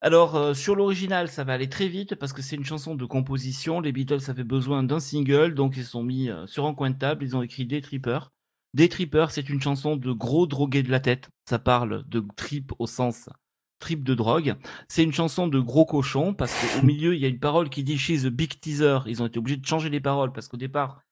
Alors, 0.00 0.36
euh, 0.36 0.54
sur 0.54 0.76
l'original, 0.76 1.28
ça 1.28 1.44
va 1.44 1.54
aller 1.54 1.68
très 1.68 1.88
vite 1.88 2.14
parce 2.14 2.32
que 2.32 2.42
c'est 2.42 2.56
une 2.56 2.64
chanson 2.64 2.94
de 2.94 3.04
composition. 3.06 3.80
Les 3.80 3.92
Beatles 3.92 4.28
avaient 4.28 4.44
besoin 4.44 4.82
d'un 4.82 5.00
single, 5.00 5.54
donc 5.54 5.76
ils 5.76 5.84
sont 5.84 6.02
mis 6.02 6.28
euh, 6.28 6.46
sur 6.46 6.66
un 6.66 6.74
coin 6.74 6.90
de 6.90 6.98
table, 6.98 7.24
ils 7.24 7.36
ont 7.36 7.42
écrit 7.42 7.64
Day 7.64 7.80
Tripper. 7.80 8.18
Day 8.74 8.88
Tripper, 8.88 9.26
c'est 9.30 9.48
une 9.48 9.60
chanson 9.60 9.96
de 9.96 10.12
gros 10.12 10.46
drogués 10.46 10.82
de 10.82 10.90
la 10.90 11.00
tête. 11.00 11.30
Ça 11.48 11.58
parle 11.58 12.04
de 12.08 12.22
trip 12.36 12.72
au 12.78 12.86
sens 12.86 13.30
trip 13.78 14.04
de 14.04 14.14
drogue. 14.14 14.56
C'est 14.88 15.02
une 15.02 15.12
chanson 15.12 15.46
de 15.46 15.60
gros 15.60 15.84
cochon 15.84 16.34
parce 16.34 16.52
qu'au 16.52 16.84
milieu, 16.84 17.14
il 17.14 17.20
y 17.20 17.24
a 17.24 17.28
une 17.28 17.38
parole 17.38 17.68
qui 17.68 17.84
dit 17.84 17.98
She's 17.98 18.24
a 18.24 18.30
big 18.30 18.60
teaser. 18.60 18.98
Ils 19.06 19.22
ont 19.22 19.26
été 19.26 19.38
obligés 19.38 19.56
de 19.56 19.66
changer 19.66 19.90
les 19.90 20.00
paroles 20.00 20.32
parce 20.32 20.48
qu'au 20.48 20.56
départ, 20.56 21.02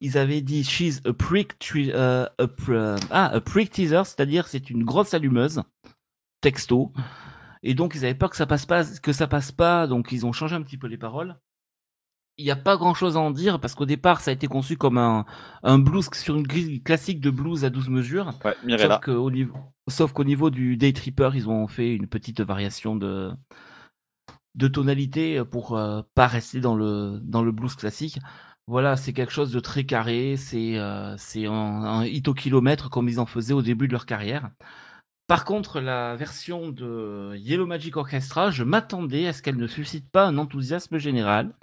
ils 0.00 0.18
avaient 0.18 0.40
dit 0.40 0.64
She's 0.64 1.00
a 1.04 1.12
prick, 1.12 1.54
euh, 1.76 2.26
euh, 2.68 2.98
ah, 3.10 3.40
teaser, 3.70 4.02
c'est-à-dire 4.04 4.46
c'est 4.46 4.70
une 4.70 4.84
grosse 4.84 5.14
allumeuse, 5.14 5.62
texto. 6.40 6.92
Et 7.62 7.74
donc 7.74 7.94
ils 7.94 8.04
avaient 8.04 8.14
peur 8.14 8.30
que 8.30 8.36
ça 8.36 8.46
passe 8.46 8.66
pas, 8.66 8.84
que 8.84 9.12
ça 9.12 9.26
passe 9.26 9.50
pas, 9.50 9.86
donc 9.86 10.12
ils 10.12 10.24
ont 10.24 10.32
changé 10.32 10.54
un 10.54 10.62
petit 10.62 10.78
peu 10.78 10.86
les 10.86 10.98
paroles. 10.98 11.36
Il 12.38 12.44
n'y 12.44 12.52
a 12.52 12.56
pas 12.56 12.76
grand-chose 12.76 13.16
à 13.16 13.20
en 13.20 13.32
dire 13.32 13.60
parce 13.60 13.74
qu'au 13.74 13.84
départ 13.84 14.20
ça 14.20 14.30
a 14.30 14.34
été 14.34 14.46
conçu 14.46 14.76
comme 14.76 14.96
un, 14.96 15.26
un 15.64 15.78
blues 15.78 16.08
sur 16.12 16.36
une 16.36 16.46
grille 16.46 16.82
classique 16.82 17.20
de 17.20 17.30
blues 17.30 17.64
à 17.64 17.70
12 17.70 17.88
mesures. 17.88 18.32
Ouais, 18.44 18.54
Sauf 18.78 19.00
qu'au 19.00 19.30
niveau, 19.30 19.58
sauf 19.88 20.12
qu'au 20.12 20.24
niveau 20.24 20.48
du 20.50 20.76
Day 20.76 20.92
Tripper, 20.92 21.30
ils 21.34 21.48
ont 21.48 21.66
fait 21.66 21.94
une 21.94 22.06
petite 22.06 22.40
variation 22.40 22.94
de, 22.94 23.32
de 24.54 24.68
tonalité 24.68 25.44
pour 25.44 25.76
euh, 25.76 26.02
pas 26.14 26.26
rester 26.26 26.60
dans 26.60 26.74
le, 26.76 27.20
dans 27.22 27.42
le 27.42 27.52
blues 27.52 27.74
classique. 27.74 28.18
Voilà, 28.66 28.96
c'est 28.96 29.12
quelque 29.12 29.32
chose 29.32 29.50
de 29.50 29.60
très 29.60 29.84
carré, 29.84 30.36
c'est 30.36 30.78
euh, 30.78 31.16
c'est 31.16 31.46
un, 31.46 31.52
un 31.52 32.04
hit 32.04 32.28
au 32.28 32.34
kilomètre 32.34 32.90
comme 32.90 33.08
ils 33.08 33.18
en 33.20 33.26
faisaient 33.26 33.54
au 33.54 33.62
début 33.62 33.88
de 33.88 33.92
leur 33.92 34.06
carrière. 34.06 34.50
Par 35.26 35.44
contre, 35.44 35.80
la 35.80 36.16
version 36.16 36.70
de 36.70 37.34
Yellow 37.36 37.66
Magic 37.66 37.96
Orchestra, 37.96 38.50
je 38.50 38.64
m'attendais 38.64 39.26
à 39.26 39.32
ce 39.34 39.42
qu'elle 39.42 39.56
ne 39.56 39.66
suscite 39.66 40.10
pas 40.10 40.26
un 40.26 40.38
enthousiasme 40.38 40.98
général. 40.98 41.54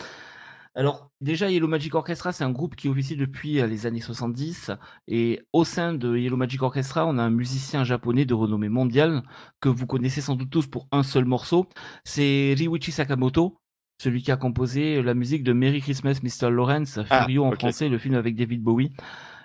Alors, 0.78 1.09
déjà, 1.21 1.49
Yellow 1.49 1.69
Magic 1.69 1.95
Orchestra, 1.95 2.34
c'est 2.34 2.43
un 2.43 2.51
groupe 2.51 2.76
qui 2.76 2.89
officie 2.89 3.15
depuis 3.15 3.61
euh, 3.61 3.67
les 3.67 3.86
années 3.86 4.01
70. 4.01 4.71
Et 5.07 5.41
au 5.53 5.63
sein 5.63 5.93
de 5.93 6.17
Yellow 6.17 6.36
Magic 6.36 6.61
Orchestra, 6.61 7.05
on 7.05 7.17
a 7.17 7.23
un 7.23 7.30
musicien 7.30 7.86
japonais 7.86 8.26
de 8.26 8.34
renommée 8.34 8.67
mondiale 8.67 9.23
que 9.61 9.69
vous 9.69 9.88
connaissez 9.88 10.19
sans 10.19 10.36
doute 10.36 10.49
tous 10.49 10.67
pour 10.67 10.88
un 10.91 11.03
seul 11.03 11.23
morceau. 11.23 11.67
C'est 12.03 12.53
Ryuichi 12.57 12.91
Sakamoto, 12.91 13.57
celui 14.01 14.21
qui 14.21 14.32
a 14.34 14.38
composé 14.38 15.01
la 15.01 15.13
musique 15.13 15.43
de 15.45 15.53
Merry 15.53 15.80
Christmas 15.80 16.19
Mr. 16.21 16.51
Lawrence, 16.51 16.99
Ah, 17.09 17.21
Furio 17.21 17.45
en 17.45 17.51
français, 17.51 17.88
le 17.88 17.97
film 17.97 18.15
avec 18.15 18.36
David 18.36 18.61
Bowie. 18.61 18.91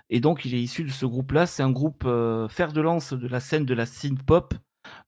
Et 0.09 0.19
donc, 0.19 0.45
il 0.45 0.53
est 0.57 0.61
issu 0.61 0.83
de 0.83 0.91
ce 0.91 1.07
groupe-là. 1.07 1.47
C'est 1.47 1.63
un 1.63 1.71
groupe 1.71 2.03
euh, 2.07 2.49
fer 2.49 2.73
de 2.73 2.81
lance 2.81 3.13
de 3.13 3.29
la 3.29 3.39
scène 3.39 3.65
de 3.65 3.75
la 3.75 3.87
synth 3.87 4.21
pop. 4.25 4.53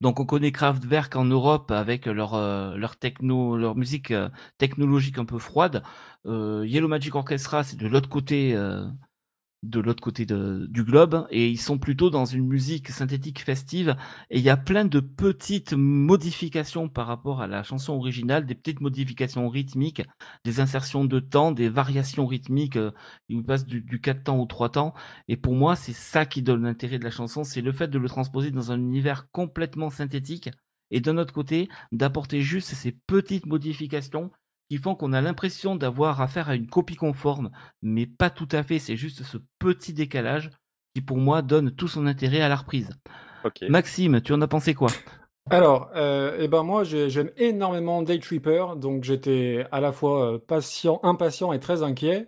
Donc, 0.01 0.19
on 0.19 0.25
connaît 0.25 0.51
Kraftwerk 0.51 1.15
en 1.15 1.25
Europe 1.25 1.71
avec 1.71 2.05
leur, 2.05 2.33
euh, 2.35 2.75
leur 2.75 2.95
techno, 2.97 3.57
leur 3.57 3.75
musique 3.75 4.11
euh, 4.11 4.29
technologique 4.57 5.17
un 5.17 5.25
peu 5.25 5.39
froide. 5.39 5.83
Euh, 6.25 6.63
Yellow 6.67 6.87
Magic 6.87 7.15
Orchestra, 7.15 7.63
c'est 7.63 7.77
de 7.77 7.87
l'autre 7.87 8.09
côté, 8.09 8.55
de 9.63 9.79
l'autre 9.79 10.03
côté 10.03 10.25
du 10.25 10.83
globe, 10.83 11.25
et 11.31 11.49
ils 11.49 11.57
sont 11.57 11.77
plutôt 11.77 12.09
dans 12.09 12.25
une 12.25 12.45
musique 12.45 12.89
synthétique 12.89 13.41
festive. 13.41 13.95
Et 14.29 14.39
il 14.39 14.43
y 14.43 14.49
a 14.49 14.57
plein 14.57 14.85
de 14.85 14.99
petites 14.99 15.73
modifications 15.73 16.89
par 16.89 17.07
rapport 17.07 17.41
à 17.41 17.47
la 17.47 17.63
chanson 17.63 17.93
originale, 17.93 18.45
des 18.45 18.55
petites 18.55 18.81
modifications 18.81 19.47
rythmiques, 19.49 20.03
des 20.43 20.59
insertions 20.59 21.05
de 21.05 21.19
temps, 21.19 21.51
des 21.53 21.69
variations 21.69 22.27
rythmiques. 22.27 22.75
euh, 22.77 22.91
ils 23.29 23.43
passent 23.43 23.65
du, 23.65 23.81
du 23.81 24.01
4 24.01 24.23
temps 24.25 24.39
au 24.39 24.45
3 24.45 24.69
temps. 24.69 24.93
Et 25.29 25.37
pour 25.37 25.55
moi, 25.55 25.75
c'est 25.75 25.93
ça 25.93 26.25
qui 26.25 26.41
donne 26.41 26.63
l'intérêt 26.63 26.99
de 26.99 27.03
la 27.05 27.11
chanson, 27.11 27.43
c'est 27.43 27.61
le 27.61 27.71
fait 27.71 27.87
de 27.87 27.97
le 27.97 28.09
transposer 28.09 28.51
dans 28.51 28.71
un 28.71 28.79
univers 28.79 29.29
complètement 29.31 29.89
synthétique. 29.89 30.49
Et 30.91 30.99
d'un 31.01 31.17
autre 31.17 31.33
côté, 31.33 31.69
d'apporter 31.91 32.41
juste 32.41 32.73
ces 32.75 32.91
petites 32.91 33.45
modifications 33.47 34.29
qui 34.73 34.79
font 34.79 34.95
qu'on 34.95 35.13
a 35.13 35.21
l'impression 35.21 35.75
d'avoir 35.75 36.19
affaire 36.19 36.49
à 36.49 36.55
une 36.55 36.65
copie 36.65 36.95
conforme, 36.95 37.51
mais 37.83 38.07
pas 38.07 38.31
tout 38.31 38.47
à 38.51 38.63
fait. 38.63 38.79
C'est 38.79 38.95
juste 38.95 39.21
ce 39.21 39.37
petit 39.59 39.93
décalage 39.93 40.49
qui, 40.95 41.01
pour 41.01 41.17
moi, 41.17 41.43
donne 41.43 41.69
tout 41.69 41.87
son 41.87 42.07
intérêt 42.07 42.41
à 42.41 42.49
la 42.49 42.55
reprise. 42.55 42.89
Ok. 43.45 43.61
Maxime, 43.69 44.19
tu 44.21 44.33
en 44.33 44.41
as 44.41 44.47
pensé 44.47 44.73
quoi? 44.73 44.89
Alors, 45.51 45.91
euh, 45.95 46.37
eh 46.39 46.47
ben 46.47 46.63
moi, 46.63 46.83
j'ai- 46.83 47.11
j'aime 47.11 47.29
énormément 47.37 48.01
Day 48.01 48.17
Tripper, 48.17 48.65
donc 48.77 49.03
j'étais 49.03 49.63
à 49.71 49.79
la 49.79 49.91
fois 49.91 50.33
euh, 50.33 50.39
patient, 50.39 50.99
impatient 51.03 51.53
et 51.53 51.59
très 51.59 51.83
inquiet. 51.83 52.27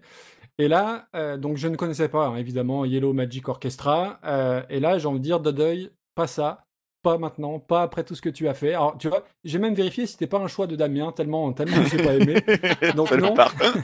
Et 0.59 0.67
là, 0.67 1.07
euh, 1.15 1.37
donc 1.37 1.57
je 1.57 1.67
ne 1.67 1.75
connaissais 1.75 2.09
pas, 2.09 2.27
hein, 2.27 2.35
évidemment, 2.35 2.85
Yellow 2.85 3.13
Magic 3.13 3.49
Orchestra. 3.49 4.19
euh, 4.23 4.61
et 4.69 4.79
là, 4.79 4.99
j'ai 4.99 5.07
envie 5.07 5.19
de 5.19 5.23
dire, 5.23 5.39
Dodeuil, 5.39 5.89
pas 6.13 6.27
ça, 6.27 6.64
pas 7.05 7.19
maintenant, 7.19 7.59
pas 7.59 7.83
après 7.83 8.03
tout 8.03 8.15
ce 8.15 8.21
que 8.23 8.29
tu 8.29 8.47
as 8.47 8.55
fait. 8.55 8.69
Alors, 8.73 8.97
tu 8.97 9.09
vois, 9.09 9.23
j'ai 9.43 9.59
même 9.59 9.75
vérifié 9.75 10.07
si 10.07 10.13
c'était 10.13 10.25
pas 10.25 10.39
un 10.39 10.47
choix 10.47 10.65
de 10.65 10.75
Damien, 10.75 11.11
tellement, 11.11 11.53
tellement 11.53 11.83
je 11.85 11.97
n'ai 11.97 12.03
pas 12.03 12.13
aimé. 12.15 12.41
Donc 12.95 13.11
non. 13.11 13.35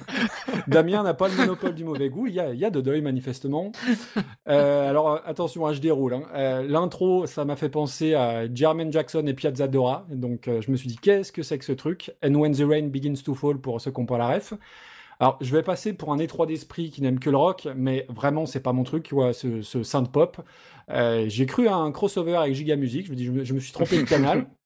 Damien 0.68 1.04
n'a 1.04 1.14
pas 1.14 1.28
le 1.28 1.36
monopole 1.36 1.76
du 1.76 1.84
mauvais 1.84 2.10
goût. 2.10 2.26
Il 2.26 2.34
y 2.34 2.40
a, 2.40 2.52
il 2.52 2.60
y 2.60 2.66
a 2.66 2.72
de 2.72 2.82
deuil, 2.82 3.02
manifestement. 3.02 3.72
Euh, 4.50 4.90
alors, 4.90 5.22
attention, 5.24 5.68
hein, 5.68 5.74
je 5.74 5.80
déroule. 5.82 6.16
hein. 6.16 6.24
Euh, 6.34 6.64
L'intro, 6.68 7.28
ça 7.28 7.46
m'a 7.46 7.56
fait 7.56 7.70
penser 7.70 8.16
à 8.16 8.52
Jermaine 8.52 8.92
Jackson 8.92 9.24
et 9.28 9.36
Piazza 9.36 9.68
Dora. 9.68 10.08
Donc, 10.10 10.48
euh, 10.48 10.60
je 10.62 10.72
me 10.72 10.76
suis 10.76 10.88
dit, 10.88 10.98
qu'est-ce 10.98 11.32
que 11.32 11.44
c'est 11.44 11.60
que 11.60 11.66
ce 11.66 11.74
truc? 11.74 12.12
And 12.26 12.34
When 12.34 12.54
the 12.56 12.64
Rain 12.68 12.88
Begins 12.88 13.22
to 13.24 13.36
Fall, 13.36 13.60
pour 13.60 13.80
ceux 13.80 13.92
qui 13.92 14.00
n'ont 14.00 14.08
pas 14.08 14.18
la 14.18 14.30
ref. 14.30 14.54
Alors, 15.22 15.38
je 15.40 15.56
vais 15.56 15.62
passer 15.62 15.94
pour 15.94 16.12
un 16.12 16.18
étroit 16.18 16.48
d'esprit 16.48 16.90
qui 16.90 17.04
n'aime 17.04 17.20
que 17.20 17.30
le 17.30 17.38
rock, 17.38 17.68
mais 17.76 18.08
vraiment, 18.10 18.48
c'est 18.48 18.60
pas 18.60 18.74
mon 18.74 18.84
truc, 18.84 19.04
tu 19.04 19.14
vois, 19.14 19.34
ce, 19.34 19.62
ce 19.62 19.84
synth 19.84 20.12
pop. 20.12 20.38
Euh, 20.90 21.26
j'ai 21.28 21.46
cru 21.46 21.68
à 21.68 21.76
un 21.76 21.92
crossover 21.92 22.36
avec 22.38 22.56
Giga 22.56 22.76
Music. 22.76 23.06
Je 23.06 23.12
me 23.12 23.16
dis, 23.16 23.26
je 23.26 23.32
me, 23.32 23.44
je 23.44 23.54
me 23.54 23.60
suis 23.60 23.72
trompé 23.72 23.98
de 23.98 24.04
canal. 24.10 24.48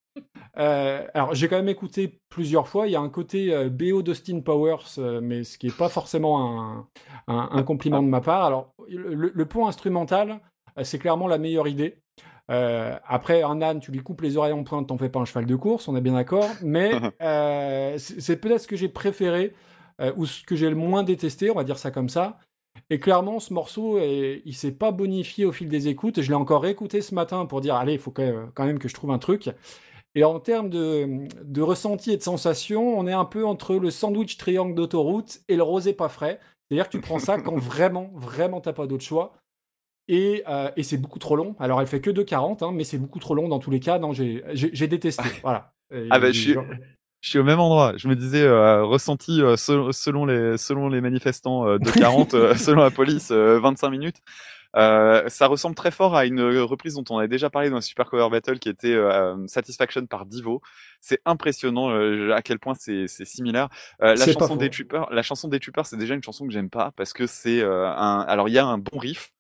Euh, 0.57 1.05
alors, 1.13 1.35
j'ai 1.35 1.49
quand 1.49 1.57
même 1.57 1.67
écouté 1.67 2.21
plusieurs 2.29 2.69
fois. 2.69 2.87
Il 2.87 2.91
y 2.91 2.95
a 2.95 3.01
un 3.01 3.09
côté 3.09 3.53
euh, 3.53 3.69
BO 3.69 4.01
d'Austin 4.01 4.39
Powers, 4.39 4.85
euh, 4.99 5.19
mais 5.21 5.43
ce 5.43 5.57
qui 5.57 5.65
n'est 5.67 5.73
pas 5.73 5.89
forcément 5.89 6.61
un, 6.61 6.87
un- 7.27 7.49
un 7.51 7.63
compliment 7.63 8.01
de 8.01 8.07
ma 8.07 8.21
part. 8.21 8.45
Alors, 8.45 8.73
le, 8.87 9.31
le 9.35 9.45
point 9.45 9.67
instrumental, 9.67 10.39
c'est 10.83 10.99
clairement 10.99 11.27
la 11.27 11.37
meilleure 11.39 11.67
idée. 11.67 11.97
Après, 12.47 13.43
un 13.43 13.61
âne, 13.61 13.81
tu 13.81 13.91
lui 13.91 13.99
coupes 14.01 14.21
les 14.21 14.37
oreilles 14.37 14.53
en 14.53 14.63
pointe, 14.63 14.87
t'en 14.87 14.97
fais 14.97 15.09
pas 15.09 15.19
un 15.19 15.25
cheval 15.25 15.45
de 15.45 15.55
course, 15.57 15.89
on 15.89 15.95
est 15.97 16.01
bien 16.01 16.13
d'accord. 16.13 16.49
Mais 16.63 16.91
c'est 17.97 18.37
peut-être 18.39 18.61
ce 18.61 18.67
que 18.67 18.77
j'ai 18.77 18.87
préféré 18.89 19.53
euh, 20.01 20.11
ou 20.17 20.25
ce 20.25 20.43
que 20.43 20.55
j'ai 20.55 20.69
le 20.69 20.75
moins 20.75 21.03
détesté, 21.03 21.49
on 21.51 21.55
va 21.55 21.63
dire 21.63 21.77
ça 21.77 21.91
comme 21.91 22.09
ça. 22.09 22.39
Et 22.89 22.99
clairement, 22.99 23.39
ce 23.39 23.53
morceau, 23.53 23.97
eh, 23.99 24.41
il 24.45 24.53
s'est 24.53 24.73
pas 24.73 24.91
bonifié 24.91 25.45
au 25.45 25.51
fil 25.51 25.69
des 25.69 25.87
écoutes. 25.87 26.21
Je 26.21 26.27
l'ai 26.29 26.35
encore 26.35 26.61
réécouté 26.61 27.01
ce 27.01 27.15
matin 27.15 27.45
pour 27.45 27.61
dire, 27.61 27.75
allez, 27.75 27.93
il 27.93 27.99
faut 27.99 28.11
que- 28.11 28.45
quand 28.53 28.65
même 28.65 28.79
que 28.79 28.87
je 28.89 28.93
trouve 28.93 29.11
un 29.11 29.17
truc. 29.17 29.49
Et 30.13 30.23
en 30.23 30.39
termes 30.39 30.69
de, 30.69 31.27
de 31.43 31.61
ressenti 31.61 32.11
et 32.11 32.17
de 32.17 32.21
sensation, 32.23 32.97
on 32.97 33.07
est 33.07 33.13
un 33.13 33.25
peu 33.25 33.45
entre 33.45 33.75
le 33.75 33.91
sandwich 33.91 34.37
triangle 34.37 34.75
d'autoroute 34.75 35.39
et 35.47 35.55
le 35.55 35.63
rosé 35.63 35.93
pas 35.93 36.09
frais. 36.09 36.39
C'est-à-dire 36.69 36.87
que 36.89 36.97
tu 36.97 37.01
prends 37.01 37.19
ça 37.19 37.37
quand 37.41 37.57
vraiment, 37.57 38.11
vraiment 38.13 38.61
t'as 38.61 38.73
pas 38.73 38.87
d'autre 38.87 39.03
choix. 39.03 39.33
Et, 40.07 40.43
euh, 40.47 40.69
et 40.77 40.83
c'est 40.83 40.97
beaucoup 40.97 41.17
trop 41.19 41.35
long. 41.35 41.55
Alors 41.59 41.81
elle 41.81 41.87
fait 41.87 41.99
que 42.01 42.11
2,40, 42.11 42.61
hein, 42.63 42.71
mais 42.71 42.83
c'est 42.83 42.97
beaucoup 42.99 43.19
trop 43.19 43.33
long 43.35 43.47
dans 43.47 43.59
tous 43.59 43.71
les 43.71 43.79
cas. 43.79 43.97
Non, 43.99 44.13
j'ai 44.13 44.87
détesté. 44.87 45.23
Voilà. 45.41 45.73
Et- 45.93 46.07
Ah 46.11 46.19
bah, 46.19 46.31
je 46.31 46.39
suis, 46.39 46.53
je 47.25 47.31
suis 47.31 47.39
au 47.39 47.43
même 47.43 47.59
endroit. 47.59 47.93
Je 47.97 48.07
me 48.07 48.15
disais, 48.15 48.43
euh, 48.43 48.83
ressenti 48.83 49.41
euh, 49.41 49.57
selon, 49.57 49.91
selon, 49.91 50.27
les, 50.27 50.59
selon 50.59 50.89
les 50.89 51.01
manifestants 51.01 51.67
euh, 51.67 51.79
de 51.79 51.89
40, 51.89 52.35
euh, 52.35 52.53
selon 52.55 52.83
la 52.83 52.91
police, 52.91 53.31
euh, 53.31 53.59
25 53.59 53.89
minutes. 53.89 54.17
Euh, 54.75 55.27
ça 55.27 55.47
ressemble 55.47 55.75
très 55.75 55.89
fort 55.89 56.15
à 56.15 56.27
une 56.27 56.39
reprise 56.59 56.93
dont 56.93 57.03
on 57.09 57.17
avait 57.17 57.27
déjà 57.27 57.49
parlé 57.49 57.71
dans 57.71 57.77
le 57.77 57.81
Super 57.81 58.11
Cover 58.11 58.29
Battle 58.29 58.59
qui 58.59 58.69
était 58.69 58.93
euh, 58.93 59.35
Satisfaction 59.47 60.05
par 60.05 60.27
Divo. 60.27 60.61
C'est 61.01 61.19
impressionnant 61.25 61.89
euh, 61.89 62.31
à 62.35 62.43
quel 62.43 62.59
point 62.59 62.75
c'est 62.75 63.07
similaire. 63.07 63.69
Euh, 64.03 64.13
la 64.13 64.25
chanson 64.27 64.55
des. 64.55 64.69
Troopers, 64.69 65.11
la 65.11 65.23
chanson 65.23 65.47
des 65.47 65.59
Troopers, 65.59 65.87
c'est 65.87 65.97
déjà 65.97 66.13
une 66.13 66.21
chanson 66.23 66.45
que 66.45 66.53
j'aime 66.53 66.69
pas 66.69 66.91
parce 66.95 67.11
que 67.11 67.25
c'est 67.25 67.61
euh, 67.61 67.87
un. 67.87 68.19
Alors 68.19 68.49
il 68.49 68.53
y 68.53 68.59
a 68.59 68.65
un 68.65 68.77
bon 68.77 68.99
riff. 68.99 69.31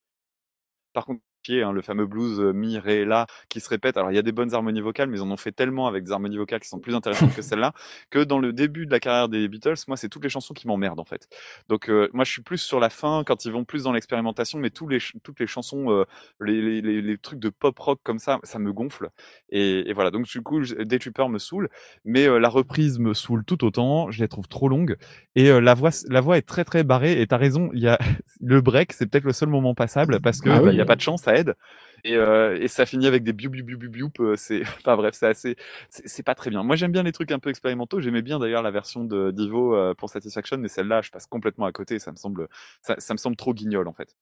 Par 0.93 1.05
contre, 1.05 1.21
hein, 1.53 1.71
le 1.71 1.81
fameux 1.81 2.05
blues 2.05 2.39
euh, 2.39 2.53
mi 2.53 2.77
ré 2.77 3.05
la 3.05 3.27
qui 3.49 3.59
se 3.59 3.69
répète. 3.69 3.97
Alors 3.97 4.11
il 4.11 4.15
y 4.15 4.19
a 4.19 4.21
des 4.21 4.31
bonnes 4.31 4.53
harmonies 4.53 4.81
vocales, 4.81 5.09
mais 5.09 5.17
ils 5.17 5.21
en 5.21 5.31
ont 5.31 5.37
fait 5.37 5.51
tellement 5.51 5.87
avec 5.87 6.03
des 6.03 6.11
harmonies 6.11 6.37
vocales 6.37 6.59
qui 6.59 6.67
sont 6.67 6.79
plus 6.79 6.95
intéressantes 6.95 7.33
que 7.35 7.41
celle-là 7.41 7.73
que 8.09 8.23
dans 8.23 8.39
le 8.39 8.53
début 8.53 8.85
de 8.85 8.91
la 8.91 8.99
carrière 8.99 9.29
des 9.29 9.47
Beatles, 9.47 9.75
moi 9.87 9.97
c'est 9.97 10.09
toutes 10.09 10.23
les 10.23 10.29
chansons 10.29 10.53
qui 10.53 10.67
m'emmerdent 10.67 10.99
en 10.99 11.05
fait. 11.05 11.27
Donc 11.69 11.89
euh, 11.89 12.09
moi 12.13 12.25
je 12.25 12.31
suis 12.31 12.41
plus 12.41 12.57
sur 12.57 12.79
la 12.79 12.89
fin 12.89 13.23
quand 13.25 13.45
ils 13.45 13.51
vont 13.51 13.65
plus 13.65 13.83
dans 13.83 13.91
l'expérimentation, 13.91 14.59
mais 14.59 14.69
tous 14.69 14.87
les 14.87 14.99
toutes 15.23 15.39
les 15.39 15.47
chansons, 15.47 15.91
euh, 15.91 16.05
les, 16.41 16.81
les, 16.81 17.17
trucs 17.17 17.39
de 17.39 17.49
pop 17.49 17.77
rock 17.79 17.99
comme 18.03 18.19
ça, 18.19 18.39
ça 18.43 18.59
me 18.59 18.73
gonfle. 18.73 19.09
Et, 19.49 19.89
et 19.89 19.93
voilà. 19.93 20.11
Donc 20.11 20.25
du 20.25 20.41
coup, 20.41 20.61
Day 20.61 20.99
Trooper 20.99 21.29
me 21.29 21.39
saoule, 21.39 21.69
mais 22.03 22.27
euh, 22.27 22.39
la 22.39 22.49
reprise 22.49 22.99
me 22.99 23.13
saoule 23.13 23.43
tout 23.45 23.63
autant. 23.63 24.11
Je 24.11 24.21
les 24.21 24.27
trouve 24.27 24.47
trop 24.47 24.67
longues 24.67 24.97
et 25.35 25.49
la 25.59 25.73
voix 25.73 25.91
la 26.09 26.21
voix 26.21 26.37
est 26.37 26.41
très 26.47 26.63
très 26.63 26.83
barrée. 26.83 27.21
Et 27.21 27.27
t'as 27.27 27.37
raison, 27.37 27.69
il 27.73 27.81
y 27.81 27.87
a 27.87 27.97
le 28.41 28.61
break, 28.61 28.93
c'est 28.93 29.05
peut-être 29.05 29.23
le 29.23 29.33
seul 29.33 29.49
moment 29.49 29.75
passable 29.75 30.19
parce 30.21 30.41
que 30.41 30.49
Ah 30.49 30.59
bah, 30.59 30.67
oui. 30.67 30.73
il 30.73 30.77
y 30.77 30.81
a 30.81 30.85
pas 30.85 30.95
de 30.95 31.01
chance, 31.01 31.23
ça 31.23 31.34
aide. 31.35 31.55
Et, 32.03 32.15
euh, 32.15 32.57
et 32.61 32.67
ça 32.67 32.85
finit 32.85 33.07
avec 33.07 33.23
des 33.23 33.33
biou 33.33 33.49
biou 33.49 33.63
biou 33.65 33.77
biou 33.77 33.89
biou. 33.89 34.11
euh, 34.19 34.35
C'est, 34.37 34.61
enfin 34.79 34.95
bref, 34.95 35.15
c'est 35.17 35.27
assez, 35.27 35.55
c'est 35.89 36.23
pas 36.23 36.35
très 36.35 36.49
bien. 36.49 36.63
Moi 36.63 36.75
j'aime 36.75 36.91
bien 36.91 37.03
les 37.03 37.11
trucs 37.11 37.31
un 37.31 37.39
peu 37.39 37.49
expérimentaux. 37.49 37.99
J'aimais 38.01 38.21
bien 38.21 38.39
d'ailleurs 38.39 38.61
la 38.63 38.71
version 38.71 39.03
de 39.03 39.31
Divo 39.31 39.75
euh, 39.75 39.93
pour 39.95 40.09
Satisfaction, 40.09 40.57
mais 40.57 40.67
celle-là, 40.69 41.01
je 41.01 41.11
passe 41.11 41.27
complètement 41.27 41.65
à 41.65 41.71
côté. 41.71 41.99
Ça 41.99 42.11
me 42.11 42.17
semble, 42.17 42.47
ça, 42.81 42.95
ça 42.99 43.13
me 43.13 43.17
semble 43.17 43.35
trop 43.35 43.53
guignol 43.53 43.87
en 43.87 43.93
fait. 43.93 44.15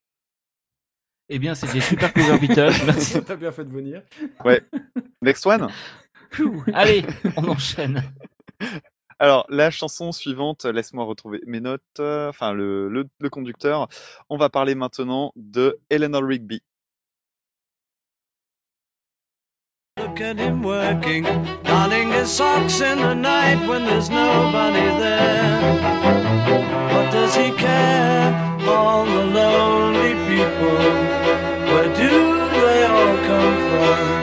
Eh 1.29 1.39
bien, 1.39 1.55
c'était 1.55 1.79
super 1.81 2.13
cover 2.13 2.37
Beatles. 2.37 2.73
Merci. 2.85 3.23
T'as 3.23 3.35
bien 3.35 3.51
fait 3.51 3.63
de 3.65 3.71
venir. 3.71 4.01
Ouais. 4.43 4.61
Next 5.21 5.45
one. 5.45 5.69
Allez, 6.73 7.05
on 7.37 7.47
enchaîne. 7.47 8.03
Alors, 9.19 9.45
la 9.49 9.71
chanson 9.71 10.11
suivante, 10.11 10.65
laisse-moi 10.65 11.05
retrouver 11.05 11.39
mes 11.45 11.61
notes, 11.61 11.81
euh, 11.99 12.29
enfin 12.29 12.51
le, 12.53 12.89
le, 12.89 13.05
le 13.19 13.29
conducteur. 13.29 13.87
On 14.29 14.37
va 14.37 14.49
parler 14.49 14.75
maintenant 14.75 15.31
de 15.35 15.79
Eleanor 15.89 16.23
Rigby. 16.23 16.61
Look 20.13 20.21
at 20.21 20.37
him 20.37 20.61
working, 20.61 21.23
darning 21.63 22.11
his 22.11 22.31
socks 22.31 22.81
in 22.81 22.99
the 22.99 23.15
night 23.15 23.67
when 23.67 23.83
there's 23.83 24.11
nobody 24.11 24.85
there. 25.01 25.73
What 26.93 27.11
does 27.11 27.35
he 27.35 27.49
care? 27.53 28.31
All 28.69 29.05
the 29.05 29.25
lonely 29.25 30.13
people, 30.29 30.77
where 31.65 31.89
do 31.95 32.13
they 32.61 32.85
all 32.85 33.17
come 33.25 33.57
from? 33.71 34.22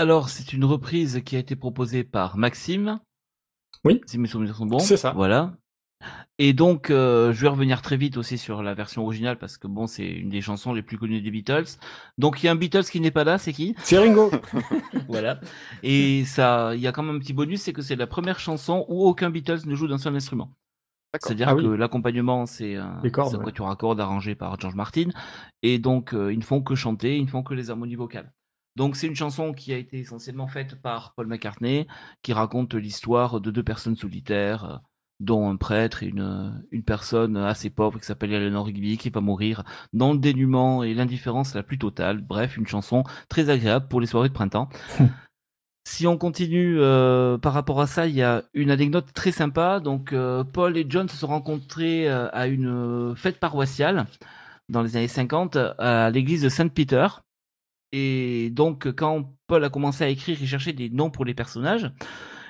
Alors, 0.00 0.30
c'est 0.30 0.54
une 0.54 0.64
reprise 0.64 1.20
qui 1.26 1.36
a 1.36 1.38
été 1.38 1.56
proposée 1.56 2.04
par 2.04 2.38
Maxime. 2.38 3.00
Oui. 3.84 4.00
Si 4.06 4.16
mes 4.16 4.28
souvenirs 4.28 4.56
sont 4.56 4.64
bons. 4.64 4.78
C'est 4.78 4.96
ça. 4.96 5.12
Voilà. 5.12 5.58
Et 6.38 6.54
donc, 6.54 6.88
euh, 6.88 7.34
je 7.34 7.42
vais 7.42 7.48
revenir 7.48 7.82
très 7.82 7.98
vite 7.98 8.16
aussi 8.16 8.38
sur 8.38 8.62
la 8.62 8.72
version 8.72 9.02
originale 9.04 9.36
parce 9.36 9.58
que 9.58 9.66
bon, 9.66 9.86
c'est 9.86 10.06
une 10.06 10.30
des 10.30 10.40
chansons 10.40 10.72
les 10.72 10.80
plus 10.80 10.96
connues 10.96 11.20
des 11.20 11.30
Beatles. 11.30 11.66
Donc, 12.16 12.42
il 12.42 12.46
y 12.46 12.48
a 12.48 12.52
un 12.52 12.56
Beatles 12.56 12.84
qui 12.84 12.98
n'est 13.02 13.10
pas 13.10 13.24
là, 13.24 13.36
c'est 13.36 13.52
qui? 13.52 13.74
C'est 13.82 13.98
Ringo. 13.98 14.30
Voilà. 15.06 15.38
Et 15.82 16.24
ça, 16.24 16.72
il 16.74 16.80
y 16.80 16.86
a 16.86 16.92
quand 16.92 17.02
même 17.02 17.16
un 17.16 17.18
petit 17.18 17.34
bonus, 17.34 17.60
c'est 17.60 17.74
que 17.74 17.82
c'est 17.82 17.94
la 17.96 18.06
première 18.06 18.38
chanson 18.38 18.86
où 18.88 19.04
aucun 19.06 19.28
Beatles 19.28 19.66
ne 19.66 19.74
joue 19.74 19.86
d'un 19.86 19.98
seul 19.98 20.16
instrument. 20.16 20.50
C'est-à-dire 21.12 21.50
Ah 21.50 21.54
oui. 21.54 21.62
que 21.62 21.68
l'accompagnement, 21.68 22.46
c'est 22.46 22.76
un, 22.76 23.02
c'est 23.02 23.18
un 23.18 23.38
quatuor 23.38 23.68
à 23.68 23.76
cordes 23.76 24.00
arrangé 24.00 24.34
par 24.34 24.58
George 24.58 24.76
Martin. 24.76 25.10
Et 25.62 25.78
donc, 25.78 26.14
euh, 26.14 26.32
ils 26.32 26.38
ne 26.38 26.44
font 26.44 26.62
que 26.62 26.74
chanter, 26.74 27.18
ils 27.18 27.24
ne 27.24 27.28
font 27.28 27.42
que 27.42 27.52
les 27.52 27.68
harmonies 27.68 27.96
vocales. 27.96 28.32
Donc, 28.76 28.96
c'est 28.96 29.06
une 29.06 29.16
chanson 29.16 29.52
qui 29.52 29.72
a 29.72 29.76
été 29.76 29.98
essentiellement 29.98 30.46
faite 30.46 30.80
par 30.80 31.14
Paul 31.14 31.26
McCartney, 31.26 31.86
qui 32.22 32.32
raconte 32.32 32.74
l'histoire 32.74 33.40
de 33.40 33.50
deux 33.50 33.62
personnes 33.62 33.96
solitaires, 33.96 34.64
euh, 34.64 34.76
dont 35.18 35.50
un 35.50 35.56
prêtre 35.56 36.02
et 36.02 36.06
une, 36.06 36.64
une 36.70 36.82
personne 36.82 37.36
assez 37.36 37.68
pauvre 37.68 37.98
qui 37.98 38.06
s'appelle 38.06 38.32
Eleanor 38.32 38.66
Rigby, 38.66 38.96
qui 38.96 39.10
va 39.10 39.20
mourir 39.20 39.64
dans 39.92 40.12
le 40.12 40.18
dénuement 40.18 40.82
et 40.82 40.94
l'indifférence 40.94 41.54
la 41.54 41.62
plus 41.62 41.78
totale. 41.78 42.22
Bref, 42.22 42.56
une 42.56 42.66
chanson 42.66 43.04
très 43.28 43.50
agréable 43.50 43.88
pour 43.88 44.00
les 44.00 44.06
soirées 44.06 44.28
de 44.28 44.34
printemps. 44.34 44.68
Si 45.84 46.06
on 46.06 46.18
continue 46.18 46.78
euh, 46.78 47.38
par 47.38 47.52
rapport 47.52 47.80
à 47.80 47.86
ça, 47.86 48.06
il 48.06 48.14
y 48.14 48.22
a 48.22 48.44
une 48.54 48.70
anecdote 48.70 49.12
très 49.12 49.32
sympa. 49.32 49.80
Donc, 49.80 50.12
euh, 50.12 50.44
Paul 50.44 50.76
et 50.76 50.86
John 50.88 51.08
se 51.08 51.16
sont 51.16 51.26
rencontrés 51.26 52.08
euh, 52.08 52.28
à 52.32 52.46
une 52.46 52.68
euh, 52.68 53.14
fête 53.16 53.40
paroissiale 53.40 54.06
dans 54.68 54.82
les 54.82 54.96
années 54.96 55.08
50 55.08 55.56
à 55.78 56.10
l'église 56.10 56.42
de 56.42 56.48
Saint-Peter. 56.48 57.08
Et 57.92 58.50
donc, 58.50 58.90
quand 58.92 59.34
Paul 59.46 59.64
a 59.64 59.70
commencé 59.70 60.04
à 60.04 60.08
écrire, 60.08 60.38
il 60.40 60.46
cherchait 60.46 60.72
des 60.72 60.90
noms 60.90 61.10
pour 61.10 61.24
les 61.24 61.34
personnages. 61.34 61.90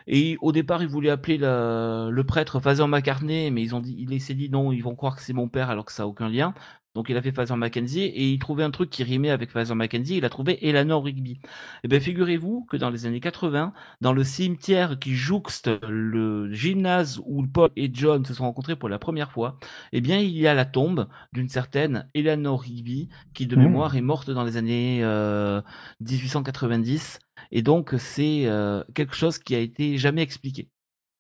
Et 0.07 0.37
au 0.41 0.53
départ, 0.53 0.83
il 0.83 0.89
voulait 0.89 1.11
appeler 1.11 1.39
le 1.39 2.23
prêtre 2.23 2.61
Father 2.61 2.87
McCartney, 2.87 3.51
mais 3.51 3.63
ils 3.63 3.75
ont 3.75 3.81
dit, 3.81 3.97
il 3.99 4.21
s'est 4.21 4.35
dit 4.35 4.51
non, 4.51 4.73
ils 4.73 4.83
vont 4.83 4.97
croire 4.97 5.17
que 5.17 5.23
c'est 5.23 5.33
mon 5.33 5.49
père 5.49 5.71
alors 5.71 5.85
que 5.85 5.93
ça 5.93 6.03
a 6.03 6.07
aucun 6.07 6.29
lien. 6.29 6.53
Donc 6.95 7.09
il 7.09 7.17
a 7.17 7.23
fait 7.23 7.31
Father 7.31 7.57
Mackenzie 7.57 8.03
et 8.03 8.29
il 8.29 8.39
trouvait 8.41 8.65
un 8.65 8.73
truc 8.73 8.91
qui 8.91 9.05
rimait 9.05 9.31
avec 9.31 9.51
Father 9.51 9.75
Mackenzie. 9.77 10.17
Il 10.17 10.25
a 10.25 10.29
trouvé 10.29 10.67
Eleanor 10.69 11.05
Rigby. 11.05 11.39
Et 11.85 11.89
bien 11.89 12.01
figurez-vous 12.01 12.67
que 12.69 12.77
dans 12.77 12.91
les 12.91 13.07
années 13.07 13.21
80, 13.21 13.73
dans 14.01 14.13
le 14.13 14.25
cimetière 14.25 14.99
qui 14.99 15.15
jouxte 15.15 15.71
le 15.89 16.53
gymnase 16.53 17.21
où 17.25 17.47
Paul 17.47 17.71
et 17.77 17.91
John 17.93 18.25
se 18.25 18.35
sont 18.35 18.45
rencontrés 18.45 18.75
pour 18.75 18.89
la 18.89 18.99
première 18.99 19.31
fois, 19.31 19.59
eh 19.93 20.01
bien 20.01 20.19
il 20.19 20.37
y 20.37 20.49
a 20.49 20.55
la 20.55 20.65
tombe 20.65 21.07
d'une 21.33 21.49
certaine 21.49 22.09
Eleanor 22.15 22.61
Rigby 22.61 23.09
qui 23.33 23.47
de 23.47 23.61
Mmh. 23.61 23.65
mémoire 23.65 23.97
est 23.97 24.01
morte 24.01 24.31
dans 24.31 24.45
les 24.45 24.57
années 24.57 25.01
euh, 25.03 25.61
1890. 26.01 27.19
Et 27.53 27.63
donc 27.63 27.95
c'est 27.99 28.47
euh, 28.47 28.83
quelque 28.95 29.15
chose 29.15 29.39
qui 29.39 29.55
a 29.55 29.59
été 29.59 29.99
jamais 29.99 30.23
expliqué. 30.23 30.69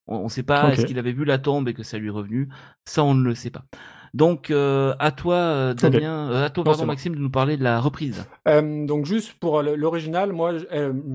On 0.07 0.25
ne 0.25 0.29
sait 0.29 0.43
pas 0.43 0.73
est-ce 0.73 0.87
qu'il 0.87 0.99
avait 0.99 1.13
vu 1.13 1.25
la 1.25 1.39
tombe 1.39 1.69
et 1.69 1.75
que 1.75 1.85
ça 1.85 1.99
lui 1.99 2.09
est 2.09 2.11
revenu. 2.11 2.49
Ça, 2.85 3.05
on 3.05 3.15
ne 3.15 3.23
le 3.23 3.35
sait 3.37 3.51
pas. 3.51 3.65
Donc, 4.13 4.51
euh, 4.51 4.95
à 4.99 5.13
toi, 5.13 5.35
euh. 5.37 5.75
Damien, 5.75 6.31
euh, 6.31 6.47
à 6.47 6.51
toi, 6.51 6.65
Non, 6.65 6.71
pardon. 6.73 6.87
Maxime, 6.87 7.15
de 7.15 7.21
nous 7.21 7.31
parler 7.31 7.57
de 7.57 7.63
la 7.65 7.81
reprise. 7.81 8.25
Donc 8.47 9.07
juste 9.07 9.35
pour 9.35 9.63
l'original, 9.63 10.33
moi 10.33 10.59
je, 10.59 10.65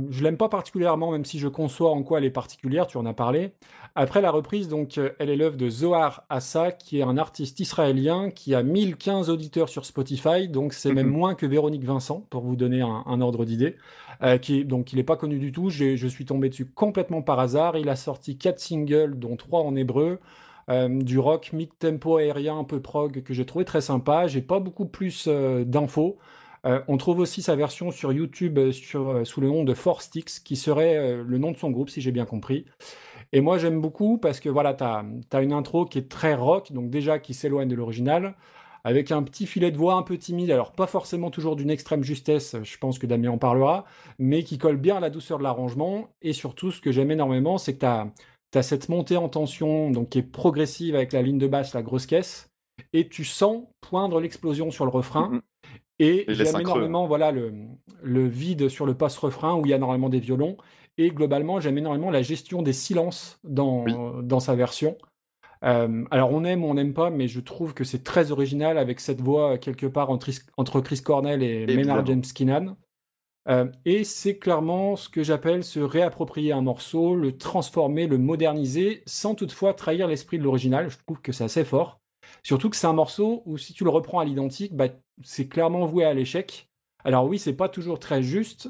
je 0.09 0.23
l'aime 0.23 0.37
pas 0.37 0.47
particulièrement, 0.49 1.11
même 1.11 1.25
si 1.25 1.39
je 1.39 1.47
conçois 1.47 1.91
en 1.91 2.03
quoi 2.03 2.19
elle 2.19 2.25
est 2.25 2.29
particulière, 2.29 2.87
tu 2.87 2.97
en 2.97 3.05
as 3.05 3.13
parlé. 3.13 3.51
Après 3.95 4.21
la 4.21 4.31
reprise, 4.31 4.67
donc 4.67 4.99
elle 5.19 5.29
est 5.29 5.35
l'œuvre 5.35 5.55
de 5.57 5.69
Zohar 5.69 6.23
Assa, 6.29 6.71
qui 6.71 6.99
est 6.99 7.03
un 7.03 7.17
artiste 7.17 7.59
israélien 7.59 8.29
qui 8.29 8.53
a 8.55 8.63
1015 8.63 9.29
auditeurs 9.29 9.69
sur 9.69 9.85
Spotify, 9.85 10.47
donc 10.49 10.73
c'est 10.73 10.93
même 10.93 11.07
Mhm. 11.07 11.13
moins 11.13 11.35
que 11.35 11.45
Véronique 11.45 11.83
Vincent, 11.85 12.25
pour 12.29 12.41
vous 12.43 12.55
donner 12.55 12.81
un, 12.81 13.03
un 13.05 13.21
ordre 13.21 13.45
d'idée. 13.45 13.75
Euh, 14.23 14.37
qui 14.37 14.63
donc 14.63 14.93
il 14.93 14.95
n'est 14.95 15.03
pas 15.03 15.17
connu 15.17 15.39
du 15.39 15.51
tout, 15.51 15.69
je 15.69 16.07
suis 16.07 16.25
tombé 16.25 16.47
dessus 16.49 16.65
complètement 16.65 17.21
par 17.21 17.39
hasard. 17.39 17.77
Il 17.77 17.89
a 17.89 17.95
sorti 17.97 18.37
quatre 18.37 18.59
singles, 18.59 19.19
dont 19.19 19.35
trois 19.35 19.61
en 19.61 19.75
hébreu. 19.75 20.19
Euh, 20.71 20.89
du 20.89 21.19
rock 21.19 21.53
mid-tempo 21.53 22.17
aérien 22.17 22.57
un 22.57 22.63
peu 22.63 22.81
prog 22.81 23.21
que 23.21 23.33
j'ai 23.33 23.45
trouvé 23.45 23.65
très 23.65 23.81
sympa. 23.81 24.27
J'ai 24.27 24.41
pas 24.41 24.59
beaucoup 24.59 24.85
plus 24.85 25.25
euh, 25.27 25.63
d'infos. 25.63 26.17
Euh, 26.65 26.81
on 26.87 26.97
trouve 26.97 27.19
aussi 27.19 27.43
sa 27.43 27.55
version 27.55 27.91
sur 27.91 28.11
YouTube 28.11 28.59
sous 28.71 29.41
le 29.41 29.47
nom 29.47 29.63
de 29.63 29.73
Four 29.75 30.01
Sticks, 30.01 30.43
qui 30.43 30.55
serait 30.55 31.17
le 31.23 31.37
nom 31.37 31.51
de 31.51 31.57
son 31.57 31.69
groupe, 31.69 31.91
si 31.91 32.01
j'ai 32.01 32.11
bien 32.11 32.25
compris. 32.25 32.65
Et 33.33 33.41
moi, 33.41 33.59
j'aime 33.59 33.79
beaucoup 33.79 34.17
parce 34.17 34.39
que 34.39 34.49
voilà, 34.49 34.73
tu 34.73 34.83
as, 34.83 35.41
une 35.41 35.53
intro 35.53 35.85
qui 35.85 35.99
est 35.99 36.09
très 36.09 36.33
rock, 36.33 36.71
donc 36.71 36.89
déjà 36.89 37.19
qui 37.19 37.35
s'éloigne 37.35 37.67
de 37.67 37.75
l'original, 37.75 38.33
avec 38.83 39.11
un 39.11 39.21
petit 39.21 39.45
filet 39.45 39.69
de 39.69 39.77
voix 39.77 39.93
un 39.93 40.01
peu 40.01 40.17
timide, 40.17 40.49
alors 40.49 40.71
pas 40.71 40.87
forcément 40.87 41.29
toujours 41.29 41.55
d'une 41.55 41.69
extrême 41.69 42.03
justesse, 42.03 42.55
je 42.63 42.77
pense 42.77 42.97
que 42.97 43.05
Damien 43.05 43.31
en 43.31 43.37
parlera, 43.37 43.85
mais 44.17 44.43
qui 44.43 44.57
colle 44.57 44.77
bien 44.77 44.97
à 44.97 44.99
la 44.99 45.11
douceur 45.11 45.37
de 45.37 45.43
l'arrangement. 45.43 46.09
Et 46.23 46.33
surtout, 46.33 46.71
ce 46.71 46.81
que 46.81 46.91
j'aime 46.91 47.11
énormément, 47.11 47.59
c'est 47.59 47.75
que 47.75 47.79
tu 47.79 47.85
as, 47.85 48.07
cette 48.63 48.89
montée 48.89 49.17
en 49.17 49.29
tension, 49.29 49.89
donc 49.91 50.09
qui 50.09 50.19
est 50.19 50.23
progressive 50.23 50.95
avec 50.95 51.13
la 51.13 51.21
ligne 51.21 51.37
de 51.37 51.47
basse, 51.47 51.73
la 51.73 51.81
grosse 51.81 52.05
caisse, 52.05 52.49
et 52.93 53.07
tu 53.07 53.23
sens 53.23 53.63
poindre 53.81 54.19
l'explosion 54.19 54.71
sur 54.71 54.85
le 54.85 54.91
refrain. 54.91 55.41
Et 55.99 56.25
j'aime 56.27 56.47
creux. 56.47 56.61
énormément 56.61 57.07
voilà, 57.07 57.31
le, 57.31 57.53
le 58.03 58.27
vide 58.27 58.67
sur 58.67 58.85
le 58.85 58.95
post-refrain 58.95 59.55
où 59.55 59.65
il 59.65 59.69
y 59.69 59.73
a 59.73 59.77
normalement 59.77 60.09
des 60.09 60.19
violons. 60.19 60.57
Et 60.97 61.09
globalement, 61.09 61.59
j'aime 61.59 61.77
énormément 61.77 62.11
la 62.11 62.21
gestion 62.21 62.61
des 62.61 62.73
silences 62.73 63.39
dans, 63.43 63.83
Oui. 63.83 63.93
dans 64.23 64.39
sa 64.39 64.55
version. 64.55 64.97
Euh, 65.63 66.03
alors 66.11 66.31
on 66.31 66.43
aime 66.43 66.63
ou 66.63 66.67
on 66.67 66.73
n'aime 66.75 66.93
pas, 66.93 67.09
mais 67.09 67.27
je 67.27 67.39
trouve 67.39 67.73
que 67.73 67.83
c'est 67.83 68.03
très 68.03 68.31
original 68.31 68.77
avec 68.77 68.99
cette 68.99 69.21
voix 69.21 69.57
quelque 69.57 69.87
part 69.87 70.09
entre, 70.09 70.29
entre 70.57 70.81
Chris 70.81 71.01
Cornell 71.01 71.41
et 71.41 71.65
Maynard. 71.65 72.05
James 72.05 72.21
Keenan. 72.21 72.75
Euh, 73.47 73.71
et 73.85 74.03
c'est 74.03 74.37
clairement 74.37 74.95
ce 74.95 75.07
que 75.09 75.23
j'appelle 75.23 75.63
se 75.63 75.79
réapproprier 75.79 76.51
un 76.51 76.61
morceau, 76.61 77.15
le 77.15 77.37
transformer, 77.37 78.07
le 78.07 78.17
moderniser, 78.17 79.03
sans 79.05 79.35
toutefois 79.35 79.73
trahir 79.73 80.07
l'esprit 80.07 80.37
de 80.39 80.43
l'original. 80.43 80.89
Je 80.89 80.97
trouve 81.05 81.21
que 81.21 81.31
c'est 81.31 81.43
assez 81.43 81.63
fort. 81.63 81.99
Surtout 82.43 82.69
que 82.69 82.75
c'est 82.75 82.87
un 82.87 82.93
morceau 82.93 83.43
où 83.45 83.57
si 83.57 83.73
tu 83.73 83.83
le 83.83 83.89
reprends 83.91 84.19
à 84.19 84.25
l'identique, 84.25 84.75
bah, 84.75 84.87
c'est 85.23 85.47
clairement 85.47 85.85
voué 85.85 86.05
à 86.05 86.13
l'échec. 86.13 86.69
Alors 87.03 87.25
oui, 87.27 87.37
c'est 87.37 87.53
pas 87.53 87.69
toujours 87.69 87.99
très 87.99 88.23
juste, 88.23 88.69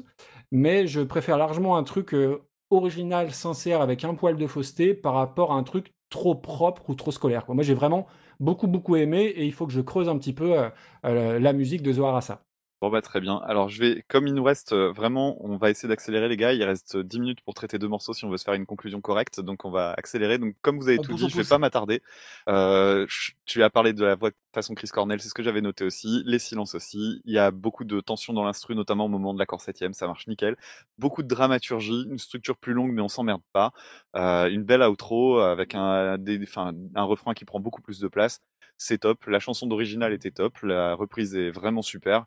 mais 0.52 0.86
je 0.86 1.00
préfère 1.00 1.38
largement 1.38 1.76
un 1.76 1.82
truc 1.84 2.12
euh, 2.14 2.42
original, 2.70 3.32
sincère, 3.32 3.80
avec 3.80 4.04
un 4.04 4.14
poil 4.14 4.36
de 4.36 4.46
fausseté 4.46 4.94
par 4.94 5.14
rapport 5.14 5.52
à 5.52 5.56
un 5.56 5.62
truc 5.62 5.94
trop 6.10 6.34
propre 6.34 6.90
ou 6.90 6.94
trop 6.94 7.10
scolaire. 7.12 7.44
Moi, 7.48 7.64
j'ai 7.64 7.74
vraiment 7.74 8.06
beaucoup, 8.40 8.66
beaucoup 8.66 8.96
aimé 8.96 9.24
et 9.24 9.46
il 9.46 9.52
faut 9.52 9.66
que 9.66 9.72
je 9.72 9.80
creuse 9.80 10.08
un 10.08 10.18
petit 10.18 10.34
peu 10.34 10.70
euh, 11.04 11.38
la 11.40 11.52
musique 11.54 11.82
de 11.82 11.92
Zohar 11.92 12.16
Assa. 12.16 12.45
Bon 12.82 12.90
bah 12.90 13.00
très 13.00 13.20
bien. 13.22 13.38
Alors 13.46 13.70
je 13.70 13.80
vais, 13.80 14.04
comme 14.06 14.26
il 14.26 14.34
nous 14.34 14.44
reste 14.44 14.72
euh, 14.74 14.92
vraiment, 14.92 15.38
on 15.42 15.56
va 15.56 15.70
essayer 15.70 15.88
d'accélérer 15.88 16.28
les 16.28 16.36
gars. 16.36 16.52
Il 16.52 16.62
reste 16.62 16.96
euh, 16.96 17.02
10 17.02 17.20
minutes 17.20 17.40
pour 17.40 17.54
traiter 17.54 17.78
deux 17.78 17.88
morceaux 17.88 18.12
si 18.12 18.26
on 18.26 18.30
veut 18.30 18.36
se 18.36 18.44
faire 18.44 18.52
une 18.52 18.66
conclusion 18.66 19.00
correcte. 19.00 19.40
Donc 19.40 19.64
on 19.64 19.70
va 19.70 19.92
accélérer. 19.96 20.36
Donc 20.36 20.54
comme 20.60 20.76
vous 20.78 20.88
avez 20.88 20.98
On 20.98 21.02
tout 21.02 21.12
pousse, 21.12 21.20
dit, 21.20 21.24
on 21.24 21.28
je 21.28 21.36
vais 21.36 21.40
pousse. 21.40 21.48
pas 21.48 21.56
m'attarder. 21.56 22.02
Euh, 22.50 23.06
je- 23.08 23.32
tu 23.46 23.62
as 23.62 23.70
parlé 23.70 23.94
de 23.94 24.04
la 24.04 24.14
voix 24.14 24.28
de 24.28 24.36
façon 24.54 24.74
Chris 24.74 24.88
Cornell, 24.88 25.20
c'est 25.22 25.28
ce 25.30 25.34
que 25.34 25.42
j'avais 25.42 25.62
noté 25.62 25.84
aussi. 25.84 26.22
Les 26.26 26.38
silences 26.38 26.74
aussi. 26.74 27.22
Il 27.24 27.32
y 27.32 27.38
a 27.38 27.50
beaucoup 27.50 27.84
de 27.84 27.98
tension 28.00 28.34
dans 28.34 28.44
l'instru, 28.44 28.74
notamment 28.74 29.06
au 29.06 29.08
moment 29.08 29.32
de 29.32 29.38
l'accord 29.38 29.62
septième, 29.62 29.94
ça 29.94 30.06
marche 30.06 30.26
nickel. 30.26 30.54
Beaucoup 30.98 31.22
de 31.22 31.28
dramaturgie, 31.28 32.04
une 32.10 32.18
structure 32.18 32.58
plus 32.58 32.74
longue 32.74 32.92
mais 32.92 33.00
on 33.02 33.08
s'emmerde 33.08 33.42
pas. 33.54 33.72
Euh, 34.16 34.50
une 34.50 34.64
belle 34.64 34.82
outro 34.82 35.38
avec 35.38 35.74
un, 35.74 36.18
des, 36.18 36.38
enfin, 36.42 36.74
un 36.94 37.04
refrain 37.04 37.32
qui 37.32 37.46
prend 37.46 37.58
beaucoup 37.60 37.80
plus 37.80 38.00
de 38.00 38.08
place. 38.08 38.40
C'est 38.76 38.98
top. 38.98 39.24
La 39.26 39.40
chanson 39.40 39.66
d'original 39.66 40.12
était 40.12 40.30
top. 40.30 40.58
La 40.62 40.94
reprise 40.94 41.34
est 41.34 41.50
vraiment 41.50 41.80
super. 41.80 42.26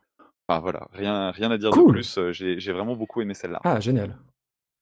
Enfin 0.50 0.60
voilà, 0.62 0.88
rien, 0.94 1.30
rien 1.32 1.52
à 1.52 1.58
dire 1.60 1.70
de 1.70 1.92
plus. 1.92 2.18
euh, 2.18 2.32
J'ai 2.32 2.60
j'ai 2.60 2.72
vraiment 2.74 2.96
beaucoup 2.96 3.22
aimé 3.22 3.36
celle-là. 3.36 3.60
Ah, 3.64 3.80
génial. 3.80 4.18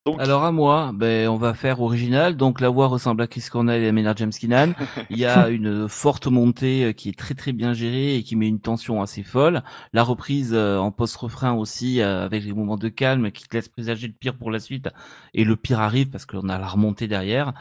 Donc, 0.06 0.22
Alors 0.22 0.45
à 0.45 0.53
moi, 0.53 0.91
ben 0.94 1.27
on 1.27 1.35
va 1.35 1.53
faire 1.53 1.81
original. 1.81 2.38
Donc 2.38 2.61
la 2.61 2.69
voix 2.69 2.88
ressemble 2.88 3.22
à 3.22 3.27
Chris 3.27 3.44
Cornell 3.52 3.84
et 3.84 3.89
à 3.89 3.91
Maynard 3.91 4.15
James 4.15 4.31
Keenan. 4.31 4.72
Il 5.10 5.18
y 5.18 5.26
a 5.26 5.49
une 5.49 5.89
forte 5.89 6.27
montée 6.27 6.85
euh, 6.85 6.91
qui 6.94 7.10
est 7.10 7.18
très 7.19 7.34
très 7.35 7.52
bien 7.52 7.73
gérée 7.73 8.15
et 8.15 8.23
qui 8.23 8.38
met 8.38 8.48
une 8.48 8.61
tension 8.61 9.02
assez 9.02 9.22
folle. 9.23 9.64
La 9.91 10.03
reprise 10.03 10.53
euh, 10.53 10.77
en 10.77 10.91
post-refrain 10.94 11.52
aussi 11.52 11.99
euh, 11.99 12.23
avec 12.23 12.45
les 12.45 12.53
moments 12.53 12.77
de 12.77 12.88
calme 12.88 13.31
qui 13.31 13.45
te 13.49 13.57
laissent 13.57 13.68
présager 13.68 14.07
le 14.07 14.14
pire 14.14 14.38
pour 14.38 14.49
la 14.49 14.61
suite 14.61 14.88
et 15.34 15.44
le 15.44 15.57
pire 15.57 15.81
arrive 15.81 16.10
parce 16.10 16.26
qu'on 16.26 16.48
a 16.48 16.57
la 16.57 16.68
remontée 16.68 17.10
derrière. 17.10 17.52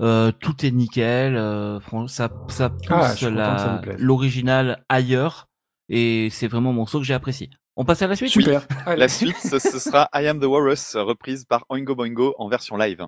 Euh, 0.00 0.32
tout 0.32 0.66
est 0.66 0.70
nickel. 0.72 1.34
euh, 1.36 1.80
ça 2.08 2.28
ça 2.48 2.68
pousse 2.68 2.90
Ah, 2.90 3.16
ça 3.16 3.30
la- 3.30 3.80
l'original 3.98 4.84
ailleurs 4.90 5.48
et 5.88 6.28
c'est 6.30 6.46
vraiment 6.46 6.72
mon 6.72 6.80
morceau 6.80 6.98
que 6.98 7.04
j'ai 7.04 7.14
apprécié. 7.14 7.50
On 7.76 7.84
passe 7.84 8.02
à 8.02 8.06
la 8.06 8.16
suite? 8.16 8.30
Super. 8.30 8.66
La 8.96 9.08
suite, 9.08 9.36
ce, 9.36 9.58
ce 9.58 9.78
sera 9.78 10.08
I 10.14 10.26
Am 10.26 10.40
the 10.40 10.44
Walrus, 10.44 10.96
reprise 10.96 11.44
par 11.44 11.66
Oingo 11.68 11.94
Boingo 11.94 12.34
en 12.38 12.48
version 12.48 12.76
live. 12.76 13.06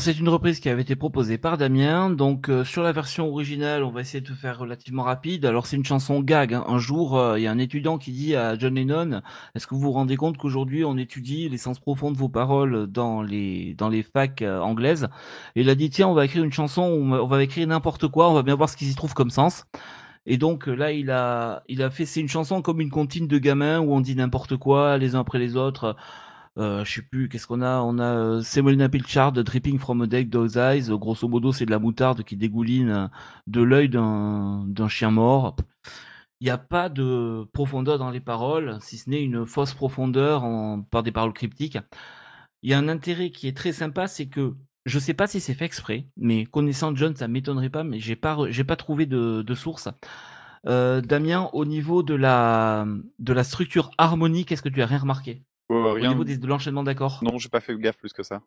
Alors 0.00 0.06
c'est 0.06 0.18
une 0.18 0.30
reprise 0.30 0.60
qui 0.60 0.70
avait 0.70 0.80
été 0.80 0.96
proposée 0.96 1.36
par 1.36 1.58
Damien. 1.58 2.08
Donc 2.08 2.48
euh, 2.48 2.64
sur 2.64 2.82
la 2.82 2.90
version 2.90 3.28
originale, 3.28 3.84
on 3.84 3.90
va 3.90 4.00
essayer 4.00 4.22
de 4.22 4.32
faire 4.32 4.58
relativement 4.58 5.02
rapide. 5.02 5.44
Alors 5.44 5.66
c'est 5.66 5.76
une 5.76 5.84
chanson 5.84 6.20
gag. 6.20 6.54
hein. 6.54 6.64
Un 6.66 6.78
jour, 6.78 7.18
euh, 7.18 7.38
il 7.38 7.42
y 7.42 7.46
a 7.46 7.50
un 7.50 7.58
étudiant 7.58 7.98
qui 7.98 8.10
dit 8.12 8.34
à 8.34 8.56
John 8.58 8.76
Lennon 8.76 9.20
Est-ce 9.54 9.66
que 9.66 9.74
vous 9.74 9.82
vous 9.82 9.92
rendez 9.92 10.16
compte 10.16 10.38
qu'aujourd'hui 10.38 10.86
on 10.86 10.96
étudie 10.96 11.50
l'essence 11.50 11.80
profonde 11.80 12.14
de 12.14 12.18
vos 12.18 12.30
paroles 12.30 12.86
dans 12.86 13.20
les 13.20 13.74
dans 13.74 13.90
les 13.90 14.02
facs 14.02 14.40
euh, 14.40 14.58
anglaises? 14.60 15.06
Et 15.54 15.60
il 15.60 15.68
a 15.68 15.74
dit 15.74 15.90
Tiens, 15.90 16.08
on 16.08 16.14
va 16.14 16.24
écrire 16.24 16.44
une 16.44 16.52
chanson, 16.52 16.80
on 16.80 17.12
on 17.12 17.26
va 17.26 17.42
écrire 17.42 17.68
n'importe 17.68 18.08
quoi, 18.08 18.30
on 18.30 18.34
va 18.34 18.42
bien 18.42 18.54
voir 18.54 18.70
ce 18.70 18.78
qui 18.78 18.86
s'y 18.86 18.94
trouve 18.94 19.12
comme 19.12 19.28
sens. 19.28 19.66
Et 20.24 20.38
donc 20.38 20.66
euh, 20.66 20.74
là, 20.74 20.92
il 20.92 21.10
a 21.10 21.62
il 21.68 21.82
a 21.82 21.90
fait 21.90 22.06
c'est 22.06 22.20
une 22.20 22.28
chanson 22.28 22.62
comme 22.62 22.80
une 22.80 22.90
comptine 22.90 23.26
de 23.26 23.36
gamins 23.36 23.80
où 23.80 23.92
on 23.92 24.00
dit 24.00 24.14
n'importe 24.16 24.56
quoi 24.56 24.96
les 24.96 25.14
uns 25.14 25.20
après 25.20 25.38
les 25.38 25.56
autres. 25.56 25.94
Euh, 26.58 26.84
je 26.84 26.94
sais 26.94 27.02
plus, 27.02 27.28
qu'est-ce 27.28 27.46
qu'on 27.46 27.62
a? 27.62 27.80
On 27.80 27.98
a 27.98 28.04
euh, 28.04 28.42
Semolina 28.42 28.88
Pilchard, 28.88 29.32
Dripping 29.32 29.78
from 29.78 30.02
a 30.02 30.06
Dead 30.06 30.28
Dog's 30.28 30.56
Eyes. 30.56 30.90
Grosso 30.90 31.28
modo, 31.28 31.52
c'est 31.52 31.64
de 31.66 31.70
la 31.70 31.78
moutarde 31.78 32.22
qui 32.24 32.36
dégouline 32.36 32.90
euh, 32.90 33.08
de 33.46 33.62
l'œil 33.62 33.88
d'un 33.88 34.88
chien 34.88 35.10
mort. 35.10 35.56
Il 36.40 36.44
n'y 36.46 36.50
a 36.50 36.58
pas 36.58 36.88
de 36.88 37.44
profondeur 37.52 37.98
dans 37.98 38.10
les 38.10 38.20
paroles, 38.20 38.78
si 38.80 38.98
ce 38.98 39.10
n'est 39.10 39.22
une 39.22 39.46
fausse 39.46 39.74
profondeur 39.74 40.44
par 40.90 41.02
des 41.02 41.12
paroles 41.12 41.32
cryptiques. 41.34 41.78
Il 42.62 42.70
y 42.70 42.74
a 42.74 42.78
un 42.78 42.88
intérêt 42.88 43.30
qui 43.30 43.46
est 43.48 43.56
très 43.56 43.72
sympa, 43.72 44.06
c'est 44.08 44.28
que 44.28 44.54
Je 44.86 44.98
sais 44.98 45.14
pas 45.14 45.26
si 45.26 45.40
c'est 45.40 45.54
fait 45.54 45.66
exprès, 45.66 46.08
mais 46.16 46.46
connaissant 46.46 46.94
John, 46.96 47.14
ça 47.14 47.28
m'étonnerait 47.28 47.70
pas, 47.70 47.84
mais 47.84 48.00
j'ai 48.00 48.16
pas, 48.16 48.36
pas 48.66 48.76
trouvé 48.76 49.06
de, 49.06 49.42
de 49.42 49.54
source. 49.54 49.88
Euh, 50.66 51.00
Damien, 51.02 51.50
au 51.52 51.64
niveau 51.66 52.02
de 52.02 52.14
la, 52.14 52.86
de 53.18 53.32
la 53.32 53.44
structure 53.44 53.90
harmonique, 53.98 54.52
est-ce 54.52 54.62
que 54.62 54.68
tu 54.70 54.82
as 54.82 54.86
rien 54.86 54.98
remarqué? 54.98 55.44
Au 55.70 55.98
niveau 55.98 56.24
des- 56.24 56.36
de 56.38 56.46
l'enchaînement 56.46 56.82
d'accords? 56.82 57.20
Non, 57.22 57.38
j'ai 57.38 57.48
pas 57.48 57.60
fait 57.60 57.76
gaffe 57.78 57.98
plus 57.98 58.12
que 58.12 58.22
ça. 58.22 58.42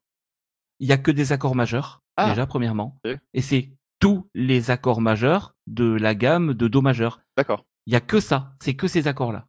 Il 0.79 0.87
y 0.87 0.91
a 0.91 0.97
que 0.97 1.11
des 1.11 1.31
accords 1.31 1.55
majeurs, 1.55 2.03
Ah. 2.17 2.29
déjà, 2.29 2.45
premièrement. 2.45 2.99
Et 3.33 3.41
c'est 3.41 3.71
tous 3.99 4.27
les 4.33 4.71
accords 4.71 4.99
majeurs 5.01 5.55
de 5.67 5.85
la 5.85 6.15
gamme 6.15 6.53
de 6.53 6.67
Do 6.67 6.81
majeur. 6.81 7.21
D'accord. 7.37 7.65
Il 7.85 7.93
y 7.93 7.95
a 7.95 8.01
que 8.01 8.19
ça, 8.19 8.55
c'est 8.61 8.75
que 8.75 8.87
ces 8.87 9.07
accords-là. 9.07 9.47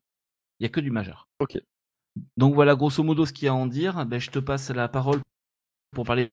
Il 0.60 0.64
y 0.64 0.66
a 0.66 0.68
que 0.68 0.80
du 0.80 0.90
majeur. 0.90 1.28
Ok. 1.40 1.58
Donc 2.36 2.54
voilà, 2.54 2.76
grosso 2.76 3.02
modo, 3.02 3.26
ce 3.26 3.32
qu'il 3.32 3.46
y 3.46 3.48
a 3.48 3.52
à 3.52 3.54
en 3.56 3.66
dire. 3.66 4.06
Ben, 4.06 4.20
je 4.20 4.30
te 4.30 4.38
passe 4.38 4.70
la 4.70 4.88
parole 4.88 5.20
pour 5.90 6.04
parler. 6.04 6.30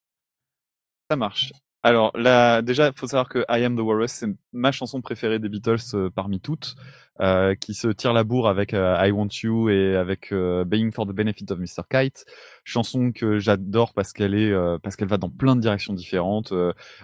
Ça 1.10 1.16
marche. 1.16 1.52
Alors 1.84 2.16
là, 2.16 2.62
déjà, 2.62 2.90
il 2.90 2.94
faut 2.96 3.08
savoir 3.08 3.28
que 3.28 3.40
I 3.50 3.64
Am 3.64 3.76
the 3.76 3.80
Walrus, 3.80 4.12
c'est 4.12 4.28
ma 4.54 4.72
chanson 4.72 5.02
préférée 5.02 5.40
des 5.40 5.50
Beatles 5.50 5.78
euh, 5.96 6.10
parmi 6.12 6.40
toutes, 6.40 6.76
euh, 7.22 7.54
qui 7.54 7.76
se 7.76 7.88
tire 7.88 8.14
la 8.14 8.24
bourre 8.24 8.48
avec 8.48 8.74
euh, 8.74 8.98
I 9.00 9.12
Want 9.12 9.28
You 9.44 9.70
et 9.70 9.96
avec 9.96 10.32
euh, 10.32 10.66
Being 10.66 10.92
for 10.92 11.06
the 11.06 11.12
Benefit 11.12 11.46
of 11.52 11.60
Mr. 11.60 11.84
Kite. 11.90 12.26
Chanson 12.64 13.12
que 13.12 13.38
j'adore 13.38 13.94
parce 13.94 14.12
qu'elle 14.12 14.34
est, 14.34 14.52
euh, 14.52 14.80
parce 14.82 14.96
qu'elle 14.96 15.08
va 15.08 15.18
dans 15.18 15.30
plein 15.30 15.56
de 15.56 15.62
directions 15.62 15.94
différentes. 15.94 16.54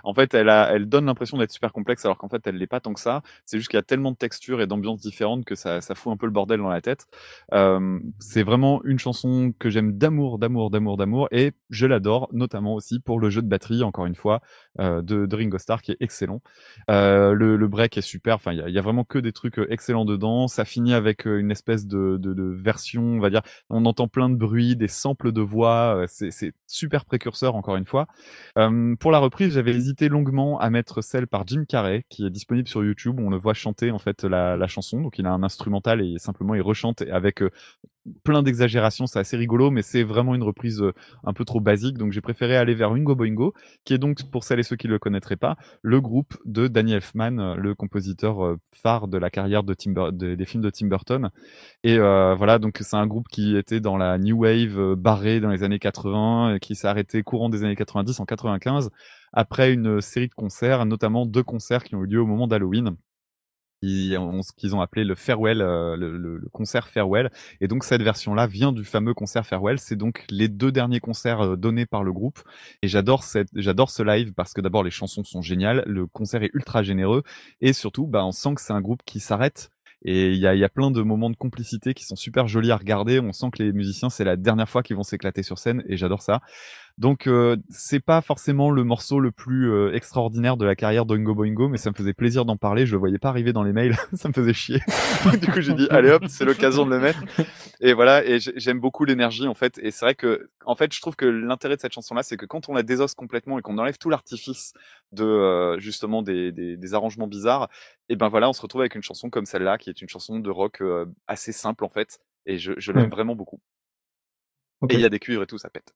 En 0.03 0.13
fait, 0.13 0.33
elle 0.33 0.49
elle 0.49 0.87
donne 0.87 1.05
l'impression 1.05 1.37
d'être 1.37 1.51
super 1.51 1.71
complexe 1.71 2.05
alors 2.05 2.17
qu'en 2.17 2.29
fait, 2.29 2.45
elle 2.47 2.55
l'est 2.55 2.67
pas 2.67 2.79
tant 2.79 2.93
que 2.93 2.99
ça. 2.99 3.21
C'est 3.45 3.57
juste 3.57 3.69
qu'il 3.69 3.77
y 3.77 3.79
a 3.79 3.83
tellement 3.83 4.11
de 4.11 4.17
textures 4.17 4.61
et 4.61 4.67
d'ambiances 4.67 5.01
différentes 5.01 5.45
que 5.45 5.55
ça, 5.55 5.81
ça 5.81 5.93
fout 5.93 6.11
un 6.11 6.17
peu 6.17 6.25
le 6.25 6.31
bordel 6.31 6.59
dans 6.59 6.69
la 6.69 6.81
tête. 6.81 7.05
C'est 8.19 8.43
vraiment 8.43 8.81
une 8.83 8.99
chanson 8.99 9.53
que 9.59 9.69
j'aime 9.69 9.97
d'amour, 9.97 10.39
d'amour, 10.39 10.71
d'amour, 10.71 10.97
d'amour, 10.97 11.27
et 11.31 11.51
je 11.69 11.85
l'adore, 11.85 12.29
notamment 12.31 12.73
aussi 12.75 12.99
pour 12.99 13.19
le 13.19 13.29
jeu 13.29 13.41
de 13.41 13.47
batterie, 13.47 13.83
encore 13.83 14.05
une 14.05 14.15
fois, 14.15 14.41
de, 14.79 15.35
Ringo 15.35 15.57
Starr, 15.57 15.81
qui 15.81 15.91
est 15.91 15.97
excellent. 15.99 16.41
Le, 16.87 17.67
break 17.67 17.97
est 17.97 18.01
super, 18.01 18.35
enfin, 18.35 18.53
il 18.53 18.67
y 18.67 18.71
y 18.71 18.79
a 18.79 18.81
vraiment 18.81 19.03
que 19.03 19.19
des 19.19 19.33
trucs 19.33 19.59
excellents 19.69 20.05
dedans. 20.07 20.47
Ça 20.47 20.65
finit 20.65 20.93
avec 20.93 21.27
euh, 21.27 21.37
une 21.37 21.51
espèce 21.51 21.85
de, 21.85 22.19
version, 22.59 23.03
on 23.03 23.19
va 23.19 23.29
dire, 23.29 23.41
on 23.69 23.85
entend 23.85 24.07
plein 24.07 24.29
de 24.29 24.35
bruits, 24.35 24.75
des 24.75 24.87
samples 24.87 25.31
de 25.31 25.41
voix, 25.41 25.97
euh, 25.97 26.05
c'est 26.07 26.53
super 26.65 27.05
précurseur, 27.05 27.55
encore 27.55 27.75
une 27.75 27.85
fois. 27.85 28.07
Pour 28.99 29.11
la 29.11 29.19
reprise, 29.19 29.53
j'avais 29.53 29.71
hésité 29.71 30.09
longuement 30.09 30.59
à 30.59 30.69
mettre 30.69 31.01
celle 31.01 31.27
par 31.27 31.45
Jim 31.45 31.65
Carrey, 31.67 32.05
qui 32.09 32.25
est 32.25 32.29
disponible 32.29 32.67
sur 32.67 32.83
YouTube, 32.83 33.19
on 33.19 33.29
le 33.29 33.37
voit 33.37 33.53
chanter, 33.53 33.91
en 33.91 33.99
fait, 33.99 34.23
la, 34.23 34.57
la 34.57 34.67
chanson. 34.67 35.01
Donc, 35.01 35.19
il 35.19 35.25
a 35.27 35.31
un 35.31 35.43
instrumental 35.43 36.01
et 36.01 36.17
simplement, 36.17 36.55
il 36.55 36.61
rechante 36.61 37.03
avec 37.03 37.41
euh, 37.41 37.51
plein 38.23 38.43
d'exagérations, 38.43 39.07
c'est 39.07 39.19
assez 39.19 39.37
rigolo, 39.37 39.71
mais 39.71 39.81
c'est 39.81 40.03
vraiment 40.03 40.35
une 40.35 40.43
reprise 40.43 40.81
euh, 40.81 40.93
un 41.23 41.33
peu 41.33 41.45
trop 41.45 41.59
basique, 41.59 41.97
donc 41.97 42.11
j'ai 42.11 42.21
préféré 42.21 42.57
aller 42.57 42.75
vers 42.75 42.91
Wingo 42.91 43.15
Boingo, 43.15 43.53
qui 43.85 43.93
est 43.93 43.97
donc, 43.97 44.29
pour 44.31 44.43
celles 44.43 44.59
et 44.59 44.63
ceux 44.63 44.75
qui 44.75 44.87
ne 44.87 44.93
le 44.93 44.99
connaîtraient 44.99 45.35
pas, 45.35 45.57
le 45.81 46.01
groupe 46.01 46.37
de 46.45 46.67
Danny 46.67 46.93
Elfman, 46.93 47.39
euh, 47.39 47.55
le 47.55 47.75
compositeur 47.75 48.45
euh, 48.45 48.57
phare 48.73 49.07
de 49.07 49.17
la 49.17 49.29
carrière 49.29 49.63
de 49.63 49.73
Tim 49.73 50.11
des 50.11 50.45
films 50.45 50.63
de 50.63 50.69
Tim 50.69 50.87
Burton. 50.87 51.29
Et 51.83 51.97
voilà, 51.97 52.59
donc 52.59 52.77
c'est 52.81 52.95
un 52.95 53.07
groupe 53.07 53.27
qui 53.27 53.55
était 53.55 53.79
dans 53.79 53.97
la 53.97 54.17
New 54.17 54.43
Wave 54.43 54.95
barrée 54.95 55.39
dans 55.39 55.49
les 55.49 55.63
années 55.63 55.79
80, 55.79 56.55
et 56.55 56.59
qui 56.59 56.75
s'est 56.75 56.87
arrêté 56.87 57.23
courant 57.23 57.49
des 57.49 57.63
années 57.63 57.75
90 57.75 58.19
en 58.19 58.25
95, 58.25 58.89
après 59.33 59.73
une 59.73 60.01
série 60.01 60.27
de 60.27 60.33
concerts, 60.33 60.85
notamment 60.85 61.25
deux 61.25 61.43
concerts 61.43 61.83
qui 61.83 61.95
ont 61.95 62.03
eu 62.03 62.07
lieu 62.07 62.21
au 62.21 62.25
moment 62.25 62.47
d'Halloween 62.47 62.95
qui 63.81 64.15
ont, 64.17 64.41
ce 64.41 64.51
qu'ils 64.53 64.75
ont 64.75 64.81
appelé 64.81 65.03
le 65.03 65.15
farewell, 65.15 65.61
euh, 65.61 65.95
le, 65.95 66.41
concert 66.51 66.87
farewell. 66.87 67.29
Et 67.61 67.67
donc 67.67 67.83
cette 67.83 68.01
version-là 68.01 68.47
vient 68.47 68.71
du 68.71 68.83
fameux 68.83 69.13
concert 69.13 69.45
farewell. 69.45 69.79
C'est 69.79 69.95
donc 69.95 70.25
les 70.29 70.47
deux 70.47 70.71
derniers 70.71 70.99
concerts 70.99 71.41
euh, 71.41 71.55
donnés 71.55 71.85
par 71.85 72.03
le 72.03 72.11
groupe. 72.11 72.39
Et 72.81 72.87
j'adore 72.87 73.23
cette, 73.23 73.49
j'adore 73.53 73.89
ce 73.89 74.03
live 74.03 74.33
parce 74.33 74.53
que 74.53 74.61
d'abord 74.61 74.83
les 74.83 74.91
chansons 74.91 75.23
sont 75.23 75.41
géniales, 75.41 75.83
le 75.85 76.07
concert 76.07 76.43
est 76.43 76.51
ultra 76.53 76.83
généreux 76.83 77.23
et 77.61 77.73
surtout, 77.73 78.07
bah, 78.07 78.25
on 78.25 78.31
sent 78.31 78.55
que 78.55 78.61
c'est 78.61 78.73
un 78.73 78.81
groupe 78.81 79.01
qui 79.05 79.19
s'arrête. 79.19 79.69
Et 80.03 80.31
il 80.31 80.37
y 80.37 80.45
a, 80.45 80.53
y 80.53 80.63
a 80.63 80.69
plein 80.69 80.91
de 80.91 81.01
moments 81.01 81.29
de 81.29 81.35
complicité 81.35 81.93
qui 81.93 82.05
sont 82.05 82.15
super 82.15 82.47
jolis 82.47 82.71
à 82.71 82.77
regarder. 82.77 83.19
On 83.19 83.33
sent 83.33 83.47
que 83.51 83.63
les 83.63 83.73
musiciens, 83.73 84.09
c'est 84.09 84.23
la 84.23 84.35
dernière 84.37 84.69
fois 84.69 84.83
qu'ils 84.83 84.95
vont 84.95 85.03
s'éclater 85.03 85.41
sur 85.41 85.57
scène 85.57 85.83
et 85.87 85.97
j'adore 85.97 86.21
ça. 86.21 86.41
Donc 86.97 87.27
euh, 87.27 87.57
c'est 87.69 87.99
pas 87.99 88.21
forcément 88.21 88.71
le 88.71 88.83
morceau 88.83 89.19
le 89.19 89.31
plus 89.31 89.71
euh, 89.71 89.93
extraordinaire 89.93 90.57
de 90.57 90.65
la 90.65 90.75
carrière 90.75 91.05
d'Oingo 91.05 91.35
Boingo, 91.35 91.67
mais 91.67 91.77
ça 91.77 91.91
me 91.91 91.95
faisait 91.95 92.13
plaisir 92.13 92.43
d'en 92.43 92.57
parler. 92.57 92.87
Je 92.87 92.93
le 92.93 92.97
voyais 92.97 93.19
pas 93.19 93.29
arriver 93.29 93.53
dans 93.53 93.61
les 93.61 93.71
mails, 93.71 93.95
ça 94.13 94.27
me 94.29 94.33
faisait 94.33 94.53
chier. 94.53 94.79
du 95.39 95.47
coup 95.51 95.61
j'ai 95.61 95.75
dit 95.75 95.87
allez 95.91 96.09
hop, 96.09 96.23
c'est 96.27 96.43
l'occasion 96.43 96.85
de 96.87 96.91
le 96.91 96.99
mettre. 96.99 97.19
Et 97.81 97.93
voilà, 97.93 98.25
et 98.25 98.39
j'ai- 98.39 98.53
j'aime 98.55 98.79
beaucoup 98.79 99.05
l'énergie 99.05 99.47
en 99.47 99.53
fait. 99.53 99.77
Et 99.83 99.91
c'est 99.91 100.05
vrai 100.05 100.15
que 100.15 100.49
en 100.65 100.73
fait 100.73 100.91
je 100.91 100.99
trouve 100.99 101.15
que 101.15 101.25
l'intérêt 101.25 101.75
de 101.75 101.81
cette 101.81 101.93
chanson-là, 101.93 102.23
c'est 102.23 102.35
que 102.35 102.47
quand 102.47 102.67
on 102.67 102.73
la 102.73 102.81
désosse 102.81 103.13
complètement 103.13 103.59
et 103.59 103.61
qu'on 103.61 103.77
enlève 103.77 103.99
tout 103.99 104.09
l'artifice 104.09 104.73
de 105.11 105.23
euh, 105.23 105.77
justement 105.79 106.23
des, 106.23 106.51
des, 106.51 106.77
des 106.77 106.93
arrangements 106.95 107.27
bizarres, 107.27 107.69
et 108.09 108.15
ben 108.15 108.29
voilà, 108.29 108.49
on 108.49 108.53
se 108.53 108.61
retrouve 108.63 108.81
avec 108.81 108.95
une 108.95 109.03
chanson 109.03 109.29
comme 109.29 109.45
celle-là, 109.45 109.77
qui 109.77 109.91
est 109.91 110.01
une 110.01 110.09
chanson 110.09 110.39
de 110.39 110.49
rock 110.49 110.81
euh, 110.81 111.05
assez 111.27 111.51
simple 111.51 111.85
en 111.85 111.89
fait. 111.89 112.19
Et 112.47 112.57
je, 112.57 112.73
je 112.77 112.91
l'aime 112.91 113.09
vraiment 113.11 113.35
beaucoup. 113.35 113.59
Et 114.89 114.95
il 114.95 115.01
y 115.01 115.05
a 115.05 115.09
des 115.09 115.19
cuivres 115.19 115.43
et 115.43 115.47
tout, 115.47 115.57
ça 115.59 115.69
pète. 115.69 115.93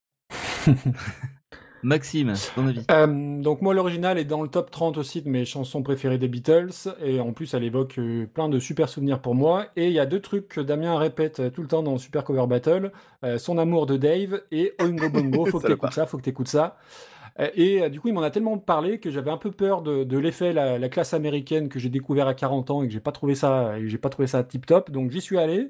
Maxime, 1.83 2.33
ton 2.55 2.67
avis? 2.67 2.85
Euh, 2.91 3.41
donc 3.41 3.61
moi 3.61 3.73
l'original 3.73 4.19
est 4.19 4.25
dans 4.25 4.43
le 4.43 4.47
top 4.47 4.69
30 4.69 4.97
aussi 4.97 5.21
de 5.21 5.29
mes 5.29 5.45
chansons 5.45 5.81
préférées 5.81 6.19
des 6.19 6.27
Beatles. 6.27 6.69
Et 7.03 7.19
en 7.19 7.33
plus 7.33 7.53
elle 7.53 7.63
évoque 7.63 7.97
euh, 7.97 8.27
plein 8.27 8.49
de 8.49 8.59
super 8.59 8.88
souvenirs 8.88 9.19
pour 9.19 9.33
moi. 9.33 9.65
Et 9.75 9.88
il 9.88 9.93
y 9.93 9.99
a 9.99 10.05
deux 10.05 10.19
trucs 10.19 10.47
que 10.47 10.61
Damien 10.61 10.97
répète 10.97 11.39
euh, 11.39 11.49
tout 11.49 11.61
le 11.61 11.67
temps 11.67 11.81
dans 11.81 11.97
Super 11.97 12.23
Cover 12.23 12.45
Battle. 12.47 12.91
Euh, 13.23 13.38
son 13.39 13.57
amour 13.57 13.88
de 13.88 13.97
Dave 13.97 14.41
et 14.51 14.73
Oingo 14.81 15.09
Bongo 15.09 15.45
faut 15.45 15.59
que 15.59 15.67
t'écoutes 15.67 15.93
ça 15.93 16.05
faut 16.05 16.17
que 16.17 16.23
t'écoutes 16.23 16.47
ça. 16.47 16.77
Et 17.55 17.89
du 17.89 17.99
coup 17.99 18.09
il 18.09 18.13
m'en 18.13 18.21
a 18.21 18.29
tellement 18.29 18.57
parlé 18.59 18.99
que 18.99 19.09
j'avais 19.09 19.31
un 19.31 19.38
peu 19.38 19.51
peur 19.51 19.81
de, 19.81 20.03
de 20.03 20.17
l'effet 20.19 20.53
la, 20.53 20.77
la 20.77 20.89
classe 20.89 21.13
américaine 21.13 21.69
que 21.69 21.79
j'ai 21.79 21.89
découvert 21.89 22.27
à 22.27 22.33
40 22.35 22.69
ans 22.69 22.83
et 22.83 22.88
que 22.88 22.93
j'ai 22.93 22.99
pas 22.99 23.13
trouvé 23.13 23.33
ça 23.35 23.79
et 23.79 23.88
j'ai 23.88 23.97
pas 23.97 24.09
trouvé 24.09 24.27
ça 24.27 24.43
tip 24.43 24.65
top 24.65 24.91
donc 24.91 25.09
j'y 25.11 25.21
suis 25.21 25.39
allé 25.39 25.69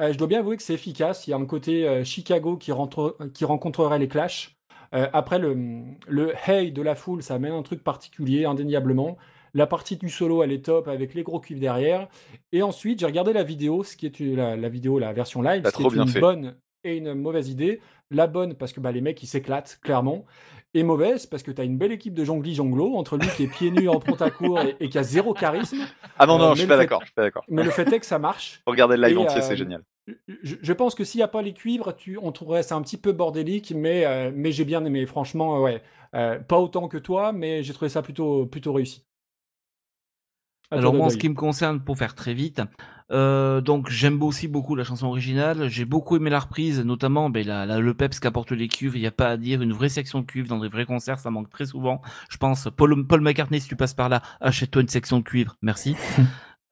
Euh, 0.00 0.12
je 0.12 0.18
dois 0.18 0.26
bien 0.26 0.40
avouer 0.40 0.56
que 0.56 0.62
c'est 0.62 0.74
efficace 0.74 1.26
il 1.26 1.30
y 1.30 1.32
a 1.34 1.36
un 1.36 1.46
côté 1.46 1.86
euh, 1.86 2.02
Chicago 2.04 2.56
qui, 2.56 2.72
rentre, 2.72 3.16
qui 3.32 3.44
rencontrerait 3.44 3.98
les 3.98 4.08
Clash 4.08 4.56
euh, 4.94 5.08
après, 5.12 5.40
le, 5.40 5.56
le 6.06 6.32
hey 6.46 6.70
de 6.70 6.80
la 6.80 6.94
foule, 6.94 7.20
ça 7.22 7.34
amène 7.34 7.52
un 7.52 7.62
truc 7.62 7.82
particulier, 7.82 8.44
indéniablement. 8.44 9.16
La 9.52 9.66
partie 9.66 9.96
du 9.96 10.08
solo, 10.08 10.42
elle 10.44 10.52
est 10.52 10.64
top 10.66 10.86
avec 10.86 11.14
les 11.14 11.24
gros 11.24 11.40
cuivres 11.40 11.60
derrière. 11.60 12.06
Et 12.52 12.62
ensuite, 12.62 13.00
j'ai 13.00 13.06
regardé 13.06 13.32
la 13.32 13.42
vidéo, 13.42 13.82
ce 13.82 13.96
qui 13.96 14.06
est 14.06 14.20
une- 14.20 14.36
la, 14.36 14.56
la 14.56 14.68
vidéo, 14.68 15.00
la 15.00 15.12
version 15.12 15.42
live, 15.42 15.64
ce 15.66 15.74
qui 15.74 15.82
est 15.82 15.86
une 15.92 16.06
fait. 16.06 16.20
bonne 16.20 16.56
et 16.84 16.96
une 16.96 17.14
mauvaise 17.14 17.48
idée. 17.48 17.80
La 18.10 18.28
bonne, 18.28 18.54
parce 18.54 18.72
que 18.72 18.78
bah, 18.80 18.92
les 18.92 19.00
mecs, 19.00 19.20
ils 19.22 19.26
s'éclatent, 19.26 19.78
clairement. 19.82 20.24
Et 20.76 20.82
mauvaise, 20.82 21.26
parce 21.26 21.42
que 21.44 21.52
t'as 21.52 21.64
une 21.64 21.78
belle 21.78 21.92
équipe 21.92 22.14
de 22.14 22.24
jongli 22.24 22.54
jonglo 22.54 22.96
entre 22.96 23.16
lui 23.16 23.28
qui 23.36 23.44
est 23.44 23.46
pieds 23.46 23.70
nus 23.70 23.88
en 23.88 24.00
pantacourt 24.00 24.60
et, 24.60 24.76
et 24.80 24.88
qui 24.88 24.98
a 24.98 25.04
zéro 25.04 25.32
charisme. 25.32 25.78
Ah 26.18 26.26
non, 26.26 26.34
Euh, 26.34 26.38
non, 26.38 26.48
mais 26.50 26.54
je 26.56 26.60
suis 26.60 26.66
pas 26.68 26.74
fait- 26.74 26.78
d'accord, 26.82 27.00
je 27.02 27.06
suis 27.06 27.14
pas 27.14 27.22
d'accord. 27.22 27.44
Mais 27.48 27.62
le 27.62 27.70
fait 27.70 27.92
est 27.92 28.00
que 28.00 28.06
ça 28.06 28.18
marche. 28.18 28.60
Regardez 28.66 28.96
le 28.96 29.06
live 29.06 29.16
Et, 29.18 29.20
entier, 29.20 29.38
euh, 29.38 29.42
c'est 29.42 29.56
génial. 29.56 29.82
Je, 30.42 30.56
je 30.60 30.72
pense 30.72 30.94
que 30.94 31.04
s'il 31.04 31.18
n'y 31.20 31.22
a 31.22 31.28
pas 31.28 31.42
les 31.42 31.54
cuivres, 31.54 31.94
tu, 31.96 32.18
on 32.20 32.32
trouverait 32.32 32.62
ça 32.64 32.74
un 32.74 32.82
petit 32.82 32.96
peu 32.98 33.12
bordélique, 33.12 33.72
mais, 33.74 34.04
euh, 34.04 34.32
mais 34.34 34.50
j'ai 34.52 34.64
bien 34.64 34.84
aimé. 34.84 35.06
Franchement, 35.06 35.56
euh, 35.56 35.60
ouais. 35.60 35.82
Euh, 36.14 36.38
pas 36.40 36.58
autant 36.58 36.88
que 36.88 36.98
toi, 36.98 37.32
mais 37.32 37.62
j'ai 37.62 37.72
trouvé 37.72 37.88
ça 37.88 38.02
plutôt, 38.02 38.46
plutôt 38.46 38.72
réussi. 38.72 39.04
Alors 40.78 40.92
moi, 40.94 41.06
en 41.06 41.10
ce 41.10 41.16
qui 41.16 41.28
me 41.28 41.34
concerne, 41.34 41.80
pour 41.80 41.96
faire 41.98 42.14
très 42.14 42.34
vite, 42.34 42.62
euh, 43.12 43.60
donc 43.60 43.90
j'aime 43.90 44.22
aussi 44.22 44.48
beaucoup 44.48 44.74
la 44.76 44.84
chanson 44.84 45.06
originale. 45.06 45.68
J'ai 45.68 45.84
beaucoup 45.84 46.16
aimé 46.16 46.30
la 46.30 46.40
reprise, 46.40 46.80
notamment 46.80 47.30
ben, 47.30 47.46
la, 47.46 47.66
la- 47.66 47.78
le 47.78 47.94
peps 47.94 48.18
qu'apporte 48.20 48.52
les 48.52 48.68
cuves. 48.68 48.96
Il 48.96 49.00
n'y 49.00 49.06
a 49.06 49.10
pas 49.12 49.28
à 49.28 49.36
dire, 49.36 49.62
une 49.62 49.72
vraie 49.72 49.88
section 49.88 50.20
de 50.20 50.24
cuivre 50.26 50.48
dans 50.48 50.58
des 50.58 50.68
vrais 50.68 50.86
concerts, 50.86 51.18
ça 51.18 51.30
manque 51.30 51.50
très 51.50 51.66
souvent. 51.66 52.00
Je 52.30 52.36
pense, 52.38 52.68
Paul, 52.76 53.06
Paul 53.06 53.20
McCartney, 53.20 53.60
si 53.60 53.68
tu 53.68 53.76
passes 53.76 53.94
par 53.94 54.08
là, 54.08 54.22
achète-toi 54.40 54.82
une 54.82 54.88
section 54.88 55.18
de 55.18 55.24
cuivre, 55.24 55.56
merci. 55.62 55.96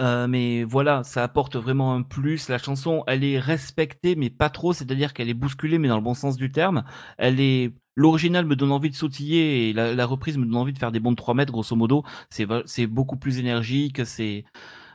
Euh, 0.00 0.26
mais 0.26 0.64
voilà, 0.64 1.04
ça 1.04 1.22
apporte 1.22 1.54
vraiment 1.54 1.94
un 1.94 2.02
plus. 2.02 2.48
La 2.48 2.58
chanson, 2.58 3.04
elle 3.06 3.22
est 3.22 3.38
respectée, 3.38 4.16
mais 4.16 4.30
pas 4.30 4.50
trop. 4.50 4.72
C'est-à-dire 4.72 5.12
qu'elle 5.12 5.28
est 5.28 5.34
bousculée, 5.34 5.78
mais 5.78 5.86
dans 5.86 5.96
le 5.96 6.02
bon 6.02 6.14
sens 6.14 6.36
du 6.36 6.50
terme. 6.50 6.82
Elle 7.18 7.38
est, 7.38 7.72
l'original 7.96 8.44
me 8.46 8.56
donne 8.56 8.72
envie 8.72 8.90
de 8.90 8.94
sautiller 8.94 9.68
et 9.68 9.72
la, 9.72 9.94
la 9.94 10.06
reprise 10.06 10.38
me 10.38 10.44
donne 10.44 10.56
envie 10.56 10.72
de 10.72 10.78
faire 10.78 10.92
des 10.92 11.00
bonds 11.00 11.10
de 11.12 11.16
3 11.16 11.34
mètres, 11.34 11.52
grosso 11.52 11.76
modo. 11.76 12.04
C'est, 12.30 12.86
beaucoup 12.86 13.16
plus 13.16 13.38
énergique. 13.38 14.04
C'est, 14.06 14.44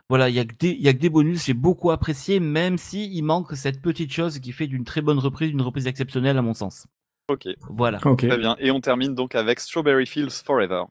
voilà, 0.09 0.29
il 0.29 0.35
y 0.35 0.39
a 0.39 0.45
que 0.45 0.55
des, 0.55 0.69
il 0.71 0.81
y 0.81 0.87
a 0.87 0.93
que 0.93 0.99
des 0.99 1.09
bonus. 1.09 1.45
J'ai 1.45 1.53
beaucoup 1.53 1.91
apprécié, 1.91 2.39
même 2.39 2.77
si 2.77 3.11
il 3.13 3.23
manque 3.23 3.55
cette 3.55 3.81
petite 3.81 4.11
chose 4.11 4.39
qui 4.39 4.51
fait 4.51 4.67
d'une 4.67 4.83
très 4.83 5.01
bonne 5.01 5.19
reprise, 5.19 5.51
une 5.51 5.61
reprise 5.61 5.87
exceptionnelle 5.87 6.37
à 6.37 6.41
mon 6.41 6.53
sens. 6.53 6.87
Ok, 7.29 7.47
Voilà. 7.69 7.99
Ok. 8.05 8.25
très 8.27 8.37
bien. 8.37 8.55
Et 8.59 8.71
on 8.71 8.79
termine 8.79 9.13
donc 9.13 9.35
avec 9.35 9.59
Strawberry 9.59 10.05
Fields 10.05 10.41
Forever. 10.45 10.83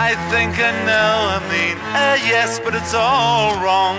I 0.00 0.14
think 0.30 0.54
I 0.58 0.72
know, 0.86 1.18
I 1.36 1.40
mean, 1.50 1.76
uh, 1.92 2.16
yes, 2.24 2.60
but 2.60 2.74
it's 2.74 2.94
all 2.94 3.58
wrong. 3.60 3.98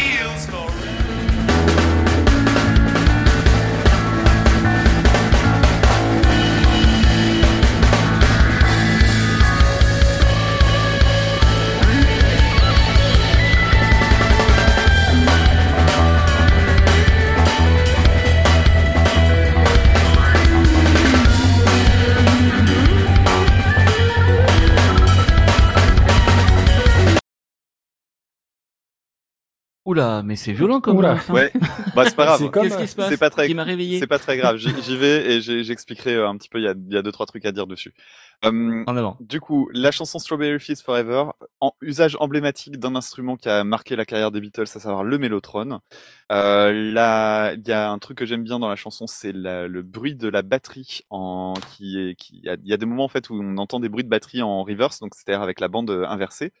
Oula, 29.83 30.21
mais 30.23 30.35
c'est 30.35 30.53
violent 30.53 30.79
comme 30.79 30.97
Oula. 30.97 31.15
fin. 31.15 31.33
Ouais, 31.33 31.51
bah 31.95 32.03
c'est 32.05 32.15
pas 32.15 32.25
grave. 32.25 32.39
C'est 32.39 32.51
Qu'est-ce 32.51 32.77
qui 32.77 32.87
se 32.87 32.95
passe 32.95 33.09
C'est 33.09 33.17
pas 33.17 33.31
très, 33.31 33.47
Qui 33.47 33.55
m'a 33.55 33.63
réveillé 33.63 33.97
c'est 33.99 34.05
pas 34.05 34.19
très 34.19 34.37
grave. 34.37 34.57
J'y 34.57 34.95
vais 34.95 35.37
et 35.37 35.41
j'expliquerai 35.41 36.13
euh, 36.15 36.29
un 36.29 36.37
petit 36.37 36.49
peu. 36.49 36.59
Il 36.59 36.65
y 36.65 36.67
a, 36.67 36.75
il 36.77 36.93
y 36.93 36.97
a 36.97 37.01
deux 37.01 37.11
trois 37.11 37.25
trucs 37.25 37.45
à 37.47 37.51
dire 37.51 37.65
dessus. 37.65 37.91
Euh, 38.45 38.83
En 38.85 38.95
avant. 38.95 39.17
Du 39.19 39.39
coup, 39.39 39.69
la 39.73 39.89
chanson 39.89 40.19
Strawberry 40.19 40.59
Fields 40.59 40.83
Forever, 40.85 41.25
en 41.61 41.73
usage 41.81 42.15
emblématique 42.19 42.77
d'un 42.77 42.95
instrument 42.95 43.37
qui 43.37 43.49
a 43.49 43.63
marqué 43.63 43.95
la 43.95 44.05
carrière 44.05 44.29
des 44.29 44.39
Beatles, 44.39 44.61
à 44.63 44.79
savoir 44.79 45.03
le 45.03 45.17
mélotron. 45.17 45.79
Euh, 46.31 46.71
là, 46.91 47.53
il 47.53 47.67
y 47.67 47.71
a 47.71 47.89
un 47.89 47.97
truc 47.97 48.19
que 48.19 48.25
j'aime 48.27 48.43
bien 48.43 48.59
dans 48.59 48.69
la 48.69 48.75
chanson, 48.75 49.07
c'est 49.07 49.33
le 49.33 49.81
bruit 49.81 50.15
de 50.15 50.27
la 50.27 50.43
batterie 50.43 51.01
en 51.09 51.53
qui 51.75 51.99
est 51.99 52.15
qui 52.15 52.37
il 52.37 52.45
y 52.45 52.49
a, 52.49 52.55
il 52.63 52.69
y 52.69 52.73
a 52.73 52.77
des 52.77 52.85
moments 52.85 53.05
en 53.05 53.09
fait 53.09 53.29
où 53.29 53.39
on 53.41 53.57
entend 53.57 53.79
des 53.79 53.89
bruits 53.89 54.03
de 54.03 54.09
batterie 54.09 54.41
en 54.43 54.63
reverse, 54.63 54.99
donc 54.99 55.15
c'est-à-dire 55.15 55.41
avec 55.41 55.59
la 55.59 55.67
bande 55.67 55.89
inversée. 56.07 56.53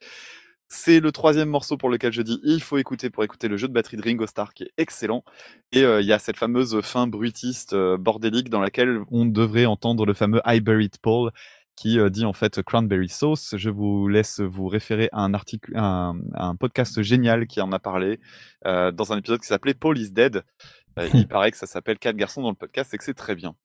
C'est 0.73 1.01
le 1.01 1.11
troisième 1.11 1.49
morceau 1.49 1.75
pour 1.75 1.89
lequel 1.89 2.13
je 2.13 2.21
dis 2.21 2.39
il 2.45 2.61
faut 2.61 2.77
écouter 2.77 3.09
pour 3.09 3.25
écouter 3.25 3.49
le 3.49 3.57
jeu 3.57 3.67
de 3.67 3.73
batterie 3.73 3.97
de 3.97 4.03
Ringo 4.03 4.25
Starr 4.25 4.53
qui 4.53 4.63
est 4.63 4.71
excellent. 4.77 5.25
Et 5.73 5.83
euh, 5.83 5.99
il 5.99 6.07
y 6.07 6.13
a 6.13 6.17
cette 6.17 6.37
fameuse 6.37 6.79
fin 6.79 7.07
bruitiste 7.07 7.73
euh, 7.73 7.97
bordélique 7.97 8.49
dans 8.49 8.61
laquelle 8.61 9.01
on 9.11 9.25
devrait 9.25 9.65
entendre 9.65 10.05
le 10.05 10.13
fameux 10.13 10.39
I 10.45 10.61
Buried 10.61 10.95
Paul 11.01 11.31
qui 11.81 11.99
euh, 11.99 12.09
dit 12.09 12.25
en 12.25 12.33
fait 12.33 12.61
cranberry 12.61 13.09
sauce. 13.09 13.55
Je 13.57 13.69
vous 13.69 14.07
laisse 14.07 14.39
vous 14.39 14.67
référer 14.67 15.09
à 15.11 15.21
un 15.21 15.33
article, 15.33 15.71
un, 15.75 16.55
podcast 16.59 17.01
génial 17.01 17.47
qui 17.47 17.59
en 17.59 17.71
a 17.71 17.79
parlé 17.79 18.19
euh, 18.67 18.91
dans 18.91 19.13
un 19.13 19.17
épisode 19.17 19.41
qui 19.41 19.47
s'appelait 19.47 19.73
Paul 19.73 19.97
is 19.97 20.11
Dead. 20.11 20.43
Euh, 20.99 21.07
il 21.13 21.27
paraît 21.27 21.51
que 21.51 21.57
ça 21.57 21.67
s'appelle 21.67 21.97
Quatre 21.99 22.15
garçons 22.15 22.41
dans 22.41 22.49
le 22.49 22.55
podcast 22.55 22.93
et 22.93 22.97
que 22.97 23.03
c'est 23.03 23.13
très 23.13 23.35
bien. 23.35 23.55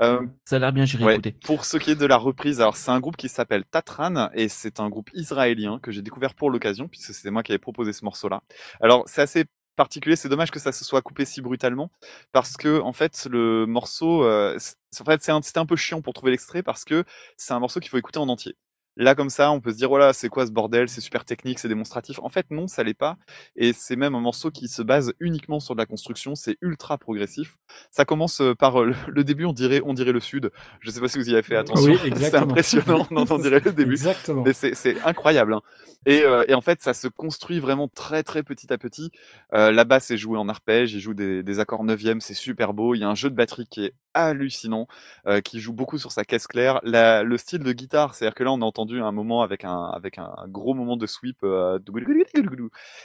Euh, 0.00 0.26
Ça 0.44 0.56
a 0.56 0.58
l'air 0.58 0.72
bien, 0.72 0.84
j'irai 0.84 1.04
Ouais, 1.04 1.12
écouter. 1.14 1.32
Pour 1.44 1.64
ce 1.64 1.76
qui 1.76 1.90
est 1.90 1.96
de 1.96 2.06
la 2.06 2.16
reprise, 2.16 2.60
alors 2.60 2.76
c'est 2.76 2.90
un 2.90 3.00
groupe 3.00 3.16
qui 3.16 3.28
s'appelle 3.28 3.64
Tatran 3.64 4.30
et 4.34 4.48
c'est 4.48 4.80
un 4.80 4.88
groupe 4.88 5.10
israélien 5.14 5.78
que 5.82 5.90
j'ai 5.92 6.02
découvert 6.02 6.34
pour 6.34 6.50
l'occasion 6.50 6.88
puisque 6.88 7.14
c'était 7.14 7.30
moi 7.30 7.42
qui 7.42 7.52
avais 7.52 7.58
proposé 7.58 7.92
ce 7.92 8.04
morceau-là. 8.04 8.42
Alors 8.80 9.04
c'est 9.06 9.22
assez 9.22 9.44
particulier, 9.74 10.16
c'est 10.16 10.28
dommage 10.28 10.50
que 10.50 10.58
ça 10.58 10.70
se 10.70 10.84
soit 10.84 11.00
coupé 11.00 11.24
si 11.24 11.40
brutalement 11.40 11.90
parce 12.30 12.56
que 12.58 12.78
en 12.80 12.92
fait 12.92 13.26
le 13.30 13.64
morceau, 13.66 14.22
euh, 14.24 14.58
en 15.00 15.04
fait 15.04 15.22
c'est 15.22 15.32
un- 15.32 15.40
c'était 15.40 15.60
un 15.60 15.66
peu 15.66 15.76
chiant 15.76 16.02
pour 16.02 16.12
trouver 16.12 16.32
l'extrait 16.32 16.62
parce 16.62 16.84
que 16.84 17.04
c'est 17.38 17.54
un 17.54 17.58
morceau 17.58 17.80
qu'il 17.80 17.88
faut 17.90 17.96
écouter 17.98 18.18
en 18.18 18.28
entier. 18.28 18.54
Là, 18.96 19.14
comme 19.14 19.30
ça, 19.30 19.50
on 19.50 19.60
peut 19.60 19.72
se 19.72 19.76
dire, 19.76 19.88
voilà, 19.88 20.12
c'est 20.12 20.28
quoi 20.28 20.46
ce 20.46 20.52
bordel? 20.52 20.88
C'est 20.88 21.00
super 21.00 21.24
technique, 21.24 21.58
c'est 21.58 21.68
démonstratif. 21.68 22.18
En 22.22 22.28
fait, 22.28 22.46
non, 22.50 22.66
ça 22.66 22.82
l'est 22.82 22.94
pas. 22.94 23.16
Et 23.56 23.72
c'est 23.72 23.96
même 23.96 24.14
un 24.14 24.20
morceau 24.20 24.50
qui 24.50 24.68
se 24.68 24.82
base 24.82 25.12
uniquement 25.20 25.60
sur 25.60 25.74
de 25.74 25.80
la 25.80 25.86
construction. 25.86 26.34
C'est 26.34 26.56
ultra 26.60 26.98
progressif. 26.98 27.56
Ça 27.90 28.04
commence 28.04 28.40
euh, 28.40 28.54
par 28.54 28.80
euh, 28.82 28.92
le, 29.08 29.24
début, 29.24 29.44
on 29.46 29.52
dirait, 29.52 29.80
on 29.84 29.94
dirait 29.94 30.12
le 30.12 30.20
sud. 30.20 30.50
Je 30.80 30.90
sais 30.90 31.00
pas 31.00 31.08
si 31.08 31.18
vous 31.18 31.28
y 31.30 31.32
avez 31.32 31.42
fait 31.42 31.56
attention. 31.56 31.92
Oui, 31.92 32.12
c'est 32.16 32.34
impressionnant, 32.34 33.06
on 33.10 33.38
dirait 33.38 33.60
le 33.64 33.72
début. 33.72 33.92
Exactement. 33.92 34.42
Mais 34.44 34.52
c'est, 34.52 34.74
c'est 34.74 35.00
incroyable. 35.02 35.54
hein. 35.54 35.62
Et, 36.04 36.22
euh, 36.24 36.44
et 36.48 36.54
en 36.54 36.60
fait, 36.60 36.80
ça 36.82 36.94
se 36.94 37.08
construit 37.08 37.60
vraiment 37.60 37.88
très 37.88 38.22
très 38.22 38.42
petit 38.42 38.72
à 38.72 38.78
petit. 38.78 39.10
Euh, 39.54 39.70
la 39.70 39.84
basse 39.84 40.10
est 40.10 40.16
jouée 40.16 40.38
en 40.38 40.48
arpège, 40.48 40.92
il 40.94 41.00
joue 41.00 41.14
des, 41.14 41.42
des 41.42 41.60
accords 41.60 41.84
neuvième, 41.84 42.20
c'est 42.20 42.34
super 42.34 42.74
beau. 42.74 42.94
Il 42.94 42.98
y 42.98 43.04
a 43.04 43.08
un 43.08 43.14
jeu 43.14 43.30
de 43.30 43.34
batterie 43.36 43.66
qui 43.70 43.84
est 43.84 43.94
hallucinant, 44.14 44.86
euh, 45.26 45.40
qui 45.40 45.60
joue 45.60 45.72
beaucoup 45.72 45.98
sur 45.98 46.12
sa 46.12 46.24
caisse 46.24 46.46
claire. 46.46 46.80
La, 46.84 47.22
le 47.22 47.36
style 47.38 47.60
de 47.60 47.72
guitare, 47.72 48.14
c'est-à-dire 48.14 48.34
que 48.34 48.44
là, 48.44 48.52
on 48.52 48.60
a 48.62 48.64
entendu 48.64 49.00
un 49.00 49.12
moment 49.12 49.42
avec 49.42 49.64
un 49.64 49.84
avec 49.90 50.18
un, 50.18 50.34
gros 50.48 50.74
moment 50.74 50.96
de 50.96 51.06
sweep. 51.06 51.38
euh, 51.44 51.78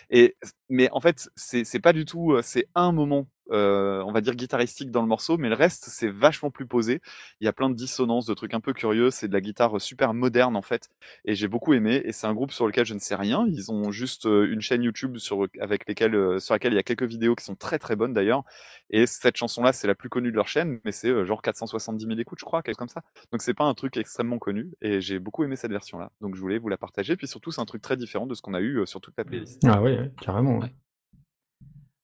et 0.10 0.36
mais 0.70 0.90
en 0.92 1.00
fait, 1.00 1.30
c'est 1.36 1.64
c'est 1.64 1.80
pas 1.80 1.94
du 1.94 2.06
tout. 2.06 2.34
euh, 2.34 2.42
C'est 2.42 2.68
un 2.76 2.92
moment. 2.92 3.28
Euh, 3.52 4.04
on 4.06 4.12
va 4.12 4.22
dire 4.22 4.36
guitaristique 4.36 4.92
dans 4.92 5.02
le 5.02 5.08
morceau, 5.08 5.38
mais 5.38 5.50
le 5.50 5.56
reste 5.56 5.86
c'est 5.90 6.10
vachement 6.10 6.52
plus 6.52 6.66
posé. 6.66 7.02
Il 7.42 7.46
y 7.46 7.48
a 7.48 7.54
plein 7.54 7.70
de 7.70 7.76
dissonances, 7.76 8.26
de 8.26 8.34
trucs 8.34 8.54
un 8.54 8.60
peu 8.60 8.74
curieux. 8.74 9.12
C'est 9.12 9.28
de 9.28 9.34
la 9.34 9.42
guitare 9.42 9.80
super 9.82 10.14
moderne 10.14 10.56
en 10.56 10.62
fait, 10.62 10.90
et 11.26 11.36
j'ai 11.36 11.48
beaucoup 11.48 11.74
aimé. 11.74 12.02
Et 12.06 12.12
c'est 12.12 12.28
un 12.28 12.34
groupe 12.34 12.52
sur 12.52 12.68
lequel 12.68 12.86
je 12.86 12.94
ne 12.94 13.00
sais 13.00 13.16
rien. 13.16 13.46
Ils 13.48 13.72
ont 13.72 13.92
juste 13.92 14.26
euh, 14.26 14.52
une 14.52 14.62
chaîne 14.62 14.84
YouTube 14.84 15.18
sur 15.18 15.48
avec 15.60 15.88
lesquelles 15.88 16.16
euh, 16.16 16.40
sur 16.40 16.54
laquelle 16.54 16.74
il 16.74 16.78
y 16.78 16.80
a 16.80 16.84
quelques 16.84 17.04
vidéos 17.04 17.36
qui 17.36 17.46
sont 17.46 17.56
très 17.56 17.80
très 17.80 17.96
bonnes 17.96 18.14
d'ailleurs. 18.14 18.44
Et 18.90 19.06
cette 19.06 19.38
chanson-là, 19.38 19.74
c'est 19.74 19.88
la 19.88 19.96
plus 19.96 20.10
connue 20.10 20.32
de 20.32 20.36
leur 20.36 20.48
chaîne, 20.48 20.80
mais 20.86 20.92
c'est 20.92 21.26
genre 21.26 21.42
470 21.42 22.06
000 22.06 22.20
écoutes, 22.20 22.40
je 22.40 22.46
crois, 22.46 22.62
quelque 22.62 22.76
chose 22.76 22.78
comme 22.78 22.88
ça. 22.90 23.02
Donc 23.32 23.42
c'est 23.42 23.54
pas 23.54 23.66
un 23.66 23.74
truc 23.74 23.98
extrêmement 23.98 24.40
connu, 24.40 24.72
et 24.82 25.02
j'ai 25.02 25.20
beaucoup 25.20 25.44
aimé 25.44 25.56
cette 25.56 25.72
version-là. 25.72 26.12
Donc 26.22 26.36
je 26.36 26.42
voulais 26.42 26.58
vous 26.58 26.70
la 26.70 26.78
partager. 26.78 27.16
Puis 27.18 27.28
surtout, 27.28 27.52
c'est 27.52 27.62
un 27.62 27.66
truc 27.66 27.82
très 27.82 27.98
différent 27.98 28.28
de 28.28 28.34
ce 28.34 28.42
qu'on 28.42 28.54
a 28.54 28.62
eu 28.62 28.86
sur 28.86 29.02
toute 29.02 29.16
la 29.18 29.26
playlist. 29.26 29.62
Ah 29.66 29.82
oui, 29.82 29.92
ouais, 29.92 30.12
carrément. 30.22 30.60
ouais. 30.60 30.72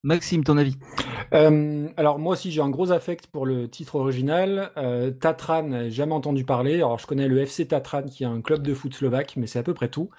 Maxime, 0.06 0.44
ton 0.44 0.58
avis? 0.58 0.76
Euh, 1.34 1.88
alors 1.96 2.20
moi 2.20 2.34
aussi 2.34 2.52
j'ai 2.52 2.62
un 2.62 2.70
gros 2.70 2.92
affect 2.92 3.28
pour 3.28 3.46
le 3.46 3.70
titre 3.70 3.96
original. 3.96 4.72
Euh, 4.76 5.12
Tatran, 5.12 5.90
jamais 5.90 6.12
entendu 6.12 6.44
parler. 6.44 6.76
Alors 6.76 7.00
je 7.00 7.08
connais 7.08 7.30
le 7.30 7.38
FC 7.40 7.66
Tatran 7.68 8.04
qui 8.04 8.24
est 8.24 8.28
un 8.28 8.42
club 8.42 8.64
de 8.64 8.74
foot 8.74 8.94
slovaque, 8.94 9.36
mais 9.38 9.48
c'est 9.48 9.60
à 9.60 9.64
peu 9.64 9.74
près 9.74 9.88
tout. 9.88 10.10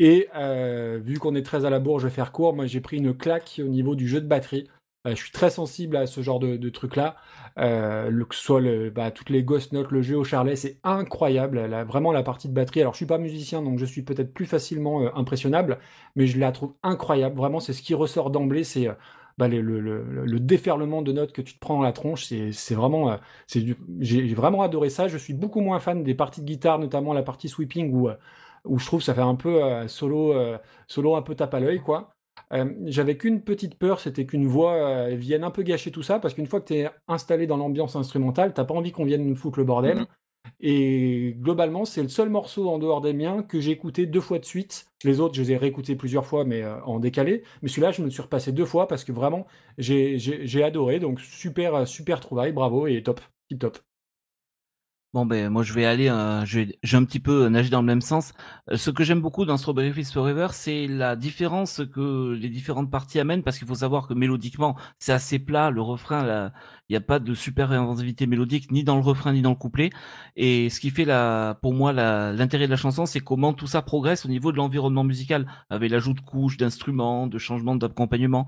Et 0.00 0.28
euh, 0.34 0.98
vu 1.00 1.20
qu'on 1.20 1.36
est 1.36 1.44
très 1.44 1.64
à 1.64 1.70
la 1.70 1.78
bourre, 1.78 2.00
je 2.00 2.08
vais 2.08 2.12
faire 2.12 2.32
court. 2.32 2.56
Moi 2.56 2.66
j'ai 2.66 2.80
pris 2.80 2.96
une 2.96 3.16
claque 3.16 3.60
au 3.64 3.68
niveau 3.68 3.94
du 3.94 4.08
jeu 4.08 4.20
de 4.20 4.26
batterie. 4.26 4.68
Je 5.06 5.14
suis 5.14 5.30
très 5.30 5.48
sensible 5.48 5.96
à 5.96 6.06
ce 6.06 6.20
genre 6.22 6.40
de, 6.40 6.68
truc-là. 6.68 7.16
Que 7.56 8.10
ce 8.32 8.42
soit 8.42 8.60
bah, 8.90 9.10
toutes 9.12 9.30
les 9.30 9.42
Ghost 9.44 9.72
Notes, 9.72 9.92
le 9.92 10.02
jeu 10.02 10.16
au 10.16 10.24
charlet, 10.24 10.56
c'est 10.56 10.78
incroyable. 10.84 11.58
Vraiment 11.86 12.12
la 12.12 12.22
partie 12.22 12.48
de 12.48 12.52
batterie. 12.52 12.80
Alors 12.82 12.92
je 12.92 12.98
suis 12.98 13.06
pas 13.06 13.16
musicien, 13.16 13.62
donc 13.62 13.78
je 13.78 13.86
suis 13.86 14.02
peut-être 14.02 14.34
plus 14.34 14.44
facilement 14.44 15.16
impressionnable, 15.16 15.78
mais 16.16 16.26
je 16.26 16.38
la 16.38 16.52
trouve 16.52 16.74
incroyable. 16.82 17.34
Vraiment, 17.36 17.60
c'est 17.60 17.72
ce 17.72 17.80
qui 17.80 17.94
ressort 17.94 18.30
d'emblée, 18.30 18.62
c'est 18.62 18.88
bah, 19.40 19.48
le, 19.48 19.60
le- 19.62 19.80
le- 19.80 20.24
le 20.24 20.40
déferlement 20.40 21.02
de 21.02 21.12
notes 21.12 21.32
que 21.32 21.42
tu 21.42 21.54
te 21.54 21.58
prends 21.58 21.76
dans 21.76 21.82
la 21.82 21.92
tronche, 21.92 22.26
c'est 22.26 22.74
vraiment, 22.74 23.10
euh, 23.12 23.16
j'ai 24.00 24.34
vraiment 24.34 24.62
adoré 24.62 24.90
ça. 24.90 25.08
Je 25.08 25.16
suis 25.18 25.34
beaucoup 25.34 25.60
moins 25.60 25.80
fan 25.80 26.04
des 26.04 26.14
parties 26.14 26.40
de 26.42 26.46
guitare, 26.46 26.78
notamment 26.78 27.12
la 27.14 27.22
partie 27.22 27.48
sweeping 27.48 27.92
où, 27.92 28.08
euh, 28.08 28.14
où 28.64 28.78
je 28.78 28.86
trouve 28.86 29.02
ça 29.02 29.14
fait 29.14 29.20
un 29.22 29.34
peu 29.34 29.64
euh, 29.64 29.88
solo, 29.88 30.34
solo 30.86 31.16
un 31.16 31.22
peu 31.22 31.34
tape 31.34 31.54
à 31.54 31.60
l'œil, 31.60 31.80
quoi. 31.80 32.10
J'avais 32.86 33.16
qu'une 33.16 33.42
petite 33.42 33.78
peur, 33.78 34.00
c'était 34.00 34.26
qu'une 34.26 34.46
voix 34.46 35.08
vienne 35.10 35.44
un 35.44 35.50
peu 35.50 35.62
gâcher 35.62 35.90
tout 35.92 36.02
ça, 36.02 36.18
parce 36.18 36.34
qu'une 36.34 36.46
fois 36.46 36.60
que 36.60 36.66
tu 36.66 36.74
es 36.74 36.90
installé 37.08 37.46
dans 37.46 37.56
l'ambiance 37.56 37.96
instrumentale, 37.96 38.52
t'as 38.54 38.64
pas 38.64 38.74
envie 38.74 38.92
qu'on 38.92 39.04
vienne 39.04 39.24
nous 39.26 39.36
foutre 39.36 39.58
le 39.58 39.64
bordel. 39.64 40.06
Et 40.60 41.34
globalement, 41.38 41.84
c'est 41.84 42.02
le 42.02 42.08
seul 42.08 42.28
morceau 42.28 42.68
en 42.68 42.78
dehors 42.78 43.00
des 43.00 43.12
miens 43.12 43.42
que 43.42 43.60
j'ai 43.60 43.70
écouté 43.72 44.06
deux 44.06 44.20
fois 44.20 44.38
de 44.38 44.44
suite. 44.44 44.86
Les 45.04 45.20
autres, 45.20 45.34
je 45.34 45.42
les 45.42 45.52
ai 45.52 45.56
réécoutés 45.56 45.96
plusieurs 45.96 46.26
fois, 46.26 46.44
mais 46.44 46.62
euh, 46.62 46.80
en 46.84 46.98
décalé. 47.00 47.42
Mais 47.62 47.68
celui-là, 47.68 47.92
je 47.92 48.02
me 48.02 48.10
suis 48.10 48.22
repassé 48.22 48.52
deux 48.52 48.66
fois 48.66 48.86
parce 48.88 49.04
que 49.04 49.12
vraiment, 49.12 49.46
j'ai 49.78 50.62
adoré. 50.62 51.00
Donc 51.00 51.20
super, 51.20 51.86
super 51.88 52.20
trouvaille, 52.20 52.52
bravo 52.52 52.86
et 52.86 53.02
top, 53.02 53.20
tip 53.48 53.58
top. 53.58 53.78
Bon 55.12 55.26
ben 55.26 55.48
moi 55.48 55.64
je 55.64 55.72
vais 55.72 55.84
aller, 55.86 56.08
euh, 56.08 56.44
je 56.44 56.60
vais, 56.60 56.78
je 56.84 56.96
vais 56.96 57.02
un 57.02 57.04
petit 57.04 57.18
peu 57.18 57.48
nager 57.48 57.68
dans 57.68 57.80
le 57.80 57.86
même 57.86 58.00
sens. 58.00 58.32
Euh, 58.70 58.76
ce 58.76 58.92
que 58.92 59.02
j'aime 59.02 59.20
beaucoup 59.20 59.44
dans 59.44 59.56
Strawberry 59.56 59.92
Fields 59.92 60.12
Forever, 60.12 60.46
c'est 60.52 60.86
la 60.86 61.16
différence 61.16 61.82
que 61.92 62.32
les 62.40 62.48
différentes 62.48 62.92
parties 62.92 63.18
amènent, 63.18 63.42
parce 63.42 63.58
qu'il 63.58 63.66
faut 63.66 63.74
savoir 63.74 64.06
que 64.06 64.14
mélodiquement 64.14 64.76
c'est 65.00 65.12
assez 65.12 65.40
plat. 65.40 65.70
Le 65.70 65.82
refrain, 65.82 66.52
il 66.88 66.92
n'y 66.92 66.96
a 66.96 67.00
pas 67.00 67.18
de 67.18 67.34
super 67.34 67.72
inventivité 67.72 68.28
mélodique 68.28 68.70
ni 68.70 68.84
dans 68.84 68.94
le 68.94 69.02
refrain 69.02 69.32
ni 69.32 69.42
dans 69.42 69.50
le 69.50 69.56
couplet. 69.56 69.90
Et 70.36 70.70
ce 70.70 70.78
qui 70.78 70.90
fait 70.90 71.04
la, 71.04 71.58
pour 71.60 71.74
moi 71.74 71.92
l'intérêt 71.92 72.66
de 72.66 72.70
la 72.70 72.76
chanson, 72.76 73.04
c'est 73.04 73.18
comment 73.18 73.52
tout 73.52 73.66
ça 73.66 73.82
progresse 73.82 74.24
au 74.26 74.28
niveau 74.28 74.52
de 74.52 74.58
l'environnement 74.58 75.02
musical, 75.02 75.48
avec 75.70 75.90
l'ajout 75.90 76.14
de 76.14 76.20
couches, 76.20 76.56
d'instruments, 76.56 77.26
de 77.26 77.38
changements 77.38 77.74
d'accompagnement. 77.74 78.46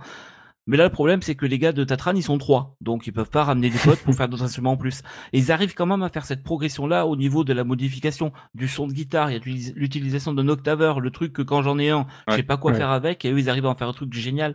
Mais 0.68 0.76
là, 0.76 0.84
le 0.84 0.90
problème, 0.90 1.22
c'est 1.22 1.34
que 1.34 1.44
les 1.44 1.58
gars 1.58 1.72
de 1.72 1.82
Tatran, 1.82 2.12
ils 2.14 2.22
sont 2.22 2.38
trois. 2.38 2.76
Donc, 2.80 3.06
ils 3.08 3.12
peuvent 3.12 3.30
pas 3.30 3.42
ramener 3.42 3.68
des 3.68 3.78
potes 3.78 3.98
pour 4.04 4.14
faire 4.14 4.28
d'autres 4.28 4.44
instruments 4.44 4.72
en 4.72 4.76
plus. 4.76 5.02
Et 5.32 5.38
ils 5.38 5.50
arrivent 5.50 5.74
quand 5.74 5.86
même 5.86 6.02
à 6.04 6.08
faire 6.08 6.24
cette 6.24 6.44
progression-là 6.44 7.06
au 7.06 7.16
niveau 7.16 7.42
de 7.42 7.52
la 7.52 7.64
modification 7.64 8.32
du 8.54 8.68
son 8.68 8.86
de 8.86 8.92
guitare. 8.92 9.30
Il 9.32 9.34
y 9.34 9.36
a 9.36 9.72
l'utilisation 9.74 10.32
d'un 10.32 10.48
octaveur, 10.48 11.00
le 11.00 11.10
truc 11.10 11.32
que 11.32 11.42
quand 11.42 11.62
j'en 11.62 11.78
ai 11.80 11.90
un, 11.90 12.06
je 12.28 12.32
Ouais. 12.32 12.36
sais 12.38 12.42
pas 12.44 12.56
quoi 12.56 12.70
Ouais. 12.72 12.78
faire 12.78 12.90
avec. 12.90 13.24
Et 13.24 13.32
eux, 13.32 13.38
ils 13.40 13.50
arrivent 13.50 13.66
à 13.66 13.70
en 13.70 13.74
faire 13.74 13.88
un 13.88 13.92
truc 13.92 14.12
génial. 14.12 14.54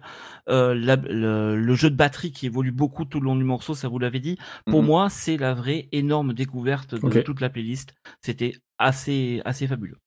Euh, 0.49 0.73
la- 0.73 0.95
le, 0.95 1.57
le 1.57 1.75
jeu 1.75 1.89
de 1.89 1.95
batterie 1.95 2.31
qui 2.31 2.45
évolue 2.45 2.71
beaucoup 2.71 3.03
tout 3.03 3.19
le 3.19 3.25
long 3.25 3.35
du 3.35 3.43
morceau, 3.43 3.75
ça 3.75 3.89
vous 3.89 3.99
l'avez 3.99 4.19
dit. 4.21 4.37
Pour 4.65 4.81
Mhm. 4.81 4.87
moi, 4.87 5.09
c'est 5.09 5.35
la 5.35 5.53
vraie 5.53 5.89
énorme 5.91 6.33
découverte 6.33 6.95
de 6.95 7.21
toute 7.21 7.41
la 7.41 7.49
playlist. 7.49 7.93
C'était 8.21 8.53
assez, 8.77 9.41
assez 9.43 9.67
fabuleux. 9.67 9.97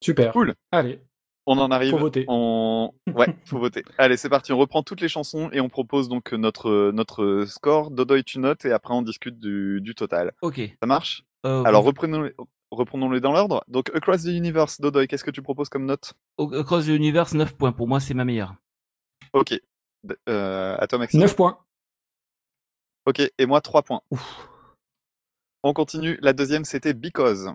Super. 0.00 0.32
Cool. 0.32 0.54
Allez. 0.70 1.00
On 1.46 1.58
en 1.58 1.70
arrive. 1.70 1.90
Faut 1.90 1.98
voter. 1.98 2.24
On... 2.28 2.92
Ouais, 3.14 3.34
faut 3.46 3.58
voter. 3.58 3.82
Allez, 3.98 4.16
c'est 4.16 4.28
parti. 4.28 4.52
On 4.52 4.58
reprend 4.58 4.82
toutes 4.82 5.00
les 5.00 5.08
chansons 5.08 5.50
et 5.52 5.60
on 5.60 5.68
propose 5.68 6.08
donc 6.08 6.32
notre, 6.32 6.90
notre 6.92 7.44
score. 7.46 7.90
Dodoy, 7.90 8.24
tu 8.24 8.38
notes 8.38 8.64
et 8.64 8.72
après 8.72 8.94
on 8.94 9.02
discute 9.02 9.38
du, 9.38 9.80
du 9.80 9.94
total. 9.94 10.32
Ok. 10.42 10.60
Ça 10.80 10.86
marche? 10.86 11.24
Euh, 11.46 11.62
Alors 11.64 11.84
reprenons-les 11.84 13.20
dans 13.20 13.32
l'ordre. 13.32 13.64
Donc 13.68 13.90
Across 13.94 14.24
the 14.24 14.28
Universe, 14.28 14.80
Dodoy, 14.80 15.08
qu'est-ce 15.08 15.24
que 15.24 15.30
tu 15.30 15.42
proposes 15.42 15.68
comme 15.68 15.86
note? 15.86 16.12
Across 16.38 16.84
the 16.86 16.88
Universe, 16.88 17.34
9 17.34 17.56
points. 17.56 17.72
Pour 17.72 17.88
moi, 17.88 18.00
c'est 18.00 18.14
ma 18.14 18.24
meilleure. 18.24 18.54
Ok. 19.32 19.54
Euh, 20.28 20.76
à 20.78 20.86
toi, 20.86 20.98
Maxime. 20.98 21.20
9 21.20 21.36
points. 21.36 21.58
Ok, 23.06 23.20
et 23.38 23.46
moi 23.46 23.60
3 23.60 23.82
points. 23.82 24.02
On 25.62 25.72
continue. 25.72 26.18
La 26.22 26.32
deuxième, 26.32 26.64
c'était 26.64 26.94
Because. 26.94 27.50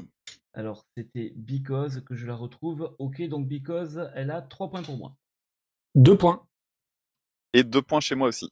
Alors, 0.57 0.85
c'était 0.95 1.33
Because 1.35 2.01
que 2.05 2.15
je 2.15 2.25
la 2.25 2.33
retrouve. 2.33 2.95
Ok, 2.97 3.21
donc 3.27 3.45
Because, 3.45 4.09
elle 4.15 4.31
a 4.31 4.41
3 4.41 4.69
points 4.69 4.83
pour 4.83 4.97
moi. 4.97 5.13
2 5.95 6.17
points. 6.17 6.47
Et 7.53 7.65
2 7.65 7.81
points 7.81 7.99
chez 7.99 8.15
moi 8.15 8.29
aussi. 8.29 8.49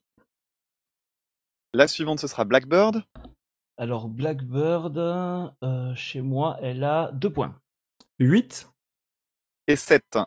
La 1.74 1.88
suivante, 1.88 2.20
ce 2.20 2.28
sera 2.28 2.44
Blackbird. 2.44 3.04
Alors, 3.78 4.10
Blackbird, 4.10 4.98
euh, 4.98 5.96
chez 5.96 6.20
moi, 6.22 6.58
elle 6.62 6.84
a 6.84 7.10
2 7.14 7.32
points. 7.32 7.58
8. 8.20 8.70
Et 9.68 9.78
7. 9.78 10.20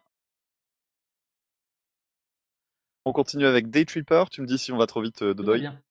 On 3.05 3.13
continue 3.13 3.45
avec 3.45 3.69
Daytripper. 3.69 4.25
Tu 4.31 4.41
me 4.41 4.47
dis 4.47 4.57
si 4.57 4.73
on 4.73 4.79
va 4.79 4.87
trop 4.87 5.03
vite, 5.03 5.21
euh, 5.21 5.35
Dodoy. 5.35 5.61
bien. 5.61 5.83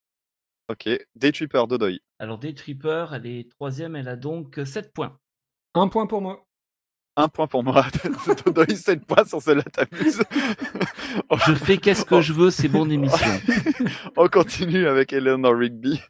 Ok. 0.68 0.90
Daytripper, 1.14 1.66
Dodoy. 1.70 2.02
Alors, 2.18 2.40
Day 2.40 2.56
Tripper, 2.56 3.06
elle 3.14 3.28
est 3.28 3.52
troisième, 3.52 3.96
elle 3.96 4.08
a 4.08 4.16
donc 4.16 4.60
7 4.66 4.92
points. 4.92 5.20
1 5.76 5.88
point 5.90 6.08
pour 6.08 6.22
moi. 6.22 6.42
Un 7.18 7.28
point 7.28 7.48
pour 7.48 7.64
moi. 7.64 7.86
Dodoy, 8.46 8.76
7 8.76 9.06
points 9.06 9.26
sur 9.26 9.42
celle-là, 9.42 9.64
t'amuses. 9.64 10.24
Je 11.46 11.54
fais 11.54 11.78
qu'est-ce 11.78 12.06
que 12.06 12.22
je 12.22 12.34
veux, 12.34 12.50
c'est 12.50 12.68
mon 12.70 12.90
émission. 12.90 13.28
On 14.18 14.28
continue 14.28 14.88
avec 14.88 15.14
Eleanor 15.14 15.56
Rigby. 15.56 16.02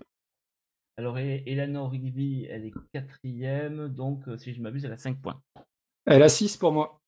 Alors, 0.98 1.18
E- 1.18 1.42
Eleanor 1.46 1.92
Rigby, 1.92 2.46
elle 2.50 2.66
est 2.66 2.74
quatrième, 2.94 3.90
donc 3.90 4.28
euh, 4.28 4.38
si 4.38 4.54
je 4.54 4.62
m'abuse, 4.62 4.86
elle 4.86 4.94
a 4.94 4.98
5 4.98 5.20
points. 5.22 5.42
Elle 6.06 6.24
a 6.24 6.30
6 6.30 6.58
pour 6.58 6.72
moi. 6.72 7.00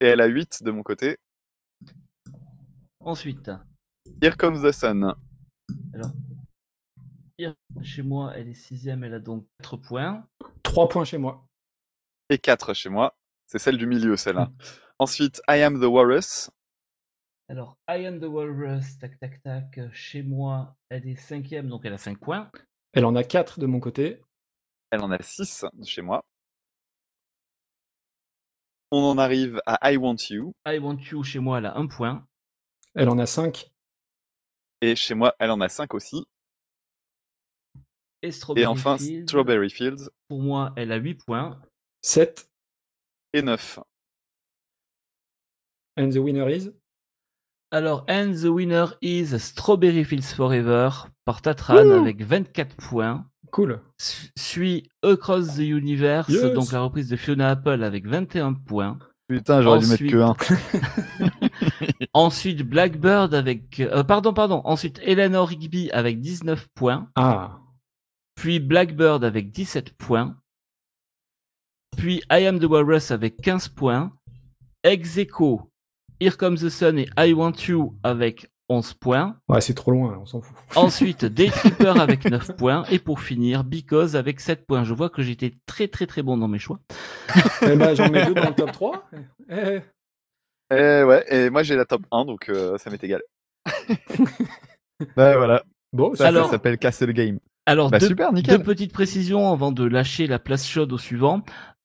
Et 0.00 0.06
elle 0.06 0.20
a 0.20 0.26
8 0.26 0.62
de 0.62 0.70
mon 0.70 0.82
côté. 0.82 1.16
Ensuite, 3.00 3.50
Here 4.22 4.36
Comes 4.36 4.62
the 4.62 4.72
Sun. 4.72 5.14
alors, 5.94 6.10
chez 7.82 8.02
moi, 8.02 8.32
elle 8.36 8.48
est 8.48 8.54
sixième, 8.54 9.04
elle 9.04 9.14
a 9.14 9.18
donc 9.20 9.46
4 9.62 9.76
points. 9.76 10.26
3 10.62 10.88
points 10.88 11.04
chez 11.04 11.18
moi. 11.18 11.46
Et 12.30 12.38
4 12.38 12.74
chez 12.74 12.88
moi. 12.88 13.14
C'est 13.46 13.58
celle 13.58 13.76
du 13.76 13.86
milieu, 13.86 14.16
celle-là. 14.16 14.50
Ensuite, 15.00 15.42
I 15.48 15.62
Am 15.62 15.80
the 15.80 15.84
Walrus. 15.84 16.50
Alors, 17.48 17.76
I 17.88 18.06
am 18.06 18.20
the 18.20 18.26
Walrus, 18.26 18.96
tac 18.98 19.18
tac 19.18 19.42
tac, 19.42 19.80
chez 19.92 20.22
moi, 20.22 20.76
elle 20.88 21.08
est 21.08 21.16
cinquième, 21.16 21.68
donc 21.68 21.84
elle 21.84 21.94
a 21.94 21.98
5 21.98 22.20
points. 22.20 22.48
Elle 22.92 23.04
en 23.04 23.16
a 23.16 23.24
4 23.24 23.58
de 23.58 23.66
mon 23.66 23.80
côté. 23.80 24.22
Elle 24.92 25.00
en 25.00 25.10
a 25.10 25.20
6 25.20 25.64
chez 25.84 26.00
moi. 26.02 26.22
On 28.92 29.02
en 29.02 29.18
arrive 29.18 29.60
à 29.66 29.90
I 29.90 29.96
Want 29.96 30.16
You. 30.30 30.52
I 30.64 30.78
want 30.78 30.98
you, 31.10 31.24
chez 31.24 31.40
moi, 31.40 31.58
elle 31.58 31.66
a 31.66 31.76
1 31.76 31.88
point. 31.88 32.24
Elle 32.94 33.08
en 33.08 33.18
a 33.18 33.26
5. 33.26 33.68
Et 34.82 34.94
chez 34.94 35.14
moi, 35.14 35.34
elle 35.40 35.50
en 35.50 35.60
a 35.60 35.68
5 35.68 35.92
aussi. 35.94 36.24
Et 38.22 38.30
Strawberry 38.30 38.62
Et 38.62 38.66
enfin, 38.66 38.96
Fields, 38.96 39.26
Strawberry 39.26 39.70
Fields. 39.70 40.08
pour 40.28 40.40
moi, 40.40 40.72
elle 40.76 40.92
a 40.92 40.96
8 40.96 41.14
points. 41.24 41.60
7. 42.02 42.48
Et 43.32 43.42
9. 43.42 43.80
And 45.96 46.10
the 46.10 46.16
winner 46.18 46.48
is? 46.48 46.70
Alors, 47.70 48.04
and 48.08 48.32
the 48.34 48.46
winner 48.48 48.86
is 49.00 49.38
Strawberry 49.38 50.04
Fields 50.04 50.34
Forever 50.34 50.90
par 51.24 51.40
Tatran 51.42 51.84
Wouh 51.84 52.00
avec 52.00 52.22
24 52.22 52.74
points. 52.76 53.26
Cool. 53.52 53.80
Su- 53.98 54.30
Suit 54.36 54.88
Across 55.02 55.54
the 55.56 55.60
Universe, 55.60 56.28
Yes. 56.28 56.52
donc 56.54 56.72
la 56.72 56.80
reprise 56.80 57.08
de 57.08 57.16
Fiona 57.16 57.50
Apple 57.50 57.82
avec 57.84 58.06
21 58.06 58.54
points. 58.54 58.98
Putain, 59.28 59.62
j'aurais 59.62 59.78
dû 59.80 59.86
mettre 59.86 60.04
que 60.04 60.16
1. 60.16 62.08
Ensuite, 62.14 62.62
Blackbird 62.62 63.32
avec. 63.34 63.78
euh, 63.78 64.02
pardon, 64.02 64.32
pardon. 64.32 64.60
Ensuite, 64.64 64.98
Eleanor 65.04 65.46
Rigby 65.48 65.90
avec 65.92 66.20
19 66.20 66.66
points. 66.74 67.08
Ah. 67.14 67.60
Puis 68.34 68.58
Blackbird 68.58 69.22
avec 69.22 69.50
17 69.50 69.92
points. 69.92 70.39
Puis 71.96 72.22
I 72.30 72.46
Am 72.46 72.58
the 72.58 72.64
Walrus 72.64 73.10
avec 73.10 73.36
15 73.38 73.68
points. 73.68 74.12
Ex 74.82 75.18
aequo, 75.18 75.70
Here 76.20 76.36
Comes 76.36 76.56
the 76.58 76.70
Sun 76.70 76.98
et 76.98 77.08
I 77.18 77.32
Want 77.34 77.52
You 77.68 77.94
avec 78.02 78.46
11 78.70 78.94
points. 78.94 79.36
Ouais, 79.48 79.60
c'est 79.60 79.74
trop 79.74 79.90
loin, 79.90 80.16
on 80.22 80.26
s'en 80.26 80.40
fout. 80.40 80.56
Ensuite, 80.76 81.24
Day 81.26 81.48
Tripper 81.50 81.92
avec 82.00 82.24
9 82.24 82.56
points. 82.56 82.84
Et 82.90 82.98
pour 82.98 83.20
finir, 83.20 83.64
Because 83.64 84.16
avec 84.16 84.40
7 84.40 84.64
points. 84.66 84.84
Je 84.84 84.94
vois 84.94 85.10
que 85.10 85.20
j'étais 85.22 85.52
très 85.66 85.88
très 85.88 86.06
très 86.06 86.22
bon 86.22 86.38
dans 86.38 86.48
mes 86.48 86.58
choix. 86.58 86.78
eh 87.62 87.76
ben, 87.76 87.94
j'en 87.94 88.08
mets 88.10 88.24
deux 88.26 88.34
dans 88.34 88.48
le 88.48 88.54
top 88.54 88.72
3. 88.72 89.10
Eh, 89.50 89.80
Et 90.72 91.02
ouais, 91.04 91.24
et 91.28 91.50
moi 91.50 91.62
j'ai 91.62 91.76
la 91.76 91.84
top 91.84 92.02
1, 92.10 92.24
donc 92.24 92.48
euh, 92.48 92.78
ça 92.78 92.90
m'est 92.90 93.02
égal. 93.04 93.20
Bah 95.16 95.36
voilà. 95.36 95.64
Bon, 95.92 96.14
Ça, 96.14 96.28
Alors- 96.28 96.46
ça 96.46 96.52
s'appelle 96.52 96.78
casser 96.78 97.06
le 97.06 97.12
game. 97.12 97.38
Alors, 97.66 97.90
Bah 97.90 97.98
deux, 97.98 98.08
super, 98.08 98.32
nickel. 98.32 98.56
deux 98.58 98.62
petites 98.64 98.92
précisions 98.92 99.50
avant 99.52 99.70
de 99.72 99.84
lâcher 99.84 100.26
la 100.26 100.38
place 100.38 100.66
chaude 100.66 100.92
au 100.92 100.98
suivant. 100.98 101.42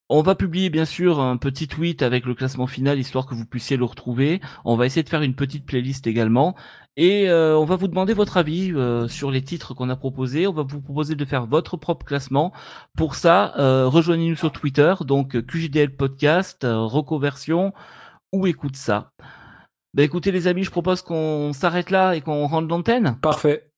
On 0.08 0.22
va 0.22 0.36
publier 0.36 0.70
bien 0.70 0.86
sûr 0.86 1.20
un 1.20 1.36
petit 1.38 1.68
tweet 1.68 2.04
avec 2.04 2.26
le 2.26 2.36
classement 2.36 2.68
final 2.68 3.00
histoire 3.00 3.26
que 3.26 3.34
vous 3.34 3.46
puissiez 3.46 3.76
le 3.76 3.86
retrouver. 3.86 4.40
On 4.64 4.76
va 4.76 4.86
essayer 4.86 5.02
de 5.02 5.10
faire 5.10 5.24
une 5.24 5.34
petite 5.34 5.66
playlist 5.66 6.06
également. 6.06 6.56
Et 6.96 7.28
euh, 7.28 7.58
on 7.58 7.66
va 7.66 7.76
vous 7.76 7.88
demander 7.88 8.14
votre 8.14 8.38
avis 8.38 8.72
euh, 8.72 9.08
sur 9.08 9.32
les 9.32 9.42
titres 9.42 9.74
qu'on 9.74 9.90
a 9.90 9.96
proposés. 9.96 10.46
On 10.46 10.54
va 10.54 10.62
vous 10.62 10.80
proposer 10.80 11.16
de 11.16 11.26
faire 11.26 11.48
votre 11.48 11.76
propre 11.76 12.06
classement. 12.06 12.54
Pour 12.96 13.16
ça, 13.16 13.54
euh, 13.58 13.88
rejoignez-nous 13.88 14.36
sur 14.36 14.52
Twitter, 14.52 14.94
donc 15.02 15.42
QJDL 15.42 15.96
Podcast, 15.96 16.64
euh, 16.64 16.82
Reconversion 16.82 17.74
ou 18.32 18.46
écoute 18.46 18.76
ça. 18.76 19.12
Bah 19.96 20.04
écoutez 20.04 20.32
les 20.32 20.46
amis, 20.48 20.64
je 20.64 20.72
propose 20.72 21.02
qu'on 21.02 21.52
s'arrête 21.52 21.90
là 21.90 22.16
et 22.16 22.22
qu'on 22.22 22.46
rentre 22.46 22.68
l'antenne. 22.68 23.18
Parfait. 23.22 23.72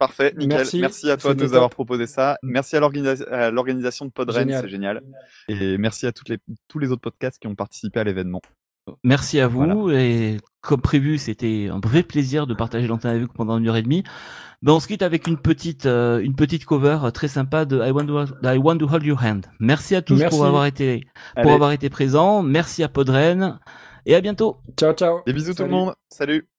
Parfait, 0.00 0.32
nickel. 0.36 0.56
Merci, 0.56 0.80
Merci, 0.80 1.10
à 1.10 1.16
toi 1.18 1.34
de 1.34 1.44
nous 1.44 1.54
avoir 1.54 1.68
proposé 1.70 2.06
ça. 2.06 2.38
Merci 2.42 2.74
à 2.74 2.80
l'organisa- 2.80 3.28
à 3.30 3.50
l'organisation 3.52 4.06
de 4.06 4.10
Podren, 4.10 4.48
c'est 4.50 4.68
génial. 4.68 5.02
Et 5.48 5.76
merci 5.78 6.06
à 6.06 6.12
toutes 6.12 6.30
les, 6.30 6.38
tous 6.68 6.78
les 6.80 6.90
autres 6.90 7.02
podcasts 7.02 7.38
qui 7.38 7.46
ont 7.46 7.54
participé 7.54 8.00
à 8.00 8.04
l'événement. 8.04 8.40
Merci 9.04 9.38
à 9.40 9.46
vous 9.46 9.62
Voilà. 9.82 10.00
et 10.02 10.38
comme 10.62 10.80
prévu, 10.80 11.18
c'était 11.18 11.68
un 11.70 11.78
vrai 11.80 12.02
plaisir 12.02 12.46
de 12.46 12.54
partager 12.54 12.88
l'antenne 12.88 13.10
avec 13.10 13.22
vous 13.24 13.32
pendant 13.32 13.58
une 13.58 13.68
heure 13.68 13.76
et 13.76 13.82
demie. 13.82 14.02
Ben, 14.62 14.72
on 14.72 14.80
se 14.80 14.88
quitte 14.88 15.02
avec 15.02 15.26
une 15.26 15.36
petite 15.38 15.86
euh, 15.86 16.18
une 16.20 16.34
petite 16.34 16.64
cover 16.64 16.98
très 17.14 17.28
sympa 17.28 17.66
de 17.66 17.78
I 17.86 17.90
Want 17.92 18.06
to, 18.06 18.24
I 18.42 18.56
Want 18.56 18.78
to 18.78 18.86
Hold 18.90 19.04
Your 19.04 19.22
Hand. 19.22 19.42
Merci 19.60 19.94
à 19.94 20.02
tous 20.02 20.16
Merci. 20.18 20.34
pour 20.36 20.46
avoir 20.46 20.64
été 20.66 21.02
pour 21.34 21.42
Allez, 21.44 21.50
avoir 21.52 21.72
été 21.72 21.88
présents. 21.90 22.42
Merci 22.42 22.82
à 22.82 22.88
Podren 22.88 23.60
et 24.06 24.14
à 24.14 24.20
bientôt. 24.22 24.56
Ciao, 24.78 24.92
ciao. 24.94 25.20
des 25.26 25.34
bisous 25.34 25.54
tout 25.54 25.62
le 25.62 25.68
monde. 25.68 25.94
Salut. 26.08 26.49